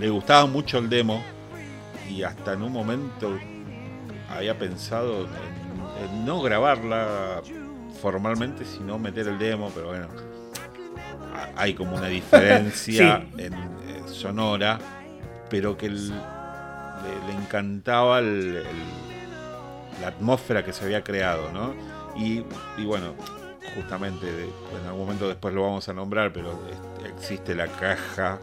le 0.00 0.10
gustaba 0.10 0.46
mucho 0.46 0.78
el 0.78 0.88
demo 0.88 1.22
y 2.10 2.22
hasta 2.22 2.54
en 2.54 2.62
un 2.62 2.72
momento 2.72 3.38
había 4.28 4.58
pensado 4.58 5.22
en, 5.22 6.24
no 6.24 6.42
grabarla 6.42 7.42
formalmente, 8.00 8.64
sino 8.64 8.98
meter 8.98 9.28
el 9.28 9.38
demo, 9.38 9.70
pero 9.74 9.88
bueno, 9.88 10.08
hay 11.56 11.74
como 11.74 11.96
una 11.96 12.08
diferencia 12.08 13.26
en, 13.38 13.54
sonora, 14.08 14.78
pero 15.50 15.76
que 15.76 15.90
le, 15.90 16.12
encantaba 17.42 18.20
la 18.20 18.62
atmósfera 20.06 20.64
que 20.64 20.72
se 20.72 20.84
había 20.84 21.02
creado, 21.02 21.50
¿no? 21.52 21.74
y 22.16 22.42
bueno, 22.84 23.14
justamente, 23.76 24.26
en 24.26 24.86
algún 24.86 25.02
momento 25.02 25.28
después 25.28 25.54
lo 25.54 25.62
vamos 25.62 25.88
a 25.88 25.92
nombrar, 25.92 26.32
pero 26.32 26.58
existe 27.04 27.54
la 27.54 27.66
caja 27.68 28.38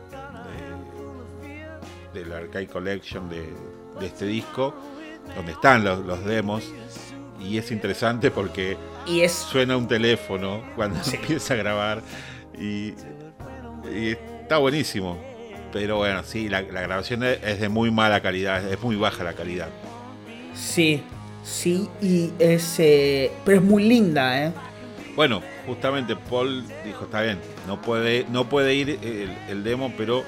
de, 2.13 2.25
la 2.25 2.37
Arcade 2.37 2.67
Collection 2.67 3.27
de, 3.29 3.51
este 4.01 4.25
disco, 4.25 4.73
donde 5.35 5.51
están 5.53 5.83
los, 5.83 6.25
demos, 6.25 6.63
y 7.39 7.57
es 7.57 7.71
interesante 7.71 8.31
porque 8.31 8.77
suena 9.27 9.75
un 9.77 9.87
teléfono 9.87 10.63
cuando 10.75 11.03
se 11.03 11.15
empieza 11.17 11.53
a 11.53 11.57
grabar, 11.57 12.01
y, 12.59 12.93
está 14.41 14.57
buenísimo. 14.57 15.17
Pero 15.71 15.97
bueno, 15.97 16.23
sí, 16.23 16.49
la, 16.49 16.61
grabación 16.61 17.23
es 17.23 17.59
de 17.59 17.67
muy 17.67 17.89
mala 17.89 18.21
calidad, 18.21 18.63
es 18.71 18.79
muy 18.81 18.95
baja 18.95 19.23
la 19.23 19.33
calidad. 19.33 19.69
Sí, 20.53 21.01
sí, 21.43 21.89
y 22.01 22.31
es, 22.37 22.79
eh, 22.79 23.31
pero 23.43 23.57
es 23.57 23.63
muy 23.63 23.83
linda, 23.83 24.45
¿eh? 24.45 24.51
Bueno, 25.15 25.41
justamente 25.67 26.15
Paul 26.15 26.63
dijo, 26.83 27.05
está 27.05 27.21
bien, 27.21 27.39
no 27.67 27.81
puede, 27.81 28.25
no 28.29 28.49
puede 28.49 28.73
ir 28.73 28.99
el, 29.47 29.63
demo, 29.63 29.93
pero 29.95 30.23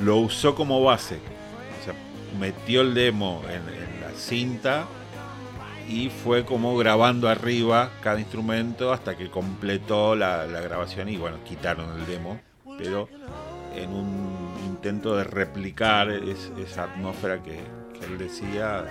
lo 0.00 0.18
usó 0.18 0.54
como 0.54 0.82
base. 0.82 1.16
O 1.16 1.84
sea, 1.84 1.94
metió 2.38 2.82
el 2.82 2.94
demo 2.94 3.42
en, 3.48 3.62
cinta 4.24 4.86
y 5.88 6.08
fue 6.08 6.44
como 6.44 6.76
grabando 6.76 7.28
arriba 7.28 7.90
cada 8.00 8.18
instrumento 8.18 8.92
hasta 8.92 9.16
que 9.16 9.30
completó 9.30 10.16
la, 10.16 10.46
grabación 10.46 11.08
y 11.08 11.16
bueno, 11.16 11.38
quitaron 11.44 11.98
el 11.98 12.06
demo, 12.06 12.40
pero 12.78 13.08
en 13.74 13.90
un 13.90 14.54
intento 14.66 15.16
de 15.16 15.24
replicar 15.24 16.10
esa 16.10 16.84
atmósfera 16.84 17.42
que, 17.42 17.60
él 18.04 18.18
decía, 18.18 18.84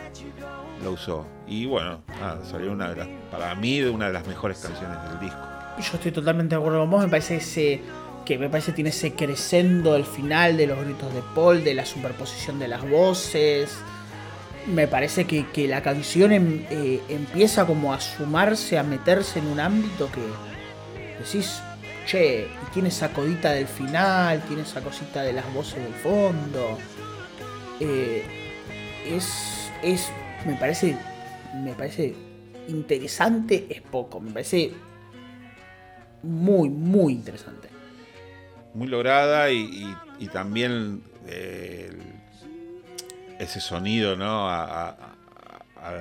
lo 0.84 0.94
usó. 0.94 1.28
Y 1.48 1.68
bueno, 1.68 2.02
salió 2.50 2.72
una 2.72 2.90
de 2.90 2.96
las, 2.96 3.08
para 3.30 3.54
mí, 3.54 3.80
de 3.80 3.92
una 3.92 4.08
de 4.08 4.14
las 4.14 4.26
mejores 4.26 4.58
canciones 4.58 4.98
del 5.08 5.20
disco. 5.20 5.40
Yo 5.78 5.94
estoy 5.94 6.12
totalmente 6.12 6.56
de 6.56 6.60
acuerdo 6.60 6.80
con 6.80 6.90
vos, 6.90 7.04
me 7.04 7.10
parece 7.10 7.36
ese, 7.36 7.82
que 8.26 8.40
me 8.40 8.50
parece 8.50 8.72
tiene 8.72 8.90
ese 8.90 9.14
crescendo 9.14 9.96
el 9.96 10.06
final 10.06 10.58
de 10.58 10.66
los 10.68 10.80
gritos 10.84 11.14
de 11.14 11.22
Paul, 11.36 11.64
de 11.64 11.76
la 11.76 11.86
superposición 11.86 12.58
de 12.58 12.68
las 12.68 12.90
voces. 12.90 13.78
Me 14.68 14.88
parece 14.88 15.26
que, 15.26 15.68
la 15.68 15.82
canción 15.82 16.32
em, 16.32 16.66
eh, 16.70 17.02
empieza 17.10 17.66
como 17.66 17.94
a 17.94 18.00
sumarse, 18.00 18.78
a 18.78 18.84
meterse 18.84 19.40
en 19.40 19.48
un 19.48 19.60
ámbito 19.60 20.10
que 20.12 20.22
decís, 21.20 21.62
che, 22.06 22.48
y 22.48 22.74
tiene 22.74 22.90
esa 22.90 23.12
codita 23.12 23.52
del 23.52 23.68
final, 23.68 24.42
tiene 24.48 24.64
esa 24.64 24.82
cosita 24.82 25.22
de 25.24 25.34
las 25.34 25.54
voces 25.54 25.84
del 25.84 25.94
fondo. 25.94 26.78
Eh, 27.80 28.24
es, 29.06 29.70
es 29.82 30.10
me 30.46 30.56
parece, 30.56 30.98
me 31.56 31.74
parece 31.74 32.16
interesante, 32.68 33.68
es 33.70 33.82
poco, 33.82 34.20
me 34.20 34.32
parece 34.32 34.72
muy, 36.24 36.70
muy 36.70 37.14
interesante. 37.14 37.70
Muy 38.74 38.88
lograda 38.88 39.52
y, 39.52 39.96
también 40.32 41.04
eh, 41.28 41.92
ese 43.44 43.60
sonido, 43.60 44.16
¿no? 44.16 44.50
A, 44.50 45.10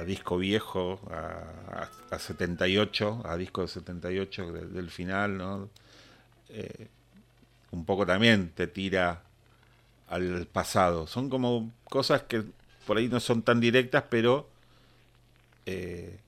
disco 0.06 0.38
viejo, 0.38 1.00
a, 1.10 2.18
78, 2.18 3.22
a 3.24 3.36
disco 3.36 3.62
de 3.62 3.68
78 3.68 4.52
del 4.52 4.90
final, 4.90 5.36
¿no? 5.36 5.70
Eh, 6.50 6.86
un 7.72 7.84
poco 7.84 8.06
también 8.06 8.50
te 8.54 8.66
tira 8.66 9.22
al 10.08 10.46
pasado. 10.46 11.06
Son 11.06 11.28
como 11.28 11.72
cosas 11.84 12.22
que 12.22 12.44
por 12.86 12.98
ahí 12.98 13.08
no 13.08 13.18
son 13.18 13.42
tan 13.42 13.60
directas, 13.60 14.04
pero 14.08 14.48
eh, 15.66 16.18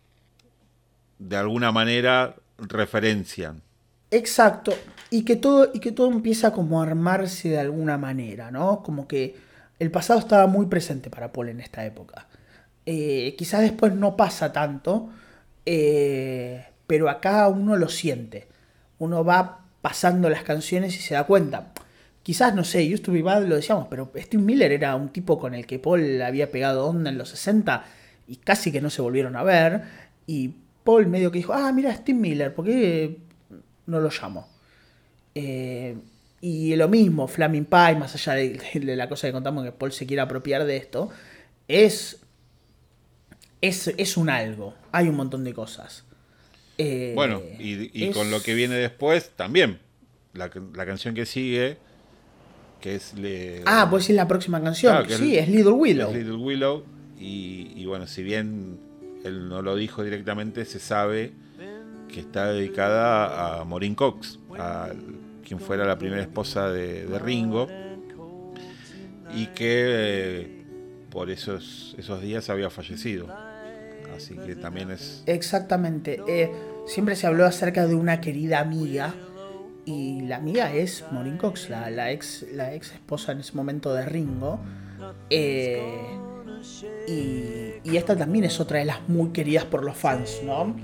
de 1.19 1.37
alguna 1.37 1.71
manera 1.71 2.35
referencian. 2.59 3.63
Exacto, 4.11 4.73
y 5.11 5.25
que, 5.25 5.35
todo, 5.37 5.71
y 5.75 5.81
que 5.81 5.91
todo 5.91 6.11
empieza 6.11 6.53
como 6.53 6.81
a 6.81 6.85
armarse 6.85 7.49
de 7.49 7.59
alguna 7.59 7.99
manera, 7.99 8.51
¿no? 8.51 8.83
Como 8.83 9.09
que 9.09 9.35
el 9.85 9.91
pasado 9.91 10.19
estaba 10.19 10.47
muy 10.47 10.67
presente 10.67 11.11
para 11.11 11.33
Paul 11.33 11.51
en 11.51 11.61
esta 11.61 11.85
época. 11.85 12.27
Eh, 12.87 13.35
quizás 13.39 13.61
después 13.61 13.95
no 13.95 14.17
pasa 14.17 14.53
tanto, 14.53 15.11
eh, 15.67 16.67
pero 16.87 17.09
acá 17.09 17.49
uno 17.49 17.77
lo 17.77 17.89
siente. 17.89 18.49
Uno 18.99 19.25
va 19.25 19.61
pasando 19.83 20.29
las 20.29 20.43
canciones 20.43 20.97
y 20.97 21.01
se 21.01 21.15
da 21.15 21.25
cuenta 21.25 21.73
quizás, 22.25 22.55
no 22.55 22.65
sé, 22.65 22.93
Used 22.93 23.05
to 23.05 23.13
Be 23.13 23.23
Bad 23.23 23.45
lo 23.47 23.55
decíamos, 23.55 23.87
pero 23.89 24.11
Steve 24.17 24.43
Miller 24.43 24.73
era 24.73 24.97
un 24.97 25.11
tipo 25.11 25.39
con 25.39 25.55
el 25.55 25.67
que 25.67 25.79
Paul 25.79 26.21
había 26.23 26.51
pegado 26.51 26.87
onda 26.87 27.11
en 27.11 27.19
los 27.19 27.29
60 27.29 27.85
y 28.27 28.37
casi 28.37 28.73
que 28.73 28.81
no 28.81 28.91
se 28.91 29.03
volvieron 29.03 29.37
a 29.37 29.45
ver. 29.45 29.83
Y 30.27 30.55
Paul 30.83 31.07
medio 31.07 31.31
que 31.31 31.39
dijo, 31.39 31.53
ah, 31.53 31.71
mira, 31.73 31.95
Steve 31.95 32.19
Miller, 32.19 32.55
¿por 32.55 32.65
qué 32.65 33.19
no 33.87 34.01
lo 34.01 34.09
llamo? 34.09 34.49
Eh, 35.35 35.97
y 36.47 36.77
lo 36.77 36.89
mismo, 36.89 37.27
Flaming 37.27 37.65
Pie, 37.65 37.97
más 37.97 38.15
allá 38.15 38.35
de, 38.35 38.61
la 38.97 39.09
cosa 39.09 39.27
que 39.27 39.33
contamos 39.33 39.65
que 39.65 39.73
Paul 39.73 39.93
se 39.93 40.07
quiere 40.07 40.21
apropiar 40.21 40.65
de 40.65 40.77
esto, 40.77 41.11
es, 41.69 42.21
es, 43.63 44.17
un 44.17 44.29
algo. 44.29 44.75
Hay 44.93 45.09
un 45.09 45.17
montón 45.17 45.43
de 45.45 45.55
cosas. 45.55 46.05
Eh, 46.77 47.13
bueno, 47.15 47.41
y, 47.59 48.11
con 48.11 48.31
lo 48.31 48.43
que 48.43 48.55
viene 48.55 48.75
después 48.75 49.31
también. 49.37 49.79
La, 50.35 50.51
la 50.75 50.85
canción 50.85 51.15
que 51.15 51.25
sigue 51.25 51.79
es... 52.91 53.15
Le, 53.15 53.63
ah, 53.67 53.87
pues 53.91 54.11
es 54.11 54.17
la 54.17 54.29
próxima 54.29 54.63
canción. 54.63 55.09
sí, 55.09 55.37
es, 55.37 55.49
Little 55.49 55.73
Willow. 55.73 56.13
Little 56.13 56.37
Willow. 56.37 56.85
Y, 57.19 57.85
bueno, 57.87 58.07
si 58.07 58.23
bien 58.23 58.79
él 59.25 59.49
no 59.49 59.63
lo 59.63 59.77
dijo 59.77 60.03
directamente, 60.05 60.65
se 60.65 60.79
sabe 60.79 61.33
que 62.13 62.21
está 62.21 62.53
dedicada 62.53 63.61
a 63.61 63.65
Maureen 63.65 63.95
Cox, 63.95 64.39
a 64.59 64.93
quien 65.45 65.61
fuera 65.61 65.85
la 65.85 65.99
primera 65.99 66.23
esposa 66.23 66.71
de, 66.71 67.07
Ringo, 67.19 67.69
y 69.35 69.47
que 69.49 69.85
eh, 69.87 70.65
por 71.11 71.31
esos, 71.31 71.95
esos 71.99 72.21
días 72.23 72.51
había 72.51 72.71
fallecido. 72.71 73.29
Así 74.17 74.37
que 74.37 74.55
también 74.55 74.91
es... 74.91 75.23
Exactamente. 75.27 76.21
Eh, 76.29 76.51
siempre 76.87 77.17
se 77.17 77.27
habló 77.27 77.45
acerca 77.45 77.87
de 77.87 77.95
una 77.95 78.21
querida 78.21 78.61
amiga 78.61 79.15
y 79.85 80.23
la 80.23 80.37
amiga 80.37 80.73
es 80.73 81.05
Maureen 81.11 81.37
Cox, 81.37 81.69
la, 81.69 82.11
ex, 82.11 82.47
la 82.53 82.75
ex 82.75 82.93
esposa 82.93 83.33
en 83.33 83.41
ese 83.41 83.55
momento 83.55 83.93
de 83.93 84.05
Ringo. 84.07 84.61
Eh, 85.31 86.19
y, 87.07 87.97
esta 87.97 88.17
también 88.17 88.45
es 88.45 88.59
otra 88.61 88.79
de 88.79 88.87
las 88.87 89.07
muy 89.09 89.31
queridas 89.31 89.65
por 89.65 89.85
los 89.85 89.97
fans, 89.97 90.41
¿no? 90.45 90.75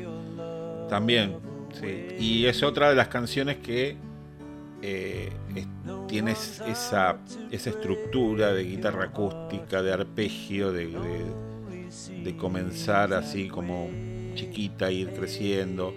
También, 0.88 1.36
sí. 1.80 2.16
Y 2.18 2.46
es 2.46 2.62
otra 2.62 2.90
de 2.90 2.96
las 2.96 3.08
canciones 3.08 3.58
que 3.58 3.96
eh, 4.82 5.30
tienes 6.08 6.62
esa, 6.66 7.18
estructura 7.50 8.52
de 8.52 8.64
guitarra 8.64 9.06
acústica, 9.06 9.82
de 9.82 9.92
arpegio, 9.92 10.72
de, 10.72 10.88
comenzar 12.36 13.12
así 13.12 13.48
como 13.48 13.88
chiquita, 14.34 14.90
ir 14.90 15.10
creciendo. 15.10 15.92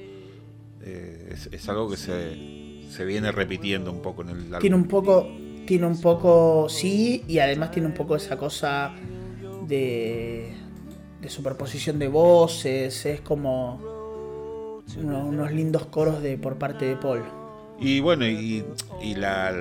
Eh, 0.81 1.35
es 1.51 1.69
algo 1.69 1.89
que 1.89 1.97
se, 1.97 2.63
se 2.93 3.05
viene 3.05 3.31
repitiendo 3.31 3.91
un 3.91 4.01
poco 4.01 4.21
en 4.21 4.29
el 4.29 4.45
álbum. 4.45 4.59
Tiene 4.59 4.75
un 4.75 4.87
poco, 4.87 5.27
tiene 5.65 5.87
un 5.87 5.99
poco, 5.99 6.67
sí, 6.69 7.23
y 7.27 7.39
además 7.39 7.71
tiene 7.71 7.87
un 7.87 7.93
poco 7.93 8.15
esa 8.15 8.37
cosa 8.37 8.93
de, 9.67 10.53
de 11.21 11.29
superposición 11.29 11.99
de 11.99 12.07
voces, 12.07 13.05
es 13.05 13.21
como 13.21 13.81
unos 14.97 15.51
lindos 15.51 15.85
coros 15.87 16.21
de 16.21 16.37
por 16.37 16.57
parte 16.57 16.85
de 16.85 16.95
Paul. 16.95 17.23
Y 17.79 17.99
bueno, 17.99 18.25
y, 18.25 18.63
y 19.01 19.15
la, 19.15 19.51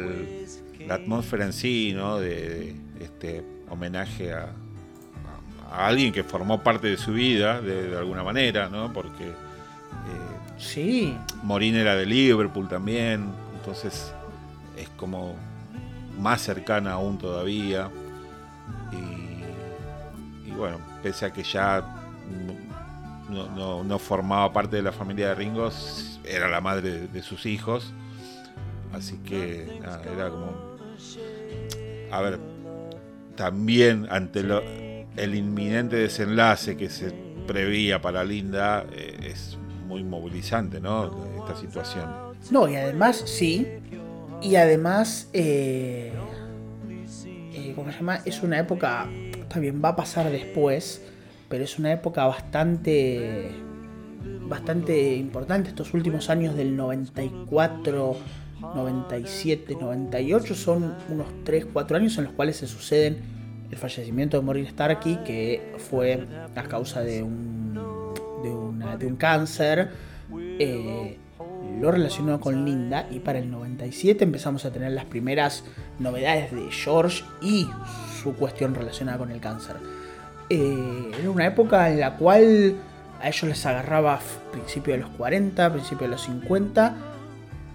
la 0.87 0.95
atmósfera 0.95 1.45
en 1.45 1.53
sí, 1.53 1.93
¿no? 1.95 2.19
De, 2.19 2.75
este 3.01 3.45
homenaje 3.69 4.33
a, 4.33 4.53
a, 5.71 5.87
alguien 5.87 6.13
que 6.13 6.23
formó 6.23 6.63
parte 6.63 6.87
de 6.89 6.97
su 6.97 7.13
vida, 7.13 7.61
de, 7.61 7.97
alguna 7.97 8.23
manera, 8.23 8.69
¿no? 8.69 8.93
Porque 8.93 9.29
eh, 9.29 9.35
sí. 10.59 11.17
Morín 11.43 11.75
era 11.75 11.97
de 11.97 12.07
Liverpool 12.07 12.69
también, 12.69 13.31
entonces 13.57 14.13
es 14.77 14.89
como 14.91 15.35
más 16.19 16.41
cercana 16.43 16.93
aún 16.93 17.19
todavía. 17.19 17.91
Y, 18.93 20.49
y 20.49 20.53
bueno, 20.53 20.79
pese 21.03 21.27
a 21.27 21.33
que 21.33 21.43
ya 21.43 22.03
no, 23.33 23.99
formaba 23.99 24.53
parte 24.53 24.77
de 24.77 24.83
la 24.83 24.93
familia 24.93 25.29
de 25.29 25.35
Ringo, 25.35 25.71
era 26.25 26.49
la 26.49 26.61
madre 26.61 27.09
de, 27.09 27.23
sus 27.23 27.47
hijos. 27.47 27.93
Así 28.93 29.17
que 29.19 29.81
era 30.15 30.31
como... 30.31 30.73
A 32.11 32.21
ver, 32.21 32.39
también 33.37 34.07
ante 34.11 34.41
el 35.17 35.35
inminente 35.35 35.97
desenlace 35.97 36.77
que 36.77 36.91
se 36.91 37.13
prevía 37.47 38.01
para 38.01 38.25
Linda, 38.25 38.87
eh, 38.93 39.31
es 39.31 39.59
muy 39.87 40.05
movilizante, 40.05 40.81
¿no? 40.81 41.11
Esta 41.39 41.57
situación. 41.57 42.11
No, 42.51 42.69
y 42.69 42.77
además, 42.77 43.23
sí. 43.27 43.67
Y 44.41 44.57
además, 44.57 45.29
eh, 45.33 46.13
eh, 47.55 47.73
¿cómo 47.75 47.91
se 47.91 47.99
llama? 47.99 48.21
Es 48.25 48.43
una 48.43 48.59
época, 48.59 49.09
también 49.49 49.81
va 49.83 49.91
a 49.91 49.97
pasar 49.97 50.31
después, 50.31 51.03
pero 51.49 51.65
es 51.65 51.79
una 51.79 51.93
época 51.93 52.27
bastante 52.27 53.51
bastante 54.49 55.15
importante 55.17 55.71
estos 55.71 55.95
últimos 55.95 56.31
años 56.31 56.55
del 56.55 56.77
94 56.77 58.17
97 58.63 59.77
98 59.81 60.55
son 60.55 60.95
unos 61.09 61.27
3 61.45 61.67
4 61.73 61.97
años 61.97 62.19
en 62.19 62.25
los 62.25 62.33
cuales 62.33 62.57
se 62.57 62.67
suceden 62.67 63.19
el 63.71 63.77
fallecimiento 63.79 64.39
de 64.39 64.43
Maureen 64.45 64.69
Starkey 64.69 65.19
que 65.25 65.75
fue 65.91 66.27
a 66.55 66.63
causa 66.65 67.01
de 67.03 67.23
un 67.23 67.73
de, 68.43 69.07
un 69.07 69.17
cáncer 69.17 69.91
eh, 70.59 71.19
lo 71.81 71.91
relacionó 71.91 72.41
con 72.41 72.65
Linda 72.65 73.07
y 73.11 73.21
para 73.21 73.39
el 73.39 73.51
97 73.51 74.25
empezamos 74.25 74.65
a 74.65 74.73
tener 74.73 74.93
las 74.93 75.05
primeras 75.05 75.65
novedades 75.99 76.53
de 76.53 76.71
George 76.71 77.25
y 77.41 77.69
su 78.23 78.35
cuestión 78.35 78.75
relacionada 78.75 79.19
con 79.19 79.31
el 79.31 79.41
cáncer. 79.41 79.77
Eh, 80.49 81.11
era 81.19 81.31
una 81.31 81.47
época 81.47 81.91
en 81.91 82.01
la 82.01 82.17
cual 82.17 82.77
a 83.21 83.29
ellos 83.29 83.45
les 83.45 83.67
agarraba 83.67 84.21
principio 84.51 84.95
de 84.95 85.01
los 85.01 85.11
40, 85.11 85.73
principio 85.73 86.07
de 86.07 86.13
los 86.13 86.23
50, 86.23 86.95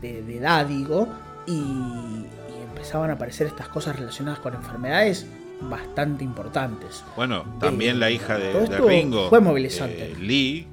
de, 0.01 0.19
edad 0.37 0.65
digo, 0.65 1.07
y, 1.45 2.25
empezaban 2.69 3.09
a 3.09 3.13
aparecer 3.13 3.47
estas 3.47 3.69
cosas 3.69 3.95
relacionadas 3.95 4.39
con 4.39 4.53
enfermedades 4.53 5.25
bastante 5.61 6.23
importantes. 6.23 7.03
Bueno, 7.15 7.45
también 7.59 7.95
eh, 7.95 7.99
la 7.99 8.11
hija 8.11 8.37
de, 8.37 8.77
Ringo 8.77 9.29
fue 9.29 9.41
movilizante. 9.41 10.11
Eh, 10.11 10.15
Lee, 10.19 10.67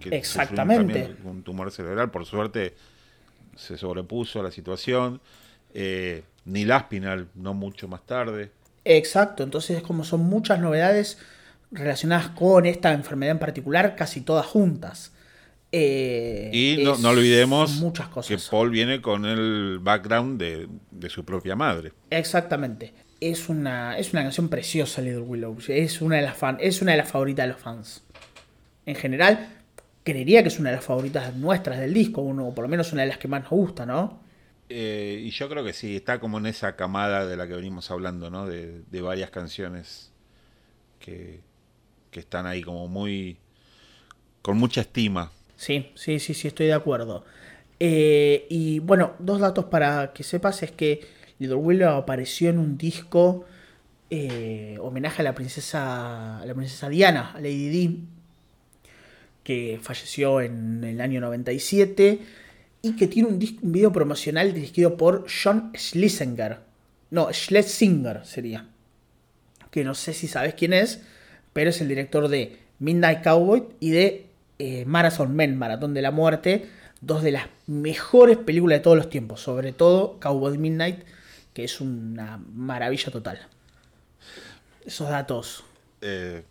que, 0.00 0.16
Exactamente. 0.16 1.16
un 1.24 1.42
tumor 1.42 1.70
cerebral, 1.70 2.10
por 2.10 2.24
suerte 2.24 2.74
se 3.56 3.76
sobrepuso 3.76 4.40
a 4.40 4.42
la 4.42 4.50
situación. 4.50 5.20
Eh, 5.74 6.22
Neil 6.46 6.72
Aspinall, 6.72 7.28
no 7.34 7.54
mucho 7.54 7.88
más 7.88 8.04
tarde. 8.06 8.50
Exacto, 8.84 9.42
entonces 9.42 9.82
como 9.82 10.04
son 10.04 10.20
muchas 10.20 10.58
novedades 10.60 11.18
relacionadas 11.70 12.28
con 12.30 12.66
esta 12.66 12.92
enfermedad 12.92 13.32
en 13.32 13.38
particular, 13.38 13.94
casi 13.96 14.22
todas 14.22 14.46
juntas. 14.46 15.12
Eh, 15.72 16.50
y 16.52 16.82
no, 16.82 16.94
olvidemos 17.08 17.76
muchas 17.76 18.08
cosas. 18.08 18.28
que 18.28 18.50
Paul 18.50 18.70
viene 18.70 19.00
con 19.00 19.24
el 19.24 19.78
background 19.80 20.40
de, 20.40 21.08
su 21.08 21.24
propia 21.24 21.54
madre. 21.54 21.92
Exactamente. 22.10 22.92
Es 23.20 23.48
una, 23.48 23.98
es 23.98 24.12
una 24.12 24.22
canción 24.22 24.48
preciosa, 24.48 25.00
Little 25.02 25.20
Willow. 25.20 25.56
Es 25.68 26.00
una, 26.00 26.16
de 26.16 26.22
las 26.22 26.36
fan, 26.36 26.56
es 26.60 26.82
una 26.82 26.92
de 26.92 26.98
las 26.98 27.10
favoritas 27.10 27.46
de 27.46 27.52
los 27.52 27.60
fans. 27.60 28.02
En 28.86 28.94
general, 28.96 29.48
creería 30.02 30.42
que 30.42 30.48
es 30.48 30.58
una 30.58 30.70
de 30.70 30.76
las 30.76 30.84
favoritas 30.84 31.36
nuestras 31.36 31.78
del 31.78 31.94
disco, 31.94 32.22
o 32.22 32.54
por 32.54 32.62
lo 32.62 32.68
menos 32.68 32.92
una 32.92 33.02
de 33.02 33.08
las 33.08 33.18
que 33.18 33.28
más 33.28 33.42
nos 33.42 33.50
gusta, 33.50 33.86
¿no? 33.86 34.20
Eh, 34.68 35.20
y 35.24 35.30
yo 35.30 35.48
creo 35.48 35.64
que 35.64 35.72
sí, 35.72 35.96
está 35.96 36.20
como 36.20 36.38
en 36.38 36.46
esa 36.46 36.76
camada 36.76 37.26
de 37.26 37.36
la 37.36 37.46
que 37.46 37.54
venimos 37.54 37.90
hablando, 37.90 38.30
¿no? 38.30 38.46
De, 38.46 38.82
de 38.90 39.02
varias 39.02 39.30
canciones 39.30 40.12
que, 40.98 41.40
que 42.10 42.20
están 42.20 42.46
ahí 42.46 42.62
como 42.62 42.88
muy... 42.88 43.38
con 44.42 44.56
mucha 44.56 44.80
estima. 44.80 45.30
Sí, 45.60 45.92
sí, 45.94 46.20
sí, 46.20 46.32
sí, 46.32 46.48
estoy 46.48 46.68
de 46.68 46.72
acuerdo. 46.72 47.22
Eh, 47.78 48.46
y 48.48 48.78
bueno, 48.78 49.12
dos 49.18 49.40
datos 49.40 49.66
para 49.66 50.14
que 50.14 50.22
sepas 50.22 50.62
es 50.62 50.70
que 50.70 51.06
Little 51.38 51.56
Willow 51.56 51.96
apareció 51.96 52.48
en 52.48 52.58
un 52.58 52.78
disco 52.78 53.44
eh, 54.08 54.78
homenaje 54.80 55.20
a 55.20 55.24
la 55.26 55.34
princesa, 55.34 56.38
a 56.40 56.46
la 56.46 56.54
princesa 56.54 56.88
Diana, 56.88 57.32
a 57.32 57.40
Lady 57.40 57.68
Di, 57.68 58.04
que 59.44 59.78
falleció 59.82 60.40
en 60.40 60.82
el 60.82 60.98
año 60.98 61.20
97 61.20 62.20
y 62.80 62.96
que 62.96 63.06
tiene 63.06 63.28
un, 63.28 63.34
un 63.34 63.72
video 63.72 63.92
promocional 63.92 64.54
dirigido 64.54 64.96
por 64.96 65.26
John 65.28 65.72
Schlesinger. 65.76 66.60
No, 67.10 67.30
Schlesinger 67.34 68.24
sería. 68.24 68.66
Que 69.70 69.84
no 69.84 69.92
sé 69.92 70.14
si 70.14 70.26
sabes 70.26 70.54
quién 70.54 70.72
es, 70.72 71.02
pero 71.52 71.68
es 71.68 71.82
el 71.82 71.88
director 71.88 72.28
de 72.28 72.56
Midnight 72.78 73.22
Cowboy 73.22 73.64
y 73.78 73.90
de 73.90 74.29
eh, 74.60 74.84
Marathon 74.84 75.34
Men, 75.34 75.56
Maratón 75.56 75.94
de 75.94 76.02
la 76.02 76.10
Muerte, 76.10 76.68
dos 77.00 77.22
de 77.22 77.32
las 77.32 77.46
mejores 77.66 78.36
películas 78.36 78.78
de 78.78 78.82
todos 78.82 78.96
los 78.98 79.08
tiempos, 79.08 79.40
sobre 79.40 79.72
todo 79.72 80.20
Cowboy 80.20 80.58
Midnight, 80.58 81.00
que 81.54 81.64
es 81.64 81.80
una 81.80 82.38
maravilla 82.52 83.10
total. 83.10 83.38
Esos 84.84 85.08
datos. 85.08 85.64
Eh, 86.02 86.42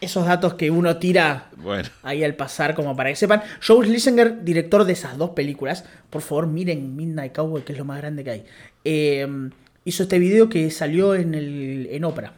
esos 0.00 0.24
datos 0.24 0.54
que 0.54 0.70
uno 0.70 0.98
tira 0.98 1.50
ahí 2.04 2.22
al 2.22 2.36
pasar, 2.36 2.76
como 2.76 2.94
para 2.94 3.10
que 3.10 3.16
sepan. 3.16 3.42
Joe 3.66 3.84
Schlesinger, 3.84 4.44
director 4.44 4.84
de 4.84 4.92
esas 4.92 5.18
dos 5.18 5.30
películas, 5.30 5.84
por 6.10 6.22
favor 6.22 6.46
miren 6.46 6.94
Midnight 6.94 7.34
Cowboy, 7.34 7.62
que 7.62 7.72
es 7.72 7.78
lo 7.78 7.84
más 7.84 7.98
grande 7.98 8.22
que 8.22 8.30
hay. 8.30 8.44
Eh, 8.84 9.26
hizo 9.84 10.04
este 10.04 10.20
video 10.20 10.48
que 10.48 10.70
salió 10.70 11.16
en, 11.16 11.34
el, 11.34 11.88
en 11.90 12.04
ópera. 12.04 12.34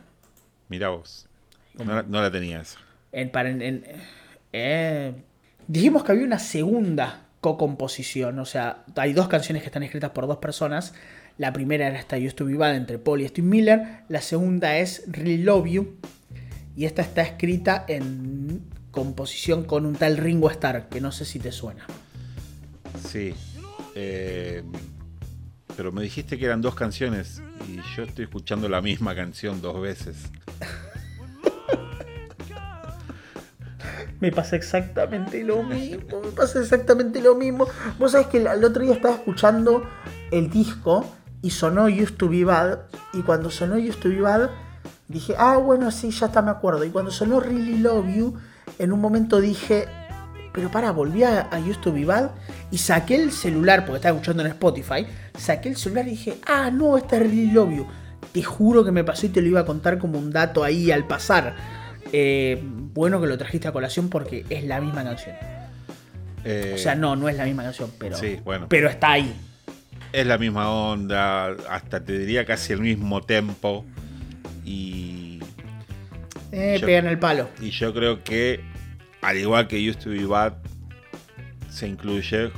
Mira 0.70 0.88
vos. 0.88 1.26
No 1.74 2.22
la, 2.22 2.30
tenías. 2.30 2.78
Eh, 4.52 5.12
dijimos 5.66 6.05
que 6.05 6.12
había 6.12 6.24
una 6.24 6.39
segunda 6.39 7.27
co-composición. 7.40 8.39
O 8.39 8.44
sea, 8.44 8.85
hay 8.97 9.12
dos 9.12 9.28
canciones 9.28 9.62
que 9.62 9.68
están 9.68 9.82
escritas 9.82 10.10
por 10.10 10.27
dos 10.27 10.39
personas. 10.39 10.94
La 11.39 11.52
primera 11.52 11.86
era 11.86 11.98
esta 11.98 12.16
Used 12.16 12.35
to 12.35 12.44
Be 12.44 12.56
Bad 12.56 12.77
entre 12.77 12.98
Paul 12.98 13.22
y 13.22 13.28
Steve 13.28 13.47
Miller. 13.47 14.02
La 14.09 14.20
segunda 14.20 14.77
es 14.77 15.05
Really 15.06 15.43
Love 15.43 15.68
You. 15.68 15.97
Y 16.77 16.85
esta 16.85 17.02
está 17.02 17.22
escrita 17.22 17.85
en 17.89 18.62
composición 18.90 19.64
con 19.64 19.86
un 19.86 19.94
tal 19.94 20.16
Ringo 20.16 20.51
Starr, 20.51 20.89
que 20.89 21.01
no 21.01 21.12
sé 21.12 21.24
si 21.24 21.39
te 21.39 21.52
suena. 21.52 21.86
Sí. 23.09 23.35
Eh, 23.94 24.62
pero 25.77 25.93
me 25.93 26.02
dijiste 26.02 26.39
que 26.39 26.44
eran 26.44 26.60
dos 26.60 26.74
canciones 26.74 27.43
y 27.68 27.77
yo 27.97 28.02
estoy 28.02 28.24
escuchando 28.24 28.68
la 28.68 28.82
misma 28.82 29.14
canción 29.14 29.62
dos 29.62 29.81
veces. 29.81 30.16
Me 34.20 34.30
pasa 34.30 34.56
exactamente 34.56 35.42
lo 35.42 35.62
mismo, 35.62 36.20
me 36.22 36.30
pasa 36.30 36.60
exactamente 36.60 37.22
lo 37.22 37.34
mismo. 37.34 37.66
Vos 37.98 38.12
sabés 38.12 38.26
que 38.26 38.38
el, 38.38 38.64
otro 38.64 38.82
día 38.82 38.92
estaba 38.92 39.14
escuchando 39.14 39.82
el 40.30 40.51
disco 40.51 41.06
y 41.40 41.51
sonó 41.51 41.84
Used 41.86 42.16
to 42.16 42.28
Be. 42.28 42.47
Y 43.14 43.22
cuando 43.22 43.51
sonó 43.51 43.76
Used 43.76 44.01
to 44.01 44.10
Be 44.10 44.48
dije, 45.09 45.34
ah, 45.38 45.56
bueno, 45.56 45.90
sí, 45.90 46.10
ya 46.10 46.26
está, 46.26 46.42
me 46.42 46.51
acuerdo. 46.51 46.84
Y 46.84 46.90
cuando 46.90 47.10
sonó 47.10 47.40
Really 47.40 47.78
Love 47.78 48.14
You, 48.14 48.34
en 48.78 48.92
un 48.92 49.01
momento 49.01 49.40
dije, 49.40 49.86
pero 50.52 50.70
para, 50.70 50.90
volví 50.92 51.24
a, 51.24 51.42
a 51.42 51.59
Used 51.59 51.80
to 51.80 51.92
Be 51.92 52.06
y 52.70 52.76
saqué 52.76 53.16
el 53.16 53.32
celular, 53.32 53.86
porque 53.86 53.97
estaba 53.97 54.14
escuchando 54.14 54.42
en 54.42 54.51
Spotify, 54.51 55.06
saqué 55.38 55.70
el 55.70 55.76
celular 55.76 56.06
y 56.06 56.10
dije, 56.10 56.38
ah, 56.47 56.70
no, 56.70 56.98
esta 56.98 57.16
es 57.16 57.22
Really 57.22 57.52
Love 57.52 57.70
You. 57.70 57.86
Te 58.32 58.42
juro 58.42 58.84
que 58.84 58.92
me 58.92 59.02
pasó 59.02 59.26
y 59.26 59.30
te 59.30 59.40
lo 59.40 59.48
iba 59.48 59.60
a 59.60 59.66
contar 59.66 59.98
como 59.98 60.18
un 60.18 60.30
dato 60.30 60.62
ahí 60.62 60.90
al 60.90 61.06
pasar. 61.06 61.80
Eh, 62.12 62.61
bueno 62.62 63.20
que 63.20 63.27
lo 63.27 63.39
trajiste 63.39 63.69
a 63.69 63.73
colación 63.73 64.09
porque 64.09 64.45
es 64.51 64.65
la 64.65 64.81
misma 64.81 65.05
canción. 65.05 65.37
o 66.74 66.78
sea, 66.78 66.95
no, 66.95 67.16
no 67.16 67.28
es 67.28 67.37
la 67.37 67.45
misma 67.45 67.62
canción, 67.62 67.91
pero, 67.99 68.16
pero 68.69 68.89
está 68.89 69.12
ahí. 69.12 69.35
Es 70.12 70.27
la 70.27 70.39
misma 70.39 70.70
onda, 70.70 71.57
hasta 71.69 72.05
te 72.05 72.19
diría 72.19 72.45
casi 72.45 72.73
el 72.73 72.81
mismo 72.81 73.20
tempo. 73.23 73.85
Y. 74.65 75.41
Eh, 76.53 76.81
pegan 76.85 77.07
el 77.07 77.19
palo. 77.19 77.49
Y 77.61 77.70
yo 77.70 77.95
creo 77.95 78.24
que, 78.24 78.61
al 79.23 79.39
igual 79.39 79.69
que 79.69 79.89
Used 79.89 80.01
to 80.01 80.11
Be 80.11 80.24
Bad, 80.24 80.55
se 81.69 81.87
incluye 81.87 82.51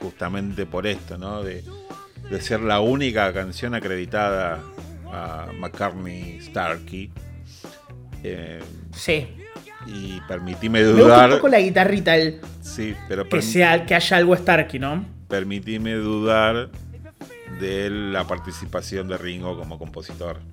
justamente 0.00 0.66
por 0.66 0.86
esto, 0.86 1.16
¿no? 1.16 1.42
De, 1.42 1.64
de 2.30 2.40
ser 2.42 2.60
la 2.60 2.80
única 2.80 3.32
canción 3.32 3.74
acreditada 3.74 4.60
a 5.10 5.48
McCartney 5.58 6.40
Starkey 6.42 7.10
eh, 8.22 8.60
sí. 8.98 9.26
Y 9.86 10.20
permitime 10.28 10.82
dudar. 10.82 11.30
Me 11.30 11.38
con 11.38 11.50
la 11.50 11.60
guitarrita 11.60 12.14
el. 12.16 12.40
Sí, 12.60 12.94
pero. 13.08 13.26
Que, 13.28 13.40
sea, 13.40 13.86
que 13.86 13.94
haya 13.94 14.16
algo 14.18 14.36
Starkey, 14.36 14.78
¿no? 14.78 15.04
Permitime 15.28 15.94
dudar 15.94 16.68
de 17.60 17.88
la 17.88 18.24
participación 18.26 19.08
de 19.08 19.16
Ringo 19.16 19.56
como 19.58 19.78
compositor. 19.78 20.40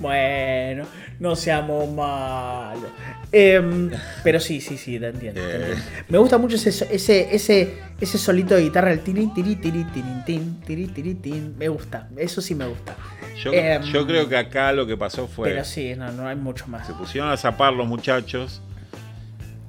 Bueno, 0.00 0.84
no 1.18 1.34
seamos 1.34 1.92
malos. 1.92 2.90
Em, 3.32 3.90
pero 4.22 4.38
sí, 4.38 4.60
sí, 4.60 4.78
sí, 4.78 5.00
te 5.00 5.08
entiendo, 5.08 5.40
te 5.40 5.46
Eh. 5.50 5.54
entiendo. 5.56 5.82
Me 6.08 6.18
gusta 6.18 6.38
mucho 6.38 6.54
ese, 6.54 6.68
ese, 6.94 7.34
ese, 7.34 7.78
ese 8.00 8.18
solito 8.18 8.54
de 8.54 8.62
guitarra, 8.62 8.92
el 8.92 9.00
tiri, 9.00 9.26
tiri, 9.34 9.56
tiri, 9.56 9.84
tiri, 9.92 10.40
tiri, 10.64 10.86
tiri, 10.86 11.14
tin. 11.16 11.58
Me 11.58 11.68
gusta, 11.68 12.08
eso 12.16 12.40
sí 12.40 12.54
me 12.54 12.66
gusta. 12.68 12.96
Yo, 13.42 13.52
Em, 13.52 13.82
yo 13.82 14.06
creo 14.06 14.28
que 14.28 14.36
acá 14.36 14.72
lo 14.72 14.86
que 14.86 14.96
pasó 14.96 15.26
fue. 15.28 15.50
Pero 15.50 15.64
sí, 15.64 15.94
no, 15.96 16.10
no 16.12 16.26
hay 16.26 16.36
mucho 16.36 16.66
más. 16.66 16.86
se 16.86 16.92
pusieron 16.94 17.30
a 17.30 17.36
zapar 17.36 17.72
los 17.72 17.86
muchachos 17.86 18.60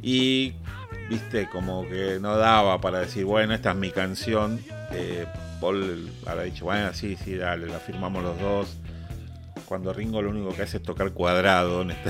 y 0.01 0.53
viste 1.09 1.47
como 1.49 1.87
que 1.87 2.19
no 2.21 2.37
daba 2.37 2.79
para 2.81 2.99
decir 2.99 3.25
bueno 3.25 3.53
esta 3.53 3.71
es 3.71 3.75
mi 3.75 3.89
canción 3.91 4.59
Eh, 4.91 5.25
Paul 5.59 6.09
habrá 6.25 6.43
dicho 6.43 6.65
bueno 6.65 6.93
sí 6.93 7.17
sí 7.23 7.35
dale 7.35 7.67
la 7.67 7.79
firmamos 7.79 8.23
los 8.23 8.39
dos 8.39 8.77
cuando 9.65 9.91
Ringo 9.91 10.21
lo 10.21 10.29
único 10.29 10.55
que 10.55 10.61
hace 10.63 10.77
es 10.77 10.83
tocar 10.83 11.11
cuadrado 11.11 11.81
en 11.81 11.91
este 11.91 12.09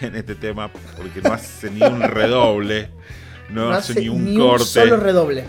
en 0.06 0.14
este 0.16 0.34
tema 0.36 0.70
porque 0.96 1.20
no 1.20 1.32
hace 1.32 1.70
ni 1.70 1.82
un 1.82 2.00
redoble 2.00 2.90
no, 3.50 3.70
hace, 3.70 4.00
ni 4.00 4.08
un 4.08 4.36
corte 4.36 4.64
solo 4.64 4.96
redoble. 4.98 5.44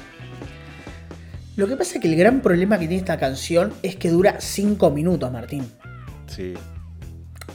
Lo 1.60 1.68
que 1.68 1.76
pasa 1.76 1.96
es 1.96 2.02
que 2.02 2.08
el 2.08 2.16
gran 2.16 2.40
problema 2.42 2.80
que 2.80 2.88
tiene 2.88 3.02
esta 3.02 3.18
canción 3.18 3.74
es 3.84 3.98
que 3.98 4.10
dura 4.10 4.38
5 4.40 4.90
minutos, 4.92 5.30
Martín. 5.32 5.70
sí 6.28 6.54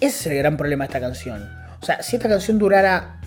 Ese 0.00 0.06
es 0.06 0.26
el 0.26 0.36
gran 0.38 0.56
problema 0.58 0.84
de 0.84 0.88
esta 0.88 1.00
canción. 1.00 1.48
O 1.80 1.84
sea, 1.86 2.02
si 2.02 2.16
esta 2.16 2.28
canción 2.28 2.58
durara 2.58 3.20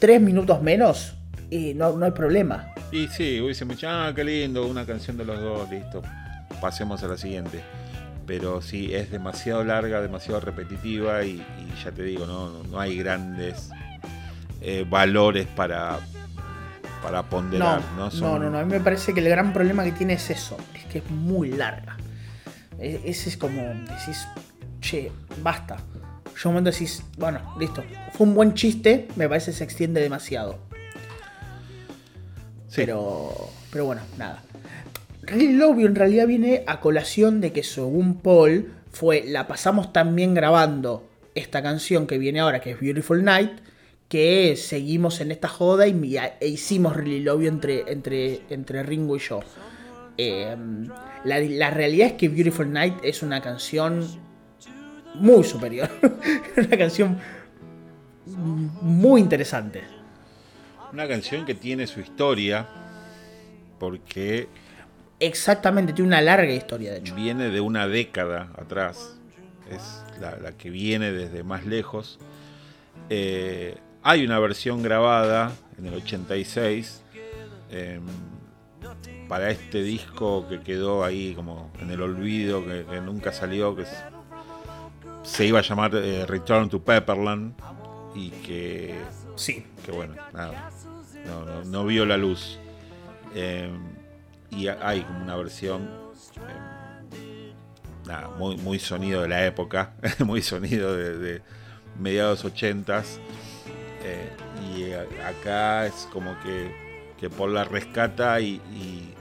3 0.00 0.20
minutos 0.20 0.60
menos, 0.62 1.14
y 1.48 1.74
no, 1.74 1.96
no 1.96 2.04
hay 2.06 2.10
problema. 2.10 2.72
Y 2.90 3.06
sí, 3.06 3.40
hubiese 3.40 3.64
dicho, 3.66 3.86
ah, 3.88 4.12
qué 4.16 4.24
lindo, 4.24 4.66
una 4.66 4.84
canción 4.84 5.16
de 5.16 5.24
los 5.24 5.40
dos, 5.40 5.70
listo. 5.70 6.02
Pasemos 6.60 7.02
a 7.04 7.06
la 7.08 7.16
siguiente. 7.16 7.60
Pero 8.26 8.60
sí, 8.62 8.92
es 8.92 9.12
demasiado 9.12 9.62
larga, 9.62 10.00
demasiado 10.00 10.40
repetitiva 10.40 11.22
y, 11.24 11.34
y 11.36 11.84
ya 11.84 11.92
te 11.92 12.02
digo, 12.02 12.26
no, 12.26 12.50
no- 12.50 12.64
no 12.64 12.80
hay 12.80 12.98
grandes 12.98 13.70
eh, 14.60 14.84
valores 14.88 15.46
para, 15.46 16.00
para 17.06 17.22
No, 17.22 17.28
ponderar. 17.28 17.80
No, 17.96 18.04
no, 18.04 18.10
Son- 18.10 18.42
no, 18.42 18.50
no. 18.50 18.58
A 18.58 18.64
mí 18.64 18.72
me 18.72 18.80
parece 18.80 19.14
que 19.14 19.20
el 19.20 19.28
gran 19.28 19.52
problema 19.52 19.84
que 19.84 19.92
tiene 19.92 20.14
es 20.14 20.28
eso. 20.30 20.56
Es 20.74 20.84
que 20.86 20.98
es 20.98 21.10
muy 21.10 21.50
larga. 21.52 21.96
E- 22.78 23.00
Ese 23.04 23.28
es 23.30 23.36
como 23.36 23.62
decís, 23.62 24.26
che, 24.80 25.10
basta. 25.42 25.76
Yo 26.36 26.48
un 26.50 26.54
momento 26.56 26.70
decís, 26.70 27.02
bueno, 27.16 27.40
listo. 27.58 27.82
Fue 28.12 28.26
un 28.26 28.34
buen 28.34 28.54
chiste, 28.54 29.08
me 29.16 29.28
parece 29.28 29.50
que 29.52 29.56
se 29.58 29.64
extiende 29.64 30.00
demasiado. 30.00 30.58
Sí. 32.68 32.76
Pero, 32.76 33.32
pero 33.70 33.86
bueno, 33.86 34.02
nada. 34.18 34.42
Really 35.22 35.54
Love 35.54 35.78
You 35.78 35.86
en 35.86 35.94
realidad 35.94 36.26
viene 36.26 36.62
a 36.66 36.80
colación 36.80 37.40
de 37.40 37.52
que 37.52 37.62
según 37.64 38.16
Paul 38.20 38.72
fue, 38.92 39.24
la 39.26 39.46
pasamos 39.48 39.92
tan 39.92 40.14
bien 40.14 40.34
grabando 40.34 41.08
esta 41.34 41.62
canción 41.62 42.06
que 42.06 42.18
viene 42.18 42.40
ahora, 42.40 42.60
que 42.60 42.72
es 42.72 42.80
Beautiful 42.80 43.24
Night, 43.24 43.50
que 44.08 44.56
seguimos 44.56 45.20
en 45.20 45.32
esta 45.32 45.48
joda 45.48 45.86
y, 45.86 46.16
e 46.16 46.48
hicimos 46.48 46.96
Really 46.96 47.20
Love 47.20 47.42
You 47.42 47.48
entre, 47.48 47.92
entre, 47.92 48.40
entre 48.50 48.82
Ringo 48.82 49.16
y 49.16 49.20
yo. 49.20 49.40
Eh, 50.18 50.56
la, 51.24 51.40
la 51.40 51.70
realidad 51.70 52.08
es 52.08 52.12
que 52.14 52.28
Beautiful 52.28 52.72
Night 52.72 52.94
es 53.02 53.22
una 53.22 53.40
canción 53.40 54.06
muy 55.14 55.44
superior. 55.44 55.90
una 56.56 56.78
canción 56.78 57.18
muy 58.26 59.20
interesante. 59.20 59.82
Una 60.92 61.08
canción 61.08 61.44
que 61.44 61.54
tiene 61.54 61.86
su 61.86 62.00
historia 62.00 62.66
porque 63.78 64.48
Exactamente, 65.18 65.92
tiene 65.92 66.08
una 66.08 66.20
larga 66.20 66.52
historia, 66.52 66.92
de 66.92 66.98
hecho. 66.98 67.14
viene 67.14 67.48
de 67.48 67.60
una 67.60 67.88
década 67.88 68.50
atrás. 68.56 69.16
Es 69.70 70.02
la, 70.20 70.36
la 70.36 70.52
que 70.52 70.70
viene 70.70 71.10
desde 71.10 71.42
más 71.42 71.64
lejos. 71.64 72.18
Eh, 73.08 73.76
hay 74.08 74.24
una 74.24 74.38
versión 74.38 74.82
grabada 74.84 75.50
en 75.78 75.86
el 75.86 75.94
86 75.94 77.02
em, 77.70 78.02
para 79.28 79.50
este 79.50 79.82
disco 79.82 80.46
que 80.48 80.60
quedó 80.60 81.02
ahí 81.04 81.34
como 81.34 81.72
en 81.80 81.90
el 81.90 82.00
olvido, 82.00 82.64
que, 82.64 82.84
que 82.88 83.00
nunca 83.00 83.32
salió, 83.32 83.74
que 83.74 83.84
se 85.24 85.44
iba 85.46 85.58
a 85.58 85.62
llamar 85.62 85.90
eh, 85.96 86.24
Return 86.24 86.68
to 86.68 86.80
Pepperland 86.82 87.54
y 88.14 88.30
que 88.30 88.94
Sí. 89.34 89.66
que 89.84 89.90
bueno, 89.90 90.14
nada, 90.32 90.70
no, 91.26 91.44
no- 91.44 91.64
no 91.64 91.84
vio 91.84 92.06
la 92.06 92.16
luz. 92.16 92.60
Eh, 93.34 93.68
y 94.50 94.68
ha- 94.68 94.78
hay 94.80 95.00
como 95.02 95.24
una 95.24 95.34
versión, 95.34 95.90
eh, 96.36 97.52
nada, 98.06 98.28
muy, 98.38 98.56
muy 98.58 98.78
sonido 98.78 99.22
de 99.22 99.28
la 99.28 99.44
época, 99.44 99.94
muy 100.24 100.42
sonido 100.42 100.94
de, 100.96 101.18
de 101.18 101.42
mediados 101.98 102.44
ochentas. 102.44 103.18
Eh, 104.06 104.30
y 104.76 104.92
a- 104.92 105.28
acá 105.28 105.86
es 105.86 106.08
como 106.12 106.38
que, 106.42 106.70
que 107.18 107.28
Paul 107.30 107.54
la 107.54 107.64
rescata 107.64 108.40
y, 108.40 108.60
y- 108.74 109.12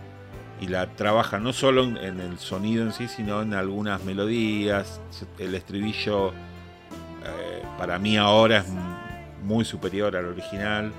y 0.61 0.67
la 0.67 0.87
trabaja 0.95 1.37
no 1.39 1.51
solo 1.51 1.83
en, 1.83 1.97
en 1.97 2.19
el 2.21 2.39
sonido 2.39 2.83
en 2.83 2.93
sí, 2.93 3.07
sino 3.09 3.41
en 3.41 3.53
algunas 3.53 4.03
melodías. 4.05 5.01
El 5.37 5.53
estribillo 5.55 6.29
eh, 6.29 7.61
para 7.77 7.99
mí 7.99 8.15
ahora 8.17 8.59
es 8.59 8.65
muy 9.43 9.65
superior 9.65 10.15
al 10.15 10.25
original. 10.25 10.91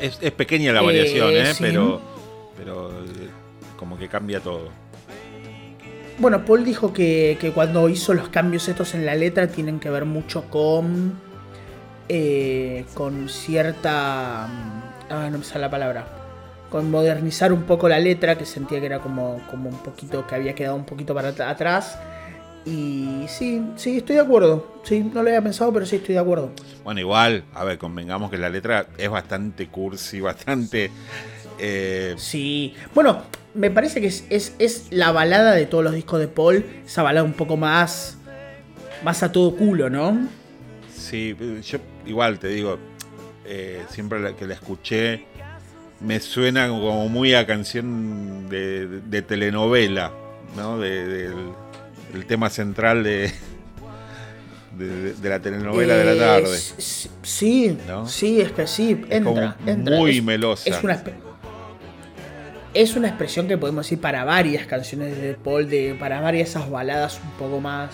Es, 0.00 0.18
es 0.20 0.32
pequeña 0.32 0.72
la 0.72 0.80
Eh, 0.80 0.86
variación, 0.86 1.30
¿eh? 1.30 1.54
sí. 1.54 1.62
pero, 1.62 2.00
pero 2.56 2.90
eh, 2.90 3.28
como 3.76 3.96
que 3.98 4.08
cambia 4.08 4.40
todo. 4.40 4.68
Bueno, 6.18 6.44
Paul 6.44 6.64
dijo 6.64 6.92
que, 6.92 7.38
que 7.40 7.52
cuando 7.52 7.88
hizo 7.88 8.12
los 8.14 8.28
cambios 8.28 8.68
estos 8.68 8.94
en 8.94 9.06
la 9.06 9.14
letra 9.14 9.46
tienen 9.48 9.78
que 9.80 9.90
ver 9.90 10.04
mucho 10.04 10.44
con. 10.50 11.18
Eh, 12.12 12.84
con 12.94 13.28
cierta. 13.28 14.48
mm, 14.48 14.80
Ah, 15.12 15.28
no 15.30 15.38
me 15.38 15.44
sale 15.44 15.60
la 15.62 15.70
palabra. 15.70 16.06
Con 16.70 16.90
modernizar 16.90 17.52
un 17.52 17.62
poco 17.62 17.88
la 17.88 17.98
letra, 17.98 18.36
que 18.38 18.44
sentía 18.46 18.78
que 18.80 18.86
era 18.86 18.98
como, 19.00 19.40
como 19.50 19.68
un 19.68 19.78
poquito. 19.78 20.26
que 20.26 20.34
había 20.34 20.54
quedado 20.54 20.76
un 20.76 20.84
poquito 20.84 21.14
para 21.14 21.28
at- 21.28 21.40
atrás. 21.40 21.98
Y 22.64 23.24
sí, 23.28 23.62
sí, 23.76 23.96
estoy 23.98 24.16
de 24.16 24.22
acuerdo. 24.22 24.80
Sí, 24.84 25.00
no 25.00 25.22
lo 25.22 25.28
había 25.30 25.40
pensado, 25.42 25.72
pero 25.72 25.86
sí 25.86 25.96
estoy 25.96 26.14
de 26.14 26.20
acuerdo. 26.20 26.50
Bueno, 26.84 27.00
igual, 27.00 27.44
a 27.54 27.64
ver, 27.64 27.78
convengamos 27.78 28.30
que 28.30 28.38
la 28.38 28.48
letra 28.50 28.86
es 28.98 29.08
bastante 29.08 29.66
cursi, 29.68 30.20
bastante... 30.20 30.90
eh, 31.58 32.14
Sí. 32.18 32.74
Bueno, 32.94 33.22
me 33.54 33.70
parece 33.70 34.00
que 34.00 34.06
es, 34.08 34.24
es, 34.30 34.54
es 34.58 34.86
la 34.90 35.10
balada 35.10 35.52
de 35.54 35.66
todos 35.66 35.82
los 35.82 35.94
discos 35.94 36.20
de 36.20 36.28
Paul. 36.28 36.64
Esa 36.86 37.02
balada 37.02 37.24
un 37.24 37.32
poco 37.32 37.56
más. 37.56 38.16
más 39.02 39.22
a 39.24 39.32
todo 39.32 39.56
culo, 39.56 39.88
¿no? 39.90 40.28
Sí, 41.00 41.34
yo 41.64 41.78
igual 42.06 42.38
te 42.38 42.48
digo, 42.48 42.78
eh, 43.46 43.82
siempre 43.90 44.20
la- 44.20 44.36
que 44.36 44.46
la 44.46 44.54
escuché 44.54 45.24
me 46.00 46.20
suena 46.20 46.68
como 46.68 47.08
muy 47.08 47.34
a 47.34 47.46
canción 47.46 48.48
de, 48.48 48.86
de- 48.86 49.00
de 49.00 49.22
telenovela, 49.22 50.12
¿no? 50.56 50.78
De- 50.78 51.06
del 51.06 51.34
el 52.14 52.26
tema 52.26 52.50
central 52.50 53.04
de, 53.04 53.30
de, 54.76 55.14
de 55.14 55.28
la 55.28 55.38
telenovela 55.40 55.94
de 55.96 56.04
la 56.04 56.12
Eh, 56.12 56.18
tarde. 56.42 56.58
Sí, 57.22 57.78
¿No? 57.86 58.06
sí, 58.08 58.40
es 58.40 58.50
que 58.52 58.66
sí, 58.66 59.00
Es 59.08 59.22
como 59.22 59.40
entra, 59.40 59.56
entra. 59.66 59.96
muy 59.96 60.18
Es- 60.18 60.24
melosa. 60.24 60.68
Es 60.70 60.82
una, 60.82 61.02
es 62.74 62.96
una 62.96 63.08
expresión 63.08 63.48
que 63.48 63.56
podemos 63.58 63.86
decir 63.86 64.00
para 64.00 64.24
varias 64.24 64.66
canciones 64.66 65.20
de 65.20 65.34
Paul, 65.34 65.68
de, 65.68 65.96
para 65.98 66.20
varias 66.20 66.50
esas 66.50 66.68
baladas 66.70 67.20
un 67.22 67.30
poco 67.32 67.60
más 67.60 67.90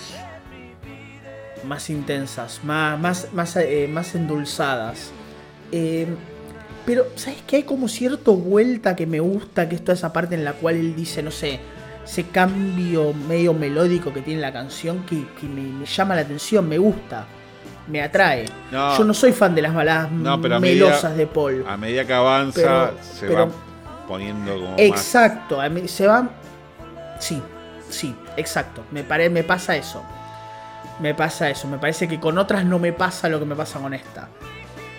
más 1.65 1.91
intensas, 1.91 2.61
más, 2.65 2.99
más, 2.99 3.29
más, 3.33 3.57
eh, 3.57 3.89
más 3.91 4.15
endulzadas. 4.15 5.11
Eh, 5.73 6.07
pero, 6.85 7.07
¿sabes 7.17 7.39
qué? 7.47 7.57
Hay 7.57 7.63
como 7.65 7.89
cierta 7.89 8.31
vuelta 8.31 8.95
que 8.95 9.07
me 9.07 9.21
gusta, 9.21 9.69
que 9.69 9.75
es 9.77 9.83
toda 9.83 9.95
esa 9.95 10.13
parte 10.13 10.35
en 10.37 10.45
la 10.45 10.53
cual 10.53 10.77
él 10.77 10.95
dice, 10.95 11.23
no 11.23 11.31
sé, 11.33 11.59
ese 12.05 12.25
cambio 12.29 13.13
medio 13.13 13.53
melódico 13.53 14.13
que 14.13 14.23
tiene 14.23 14.41
la 14.41 14.53
canción 14.53 15.05
que, 15.05 15.27
que 15.41 15.47
me, 15.49 15.63
me 15.63 15.87
llama 15.87 16.15
la 16.15 16.21
atención, 16.21 16.69
me 16.69 16.79
gusta, 16.79 17.25
me 17.89 18.01
atrae. 18.03 18.45
No. 18.71 18.97
Yo 18.97 19.03
no 19.05 19.13
soy 19.15 19.33
fan 19.33 19.55
de 19.57 19.63
las 19.63 19.75
baladas 19.75 20.13
No, 20.13 20.41
pero 20.41 20.57
a 20.57 20.61
melosas 20.61 21.03
medida- 21.11 21.17
de 21.17 21.27
Paul. 21.27 21.65
A 21.69 21.77
medida 21.77 22.05
que 22.05 22.13
avanza, 22.13 22.61
Pero- 22.61 22.95
se 23.03 23.27
pero- 23.27 23.47
va 23.47 23.53
poniendo 24.07 24.55
como 24.55 24.71
más... 24.71 24.79
Exacto, 24.81 25.61
a 25.61 25.69
mí 25.69 25.89
se 25.89 26.07
va. 26.07 26.29
Sí, 27.19 27.43
sí, 27.91 28.15
exacto. 28.37 28.85
Me, 28.93 29.03
pare, 29.03 29.29
me 29.29 29.43
pasa 29.43 29.75
eso. 29.75 30.05
Me 31.01 31.15
pasa 31.15 31.51
eso. 31.51 31.69
Me 31.69 31.79
parece 31.79 32.09
que 32.09 32.19
con 32.19 32.39
otras 32.39 32.65
no 32.65 32.79
me 32.79 32.93
pasa 32.93 33.29
lo 33.29 33.39
que 33.39 33.45
me 33.45 33.55
pasa 33.55 33.81
con 33.81 33.95
esta. 33.95 34.29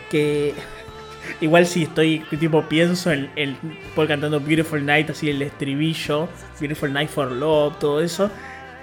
Que. 0.10 0.53
Igual 1.41 1.65
si 1.65 1.84
estoy, 1.84 2.19
tipo, 2.40 2.64
pienso 2.64 3.11
en, 3.11 3.30
en 3.36 3.57
Paul 3.95 4.07
cantando 4.07 4.40
Beautiful 4.40 4.86
Night, 4.86 5.10
así 5.10 5.30
el 5.30 5.41
estribillo, 5.41 6.30
Beautiful 6.57 6.94
Night 6.94 7.10
for 7.10 7.30
Love, 7.32 7.78
todo 7.80 8.02
eso. 8.02 8.32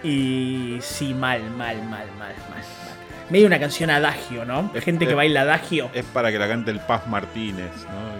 Y 0.03 0.77
sí, 0.81 1.15
mal, 1.15 1.43
mal, 1.53 1.79
mal, 1.79 2.07
mal, 2.09 2.09
mal, 2.19 2.35
mal. 2.51 2.65
Medio 3.31 3.47
una 3.47 3.59
canción 3.59 3.89
adagio, 3.89 4.45
¿no? 4.45 4.71
Gente 4.75 5.07
que 5.07 5.15
baila 5.15 5.41
adagio. 5.41 5.91
Es 5.95 6.05
para 6.05 6.31
que 6.31 6.39
la 6.39 6.47
cante 6.47 6.71
el 6.71 6.81
Paz 6.81 7.07
Martínez, 7.07 7.71
¿no? 7.91 8.14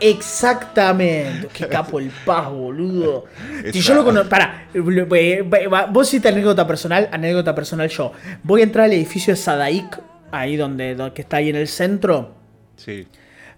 Exactamente. 0.00 1.48
Qué 1.52 1.68
capo 1.68 1.98
el 1.98 2.10
paz, 2.24 2.50
boludo. 2.50 3.26
Si 3.72 3.80
yo 3.80 3.94
lo 3.94 4.04
conozco. 4.04 4.28
Pará, 4.28 4.68
vos 5.90 6.08
hiciste 6.08 6.28
anécdota 6.28 6.66
personal, 6.66 7.08
anécdota 7.12 7.54
personal 7.54 7.88
yo. 7.88 8.12
Voy 8.42 8.60
a 8.60 8.64
entrar 8.64 8.86
al 8.86 8.92
edificio 8.92 9.32
de 9.32 9.36
Sadaik, 9.36 9.98
ahí 10.30 10.56
donde, 10.56 10.94
donde 10.94 11.14
que 11.14 11.22
está 11.22 11.38
ahí 11.38 11.48
en 11.48 11.56
el 11.56 11.68
centro. 11.68 12.34
Sí. 12.76 13.06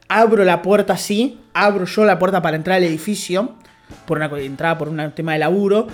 Abro 0.09 0.45
la 0.45 0.63
puerta 0.63 0.93
así, 0.93 1.41
abro 1.53 1.85
yo 1.85 2.05
la 2.05 2.19
puerta 2.19 2.43
para 2.43 2.57
entrar 2.57 2.77
al 2.77 2.85
edificio, 2.85 3.57
por 4.07 4.19
una 4.19 4.27
entrada 4.39 4.79
por 4.79 4.89
un 4.89 5.13
tema 5.13 5.33
de 5.33 5.41
laburo. 5.41 5.89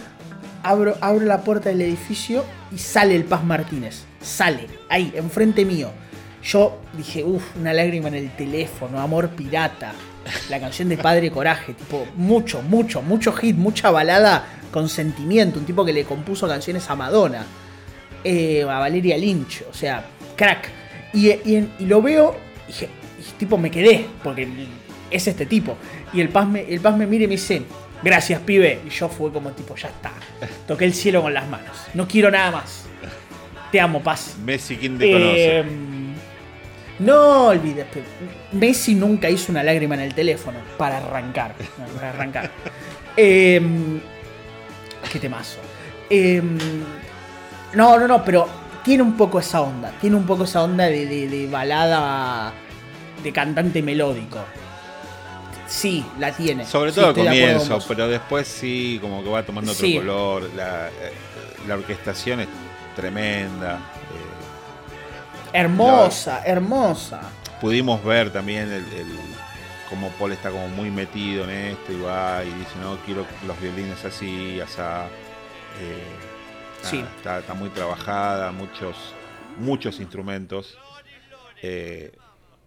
Abro, 0.65 0.97
abro 1.01 1.25
la 1.25 1.41
puerta 1.41 1.71
del 1.71 1.81
edificio 1.81 2.45
y 2.71 2.79
sale 2.79 3.17
el 3.17 3.25
Paz 3.25 3.43
Martínez. 3.43 4.05
Sale, 4.21 4.67
ahí, 4.89 5.13
enfrente 5.17 5.65
mío. 5.65 5.91
Yo 6.43 6.79
dije, 6.97 7.25
uff, 7.25 7.57
una 7.57 7.73
lágrima 7.73 8.09
en 8.09 8.15
el 8.15 8.31
teléfono, 8.37 9.01
amor 9.01 9.31
pirata. 9.31 9.93
La 10.51 10.61
canción 10.61 10.89
de 10.89 10.97
Padre 10.97 11.31
Coraje, 11.31 11.75
tipo, 11.75 12.07
mucho, 12.17 12.63
mucho, 12.63 13.03
mucho 13.03 13.33
hit, 13.33 13.57
mucha 13.57 13.91
balada 13.91 14.45
con 14.71 14.89
sentimiento. 14.89 15.59
Un 15.59 15.67
tipo 15.67 15.85
que 15.85 15.93
le 15.93 16.05
compuso 16.05 16.47
canciones 16.49 16.89
a 16.91 16.95
Madonna, 16.97 17.45
eh, 18.25 18.63
a 18.63 18.79
Valeria 18.79 19.17
Lynch, 19.19 19.63
o 19.71 19.75
sea, 19.75 20.05
crack. 20.37 20.69
Y, 21.13 21.29
y- 21.31 21.71
y 21.81 21.85
lo 21.87 22.01
veo 22.03 22.37
y 22.65 22.73
dije, 22.73 22.89
y 23.21 23.39
tipo, 23.39 23.59
me 23.59 23.71
quedé, 23.71 24.07
porque 24.23 24.49
es 25.11 25.27
este 25.27 25.47
tipo. 25.47 25.77
Y 26.13 26.21
el 26.21 26.29
Paz, 26.29 26.47
me, 26.49 26.63
el 26.63 26.81
Paz 26.81 26.97
me 26.97 27.07
mira 27.07 27.25
y 27.25 27.27
me 27.27 27.33
dice, 27.33 27.63
gracias, 28.03 28.41
pibe. 28.41 28.81
Y 28.87 28.91
yo 28.91 29.09
fue 29.09 29.31
como 29.33 29.51
tipo, 29.51 29.75
ya 29.77 29.89
está. 29.89 30.13
Toqué 30.67 30.85
el 30.87 30.95
cielo 30.95 31.21
con 31.23 31.35
las 31.35 31.49
manos. 31.49 31.77
No 31.95 32.07
quiero 32.09 32.31
nada 32.31 32.51
más. 32.51 32.85
Te 33.71 33.81
amo, 33.81 34.03
Paz. 34.03 34.37
Messi, 34.45 34.77
¿quién 34.77 34.99
te 34.99 35.11
conoce? 35.13 35.65
No 36.99 37.47
olvides, 37.49 37.87
Messi 38.53 38.95
nunca 38.95 39.29
hizo 39.31 39.51
una 39.51 39.63
lágrima 39.63 39.95
en 39.95 40.03
el 40.03 40.15
teléfono 40.15 40.59
para 40.79 40.99
arrancar. 40.99 41.55
Para 41.97 42.11
arrancar. 42.11 42.51
Eh, 43.15 43.61
qué 45.13 45.19
temazo. 45.19 45.59
Eh, 46.09 46.41
no, 47.75 47.99
no, 47.99 48.09
no, 48.09 48.25
pero 48.25 48.49
tiene 48.83 49.03
un 49.03 49.19
poco 49.19 49.39
esa 49.39 49.61
onda. 49.61 49.93
Tiene 50.01 50.17
un 50.17 50.25
poco 50.25 50.45
esa 50.45 50.63
onda 50.63 50.85
de, 50.87 51.05
de- 51.05 51.29
de 51.29 51.47
balada 51.47 52.55
de 53.23 53.31
cantante 53.33 53.83
melódico. 53.83 54.39
Sí, 55.67 56.03
la 56.19 56.33
tiene. 56.33 56.65
Sobre 56.65 56.91
Sí, 56.91 56.97
todo 57.01 57.09
al 57.09 57.15
de 57.15 57.21
acuerdo 57.21 57.37
con 57.59 57.59
comienzo, 57.69 57.89
pero 57.89 58.09
después 58.09 58.49
sí, 58.49 58.99
como 59.03 59.23
que 59.23 59.29
va 59.29 59.43
tomando 59.43 59.73
otro 59.73 59.87
Sí. 59.87 59.97
color. 59.97 60.49
La, 60.57 60.89
eh, 60.89 61.13
la 61.69 61.75
orquestación 61.75 62.41
es 62.41 62.49
tremenda. 62.97 63.79
Hermosa, 65.53 66.43
hermosa. 66.45 67.21
pudimos 67.61 68.03
ver 68.05 68.31
también 68.33 68.71
el, 68.73 68.85
el- 68.93 69.19
cómo 69.89 70.09
Paul 70.19 70.33
está 70.33 70.51
como 70.51 70.69
muy 70.69 70.91
metido 70.91 71.45
en 71.45 71.51
esto 71.51 71.93
y 71.93 72.01
va 72.01 72.43
y 72.45 72.49
dice, 72.49 72.71
no, 72.81 72.97
quiero 73.05 73.27
los 73.47 73.61
violines 73.61 74.03
así, 74.07 74.59
asá. 74.61 75.05
Eh, 75.81 76.03
nada, 76.83 76.91
Sí. 76.91 77.05
está, 77.17 77.39
está 77.41 77.53
muy 77.55 77.69
trabajada, 77.69 78.53
muchos, 78.53 78.97
muchos 79.59 80.01
instrumentos. 80.01 80.79
Eh, 81.63 82.13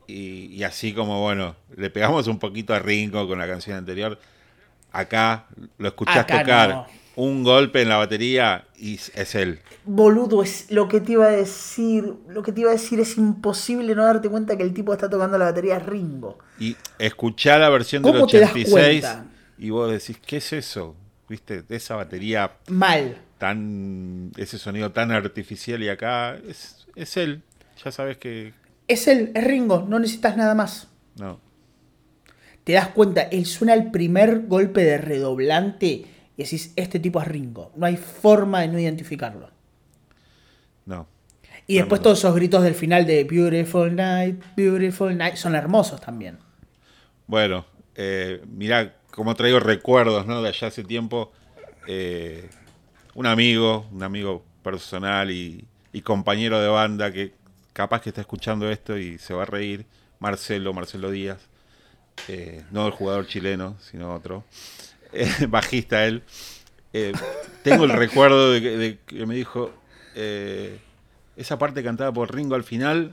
y, 0.07 0.45
y 0.55 0.63
así 0.63 0.93
como, 0.93 1.19
bueno, 1.21 1.55
le 1.75 1.89
pegamos 1.89 2.27
un 2.27 2.37
poquito 2.37 2.75
a 2.75 2.79
Ringo 2.79 3.27
con 3.27 3.39
la 3.39 3.47
canción 3.47 3.75
anterior. 3.77 4.19
Acá 4.91 5.45
lo 5.79 5.87
escuchás 5.87 6.17
Acá 6.17 6.39
tocar 6.41 6.69
no. 6.69 6.87
Un 7.15 7.43
golpe 7.43 7.81
en 7.81 7.89
la 7.89 7.97
batería 7.97 8.65
y 8.77 8.95
es 8.95 9.35
él. 9.35 9.59
Boludo, 9.85 10.43
es 10.43 10.69
lo 10.71 10.87
que 10.87 10.99
te 10.99 11.13
iba 11.13 11.25
a 11.25 11.31
decir. 11.31 12.13
Lo 12.27 12.43
que 12.43 12.51
te 12.51 12.61
iba 12.61 12.71
a 12.71 12.73
decir 12.73 12.99
es 12.99 13.17
imposible 13.17 13.95
no 13.95 14.03
darte 14.03 14.29
cuenta 14.29 14.57
que 14.57 14.63
el 14.63 14.73
tipo 14.73 14.93
está 14.93 15.09
tocando 15.09 15.37
la 15.37 15.45
batería 15.45 15.79
Ringo. 15.79 16.37
Y 16.59 16.75
escuchar 16.99 17.61
la 17.61 17.69
versión 17.69 18.03
del 18.03 18.13
¿Cómo 18.13 18.27
te 18.27 18.39
das 18.39 18.51
86 18.51 19.01
cuenta? 19.01 19.25
y 19.57 19.69
vos 19.69 19.91
decís, 19.91 20.19
¿qué 20.25 20.37
es 20.37 20.53
eso? 20.53 20.95
¿Viste? 21.29 21.63
Esa 21.69 21.95
batería 21.95 22.57
Mal. 22.67 23.17
tan. 23.37 24.31
ese 24.37 24.57
sonido 24.57 24.91
tan 24.91 25.11
artificial 25.11 25.81
y 25.81 25.89
acá 25.89 26.35
es, 26.47 26.85
es 26.95 27.17
él. 27.17 27.41
Ya 27.83 27.91
sabes 27.91 28.17
que. 28.17 28.53
Es 28.87 29.07
él, 29.07 29.31
es 29.33 29.43
Ringo, 29.43 29.85
no 29.87 29.99
necesitas 29.99 30.37
nada 30.37 30.53
más. 30.53 30.87
No. 31.17 31.39
Te 32.63 32.73
das 32.73 32.89
cuenta, 32.89 33.21
él 33.21 33.45
suena 33.45 33.73
el 33.73 33.91
primer 33.91 34.47
golpe 34.47 34.83
de 34.83 34.97
redoblante 34.97 36.05
y 36.37 36.43
decís, 36.43 36.73
este 36.75 36.99
tipo 36.99 37.21
es 37.21 37.27
Ringo. 37.27 37.71
No 37.75 37.85
hay 37.85 37.97
forma 37.97 38.61
de 38.61 38.67
no 38.67 38.79
identificarlo. 38.79 39.49
No. 40.85 41.07
Y 41.67 41.77
después 41.77 42.01
todos 42.01 42.19
esos 42.19 42.35
gritos 42.35 42.63
del 42.63 42.75
final 42.75 43.05
de 43.05 43.23
Beautiful 43.23 43.95
Night, 43.95 44.43
Beautiful 44.55 45.17
Night 45.17 45.35
son 45.35 45.55
hermosos 45.55 45.99
también. 45.99 46.37
Bueno, 47.25 47.65
eh, 47.95 48.41
mirá 48.47 48.95
cómo 49.11 49.33
traigo 49.35 49.59
recuerdos, 49.59 50.27
¿no? 50.27 50.41
De 50.41 50.49
allá 50.49 50.67
hace 50.67 50.83
tiempo. 50.83 51.31
Eh, 51.87 52.49
un 53.15 53.25
amigo, 53.25 53.87
un 53.91 54.03
amigo 54.03 54.43
personal 54.61 55.31
y, 55.31 55.65
y 55.91 56.01
compañero 56.01 56.59
de 56.59 56.67
banda 56.67 57.11
que 57.11 57.33
capaz 57.73 58.01
que 58.01 58.09
está 58.09 58.21
escuchando 58.21 58.69
esto 58.69 58.97
y 58.97 59.17
se 59.17 59.33
va 59.33 59.43
a 59.43 59.45
reír. 59.45 59.85
Marcelo, 60.19 60.73
Marcelo 60.73 61.11
Díaz. 61.11 61.39
Eh, 62.27 62.63
no 62.71 62.87
el 62.87 62.93
jugador 62.93 63.27
chileno, 63.27 63.77
sino 63.79 64.13
otro. 64.13 64.43
Eh, 65.15 65.45
bajista 65.49 66.05
él. 66.05 66.23
Eh, 66.93 67.11
tengo 67.63 67.83
el 67.85 67.91
recuerdo 67.91 68.51
de 68.51 68.61
que, 68.61 68.77
de 68.77 68.99
que 69.05 69.25
me 69.25 69.35
dijo, 69.35 69.71
eh, 70.15 70.79
esa 71.35 71.57
parte 71.57 71.83
cantada 71.83 72.13
por 72.13 72.33
Ringo 72.33 72.55
al 72.55 72.63
final 72.63 73.11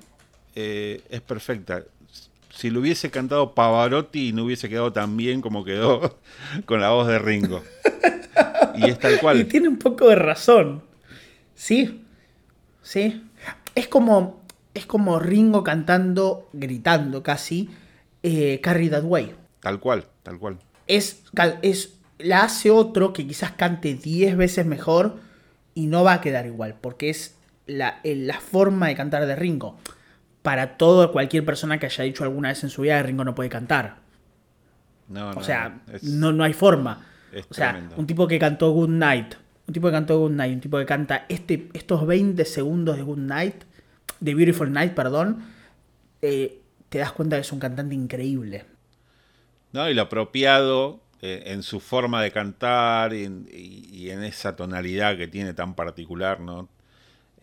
eh, 0.55 1.01
es 1.11 1.21
perfecta. 1.21 1.83
Si 2.51 2.71
lo 2.71 2.81
hubiese 2.81 3.11
cantado 3.11 3.55
Pavarotti 3.55 4.33
no 4.33 4.45
hubiese 4.45 4.69
quedado 4.69 4.93
tan 4.93 5.17
bien 5.17 5.41
como 5.41 5.65
quedó 5.65 6.19
con 6.67 6.81
la 6.81 6.91
voz 6.91 7.09
de 7.09 7.19
Ringo. 7.19 7.63
Y 8.77 8.89
es 8.89 8.99
tal 8.99 9.15
Y 9.15 9.19
cual. 9.19 9.47
tiene 9.47 9.69
un 9.69 9.79
poco 9.79 10.09
de 10.09 10.15
razón. 10.17 10.83
Sí, 11.55 12.05
sí. 12.83 13.25
Es 13.75 13.89
como, 13.89 14.45
es 14.75 14.87
como 14.87 15.19
Ringo 15.19 15.65
cantando, 15.65 16.49
gritando 16.53 17.23
casi, 17.23 17.69
Carry 18.63 18.91
That 18.91 19.05
Way. 19.05 19.35
Tal 19.61 19.81
cual, 19.81 20.07
tal 20.23 20.39
cual. 20.39 20.59
Es, 20.97 21.23
es, 21.63 21.95
la 22.19 22.43
hace 22.45 22.71
otro 22.71 23.13
que 23.13 23.27
quizás 23.27 23.53
cante 23.53 23.95
10 23.95 24.37
veces 24.37 24.67
mejor 24.67 25.17
y 25.75 25.87
no 25.87 26.05
va 26.05 26.15
a 26.15 26.21
quedar 26.21 26.47
igual, 26.47 26.77
porque 26.81 27.09
es 27.11 27.35
la, 27.67 28.01
la 28.05 28.41
forma 28.41 28.89
de 28.89 28.95
cantar 28.95 29.27
de 29.27 29.37
Ringo. 29.37 29.79
Para 30.43 30.77
todo, 30.77 31.13
cualquier 31.13 31.45
persona 31.45 31.79
que 31.79 31.87
haya 31.87 32.05
dicho 32.05 32.25
alguna 32.25 32.49
vez 32.49 32.63
en 32.65 32.71
su 32.71 32.83
vida 32.83 32.97
que 32.99 33.05
Ringo 33.05 33.25
no 33.25 33.35
puede 33.35 33.49
cantar. 33.49 33.97
No, 35.09 35.31
O 35.31 35.35
no, 35.35 35.43
sea, 35.43 35.81
es- 35.93 36.03
no, 36.05 36.33
no 36.33 36.45
hay 36.45 36.53
forma. 36.53 37.07
o 37.49 37.55
sea, 37.55 37.73
tremendo. 37.73 37.97
un 37.97 38.07
tipo 38.07 38.27
que 38.29 38.39
cantó 38.39 38.71
Good 38.73 38.89
Night, 38.91 39.35
un 39.67 39.73
tipo 39.75 39.87
que 39.89 39.93
cantó 39.93 40.19
Good 40.19 40.33
Night, 40.33 40.55
un 40.55 40.61
tipo 40.61 40.79
que 40.79 40.87
canta 40.87 41.25
este, 41.29 41.69
estos 41.73 42.07
20 42.07 42.45
segundos 42.45 42.97
de 42.97 43.03
Good 43.03 43.19
Night, 43.19 43.63
de 44.21 44.35
Beautiful 44.35 44.71
Night, 44.73 44.93
perdón, 44.95 45.43
eh, 46.21 46.61
te 46.89 46.99
das 46.99 47.13
cuenta 47.13 47.37
que 47.37 47.41
es 47.43 47.53
un 47.53 47.59
cantante 47.61 47.95
increíble. 47.95 48.65
¿No? 49.73 49.89
Y 49.89 49.95
lo 49.95 50.03
apropiado 50.03 51.01
eh, 51.23 51.45
en 51.47 51.63
su 51.63 51.81
forma 51.81 52.23
de 52.23 52.31
cantar 52.33 53.15
y 53.15 53.25
en, 53.25 53.49
y- 53.53 53.89
y 53.93 54.11
en 54.11 54.23
esa 54.25 54.57
tonalidad 54.57 55.17
que 55.17 55.29
tiene 55.29 55.55
tan 55.55 55.75
particular, 55.75 56.41
¿no? 56.41 56.69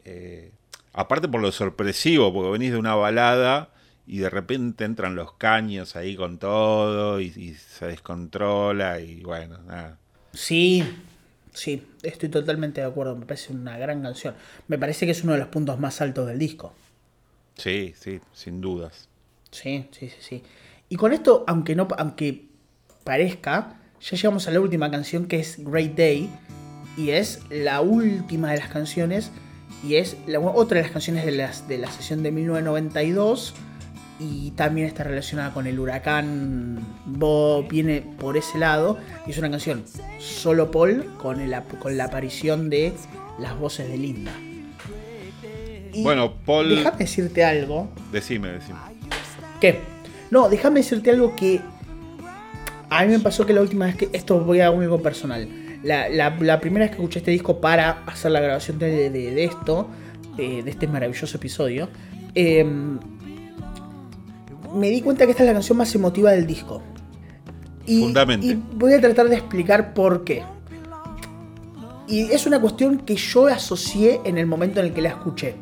Eh, 0.05 0.51
aparte 0.93 1.27
por 1.27 1.41
lo 1.41 1.51
sorpresivo, 1.51 2.33
porque 2.33 2.51
venís 2.51 2.71
de 2.71 2.77
una 2.77 2.95
balada 2.95 3.69
y 4.07 4.19
de 4.19 4.29
repente 4.29 4.85
entran 4.85 5.15
los 5.15 5.33
caños 5.33 5.95
ahí 5.95 6.15
con 6.15 6.37
todo 6.39 7.21
y, 7.21 7.27
y 7.35 7.53
se 7.55 7.87
descontrola 7.87 8.99
y 8.99 9.21
bueno, 9.21 9.59
nada. 9.67 9.97
Sí, 10.33 10.83
sí, 11.53 11.83
estoy 12.03 12.29
totalmente 12.29 12.81
de 12.81 12.87
acuerdo, 12.87 13.15
me 13.15 13.25
parece 13.25 13.53
una 13.53 13.77
gran 13.77 14.01
canción. 14.01 14.35
Me 14.67 14.77
parece 14.77 15.05
que 15.05 15.11
es 15.11 15.23
uno 15.23 15.33
de 15.33 15.39
los 15.39 15.47
puntos 15.49 15.79
más 15.79 16.01
altos 16.01 16.27
del 16.27 16.39
disco. 16.39 16.73
Sí, 17.55 17.93
sí, 17.99 18.19
sin 18.33 18.61
dudas. 18.61 19.07
Sí, 19.51 19.87
sí, 19.91 20.09
sí, 20.09 20.17
sí. 20.21 20.43
Y 20.89 20.95
con 20.95 21.13
esto, 21.13 21.43
aunque 21.47 21.75
no, 21.75 21.87
aunque 21.97 22.49
parezca, 23.03 23.79
ya 24.01 24.17
llegamos 24.17 24.47
a 24.47 24.51
la 24.51 24.59
última 24.59 24.89
canción 24.91 25.25
que 25.27 25.39
es 25.39 25.63
Great 25.63 25.95
Day. 25.95 26.29
Y 26.97 27.11
es 27.11 27.41
la 27.49 27.81
última 27.81 28.51
de 28.51 28.57
las 28.57 28.69
canciones. 28.69 29.31
Y 29.87 29.95
es 29.95 30.17
la- 30.27 30.39
otra 30.39 30.77
de 30.77 30.83
las 30.83 30.91
canciones 30.91 31.25
de, 31.25 31.31
las, 31.31 31.67
de 31.67 31.77
la 31.77 31.89
sesión 31.91 32.23
de 32.23 32.31
1992. 32.31 33.53
Y 34.19 34.51
también 34.51 34.85
está 34.87 35.05
relacionada 35.05 35.53
con 35.53 35.65
el 35.67 35.79
huracán 35.79 36.79
Bob. 37.05 37.67
Viene 37.69 38.01
por 38.01 38.35
ese 38.35 38.57
lado. 38.57 38.97
Y 39.25 39.31
es 39.31 39.37
una 39.37 39.49
canción 39.49 39.85
solo 40.19 40.71
Paul 40.71 41.05
con, 41.21 41.39
el, 41.39 41.55
con 41.79 41.95
la 41.95 42.05
aparición 42.05 42.69
de 42.69 42.93
las 43.39 43.57
voces 43.57 43.87
de 43.87 43.97
Linda. 43.97 44.31
Y 45.93 46.03
Bueno, 46.03 46.33
Paul- 46.45 46.69
Déjame 46.75 46.97
decirte 46.97 47.43
algo. 47.45 47.89
Decime, 48.11 48.49
decime. 48.49 48.77
¿Qué? 49.61 49.79
No, 50.31 50.49
déjame 50.49 50.81
decirte 50.81 51.11
algo 51.11 51.35
que 51.35 51.61
a 52.89 53.03
mí 53.05 53.11
me 53.11 53.19
pasó 53.19 53.45
que 53.45 53.53
la 53.53 53.61
última 53.61 53.85
vez 53.85 53.95
que... 53.95 54.09
Esto 54.13 54.39
voy 54.39 54.59
a 54.61 54.67
algo 54.67 55.01
personal. 55.01 55.47
La, 55.83 56.09
la- 56.09 56.35
la 56.39 56.59
primera 56.59 56.85
vez 56.85 56.91
que 56.91 56.97
escuché 57.01 57.19
este 57.19 57.31
disco 57.31 57.59
para 57.61 58.03
hacer 58.05 58.31
la 58.31 58.39
grabación 58.39 58.77
de, 58.79 59.09
de- 59.09 59.31
de 59.31 59.43
esto, 59.43 59.87
de 60.37 60.63
este 60.65 60.87
maravilloso 60.87 61.37
episodio, 61.37 61.89
eh, 62.35 62.63
me 64.75 64.89
di 64.89 65.01
cuenta 65.01 65.25
que 65.25 65.31
esta 65.31 65.43
es 65.43 65.47
la 65.47 65.53
canción 65.53 65.77
más 65.77 65.93
emotiva 65.95 66.31
del 66.31 66.45
disco. 66.47 66.81
Y, 67.85 68.03
y 68.41 68.53
voy 68.75 68.93
a 68.93 69.01
tratar 69.01 69.27
de 69.29 69.35
explicar 69.35 69.93
por 69.93 70.23
qué. 70.23 70.43
Y 72.07 72.21
es 72.31 72.45
una 72.47 72.59
cuestión 72.59 72.99
que 72.99 73.15
yo 73.15 73.47
asocié 73.47 74.21
en 74.25 74.37
el 74.37 74.45
momento 74.45 74.79
en 74.79 74.87
el 74.87 74.93
que 74.93 75.01
la 75.01 75.09
escuché. 75.09 75.55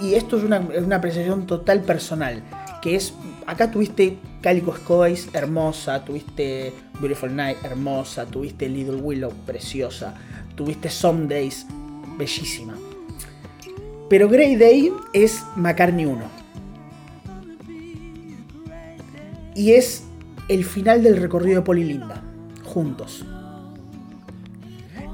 Y 0.00 0.14
esto 0.14 0.36
es 0.38 0.44
una, 0.44 0.58
es 0.74 0.82
una 0.84 0.96
apreciación 0.96 1.46
total 1.46 1.80
personal. 1.82 2.42
Que 2.82 2.96
es, 2.96 3.12
acá 3.48 3.70
tuviste 3.70 4.18
Calico 4.42 4.76
Skies, 4.76 5.30
hermosa, 5.32 6.04
tuviste 6.04 6.70
Beautiful 7.00 7.34
Night, 7.34 7.56
hermosa, 7.64 8.26
tuviste 8.26 8.68
Little 8.68 8.96
Willow, 8.96 9.32
preciosa, 9.46 10.14
tuviste 10.54 10.90
Some 10.90 11.26
bellísima. 12.18 12.74
Pero 14.10 14.28
Grey 14.28 14.56
Day 14.56 14.92
es 15.14 15.42
McCartney 15.56 16.04
1. 16.04 16.24
Y 19.54 19.72
es 19.72 20.04
el 20.48 20.64
final 20.64 21.02
del 21.02 21.16
recorrido 21.16 21.60
de 21.60 21.64
Paul 21.64 21.78
Linda, 21.78 22.22
juntos. 22.64 23.24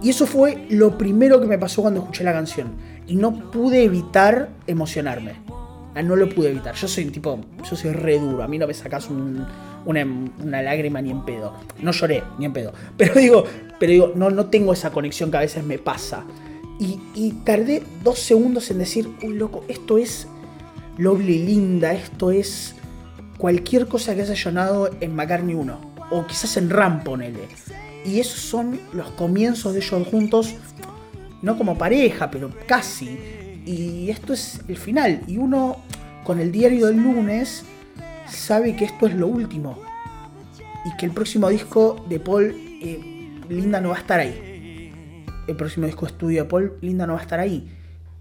Y 0.02 0.10
eso 0.10 0.26
fue 0.26 0.66
lo 0.70 0.98
primero 0.98 1.40
que 1.40 1.46
me 1.46 1.56
pasó 1.56 1.82
cuando 1.82 2.00
escuché 2.00 2.24
la 2.24 2.32
canción. 2.32 2.72
Y 3.06 3.14
no 3.14 3.50
pude 3.52 3.84
evitar 3.84 4.50
emocionarme. 4.66 5.53
Ah, 5.94 6.02
No 6.02 6.16
lo 6.16 6.28
pude 6.28 6.50
evitar. 6.50 6.74
Yo 6.74 6.88
soy 6.88 7.04
tipo. 7.06 7.38
Yo 7.68 7.76
soy 7.76 7.92
re 7.92 8.18
duro. 8.18 8.42
A 8.42 8.48
mí 8.48 8.58
no 8.58 8.66
me 8.66 8.74
sacas 8.74 9.08
un- 9.08 9.46
una, 9.86 10.62
lágrima 10.62 11.00
ni 11.02 11.10
en 11.10 11.24
pedo. 11.24 11.54
No 11.80 11.92
lloré, 11.92 12.22
ni 12.38 12.46
en 12.46 12.52
pedo. 12.52 12.72
Pero 12.96 13.14
digo, 13.14 13.44
pero 13.78 13.92
digo, 13.92 14.12
no, 14.14 14.30
no 14.30 14.46
tengo 14.46 14.72
esa 14.72 14.90
conexión 14.90 15.30
que 15.30 15.36
a 15.36 15.40
veces 15.40 15.64
me 15.64 15.78
pasa. 15.78 16.24
Y, 16.78 17.30
tardé 17.44 17.82
dos 18.02 18.18
segundos 18.18 18.70
en 18.70 18.78
decir, 18.78 19.08
uy, 19.22 19.34
loco, 19.34 19.64
esto 19.68 19.96
es 19.96 20.26
Lovely 20.98 21.44
Linda, 21.44 21.92
esto 21.92 22.30
es 22.32 22.74
cualquier 23.38 23.86
cosa 23.86 24.14
que 24.14 24.22
haya 24.22 24.34
sonado 24.36 24.90
en 25.00 25.14
McCartney 25.14 25.54
1. 25.54 25.94
O 26.10 26.26
quizás 26.26 26.56
en 26.56 26.70
Ram, 26.70 27.04
ponele. 27.04 27.40
Y 28.04 28.18
esos 28.20 28.40
son 28.40 28.80
los 28.92 29.08
comienzos 29.10 29.72
de 29.72 29.78
ellos 29.80 30.06
juntos, 30.08 30.54
no 31.42 31.56
como 31.56 31.78
pareja, 31.78 32.30
pero 32.30 32.50
casi. 32.66 33.18
Y 33.64 34.10
esto 34.10 34.32
es 34.32 34.60
el 34.68 34.76
final. 34.76 35.22
Y 35.26 35.38
uno, 35.38 35.78
con 36.24 36.40
el 36.40 36.52
diario 36.52 36.86
del 36.86 36.96
lunes, 36.96 37.64
sabe 38.28 38.76
que 38.76 38.84
esto 38.84 39.06
es 39.06 39.14
lo 39.14 39.26
último. 39.26 39.78
Y 40.84 40.96
que 40.96 41.06
el 41.06 41.12
próximo 41.12 41.48
disco 41.48 42.04
de 42.08 42.20
Paul, 42.20 42.54
eh, 42.82 43.40
Linda 43.48 43.80
no 43.80 43.90
va 43.90 43.96
a 43.96 44.00
estar 44.00 44.20
ahí. 44.20 44.82
El 45.46 45.56
próximo 45.56 45.86
disco 45.86 46.06
de 46.06 46.12
estudio 46.12 46.42
de 46.42 46.48
Paul, 46.48 46.74
Linda 46.82 47.06
no 47.06 47.14
va 47.14 47.20
a 47.20 47.22
estar 47.22 47.40
ahí. 47.40 47.70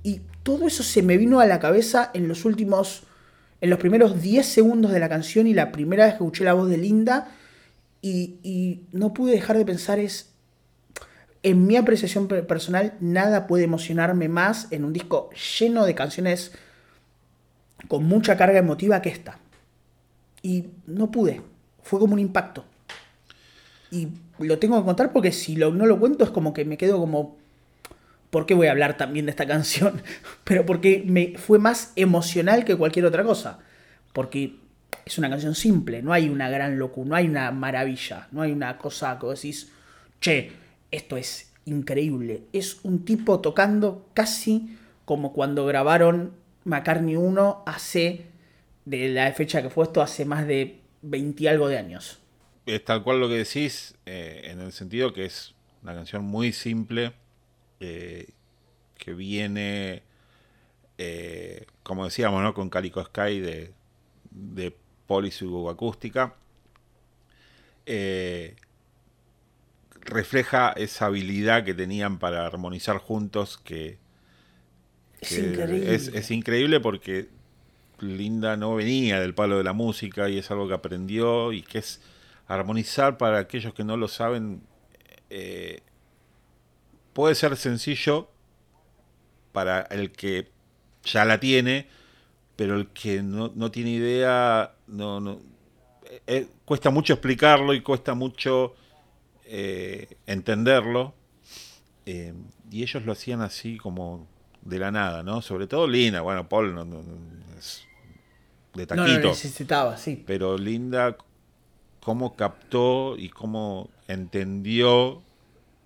Y 0.01 0.21
todo 0.43 0.67
eso 0.67 0.83
se 0.83 1.01
me 1.01 1.17
vino 1.17 1.39
a 1.39 1.45
la 1.45 1.59
cabeza 1.59 2.11
en 2.13 2.27
los 2.27 2.45
últimos, 2.45 3.03
en 3.61 3.69
los 3.69 3.79
primeros 3.79 4.21
10 4.21 4.45
segundos 4.45 4.91
de 4.91 4.99
la 4.99 5.09
canción 5.09 5.47
y 5.47 5.53
la 5.53 5.71
primera 5.71 6.05
vez 6.05 6.13
que 6.13 6.23
escuché 6.23 6.43
la 6.43 6.53
voz 6.53 6.69
de 6.69 6.77
Linda. 6.77 7.29
Y, 8.01 8.39
y 8.43 8.87
no 8.91 9.13
pude 9.13 9.31
dejar 9.31 9.57
de 9.57 9.65
pensar 9.65 9.99
es, 9.99 10.32
en 11.43 11.67
mi 11.67 11.75
apreciación 11.75 12.27
pe- 12.27 12.43
personal, 12.43 12.93
nada 12.99 13.47
puede 13.47 13.65
emocionarme 13.65 14.29
más 14.29 14.67
en 14.71 14.85
un 14.85 14.93
disco 14.93 15.29
lleno 15.59 15.85
de 15.85 15.93
canciones 15.95 16.53
con 17.87 18.05
mucha 18.05 18.37
carga 18.37 18.59
emotiva 18.59 19.01
que 19.01 19.09
esta. 19.09 19.39
Y 20.41 20.67
no 20.87 21.11
pude. 21.11 21.41
Fue 21.83 21.99
como 21.99 22.13
un 22.13 22.19
impacto. 22.19 22.65
Y 23.91 24.07
lo 24.39 24.57
tengo 24.57 24.79
que 24.79 24.85
contar 24.85 25.11
porque 25.11 25.31
si 25.31 25.55
no 25.55 25.71
lo 25.71 25.99
cuento 25.99 26.23
es 26.23 26.31
como 26.31 26.53
que 26.53 26.65
me 26.65 26.77
quedo 26.77 26.97
como... 26.99 27.37
¿Por 28.29 28.47
qué 28.47 28.55
voy 28.55 28.65
a 28.65 28.71
hablar 28.71 28.97
también 28.97 29.25
de 29.25 29.29
esta 29.29 29.45
canción? 29.47 30.01
Pero 30.43 30.65
porque 30.65 31.03
me 31.05 31.37
fue 31.37 31.59
más 31.59 31.91
emocional 31.95 32.65
que 32.65 32.75
cualquier 32.75 33.05
otra 33.05 33.23
cosa. 33.23 33.59
Porque 34.13 34.55
es 35.05 35.17
una 35.17 35.29
canción 35.29 35.53
simple, 35.55 36.01
no 36.01 36.13
hay 36.13 36.29
una 36.29 36.49
gran 36.49 36.79
locura, 36.79 37.09
no 37.09 37.15
hay 37.15 37.27
una 37.27 37.51
maravilla, 37.51 38.27
no 38.31 38.41
hay 38.41 38.51
una 38.51 38.77
cosa 38.77 39.19
que 39.19 39.27
decís, 39.27 39.71
che, 40.21 40.51
esto 40.93 41.17
es 41.17 41.51
increíble. 41.65 42.43
Es 42.53 42.79
un 42.83 43.03
tipo 43.03 43.39
tocando 43.39 44.07
casi 44.13 44.77
como 45.05 45.33
cuando 45.33 45.65
grabaron 45.65 46.33
McCartney 46.65 47.15
1 47.15 47.63
hace, 47.65 48.27
de 48.85 49.09
la 49.09 49.31
fecha 49.33 49.61
que 49.61 49.69
fue 49.69 49.85
esto, 49.85 50.01
hace 50.01 50.23
más 50.25 50.47
de 50.47 50.79
20 51.01 51.43
y 51.43 51.47
algo 51.47 51.67
de 51.67 51.77
años. 51.77 52.19
Es 52.65 52.85
tal 52.85 53.03
cual 53.03 53.19
lo 53.19 53.27
que 53.27 53.35
decís, 53.35 53.95
eh, 54.05 54.41
en 54.45 54.61
el 54.61 54.71
sentido 54.71 55.13
que 55.13 55.25
es 55.25 55.53
una 55.81 55.93
canción 55.93 56.23
muy 56.23 56.53
simple, 56.53 57.13
eh, 57.79 58.27
que 58.97 59.13
viene, 59.13 60.03
eh, 60.97 61.65
como 61.81 62.05
decíamos, 62.05 62.41
¿no? 62.41 62.53
con 62.53 62.69
Calico 62.69 63.03
Sky 63.03 63.39
de, 63.39 63.73
de 64.31 64.75
acústica. 65.69 66.35
Refleja 70.05 70.73
esa 70.75 71.07
habilidad 71.07 71.63
que 71.63 71.73
tenían 71.73 72.19
para 72.19 72.45
armonizar 72.45 72.97
juntos 72.97 73.57
que, 73.57 73.97
Es 75.21 75.37
increíble. 75.37 75.95
Es, 75.95 76.07
es 76.09 76.31
increíble 76.31 76.79
porque 76.79 77.29
Linda 77.99 78.57
no 78.57 78.75
venía 78.75 79.19
del 79.19 79.33
palo 79.33 79.57
de 79.57 79.63
la 79.63 79.73
música 79.73 80.29
y 80.29 80.37
es 80.37 80.51
algo 80.51 80.67
que 80.67 80.73
aprendió 80.73 81.53
y 81.53 81.61
que 81.61 81.79
es 81.79 82.01
armonizar 82.47 83.17
para 83.17 83.39
aquellos 83.39 83.73
que 83.73 83.83
no 83.83 83.97
lo 83.97 84.07
saben. 84.07 84.61
eh, 85.29 85.81
puede 87.13 87.35
ser 87.35 87.55
sencillo 87.57 88.29
para 89.51 89.81
el 89.83 90.11
que 90.11 90.49
ya 91.03 91.25
la 91.25 91.39
tiene, 91.39 91.87
pero 92.55 92.75
el 92.75 92.87
que 92.87 93.21
no, 93.21 93.51
no 93.55 93.71
tiene 93.71 93.91
idea, 93.91 94.73
no, 94.87 95.19
no 95.19 95.39
eh, 96.09 96.21
eh, 96.27 96.47
cuesta 96.65 96.89
mucho 96.89 97.13
explicarlo 97.13 97.73
y 97.73 97.81
cuesta 97.81 98.13
mucho 98.13 98.75
eh, 99.45 100.17
entenderlo. 100.25 101.13
Eh, 102.05 102.33
y 102.71 102.83
ellos 102.83 103.05
lo 103.05 103.11
hacían 103.13 103.41
así 103.41 103.77
como 103.77 104.27
de 104.61 104.79
la 104.79 104.91
nada, 104.91 105.23
¿no? 105.23 105.41
Sobre 105.41 105.67
todo 105.67 105.87
Linda, 105.87 106.21
bueno, 106.21 106.47
Paul 106.47 106.73
no, 106.73 106.83
es 107.57 107.83
de 108.73 108.83
No 108.83 108.87
taquito, 108.87 109.19
lo 109.19 109.29
necesitaba, 109.29 109.97
sí. 109.97 110.21
pero 110.25 110.57
Linda 110.57 111.15
cómo 112.01 112.35
captó 112.35 113.15
y 113.17 113.29
cómo 113.29 113.89
entendió 114.07 115.21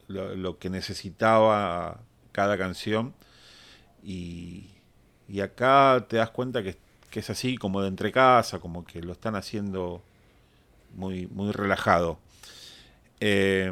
lo, 0.07 0.35
lo 0.35 0.57
que 0.57 0.69
necesitaba 0.69 1.99
cada 2.31 2.57
canción 2.57 3.13
y, 4.03 4.69
y 5.27 5.41
acá 5.41 6.05
te 6.07 6.17
das 6.17 6.29
cuenta 6.29 6.63
que, 6.63 6.77
que 7.09 7.19
es 7.19 7.29
así 7.29 7.57
como 7.57 7.81
de 7.81 7.89
entre 7.89 8.11
casa, 8.11 8.59
como 8.59 8.85
que 8.85 9.01
lo 9.01 9.11
están 9.11 9.35
haciendo 9.35 10.01
muy, 10.95 11.27
muy 11.27 11.51
relajado. 11.51 12.19
Eh, 13.19 13.71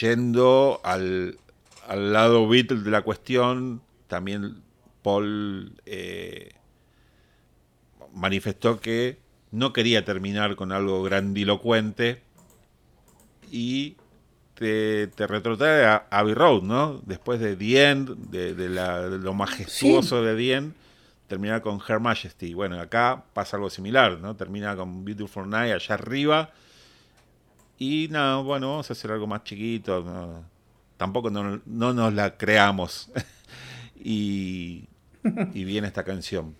yendo 0.00 0.80
al, 0.84 1.38
al 1.86 2.12
lado 2.12 2.48
Beatle 2.48 2.80
de 2.82 2.90
la 2.90 3.02
cuestión, 3.02 3.80
también 4.06 4.62
Paul 5.02 5.72
eh, 5.86 6.50
manifestó 8.12 8.80
que 8.80 9.18
no 9.50 9.72
quería 9.72 10.04
terminar 10.04 10.56
con 10.56 10.72
algo 10.72 11.02
grandilocuente 11.02 12.20
y 13.50 13.96
te, 14.54 15.06
te 15.06 15.26
retrotrae 15.26 15.86
a 15.86 16.06
Abbey 16.10 16.34
Road, 16.34 16.62
¿no? 16.64 17.00
Después 17.06 17.40
de 17.40 17.56
The 17.56 17.90
End, 17.90 18.30
de, 18.30 18.54
de 18.54 18.68
la- 18.68 19.08
de 19.08 19.18
lo 19.18 19.32
majestuoso 19.32 20.22
de 20.22 20.36
The 20.36 20.52
End, 20.54 20.74
terminar 21.28 21.62
con 21.62 21.80
Her 21.86 22.00
Majesty. 22.00 22.54
Bueno, 22.54 22.80
acá 22.80 23.24
pasa 23.32 23.56
algo 23.56 23.70
similar, 23.70 24.18
¿no? 24.18 24.34
Termina 24.34 24.74
con 24.74 25.04
Beautiful 25.04 25.48
Night 25.48 25.74
allá 25.74 25.94
arriba. 25.94 26.50
Y 27.78 28.08
no, 28.10 28.42
bueno, 28.42 28.70
vamos 28.70 28.90
a 28.90 28.94
hacer 28.94 29.12
algo 29.12 29.26
más 29.26 29.44
chiquito. 29.44 30.42
Tampoco 30.96 31.30
no, 31.30 31.60
no 31.64 31.92
nos 31.92 32.12
la 32.12 32.36
creamos. 32.36 33.10
y, 33.96 34.88
y 35.54 35.64
viene 35.64 35.86
esta 35.86 36.02
canción. 36.02 36.56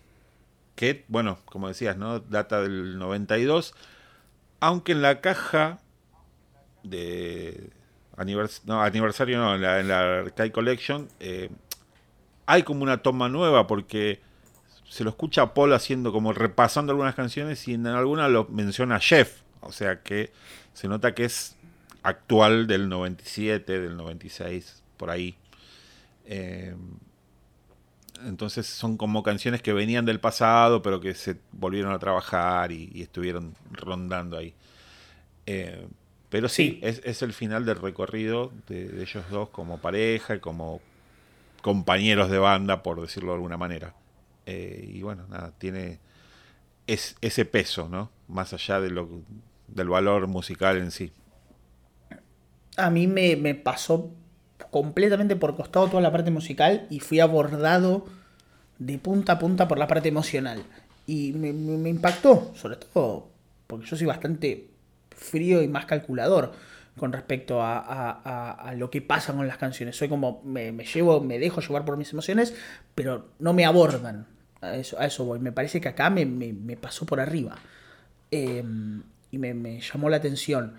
Que, 0.75 1.03
bueno, 1.09 1.39
como 1.45 1.67
decías, 1.67 1.97
¿no? 1.97 2.19
Data 2.19 2.61
del 2.61 2.97
92. 2.97 3.73
Aunque 4.61 4.93
en 4.93 5.01
la 5.01 5.19
caja 5.19 5.79
de 6.83 7.71
aniversario, 8.15 9.39
no, 9.39 9.55
en 9.55 9.61
la, 9.87 10.21
en 10.21 10.51
Collection, 10.51 11.07
eh, 11.19 11.49
hay 12.45 12.63
como 12.63 12.83
una 12.83 13.01
toma 13.01 13.29
nueva 13.29 13.67
porque 13.67 14.21
se 14.89 15.03
lo 15.03 15.11
escucha 15.11 15.43
a 15.43 15.53
Paul 15.53 15.73
haciendo 15.73 16.11
como 16.11 16.33
repasando 16.33 16.91
algunas 16.91 17.15
canciones 17.15 17.67
y 17.67 17.75
en 17.75 17.87
alguna 17.87 18.27
lo 18.27 18.45
menciona 18.45 18.99
Jeff. 18.99 19.41
O 19.61 19.71
sea 19.71 20.01
que 20.01 20.31
se 20.73 20.87
nota 20.87 21.13
que 21.13 21.25
es 21.25 21.55
actual 22.01 22.67
del 22.67 22.89
97, 22.89 23.79
del 23.79 23.95
96, 23.95 24.81
por 24.97 25.11
ahí. 25.11 25.35
Eh, 26.25 26.75
entonces 28.25 28.65
son 28.67 28.97
como 28.97 29.23
canciones 29.23 29.61
que 29.61 29.73
venían 29.73 30.05
del 30.05 30.19
pasado, 30.19 30.81
pero 30.81 30.99
que 30.99 31.13
se 31.13 31.37
volvieron 31.51 31.93
a 31.93 31.99
trabajar 31.99 32.71
y, 32.71 32.89
y 32.93 33.03
estuvieron 33.03 33.55
rondando 33.71 34.37
ahí. 34.37 34.53
Eh, 35.45 35.87
pero 36.29 36.49
sí, 36.49 36.73
Sí. 36.73 36.79
Es, 36.83 37.01
es 37.05 37.21
el 37.21 37.33
final 37.33 37.65
del 37.65 37.77
recorrido 37.77 38.51
de, 38.67 38.87
de 38.87 39.03
ellos 39.03 39.23
dos 39.29 39.49
como 39.49 39.79
pareja 39.79 40.35
y 40.35 40.39
como 40.39 40.81
compañeros 41.61 42.29
de 42.29 42.39
banda, 42.39 42.83
por 42.83 43.01
decirlo 43.01 43.31
de 43.31 43.35
alguna 43.35 43.57
manera. 43.57 43.93
Eh, 44.49 44.91
y 44.95 45.01
bueno, 45.03 45.27
nada, 45.29 45.53
tiene 45.57 45.99
es, 46.87 47.15
ese 47.21 47.45
peso, 47.45 47.87
¿no? 47.87 48.09
Más 48.27 48.51
allá 48.53 48.79
de 48.81 48.89
lo, 48.89 49.07
del 49.67 49.89
valor 49.89 50.27
musical 50.27 50.77
en 50.77 50.91
sí. 50.91 51.11
A 52.77 52.89
mí 52.89 53.07
me, 53.07 53.35
me 53.35 53.53
pasó 53.53 54.11
completamente 54.71 55.35
por 55.35 55.55
costado 55.55 55.87
toda 55.87 56.01
la 56.01 56.11
parte 56.11 56.31
musical 56.31 56.87
y 56.89 56.99
fui 56.99 57.19
abordado 57.19 58.05
de 58.79 58.97
punta 58.97 59.33
a 59.33 59.39
punta 59.39 59.67
por 59.67 59.77
la 59.77 59.87
parte 59.87 60.09
emocional. 60.09 60.63
Y 61.05 61.33
me, 61.33 61.49
impactó, 61.89 62.51
sobre 62.55 62.77
todo 62.77 63.29
porque 63.67 63.85
yo 63.85 63.95
soy 63.95 64.07
bastante 64.07 64.67
frío 65.11 65.61
y 65.61 65.67
más 65.67 65.85
calculador 65.85 66.53
con 66.97 67.13
respecto 67.13 67.61
a, 67.61 67.79
a, 68.53 68.73
lo 68.73 68.89
que 68.89 69.01
pasa 69.01 69.33
con 69.33 69.47
las 69.47 69.57
canciones. 69.57 69.95
Soy 69.95 70.09
como, 70.09 70.41
me, 70.43 70.71
llevo, 70.71 71.21
me 71.21 71.39
dejo 71.39 71.61
llevar 71.61 71.85
por 71.85 71.97
mis 71.97 72.11
emociones, 72.11 72.53
pero 72.93 73.29
no 73.39 73.53
me 73.53 73.65
abordan. 73.65 74.27
A 74.61 74.75
eso, 74.75 74.99
a 74.99 75.05
eso 75.05 75.25
voy. 75.25 75.39
Me 75.39 75.51
parece 75.51 75.79
que 75.79 75.89
acá 75.89 76.09
me, 76.09 76.25
me 76.25 76.77
pasó 76.77 77.05
por 77.05 77.19
arriba. 77.19 77.57
Eh, 78.31 78.63
y 79.31 79.37
me, 79.37 79.81
llamó 79.81 80.09
la 80.09 80.17
atención. 80.17 80.75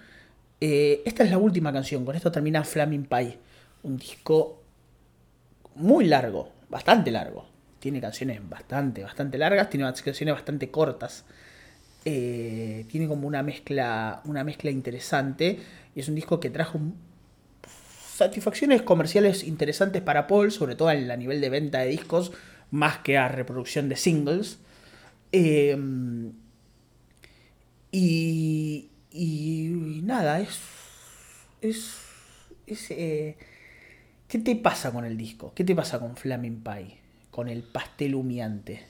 Eh, 0.61 1.03
esta 1.05 1.25
es 1.25 1.31
la 1.31 1.39
última 1.39 1.73
canción, 1.73 2.05
con 2.05 2.15
esto 2.17 2.31
termina 2.31 2.65
Flaming 2.65 3.05
Pie. 3.05 3.39
Un 3.83 3.97
disco 3.97 4.63
muy 5.77 6.07
largo, 6.07 6.53
bastante 6.69 7.11
largo. 7.11 7.49
Tiene 7.79 8.01
canciones 8.01 8.41
bastante, 8.47 9.03
bastante 9.03 9.39
largas, 9.39 9.71
tiene 9.71 9.85
canciones 9.85 10.35
bastante 10.35 10.71
cortas. 10.71 11.25
Eh, 12.05 12.87
tiene 12.91 13.09
como 13.09 13.27
una 13.27 13.43
mezcla, 13.43 14.21
una 14.25 14.45
mezcla 14.45 14.71
interesante. 14.71 15.59
Y 15.95 16.01
es 16.01 16.09
un 16.09 16.15
disco 16.15 16.41
que 16.41 16.51
trajo 16.51 16.79
satisfacciones 18.15 18.83
comerciales 18.83 19.45
interesantes 19.45 20.03
para 20.03 20.27
Paul, 20.27 20.53
sobre 20.53 20.75
todo 20.75 20.89
a 20.89 20.95
nivel 20.95 21.41
de 21.41 21.49
venta 21.49 21.79
de 21.79 21.89
discos, 21.89 22.33
más 22.71 22.99
que 22.99 23.19
a 23.19 23.29
reproducción 23.29 23.89
de 23.89 23.97
singles. 23.97 24.59
Eh, 25.33 25.77
y, 27.93 28.91
y, 29.11 30.01
nada, 30.03 30.41
es... 30.41 30.61
es, 31.61 31.97
es 32.67 32.91
eh, 32.91 33.37
¿Qué 34.29 34.39
te 34.39 34.55
pasa 34.55 34.93
con 34.93 35.05
el 35.05 35.17
disco? 35.17 35.53
¿Qué 35.55 35.65
te 35.65 35.75
pasa 35.75 35.99
con 35.99 36.17
Flaming 36.17 36.63
Pie? 36.63 36.99
Con 37.33 37.49
el 37.49 37.65
pastel 37.65 38.15
humeante. 38.15 38.87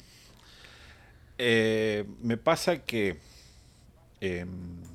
Eh, 1.39 2.05
me 2.23 2.36
pasa 2.36 2.85
que... 2.85 3.16
Em, 4.20 4.90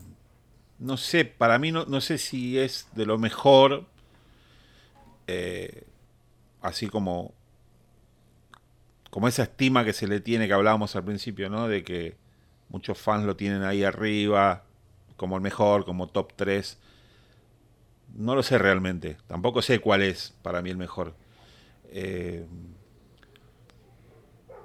no 0.78 0.98
sé, 0.98 1.26
para 1.26 1.58
mí 1.58 1.72
no, 1.72 1.86
no, 1.86 2.00
sé 2.00 2.20
si 2.20 2.60
es 2.60 2.88
de 2.94 3.06
lo 3.06 3.18
mejor, 3.18 3.86
eh, 5.26 5.84
así 6.62 6.88
como, 6.88 7.34
como 9.16 9.30
esa 9.30 9.44
estima 9.44 9.86
que 9.86 9.94
se 9.94 10.08
le 10.08 10.20
tiene 10.20 10.46
que 10.46 10.52
hablábamos 10.52 10.94
al 10.98 11.06
principio, 11.06 11.50
¿no? 11.50 11.70
De 11.70 11.86
que 11.86 12.18
Muchos 12.68 12.98
fans 12.98 13.24
lo 13.24 13.38
tienen 13.38 13.64
ahí 13.64 13.86
arriba, 13.86 14.66
como 15.16 15.38
el 15.38 15.42
mejor, 15.42 15.86
como 15.86 16.08
top 16.08 16.34
3. 16.36 16.78
No 18.16 18.36
lo 18.36 18.44
sé 18.44 18.58
realmente. 18.58 19.16
Tampoco 19.28 19.62
sé 19.62 19.80
cuál 19.80 20.02
es 20.02 20.34
para 20.42 20.62
mí 20.62 20.72
el 20.72 20.76
mejor. 20.76 21.16
Eh, 21.92 22.46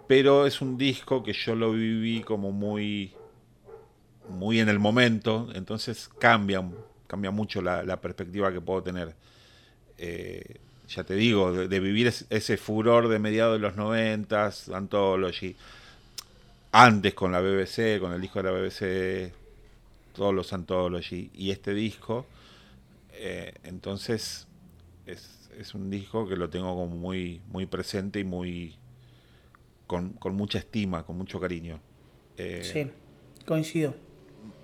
pero 0.08 0.44
es 0.44 0.60
un 0.60 0.76
disco 0.76 1.22
que 1.22 1.32
yo 1.32 1.54
lo 1.54 1.70
viví 1.70 2.22
como 2.22 2.50
muy 2.50 3.14
muy 4.28 4.58
en 4.58 4.68
el 4.68 4.80
momento, 4.80 5.48
entonces 5.54 6.08
cambia, 6.18 6.68
cambia 7.06 7.30
mucho 7.30 7.62
la, 7.62 8.00
perspectiva 8.00 8.52
que 8.52 8.60
puedo 8.60 8.82
tener. 8.82 9.14
Eh, 9.98 10.58
ya 10.90 11.04
te 11.04 11.14
digo, 11.14 11.52
de, 11.52 11.80
vivir 11.80 12.12
ese 12.30 12.56
furor 12.56 13.08
de 13.08 13.20
mediados 13.20 13.54
de 13.54 13.60
los 13.60 13.76
noventas, 13.76 14.68
Anthology, 14.68 15.54
antes 16.72 17.14
con 17.14 17.30
la 17.30 17.40
BBC, 17.40 18.00
con 18.00 18.12
el 18.12 18.20
disco 18.20 18.42
de 18.42 18.44
la 18.44 18.50
BBC, 18.50 19.32
todos 20.14 20.34
los 20.34 20.52
Anthology 20.52 21.30
y 21.32 21.52
este 21.52 21.74
disco. 21.74 22.26
Eh, 23.12 23.54
entonces 23.62 24.48
es, 25.06 25.50
es, 25.56 25.74
un 25.74 25.90
disco 25.90 26.26
que 26.28 26.36
lo 26.36 26.50
tengo 26.50 26.74
como 26.74 26.96
muy, 26.96 27.40
muy 27.48 27.66
presente 27.66 28.18
y 28.18 28.24
muy 28.24 28.74
con, 29.86 30.18
mucha 30.32 30.58
estima, 30.58 31.04
con 31.04 31.16
mucho 31.16 31.38
cariño. 31.38 31.78
Eh, 32.36 32.62
sí, 32.64 32.90
coincido. 33.46 33.94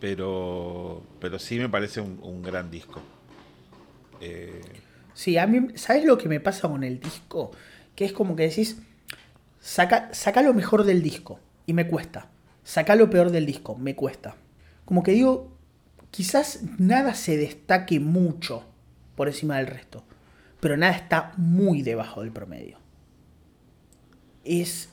Pero, 0.01 1.03
pero 1.21 1.39
sí 1.39 1.59
me 1.59 1.69
parece 1.69 2.01
un, 2.01 2.43
gran 2.43 2.71
disco. 2.71 3.01
Eh, 4.21 4.61
sí, 5.17 5.39
a 5.39 5.47
mí, 5.47 5.69
¿sabes 5.77 6.05
lo 6.05 6.19
que 6.19 6.29
me 6.29 6.41
pasa 6.41 6.69
con 6.69 6.85
el 6.85 7.01
disco? 7.01 7.51
Que 7.95 8.05
es 8.05 8.13
como 8.13 8.37
que 8.37 8.45
decís, 8.45 8.77
saca, 9.61 10.13
saca 10.13 10.43
lo 10.43 10.53
mejor 10.53 10.85
del 10.85 11.03
disco 11.03 11.41
y 11.65 11.73
me 11.73 11.89
cuesta. 11.89 12.29
Sacar 12.63 12.99
lo 12.99 13.09
peor 13.09 13.31
del 13.31 13.47
disco, 13.47 13.77
me 13.77 13.97
cuesta. 13.97 14.37
Como 14.85 15.03
que 15.03 15.13
digo, 15.13 15.57
quizás 16.11 16.61
nada 16.79 17.15
se 17.15 17.39
destaque 17.39 17.99
mucho 17.99 18.65
por 19.17 19.29
encima 19.29 19.57
del 19.57 19.69
resto, 19.69 20.05
pero 20.61 20.77
nada 20.77 20.93
está 20.93 21.33
muy 21.39 21.81
debajo 21.81 22.21
del 22.21 22.31
promedio. 22.31 22.79
Es... 24.45 24.91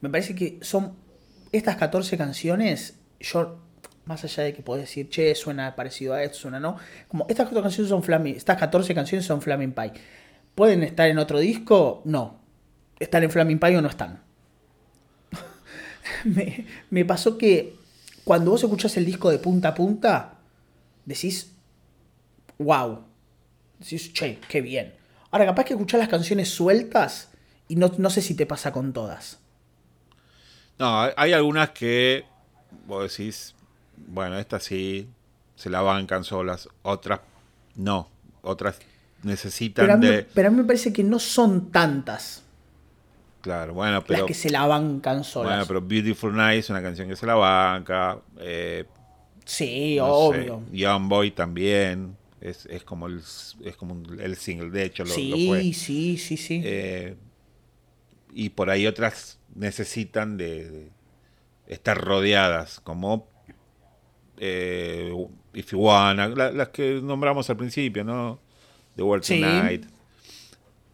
Me 0.00 0.10
parece 0.10 0.34
que 0.34 0.58
son 0.62 0.94
estas 1.52 1.76
14 1.76 2.18
canciones, 2.18 2.98
yo, 3.20 3.60
más 4.08 4.24
allá 4.24 4.44
de 4.44 4.54
que 4.54 4.62
puedo 4.62 4.80
decir, 4.80 5.10
che, 5.10 5.34
suena 5.34 5.76
parecido 5.76 6.14
a 6.14 6.22
esto, 6.22 6.38
suena 6.38 6.58
no, 6.58 6.78
como 7.08 7.26
estas 7.28 7.46
14 7.46 7.62
canciones 7.62 7.90
son 7.90 8.02
Flaming, 8.02 8.34
estas 8.34 8.56
14 8.56 8.94
canciones 8.94 9.26
son 9.26 9.42
Flaming 9.42 9.72
Pie. 9.72 9.92
¿Pueden 10.54 10.82
estar 10.82 11.08
en 11.08 11.18
otro 11.18 11.38
disco? 11.38 12.00
No. 12.06 12.40
¿Están 12.98 13.22
en 13.22 13.30
Flaming 13.30 13.60
Pie 13.60 13.76
o 13.76 13.82
no 13.82 13.88
están? 13.88 14.22
me, 16.90 17.04
pasó 17.04 17.36
que 17.36 17.76
cuando 18.24 18.50
vos 18.50 18.64
escuchás 18.64 18.96
el 18.96 19.04
disco 19.04 19.30
de 19.30 19.38
punta 19.38 19.68
a 19.68 19.74
punta, 19.74 20.38
decís, 21.04 21.52
wow. 22.58 23.04
Decís, 23.78 24.12
che, 24.14 24.40
qué 24.48 24.62
bien. 24.62 24.94
Ahora, 25.30 25.44
capaz 25.44 25.64
que 25.64 25.74
escuchás 25.74 26.00
las 26.00 26.08
canciones 26.08 26.48
sueltas 26.48 27.28
y 27.68 27.76
no, 27.76 27.92
no 27.98 28.08
sé 28.08 28.22
si 28.22 28.34
te 28.34 28.46
pasa 28.46 28.72
con 28.72 28.94
todas. 28.94 29.38
No, 30.78 31.10
hay 31.14 31.32
algunas 31.34 31.70
que 31.70 32.24
vos 32.86 33.16
decís, 33.16 33.54
bueno, 34.06 34.38
estas 34.38 34.64
sí 34.64 35.08
se 35.56 35.70
la 35.70 35.80
bancan 35.82 36.24
solas, 36.24 36.68
otras 36.82 37.20
no, 37.74 38.08
otras 38.42 38.78
necesitan 39.22 40.00
de... 40.00 40.26
pero 40.34 40.48
a 40.48 40.50
mí 40.50 40.56
me 40.56 40.64
parece 40.64 40.92
que 40.92 41.02
no 41.04 41.18
son 41.18 41.70
tantas. 41.70 42.44
Claro, 43.40 43.74
bueno, 43.74 44.04
pero. 44.04 44.20
Las 44.20 44.26
que 44.26 44.34
se 44.34 44.50
la 44.50 44.66
bancan 44.66 45.24
solas. 45.24 45.50
Bueno, 45.50 45.64
pero 45.66 45.80
Beautiful 45.80 46.34
Night 46.34 46.60
es 46.60 46.70
una 46.70 46.82
canción 46.82 47.08
que 47.08 47.16
se 47.16 47.24
la 47.24 47.34
banca. 47.34 48.18
Eh, 48.40 48.84
sí, 49.44 49.98
obvio. 50.00 50.62
Young 50.72 51.08
Boy 51.08 51.30
también. 51.30 52.16
Es, 52.40 52.66
es, 52.66 52.84
como 52.84 53.08
el, 53.08 53.20
es 53.64 53.76
como 53.76 54.00
el 54.20 54.36
single, 54.36 54.70
de 54.70 54.84
hecho 54.84 55.04
lo, 55.04 55.10
sí, 55.10 55.46
fue. 55.48 55.72
Sí, 55.72 56.18
sí, 56.18 56.36
sí. 56.36 56.60
Eh, 56.64 57.16
y 58.32 58.50
por 58.50 58.70
ahí 58.70 58.86
otras 58.86 59.38
necesitan 59.54 60.36
de, 60.36 60.90
estar 61.66 61.98
rodeadas, 62.00 62.80
como 62.80 63.28
eh, 64.40 65.12
If 65.54 65.72
You 65.72 65.80
Wanna, 65.80 66.28
las 66.28 66.68
que 66.68 67.00
nombramos 67.02 67.48
al 67.50 67.56
principio, 67.56 68.04
¿no? 68.04 68.38
The 68.96 69.02
World 69.02 69.24
Tonight. 69.24 69.86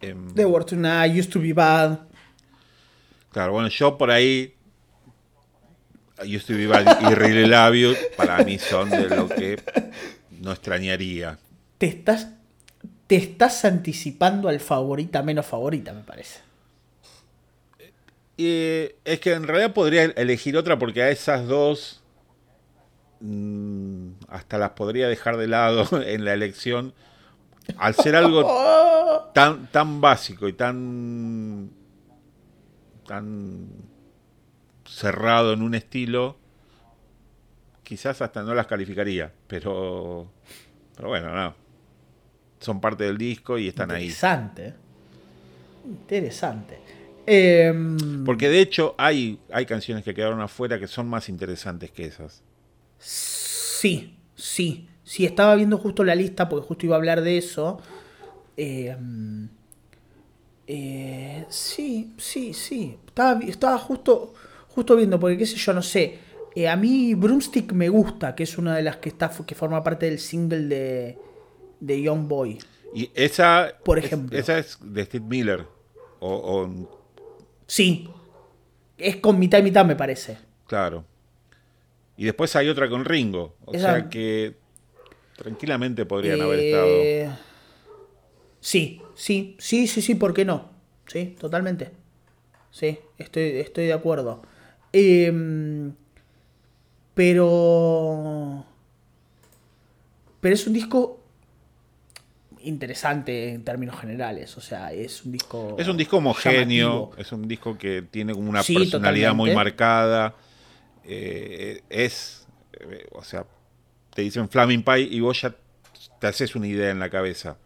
Em, 0.01 0.33
The 0.33 0.45
World 0.45 0.67
Tonight, 0.67 1.17
Used 1.17 1.31
to 1.31 1.39
Be 1.39 1.53
Bad. 1.53 1.99
Claro, 3.31 3.53
bueno, 3.53 3.67
yo 3.69 3.97
por 3.97 4.11
ahí. 4.11 4.53
Yo 6.25 6.37
estoy 6.37 6.55
viva 6.55 6.81
y 6.81 7.13
Really 7.13 7.45
Love 7.45 7.97
para 8.15 8.41
mí 8.45 8.57
son 8.57 8.89
de 8.89 9.09
lo 9.09 9.27
que 9.27 9.61
no 10.39 10.53
extrañaría. 10.53 11.37
Te 11.77 11.87
estás, 11.87 12.29
te 13.07 13.17
estás 13.17 13.65
anticipando 13.65 14.47
al 14.47 14.61
favorita 14.61 15.21
menos 15.23 15.45
favorita, 15.45 15.91
me 15.91 16.03
parece. 16.03 16.39
Y 18.37 18.91
es 19.03 19.19
que 19.19 19.33
en 19.33 19.43
realidad 19.45 19.73
podría 19.73 20.03
elegir 20.03 20.55
otra 20.55 20.79
porque 20.79 21.01
a 21.01 21.09
esas 21.09 21.47
dos 21.47 22.01
hasta 24.27 24.57
las 24.57 24.71
podría 24.71 25.07
dejar 25.07 25.37
de 25.37 25.47
lado 25.47 25.87
en 26.05 26.25
la 26.25 26.33
elección 26.33 26.93
al 27.77 27.95
ser 27.95 28.15
algo 28.15 29.31
tan, 29.33 29.67
tan 29.67 30.01
básico 30.01 30.47
y 30.47 30.53
tan 30.53 31.71
tan 33.05 33.67
cerrado 34.85 35.53
en 35.53 35.61
un 35.61 35.75
estilo, 35.75 36.37
quizás 37.83 38.21
hasta 38.21 38.43
no 38.43 38.53
las 38.53 38.67
calificaría, 38.67 39.31
pero, 39.47 40.31
pero 40.95 41.09
bueno, 41.09 41.33
no. 41.33 41.55
Son 42.59 42.81
parte 42.81 43.03
del 43.03 43.17
disco 43.17 43.57
y 43.57 43.67
están 43.67 43.91
ahí. 43.91 44.05
Interesante. 44.05 44.73
Interesante. 45.85 46.79
Em, 47.27 48.23
Porque 48.23 48.49
de 48.49 48.59
hecho 48.59 48.95
hay, 48.97 49.39
hay 49.51 49.65
canciones 49.65 50.03
que 50.03 50.13
quedaron 50.13 50.41
afuera 50.41 50.79
que 50.79 50.87
son 50.87 51.07
más 51.07 51.29
interesantes 51.29 51.91
que 51.91 52.05
esas. 52.05 52.43
Sí, 53.09 54.17
sí. 54.35 54.89
Sí, 55.03 55.25
estaba 55.25 55.55
viendo 55.55 55.77
justo 55.77 56.03
la 56.03 56.15
lista 56.15 56.49
porque 56.49 56.67
justo 56.67 56.85
iba 56.87 56.95
a 56.95 56.97
hablar 56.97 57.21
de 57.21 57.37
eso. 57.37 57.79
Eh, 58.57 58.95
eh, 60.67 61.45
sí, 61.49 62.13
sí, 62.17 62.53
sí. 62.53 62.97
Estaba, 63.05 63.39
estaba 63.43 63.77
justo, 63.77 64.33
justo 64.69 64.95
viendo, 64.95 65.19
porque 65.19 65.37
qué 65.37 65.45
sé 65.45 65.57
yo, 65.57 65.73
no 65.73 65.81
sé. 65.83 66.19
eh, 66.55 66.67
a 66.67 66.75
mí 66.75 67.13
Broomstick 67.13 67.71
me 67.73 67.89
gusta, 67.89 68.33
que 68.33 68.43
es 68.43 68.57
una 68.57 68.75
de 68.75 68.81
las 68.83 68.97
que 68.97 69.09
está 69.09 69.29
que 69.45 69.55
forma 69.55 69.83
parte 69.83 70.07
del 70.07 70.19
single 70.19 70.63
de, 70.67 71.17
de 71.79 72.01
Young 72.01 72.27
Boy. 72.27 72.57
Y 72.95 73.11
esa, 73.13 73.73
Por 73.83 73.99
es- 73.99 74.05
ejemplo. 74.05 74.37
esa 74.37 74.57
es 74.57 74.77
de 74.81 75.05
Steve 75.05 75.25
Miller. 75.27 75.67
O, 76.19 76.33
o- 76.33 76.99
Sí. 77.67 78.09
Es 78.97 79.17
con 79.17 79.37
mitad 79.37 79.59
y 79.59 79.63
mitad, 79.63 79.85
me 79.85 79.95
parece. 79.95 80.37
claro. 80.65 81.03
Y 82.17 82.25
después 82.25 82.55
hay 82.55 82.69
otra 82.69 82.89
con 82.89 83.03
Ringo. 83.05 83.55
O 83.65 83.73
Esa- 83.73 83.91
sea 83.93 84.09
que 84.09 84.55
tranquilamente 85.37 86.05
podrían 86.05 86.41
haber 86.41 86.59
estado. 86.59 86.87
Eh, 87.03 87.29
Sí, 88.61 88.99
sí, 89.13 89.55
sí, 89.59 89.85
sí, 89.85 90.01
sí, 90.01 90.15
¿por 90.15 90.33
qué 90.33 90.43
no? 90.43 90.69
Sí, 91.05 91.35
totalmente. 91.39 91.91
Sí, 92.71 92.97
estoy, 93.19 93.43
estoy 93.59 93.85
de 93.85 93.93
acuerdo. 93.93 94.41
Em, 94.91 95.93
pero. 97.13 98.65
Pero 100.41 100.55
es 100.55 100.67
un 100.67 100.73
disco 100.73 101.19
interesante 102.61 103.49
en 103.53 103.63
términos 103.63 103.99
generales. 103.99 104.57
O 104.57 104.61
sea, 104.61 104.91
es 104.93 105.23
un 105.25 105.31
disco. 105.31 105.75
Es 105.77 105.87
un 105.87 105.97
disco 105.97 106.17
homogéneo, 106.17 106.89
llamativo. 107.11 107.11
es 107.21 107.31
un 107.31 107.47
disco 107.47 107.77
que 107.77 108.01
tiene 108.03 108.33
como 108.33 108.49
una 108.49 108.63
Sí, 108.63 108.75
personalidad 108.75 109.33
muy 109.33 109.53
marcada. 109.53 110.35
Eh, 111.07 111.81
es, 111.89 112.47
eh, 112.79 113.07
o 113.11 113.23
sea, 113.23 113.45
te 114.13 114.21
dicen 114.21 114.49
Flaming 114.49 114.83
Pie 114.83 115.01
y 115.01 115.19
vos 115.19 115.41
ya 115.41 115.55
te 116.19 116.27
haces 116.27 116.55
una 116.55 116.67
idea 116.67 116.91
en 116.91 116.99
la 116.99 117.09
cabeza. 117.09 117.57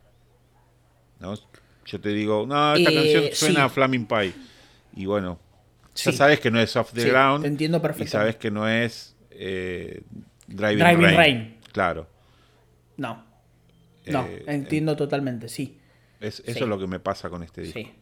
¿no? 1.19 1.33
Yo 1.85 1.99
te 1.99 2.09
digo, 2.09 2.45
no, 2.47 2.75
esta 2.75 2.91
Eh, 2.91 2.95
canción 2.95 3.23
suena 3.33 3.59
sí. 3.59 3.65
a 3.65 3.69
Flaming 3.69 4.05
Pie. 4.05 4.33
Y 4.95 5.05
bueno, 5.05 5.39
ya 5.95 6.11
sabes 6.11 6.39
que 6.39 6.49
no 6.51 6.59
es 6.59 6.75
Off 6.75 6.93
the 6.93 7.01
Sí, 7.01 7.09
Ground. 7.09 7.41
te 7.43 7.47
entiendo 7.47 7.81
Y 7.99 8.07
sabes 8.07 8.35
que 8.37 8.51
no 8.51 8.67
es 8.67 9.15
Driving, 9.31 10.03
Driving 10.47 11.01
Rain. 11.01 11.17
Rain. 11.17 11.57
Claro. 11.71 12.07
No. 12.97 13.25
No, 14.07 14.27
entiendo 14.47 14.95
totalmente, 14.95 15.49
sí. 15.49 15.77
Es, 16.19 16.41
eso 16.45 16.63
es 16.63 16.67
lo 16.67 16.79
que 16.79 16.87
me 16.87 16.99
pasa 16.99 17.29
con 17.29 17.43
este 17.43 17.61
disco. 17.61 17.79
Sí. 17.79 17.93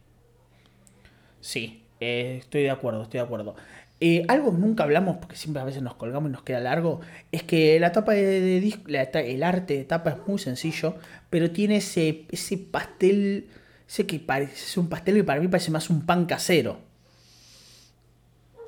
Sí, 1.40 1.84
eh, 2.00 2.38
estoy 2.40 2.62
de 2.62 2.70
acuerdo, 2.70 3.02
estoy 3.02 3.18
de 3.18 3.24
acuerdo. 3.24 3.54
Eh, 4.00 4.24
algo 4.28 4.52
que 4.52 4.58
nunca 4.58 4.84
hablamos, 4.84 5.16
porque 5.16 5.34
siempre 5.34 5.60
a 5.60 5.64
veces 5.64 5.82
nos 5.82 5.94
colgamos 5.94 6.28
y 6.30 6.32
nos 6.32 6.42
queda 6.42 6.60
largo, 6.60 7.00
es 7.32 7.42
que 7.42 7.80
la 7.80 7.90
tapa 7.90 8.12
de, 8.12 8.22
de 8.40 8.60
disco, 8.60 8.82
la 8.86 9.02
el 9.02 9.42
arte 9.42 9.74
de 9.76 9.84
tapa 9.84 10.10
es 10.10 10.16
muy 10.26 10.38
sencillo, 10.38 10.94
pero 11.30 11.50
tiene 11.50 11.76
ese, 11.78 12.24
ese 12.30 12.58
pastel, 12.58 13.48
ese 13.88 14.06
que 14.06 14.20
parece 14.20 14.52
es 14.54 14.76
un 14.76 14.88
pastel 14.88 15.16
que 15.16 15.24
para 15.24 15.40
mí 15.40 15.48
parece 15.48 15.72
más 15.72 15.90
un 15.90 16.06
pan 16.06 16.26
casero. 16.26 16.78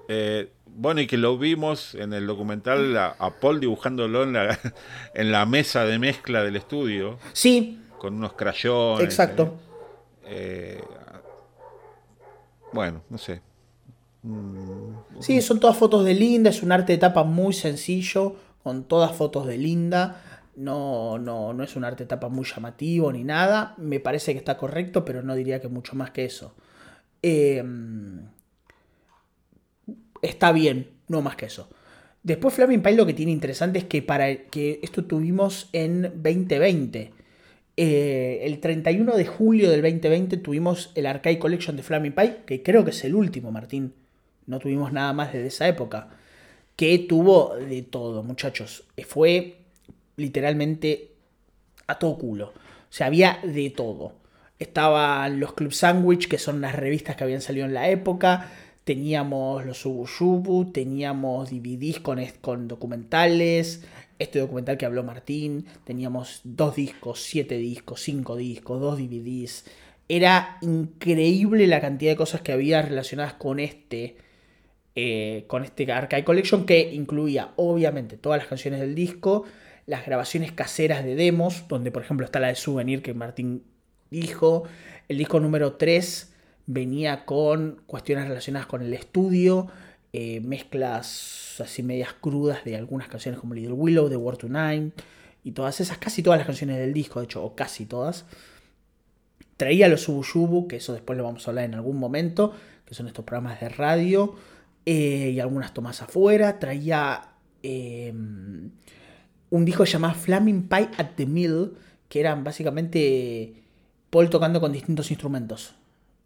Eh, 0.09 0.51
bueno, 0.67 1.01
y 1.01 1.07
que 1.07 1.17
lo 1.17 1.39
vimos 1.39 1.95
en 1.95 2.13
el 2.13 2.27
documental 2.27 2.97
a, 2.97 3.15
a 3.19 3.31
Paul 3.39 3.61
dibujándolo 3.61 4.25
en 4.25 4.33
la, 4.33 4.59
en 5.15 5.31
la 5.31 5.47
mesa 5.47 5.85
de 5.85 5.99
mezcla 6.01 6.43
del 6.43 6.57
estudio, 6.57 7.19
Sí, 7.33 7.81
con 7.99 8.15
unos 8.15 8.33
crayones. 8.33 9.05
exacto. 9.05 9.55
eh, 10.25 10.81
eh, 10.81 10.85
bueno, 12.73 13.03
no 13.11 13.19
sé. 13.19 13.43
Sí, 15.21 15.41
son 15.41 15.61
todas 15.61 15.77
fotos 15.77 16.05
de 16.05 16.15
Linda, 16.15 16.51
es 16.51 16.63
un 16.63 16.73
arte 16.73 16.93
de 16.93 16.99
tapa 16.99 17.25
muy 17.25 17.53
sencillo, 17.53 18.37
con 18.63 18.85
todas 18.85 19.13
fotos 19.13 19.47
de 19.47 19.57
Linda. 19.57 20.23
No, 20.57 21.19
no, 21.19 21.55
no 21.55 21.65
es 21.65 21.77
un 21.77 21.85
arte 21.85 22.05
de 22.05 22.09
tapa 22.09 22.29
muy 22.29 22.45
llamativo 22.45 23.13
ni 23.13 23.25
nada. 23.25 23.75
Me 23.79 24.01
parece 24.01 24.33
que 24.33 24.39
está 24.39 24.57
correcto, 24.57 25.05
pero 25.05 25.23
no 25.23 25.35
diría 25.35 25.61
que 25.61 25.69
mucho 25.69 25.97
más 25.97 26.11
que 26.11 26.25
eso. 26.25 26.55
Eh, 27.23 27.65
está 30.23 30.53
bien, 30.53 30.91
no 31.09 31.23
más 31.23 31.37
que 31.37 31.47
eso. 31.47 31.69
Después 32.23 32.53
Flaming 32.55 32.83
Pie 32.83 32.97
lo 32.97 33.07
que 33.07 33.15
tiene 33.15 33.33
interesante 33.33 33.79
es 33.79 33.85
que 33.85 34.03
para 34.03 34.45
que 34.45 34.81
esto 34.83 35.05
tuvimos 35.05 35.69
en 35.73 36.03
2020. 36.03 37.13
Eh, 37.77 38.41
el 38.43 38.61
31 38.61 39.17
de 39.17 39.25
julio 39.25 39.71
del 39.71 39.81
2020 39.81 40.37
tuvimos 40.37 40.93
el 40.95 41.07
Arcade 41.07 41.39
Collection 41.39 41.77
de 41.77 41.83
Flaming 41.83 42.13
Pie, 42.13 42.37
que 42.45 42.63
creo 42.63 42.85
que 42.85 42.91
es 42.91 43.05
el 43.05 43.15
último, 43.15 43.51
Martín. 43.51 43.95
No 44.47 44.59
tuvimos 44.59 44.93
nada 44.93 45.13
más 45.13 45.33
desde 45.33 45.49
esa 45.49 45.69
época. 45.69 46.09
Que 46.77 46.99
tuvo 46.99 47.57
de 47.57 47.83
todo, 47.83 48.23
muchachos. 48.23 48.85
Fue 49.07 49.59
literalmente 50.17 51.13
a 51.87 51.99
todo 51.99 52.19
culo. 52.19 52.49
O 52.49 52.93
sea, 52.93 53.07
había 53.07 53.39
de 53.43 53.71
todo. 53.71 54.15
Estaban 54.59 55.41
los 55.41 55.55
Club 55.55 55.73
Sandwich, 55.73 56.29
que 56.29 56.39
son 56.39 56.61
las 56.61 56.75
revistas 56.75 57.17
que 57.17 57.25
habían 57.25 57.41
salido 57.41 57.67
en 57.67 57.75
la 57.75 57.89
época. 57.89 58.51
Teníamos 58.85 59.65
los 59.65 59.87
Ubu 59.87 60.07
Yubu, 60.07 60.73
teníamos 60.73 61.51
DVDs 61.51 62.01
con, 62.01 62.21
con 62.41 62.69
documentales. 62.69 63.85
Este 64.19 64.39
documental 64.39 64.77
que 64.77 64.87
habló 64.87 65.03
Martín. 65.03 65.67
Teníamos 65.85 66.41
dos 66.45 66.77
discos, 66.77 67.23
siete 67.23 67.57
discos, 67.57 68.03
cinco 68.03 68.37
discos, 68.37 68.81
dos 68.81 68.99
DVDs. 68.99 69.65
Era 70.09 70.59
increíble 70.61 71.67
la 71.67 71.81
cantidad 71.81 72.13
de 72.13 72.17
cosas 72.17 72.41
que 72.43 72.53
había 72.53 72.83
relacionadas 72.83 73.35
con 73.35 73.61
este. 73.61 74.17
Eh, 74.95 75.45
con 75.47 75.65
este 75.65 75.91
Archive 75.91 76.25
Collection 76.25 76.67
que 76.67 76.93
incluía 76.93 77.53
obviamente 77.57 78.17
todas 78.17 78.39
las 78.39 78.49
canciones 78.49 78.81
del 78.81 78.95
disco, 78.95 79.45
las 79.87 80.05
grabaciones 80.05 80.53
caseras 80.53 81.05
de 81.05 81.15
demos, 81.15 81.67
donde 81.69 81.91
por 81.91 82.03
ejemplo 82.03 82.25
está 82.25 82.41
la 82.41 82.49
de 82.49 82.57
Souvenir 82.57 83.03
que 83.03 83.15
Martín 83.15 83.63
dijo, 84.11 84.65
el 85.09 85.19
disco 85.19 85.41
número 85.41 85.75
3 85.75 86.33
venía 86.67 87.25
con 87.25 87.83
cuestiones 87.87 88.29
relacionadas 88.29 88.67
con 88.67 88.83
el 88.83 88.93
estudio, 88.95 89.69
eh, 90.13 90.41
mezclas 90.41 91.61
así 91.61 91.83
medias 91.83 92.13
crudas 92.15 92.65
de 92.65 92.77
algunas 92.77 93.09
canciones 93.09 93.41
como 93.41 93.55
Little 93.55 93.75
Willow, 93.75 94.09
The 94.09 94.17
War 94.17 94.37
Tonight 94.37 94.93
y 95.45 95.53
todas 95.53 95.81
esas, 95.81 95.99
casi 95.99 96.23
todas 96.23 96.39
las 96.39 96.47
canciones 96.47 96.79
del 96.79 96.93
disco, 96.93 97.21
de 97.21 97.27
hecho, 97.27 97.45
o 97.45 97.55
casi 97.55 97.87
todas. 97.87 98.25
Traía 99.57 99.89
los 99.89 100.09
Ubu 100.09 100.25
Yubu, 100.25 100.69
que 100.69 100.77
eso 100.77 100.93
después 100.93 101.17
lo 101.17 101.25
vamos 101.25 101.47
a 101.47 101.51
hablar 101.51 101.65
en 101.65 101.75
algún 101.75 101.97
momento, 101.97 102.55
que 102.85 102.95
son 102.95 103.07
estos 103.07 103.25
programas 103.25 103.61
de 103.61 103.69
radio, 103.69 104.35
eh, 104.87 105.31
y 105.35 105.41
algunas 105.41 105.73
tomas 105.75 106.03
afuera. 106.03 106.59
Traía 106.59 107.23
eh, 107.63 108.13
un 108.13 109.65
disco 109.65 109.85
llamado 109.85 110.15
Flaming 110.15 110.69
Pie 110.69 110.89
at 110.97 111.11
the 111.17 111.27
Mill, 111.27 111.73
que 112.09 112.21
eran 112.21 112.45
básicamente 112.45 113.55
Paul 114.11 114.31
tocando 114.31 114.61
con 114.61 114.73
distintos 114.73 115.11
instrumentos. 115.11 115.75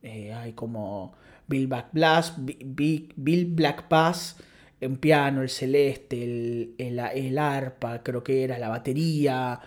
Eh, 0.03 0.33
hay 0.35 0.53
como 0.53 1.13
Bill 1.47 1.67
Black 1.67 1.89
Bass, 1.93 2.35
Bi- 2.39 2.59
Bi- 2.65 3.09
Bill 3.17 3.47
Black 3.47 3.89
Bass, 3.89 4.37
en 4.81 4.97
piano, 4.97 5.41
el 5.43 5.49
celeste, 5.49 6.23
el, 6.23 6.75
el- 6.79 6.99
el 6.99 7.39
arpa, 7.39 8.03
creo 8.03 8.23
que 8.23 8.45
era 8.45 8.59
la 8.59 8.69
batería, 8.69 9.61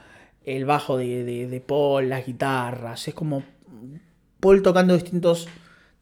el 0.44 0.66
bajo 0.66 0.98
de, 0.98 1.24
de- 1.24 1.48
de 1.48 1.62
Paul, 1.62 2.10
las 2.10 2.26
guitarras. 2.26 3.08
Es 3.08 3.14
como 3.16 3.44
Paul 4.40 4.62
tocando 4.62 4.94
distintos, 4.94 5.48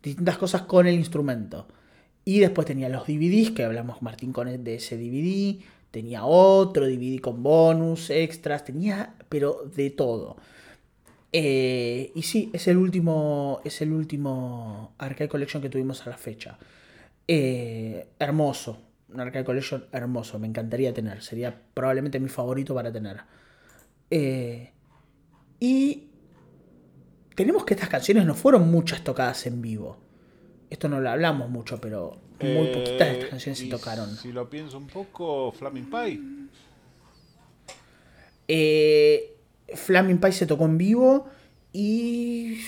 distintas 0.04 0.38
cosas 0.38 0.64
con 0.64 0.88
el 0.88 0.96
instrumento. 0.96 1.68
Y 2.26 2.40
después 2.40 2.66
tenía 2.68 2.90
los 2.90 3.06
DVDs, 3.08 3.52
que 3.52 3.64
hablamos 3.64 4.02
Martín 4.02 4.34
con 4.34 4.48
el- 4.48 4.64
de 4.64 4.76
ese 4.76 4.98
DVD. 4.98 5.60
Tenía 5.92 6.26
otro 6.26 6.86
DVD 6.88 7.22
con 7.22 7.44
bonus, 7.44 8.10
extras, 8.10 8.66
tenía, 8.66 9.16
pero 9.30 9.64
de 9.76 9.92
todo. 9.92 10.36
Eh, 11.32 12.12
y 12.16 12.22
sí, 12.24 12.50
es 12.54 12.68
el 12.68 12.78
último. 12.78 13.62
Es 13.64 13.82
el 13.82 13.92
último 13.94 14.94
Arcade 14.98 15.30
Collection 15.30 15.62
que 15.62 15.70
tuvimos 15.70 16.06
a 16.08 16.10
la 16.10 16.18
fecha. 16.18 16.58
Eh, 17.28 18.08
hermoso. 18.20 18.78
Un 19.14 19.20
Arcade 19.20 19.46
Collection 19.46 19.86
hermoso. 19.92 20.40
Me 20.40 20.48
encantaría 20.48 20.94
tener. 20.94 21.22
Sería 21.22 21.54
probablemente 21.74 22.20
mi 22.20 22.30
favorito 22.30 22.74
para 22.74 22.92
tener. 22.92 23.18
Eh, 24.10 24.72
y 25.60 26.04
tenemos 27.36 27.66
que 27.66 27.74
estas 27.74 27.90
canciones 27.90 28.26
no 28.26 28.34
fueron 28.36 28.70
muchas 28.72 29.04
tocadas 29.04 29.46
en 29.46 29.62
vivo. 29.62 29.98
Esto 30.76 30.90
no 30.90 31.00
lo 31.00 31.10
hablamos 31.10 31.50
mucho, 31.50 31.80
pero 31.80 32.18
muy 32.42 32.68
poquitas 32.68 33.08
de 33.08 33.14
estas 33.14 33.30
canciones 33.30 33.60
se 33.60 33.68
Eh, 33.68 33.70
tocaron. 33.70 34.14
Si 34.18 34.34
lo 34.34 34.50
pienso 34.50 34.78
un 34.78 34.88
poco, 34.88 35.54
Flaming 35.54 35.90
Pie. 35.90 36.20
Eh, 38.50 39.38
Flaming 39.74 40.20
Pie 40.20 40.32
se 40.34 40.46
tocó 40.46 40.66
en 40.66 40.78
vivo 40.78 41.30
y. 41.72 42.60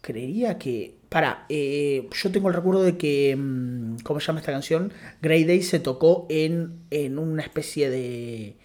Creería 0.00 0.58
que. 0.58 0.94
Para, 1.10 1.44
eh, 1.50 2.08
yo 2.10 2.32
tengo 2.32 2.48
el 2.48 2.54
recuerdo 2.54 2.82
de 2.82 2.96
que. 2.96 3.36
mm, 3.36 3.96
¿Cómo 4.02 4.18
se 4.18 4.26
llama 4.26 4.40
esta 4.40 4.52
canción? 4.52 4.90
Grey 5.20 5.44
Day 5.44 5.62
se 5.62 5.78
tocó 5.78 6.26
en, 6.30 6.80
en 6.90 7.18
una 7.18 7.42
especie 7.42 7.90
de. 7.90 8.56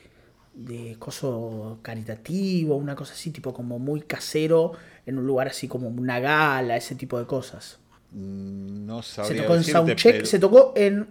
de 0.53 0.95
coso 0.97 1.79
caritativo, 1.81 2.75
una 2.77 2.95
cosa 2.95 3.13
así, 3.13 3.31
tipo 3.31 3.53
como 3.53 3.79
muy 3.79 4.01
casero, 4.01 4.71
en 5.09 5.17
un 5.17 5.27
lugar 5.27 5.47
así 5.47 5.67
como 5.67 5.89
una 5.89 6.19
gala, 6.19 6.77
ese 6.77 6.95
tipo 6.95 7.19
de 7.19 7.25
cosas. 7.25 7.77
Mm, 8.11 8.85
No 8.85 9.01
Se 9.01 9.15
sabría 9.15 9.41
tocó 9.43 9.53
en 9.55 9.59
decirte, 9.59 9.79
Soundcheck, 9.79 10.13
pero- 10.13 10.25
se 10.25 10.39
tocó 10.39 10.73
en. 10.75 11.07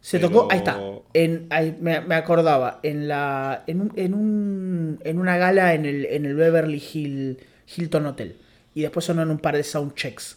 Se 0.00 0.18
Pero- 0.18 0.30
tocó, 0.30 0.48
ahí 0.52 0.58
está. 0.58 0.78
En, 1.12 1.46
ahí 1.50 1.76
me, 1.80 2.00
me 2.00 2.14
acordaba, 2.14 2.78
en 2.82 3.08
la. 3.08 3.64
En 3.66 3.80
un, 3.80 3.92
en 3.96 4.14
un. 4.14 5.00
En 5.04 5.18
una 5.18 5.36
gala 5.38 5.74
en 5.74 5.86
el, 5.86 6.04
en 6.06 6.24
el 6.26 6.34
Beverly 6.36 6.82
Hill, 6.92 7.38
Hilton 7.76 8.06
Hotel. 8.06 8.36
Y 8.74 8.82
después 8.82 9.04
sonó 9.06 9.22
en 9.22 9.30
un 9.30 9.38
par 9.38 9.56
de 9.56 9.64
soundchecks. 9.64 10.36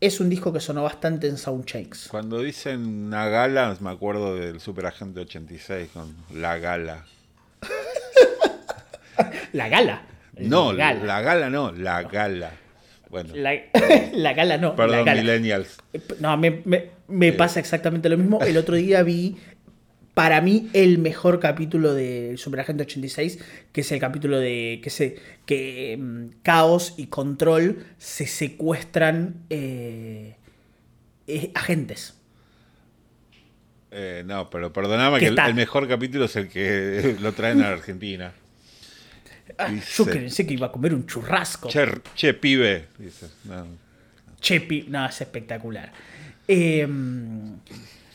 es 0.00 0.18
un 0.20 0.30
disco 0.30 0.50
que 0.52 0.60
sonó 0.60 0.82
bastante 0.82 1.26
en 1.28 1.36
soundchecks. 1.36 2.08
Cuando 2.08 2.40
dicen 2.40 2.86
una 3.06 3.28
gala, 3.28 3.76
me 3.80 3.90
acuerdo 3.90 4.34
del 4.34 4.60
Super 4.60 4.86
Agente 4.86 5.20
86 5.20 5.90
con 5.92 6.14
la 6.34 6.56
gala. 6.58 7.04
La 9.52 9.68
gala. 9.68 10.02
No, 10.36 10.72
la 10.72 11.20
gala, 11.22 11.50
no, 11.50 11.72
la 11.72 12.02
gala. 12.02 12.52
Bueno. 13.08 13.34
La, 13.34 14.32
gala 14.34 14.58
no. 14.58 14.76
Perdón, 14.76 14.98
la 14.98 15.04
gala. 15.04 15.22
millennials. 15.22 15.78
No, 16.20 16.36
me, 16.36 16.62
me, 17.08 17.32
pasa 17.32 17.60
exactamente 17.60 18.08
lo 18.08 18.18
mismo. 18.18 18.40
El 18.42 18.56
otro 18.56 18.76
día 18.76 19.02
vi, 19.02 19.36
para 20.14 20.40
mí, 20.40 20.68
el 20.72 20.98
mejor 20.98 21.40
capítulo 21.40 21.94
de 21.94 22.34
Superagente 22.36 22.82
86, 22.82 23.38
que 23.72 23.80
es 23.80 23.92
el 23.92 24.00
capítulo 24.00 24.38
de 24.38 24.80
que 24.82 24.90
se 24.90 25.16
que 25.46 25.96
mm, 25.98 26.42
Caos 26.42 26.94
y 26.96 27.06
Control 27.06 27.84
se 27.98 28.26
secuestran 28.26 29.44
eh, 29.50 30.36
eh, 31.26 31.50
agentes. 31.54 32.14
Eh, 33.92 34.24
no, 34.26 34.50
pero 34.50 34.72
perdóname 34.72 35.20
que 35.20 35.26
el, 35.28 35.54
mejor 35.54 35.88
capítulo 35.88 36.26
es 36.26 36.36
el 36.36 36.48
que 36.48 37.16
lo 37.20 37.32
traen 37.32 37.62
a 37.62 37.68
Argentina. 37.68 38.32
Ah, 39.58 39.72
yo 39.72 40.04
pensé 40.04 40.46
que 40.46 40.54
iba 40.54 40.66
a 40.66 40.72
comer 40.72 40.94
un 40.94 41.06
churrasco. 41.06 41.68
Che, 41.68 42.34
pibe. 42.34 42.88
no. 43.44 43.66
Che, 44.40 44.84
no, 44.88 45.06
es 45.06 45.20
espectacular. 45.20 45.92
Em, 46.48 47.58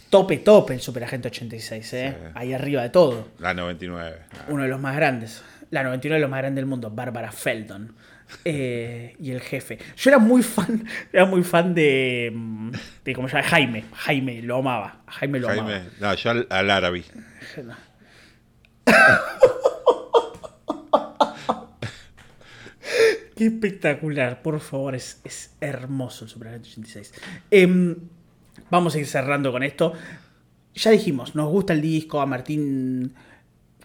tope, 0.10 0.38
tope 0.38 0.74
el 0.74 0.82
Superagente 0.82 1.28
86, 1.30 1.94
¿eh? 1.94 2.18
Ahí 2.36 2.54
arriba 2.54 2.84
de 2.84 2.90
todo. 2.90 3.30
La 3.40 3.54
99. 3.54 4.18
Uno 4.50 4.64
de 4.64 4.70
los 4.70 4.80
más 4.80 4.96
grandes. 4.96 5.42
La 5.70 5.84
99 5.84 6.16
de 6.16 6.22
los 6.22 6.30
más 6.30 6.40
grandes 6.40 6.58
del 6.58 6.66
mundo, 6.68 6.90
Bárbara 6.90 7.32
Feldon. 7.32 7.96
Eh, 8.46 9.16
y 9.20 9.32
el 9.32 9.42
jefe. 9.42 9.78
Yo 9.98 10.10
era 10.10 10.18
muy 10.20 10.42
fan, 10.42 10.88
era 11.12 11.26
muy 11.26 11.44
fan 11.44 11.74
de, 11.74 12.32
de 13.04 13.14
¿cómo 13.14 13.28
se 13.28 13.36
llama? 13.36 13.48
Jaime. 13.50 13.86
Jaime, 13.94 14.42
lo 14.42 14.58
amaba. 14.58 15.02
Jaime 15.08 15.40
lo 15.40 15.48
Jaime, 15.48 15.82
No, 16.00 16.14
yo 16.14 16.30
al, 16.30 16.48
al 16.50 16.70
árabe. 16.70 17.04
Qué 23.36 23.46
espectacular, 23.46 24.42
por 24.42 24.60
favor, 24.60 24.96
es, 24.96 25.22
es 25.24 25.52
hermoso 25.62 26.26
el 26.26 26.30
Super 26.30 26.60
86. 26.60 27.14
Em, 27.50 27.96
vamos 28.70 28.96
a 28.96 29.00
ir 29.00 29.08
cerrando 29.08 29.52
con 29.52 29.64
esto. 29.64 29.94
Ya 30.76 30.92
dijimos, 30.92 31.36
nos 31.36 31.50
gusta 31.50 31.74
el 31.74 31.82
disco, 31.82 32.22
a 32.22 32.26
Martín 32.26 33.14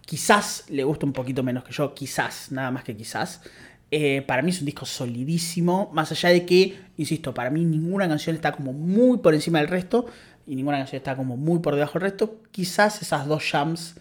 quizás 0.06 0.64
le 0.68 0.84
gusta 0.84 1.04
un 1.04 1.12
poquito 1.12 1.42
menos 1.42 1.64
que 1.64 1.72
yo, 1.72 1.92
quizás, 1.94 2.52
nada 2.52 2.70
más 2.70 2.84
que 2.84 2.96
quizás. 2.96 3.42
Eh, 3.90 4.22
para 4.22 4.42
mí 4.42 4.50
es 4.50 4.60
un 4.60 4.66
disco 4.66 4.86
solidísimo, 4.86 5.90
más 5.92 6.10
allá 6.12 6.30
de 6.30 6.46
que, 6.46 6.78
insisto, 6.96 7.34
para 7.34 7.50
mí 7.50 7.64
ninguna 7.64 8.08
canción 8.08 8.34
está 8.34 8.52
como 8.52 8.72
muy 8.72 9.18
por 9.18 9.34
encima 9.34 9.60
del 9.60 9.68
resto 9.68 10.06
y 10.46 10.56
ninguna 10.56 10.78
canción 10.78 10.98
está 10.98 11.16
como 11.16 11.36
muy 11.36 11.58
por 11.58 11.74
debajo 11.74 11.94
del 11.94 12.10
resto. 12.10 12.40
Quizás 12.50 13.02
esas 13.02 13.26
dos 13.26 13.44
jams 13.50 13.96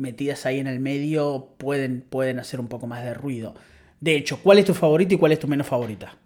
metidas 0.00 0.46
ahí 0.46 0.58
en 0.58 0.66
el 0.66 0.80
medio 0.80 1.48
pueden, 1.58 2.00
pueden 2.00 2.38
hacer 2.38 2.58
un 2.58 2.68
poco 2.68 2.86
más 2.86 3.04
de 3.04 3.14
ruido. 3.14 3.54
De 4.00 4.16
hecho, 4.16 4.38
¿cuál 4.42 4.58
es 4.58 4.64
tu 4.64 4.74
favorita 4.74 5.14
y 5.14 5.18
cuál 5.18 5.32
es 5.32 5.38
tu 5.38 5.46
menos 5.46 5.66
favorita? 5.66 6.16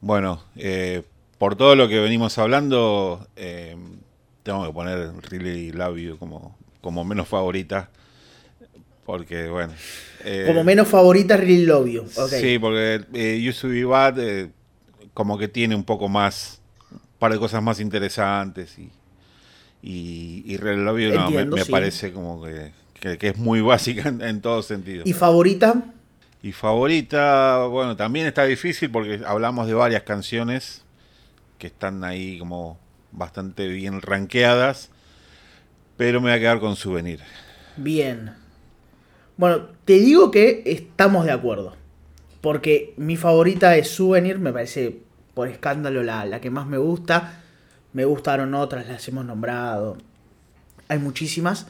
Bueno, 0.00 0.44
eh, 0.56 1.02
por 1.38 1.56
todo 1.56 1.74
lo 1.74 1.88
que 1.88 1.98
venimos 1.98 2.36
hablando, 2.38 3.26
eh, 3.36 3.74
tengo 4.42 4.66
que 4.66 4.72
poner 4.72 5.12
Really 5.30 5.72
Love 5.72 5.96
You 5.96 6.18
como, 6.18 6.56
como 6.82 7.04
menos 7.04 7.26
favorita. 7.26 7.88
Porque, 9.06 9.48
bueno. 9.48 9.72
Eh, 10.24 10.44
como 10.46 10.62
menos 10.62 10.88
favorita, 10.88 11.36
Really 11.36 11.64
Love 11.64 11.88
You. 11.88 12.04
Sí, 12.28 12.58
porque 12.58 13.04
Should 13.12 13.72
Be 13.72 13.84
Bad, 13.84 14.50
como 15.14 15.38
que 15.38 15.48
tiene 15.48 15.74
un 15.74 15.84
poco 15.84 16.08
más. 16.08 16.60
Un 16.90 17.00
par 17.18 17.32
de 17.32 17.38
cosas 17.38 17.62
más 17.62 17.80
interesantes. 17.80 18.76
Y, 18.78 18.90
y, 20.44 20.56
Really 20.56 20.82
Love 20.82 20.98
You 20.98 21.12
no, 21.14 21.56
me, 21.56 21.64
parece 21.64 22.12
como 22.12 22.42
que, 22.42 22.72
es 23.12 23.36
muy 23.36 23.60
básica 23.62 24.08
en, 24.08 24.20
en 24.22 24.40
todo 24.40 24.62
sentido. 24.62 25.04
¿Y 25.06 25.12
favorita? 25.12 25.82
Y 26.42 26.52
favorita, 26.52 27.64
bueno, 27.66 27.96
también 27.96 28.26
está 28.26 28.44
difícil 28.44 28.90
porque 28.90 29.22
hablamos 29.26 29.66
de 29.66 29.74
varias 29.74 30.02
canciones 30.02 30.84
que 31.58 31.66
están 31.66 32.04
ahí 32.04 32.38
como 32.38 32.78
bastante 33.12 33.66
bien 33.68 34.02
rankeadas, 34.02 34.90
pero 35.96 36.20
me 36.20 36.30
voy 36.30 36.36
a 36.36 36.40
quedar 36.40 36.60
con 36.60 36.76
Souvenir. 36.76 37.20
Bien. 37.76 38.34
Bueno, 39.36 39.66
te 39.84 39.94
digo 39.94 40.30
que 40.30 40.62
estamos 40.66 41.24
de 41.24 41.32
acuerdo. 41.32 41.74
Porque 42.40 42.94
mi 42.96 43.16
favorita 43.16 43.76
es 43.76 43.88
Souvenir, 43.90 44.38
me 44.38 44.52
parece 44.52 45.00
por 45.34 45.48
escándalo 45.48 46.02
la, 46.02 46.24
la 46.26 46.40
que 46.40 46.50
más 46.50 46.66
me 46.66 46.78
gusta. 46.78 47.40
Me 47.92 48.04
gustaron 48.04 48.54
otras, 48.54 48.86
las 48.86 49.08
hemos 49.08 49.24
nombrado. 49.24 49.96
Hay 50.88 50.98
muchísimas. 50.98 51.66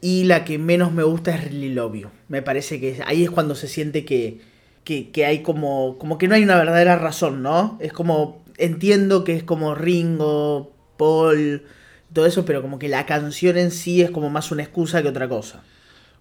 Y 0.00 0.24
la 0.24 0.44
que 0.44 0.58
menos 0.58 0.92
me 0.92 1.02
gusta 1.02 1.34
es 1.34 1.44
Really 1.44 1.74
Love 1.74 2.06
Me 2.28 2.42
parece 2.42 2.78
que 2.80 3.02
ahí 3.04 3.24
es 3.24 3.30
cuando 3.30 3.54
se 3.54 3.66
siente 3.66 4.04
que, 4.04 4.40
que, 4.84 5.26
hay 5.26 5.42
como, 5.42 5.98
como 5.98 6.18
que 6.18 6.28
no 6.28 6.34
hay 6.34 6.42
una 6.42 6.56
verdadera 6.56 6.96
razón, 6.96 7.42
¿no? 7.42 7.76
Es 7.80 7.92
como, 7.92 8.44
entiendo 8.56 9.24
que 9.24 9.34
es 9.34 9.42
como 9.42 9.74
Ringo, 9.74 10.72
Paul, 10.96 11.64
todo 12.12 12.26
eso, 12.26 12.44
pero 12.44 12.62
como 12.62 12.78
que 12.78 12.88
la 12.88 13.06
canción 13.06 13.58
en 13.58 13.70
sí 13.70 14.02
es 14.02 14.10
como 14.10 14.30
más 14.30 14.50
una 14.50 14.62
excusa 14.62 15.02
que 15.02 15.08
otra 15.08 15.28
cosa. 15.28 15.62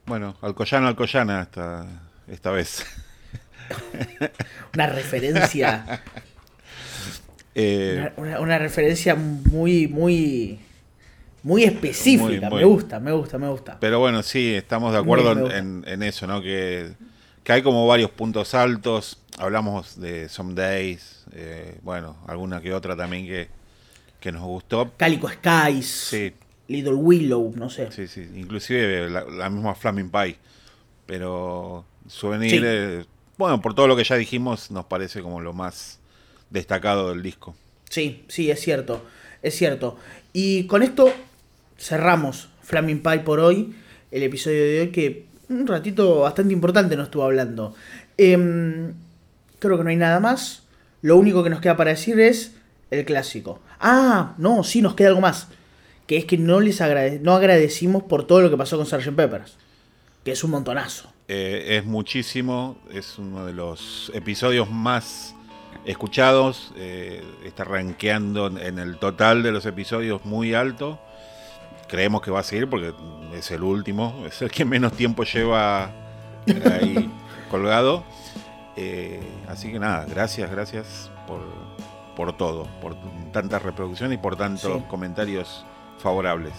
Bueno, 0.05 0.35
Alcoyano, 0.41 0.87
Alcoyana 0.87 1.43
esta, 1.43 1.85
esta 2.27 2.51
vez. 2.51 2.85
una 4.73 4.87
referencia. 4.87 6.01
Eh, 7.59 8.11
una, 8.17 8.59
referencia 8.59 9.15
muy, 9.15 9.87
muy 9.87 10.59
muy 11.43 11.63
específica. 11.63 12.49
Me 12.49 12.63
gusta, 12.63 12.99
me 12.99 13.11
gusta, 13.11 13.37
me 13.37 13.49
gusta. 13.49 13.77
Pero 13.79 13.99
bueno, 13.99 14.23
sí, 14.23 14.53
estamos 14.53 14.93
de 14.93 14.99
acuerdo 14.99 15.49
en, 15.51 16.03
eso, 16.03 16.27
¿no? 16.27 16.41
Que, 16.41 16.91
hay 17.47 17.61
como 17.61 17.87
varios 17.87 18.11
puntos 18.11 18.53
altos. 18.53 19.19
Hablamos 19.37 19.99
de 19.99 20.27
Some 20.29 20.53
Days, 20.55 21.23
eh, 21.33 21.77
bueno, 21.83 22.17
alguna 22.27 22.59
que 22.61 22.73
otra 22.73 22.95
también 22.95 23.25
que, 23.25 23.47
nos 24.31 24.41
gustó. 24.41 24.91
Calico 24.97 25.29
Skies. 25.29 25.87
Sí. 25.87 26.33
Little 26.67 26.95
Willow, 26.95 27.53
no 27.55 27.69
sé. 27.69 27.89
Sí, 27.93 28.07
sí, 28.07 28.27
inclusive 28.35 29.09
la, 29.09 29.49
misma 29.49 29.73
Flaming 29.73 30.09
Pie. 30.09 30.35
Pero 31.05 31.85
Souvenir, 32.07 32.61
eh, 32.65 33.05
bueno, 33.37 33.61
por 33.61 33.73
todo 33.73 33.87
lo 33.87 33.95
que 33.95 34.03
ya 34.03 34.17
dijimos, 34.17 34.69
nos 34.69 34.83
parece 34.85 35.21
como 35.21 35.39
lo 35.39 35.53
más 35.53 35.99
destacado 36.49 37.09
del 37.09 37.23
disco. 37.23 37.55
Sí, 37.89 38.25
sí, 38.27 38.51
es 38.51 38.59
cierto, 38.59 39.05
es 39.41 39.55
cierto. 39.55 39.97
Y 40.33 40.65
con 40.65 40.83
esto 40.83 41.13
cerramos 41.77 42.49
Flaming 42.61 43.01
Pie 43.01 43.19
por 43.19 43.39
hoy, 43.39 43.75
el 44.11 44.23
episodio 44.23 44.63
de 44.63 44.81
hoy 44.81 44.87
que 44.89 45.27
un 45.49 45.67
ratito 45.67 46.21
bastante 46.21 46.53
importante 46.53 46.95
nos 46.95 47.05
estuvo 47.05 47.23
hablando. 47.23 47.73
Em, 48.17 48.93
creo 49.59 49.77
que 49.77 49.83
no 49.83 49.89
hay 49.89 49.95
nada 49.95 50.19
más. 50.19 50.63
Lo 51.01 51.15
único 51.17 51.43
que 51.43 51.49
nos 51.49 51.61
queda 51.61 51.77
para 51.77 51.91
decir 51.91 52.19
es 52.19 52.55
el 52.91 53.05
clásico. 53.05 53.61
Ah, 53.79 54.33
no, 54.37 54.63
sí, 54.63 54.81
nos 54.81 54.95
queda 54.95 55.09
algo 55.09 55.21
más. 55.21 55.47
Que 56.05 56.17
es 56.17 56.25
que 56.25 56.37
no 56.37 56.59
les 56.59 56.81
no 57.21 57.35
agradecimos 57.35 58.03
por 58.03 58.25
todo 58.25 58.41
lo 58.41 58.49
que 58.49 58.57
pasó 58.57 58.77
con 58.77 58.85
Sgt. 58.85 59.15
Peppers. 59.15 59.57
Que 60.23 60.31
es 60.31 60.43
un 60.43 60.51
montonazo. 60.51 61.13
Eh, 61.27 61.77
es 61.77 61.85
muchísimo. 61.85 62.77
Es 62.91 63.17
uno 63.17 63.45
de 63.45 63.53
los 63.53 64.11
episodios 64.13 64.69
más 64.71 65.35
escuchados. 65.85 66.73
Eh, 66.77 67.23
está 67.45 67.63
rankeando 67.63 68.47
en 68.47 68.79
el 68.79 68.97
total 68.97 69.43
de 69.43 69.51
los 69.51 69.65
episodios 69.65 70.25
muy 70.25 70.53
alto 70.53 70.99
creemos 71.87 72.21
que 72.21 72.31
va 72.31 72.41
a 72.41 72.43
seguir 72.43 72.69
porque 72.69 72.93
es 73.33 73.51
el 73.51 73.63
último, 73.63 74.23
es 74.25 74.41
el 74.41 74.51
que 74.51 74.65
menos 74.65 74.93
tiempo 74.93 75.23
lleva 75.23 75.91
ahí 76.71 77.11
colgado. 77.51 78.03
Eh, 78.75 79.19
así 79.47 79.71
que 79.71 79.79
nada, 79.79 80.05
gracias, 80.07 80.51
gracias 80.51 81.11
por, 81.25 81.41
por 82.15 82.37
todo, 82.37 82.67
por 82.81 82.95
tantas 83.31 83.61
reproducciones 83.63 84.17
y 84.17 84.21
por 84.21 84.35
tantos 84.35 84.83
comentarios 84.83 85.65
favorables. 85.97 86.53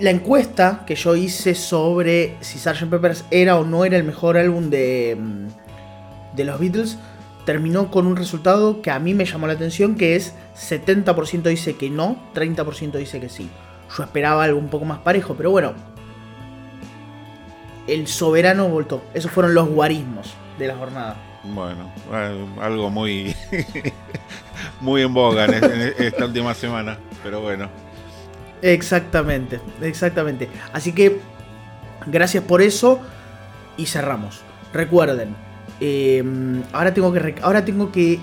La 0.00 0.10
encuesta 0.10 0.84
que 0.86 0.94
yo 0.94 1.14
hice 1.14 1.54
sobre 1.54 2.36
si 2.40 2.58
Sgt. 2.58 2.88
Peppers 2.88 3.24
era 3.30 3.58
o 3.58 3.64
no 3.64 3.84
era 3.84 3.98
el 3.98 4.04
mejor 4.04 4.38
álbum 4.38 4.70
de, 4.70 5.16
mm, 5.20 6.36
de 6.36 6.44
los 6.44 6.58
Beatles 6.58 6.98
terminó 7.44 7.90
con 7.90 8.06
un 8.06 8.16
resultado 8.16 8.82
que 8.82 8.90
a 8.90 8.98
mí 8.98 9.14
me 9.14 9.24
llamó 9.24 9.46
la 9.46 9.54
atención, 9.54 9.96
que 9.96 10.16
es 10.16 10.34
70% 10.56 11.42
dice 11.42 11.76
que 11.76 11.90
no, 11.90 12.16
30% 12.34 12.92
dice 12.92 13.20
que 13.20 13.28
sí. 13.28 13.50
Yo 13.96 14.04
esperaba 14.04 14.44
algo 14.44 14.58
un 14.58 14.68
poco 14.68 14.84
más 14.84 14.98
parejo, 14.98 15.34
pero 15.34 15.50
bueno. 15.50 15.74
El 17.86 18.06
soberano 18.06 18.68
voltó. 18.68 19.02
Esos 19.12 19.30
fueron 19.30 19.54
los 19.54 19.68
guarismos 19.68 20.34
de 20.58 20.68
la 20.68 20.76
jornada. 20.76 21.16
Bueno, 21.44 21.90
algo 22.60 22.88
muy, 22.88 23.34
muy 24.80 25.02
en 25.02 25.12
boga 25.12 25.46
en 25.46 25.94
esta 25.98 26.26
última 26.26 26.54
semana, 26.54 26.98
pero 27.22 27.40
bueno. 27.40 27.68
Exactamente, 28.62 29.60
exactamente. 29.80 30.48
Así 30.72 30.92
que 30.92 31.20
gracias 32.06 32.44
por 32.44 32.62
eso 32.62 33.00
y 33.76 33.86
cerramos. 33.86 34.40
Recuerden, 34.72 35.34
em, 35.80 36.62
ahora, 36.72 36.94
tengo 36.94 37.12
que, 37.12 37.34
ahora 37.42 37.64
tengo 37.64 37.90
que 37.90 38.20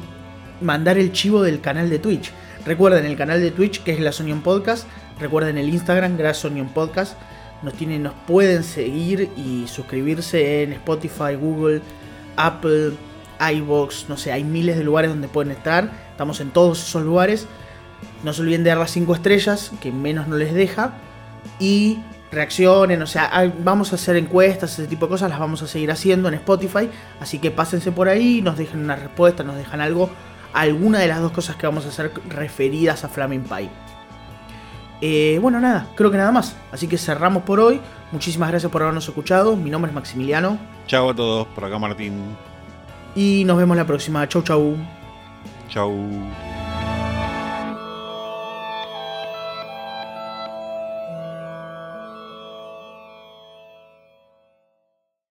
mandar 0.62 0.98
el 0.98 1.12
chivo 1.12 1.44
del 1.44 1.60
canal 1.60 1.90
de 1.90 2.00
Twitch 2.00 2.32
Recuerden 2.66 3.06
el 3.06 3.16
canal 3.16 3.42
de 3.42 3.52
Twitch 3.52 3.84
que 3.84 3.94
es 3.94 4.00
la 4.00 4.12
Sonion 4.12 4.42
Podcast. 4.42 4.88
Recuerden 5.20 5.58
el 5.58 5.70
Instagram, 5.70 6.18
Grass 6.18 6.46
Onion 6.46 6.70
Podcast. 6.70 7.18
Nos, 7.62 7.74
tienen, 7.74 8.04
nos 8.04 8.14
pueden 8.26 8.64
seguir 8.64 9.30
y 9.36 9.68
suscribirse 9.68 10.64
en 10.64 10.74
Spotify, 10.74 11.36
Google, 11.38 11.82
Apple, 12.38 12.94
iBox, 13.40 14.08
no 14.08 14.18
sé, 14.18 14.32
hay 14.32 14.44
miles 14.44 14.78
de 14.78 14.84
lugares 14.84 15.12
donde 15.12 15.28
pueden 15.28 15.52
estar. 15.52 15.92
Estamos 16.12 16.40
en 16.40 16.52
todos 16.52 16.82
esos 16.82 17.04
lugares. 17.04 17.48
No 18.24 18.32
se 18.32 18.42
olviden 18.42 18.64
de 18.64 18.70
dar 18.70 18.80
las 18.80 18.92
5 18.92 19.14
estrellas, 19.16 19.72
que 19.82 19.92
menos 19.92 20.28
no 20.28 20.38
les 20.38 20.54
deja. 20.54 20.94
Y 21.60 22.00
reaccionen, 22.32 23.02
o 23.02 23.08
sea, 23.08 23.52
vamos 23.60 23.92
a 23.92 23.96
hacer 23.96 24.16
encuestas, 24.16 24.74
ese 24.74 24.88
tipo 24.88 25.08
de 25.08 25.12
cosas, 25.12 25.30
las 25.30 25.40
vamos 25.40 25.62
a 25.62 25.68
seguir 25.68 25.92
haciendo 25.92 26.30
en 26.30 26.36
Spotify. 26.36 26.90
Así 27.20 27.40
que 27.40 27.52
pásense 27.52 27.92
por 27.92 28.08
ahí, 28.08 28.42
nos 28.42 28.58
dejen 28.58 28.82
una 28.82 28.96
respuesta, 28.96 29.44
nos 29.44 29.58
dejan 29.58 29.82
algo, 29.82 30.10
alguna 30.54 31.00
de 31.00 31.08
las 31.08 31.20
dos 31.20 31.32
cosas 31.34 31.58
que 31.58 31.68
vamos 31.68 31.86
a 31.86 31.90
hacer 31.90 32.12
referidas 32.30 33.04
a 33.04 33.10
Flaming 33.10 33.44
Pie. 33.44 33.70
Eh, 35.02 35.40
bueno, 35.42 35.60
nada, 35.60 35.88
creo 35.96 36.12
que 36.12 36.18
nada 36.18 36.32
más. 36.32 36.56
Así 36.72 36.88
que 36.88 36.98
cerramos 36.98 37.44
por 37.44 37.60
hoy. 37.60 37.80
Muchísimas 38.12 38.50
gracias 38.50 38.72
por 38.72 38.82
habernos 38.82 39.08
escuchado. 39.08 39.56
Mi 39.56 39.70
nombre 39.70 39.90
es 39.90 39.96
Maximiliano. 39.96 40.58
Chao 40.88 41.10
a 41.10 41.16
todos, 41.16 41.48
por 41.48 41.66
acá 41.66 41.78
Martín. 41.80 42.36
Y 43.16 43.44
nos 43.46 43.58
vemos 43.58 43.78
la 43.78 43.86
próxima. 43.86 44.28
Chau, 44.28 44.42
chau. 44.42 44.76
Chau. 45.70 45.94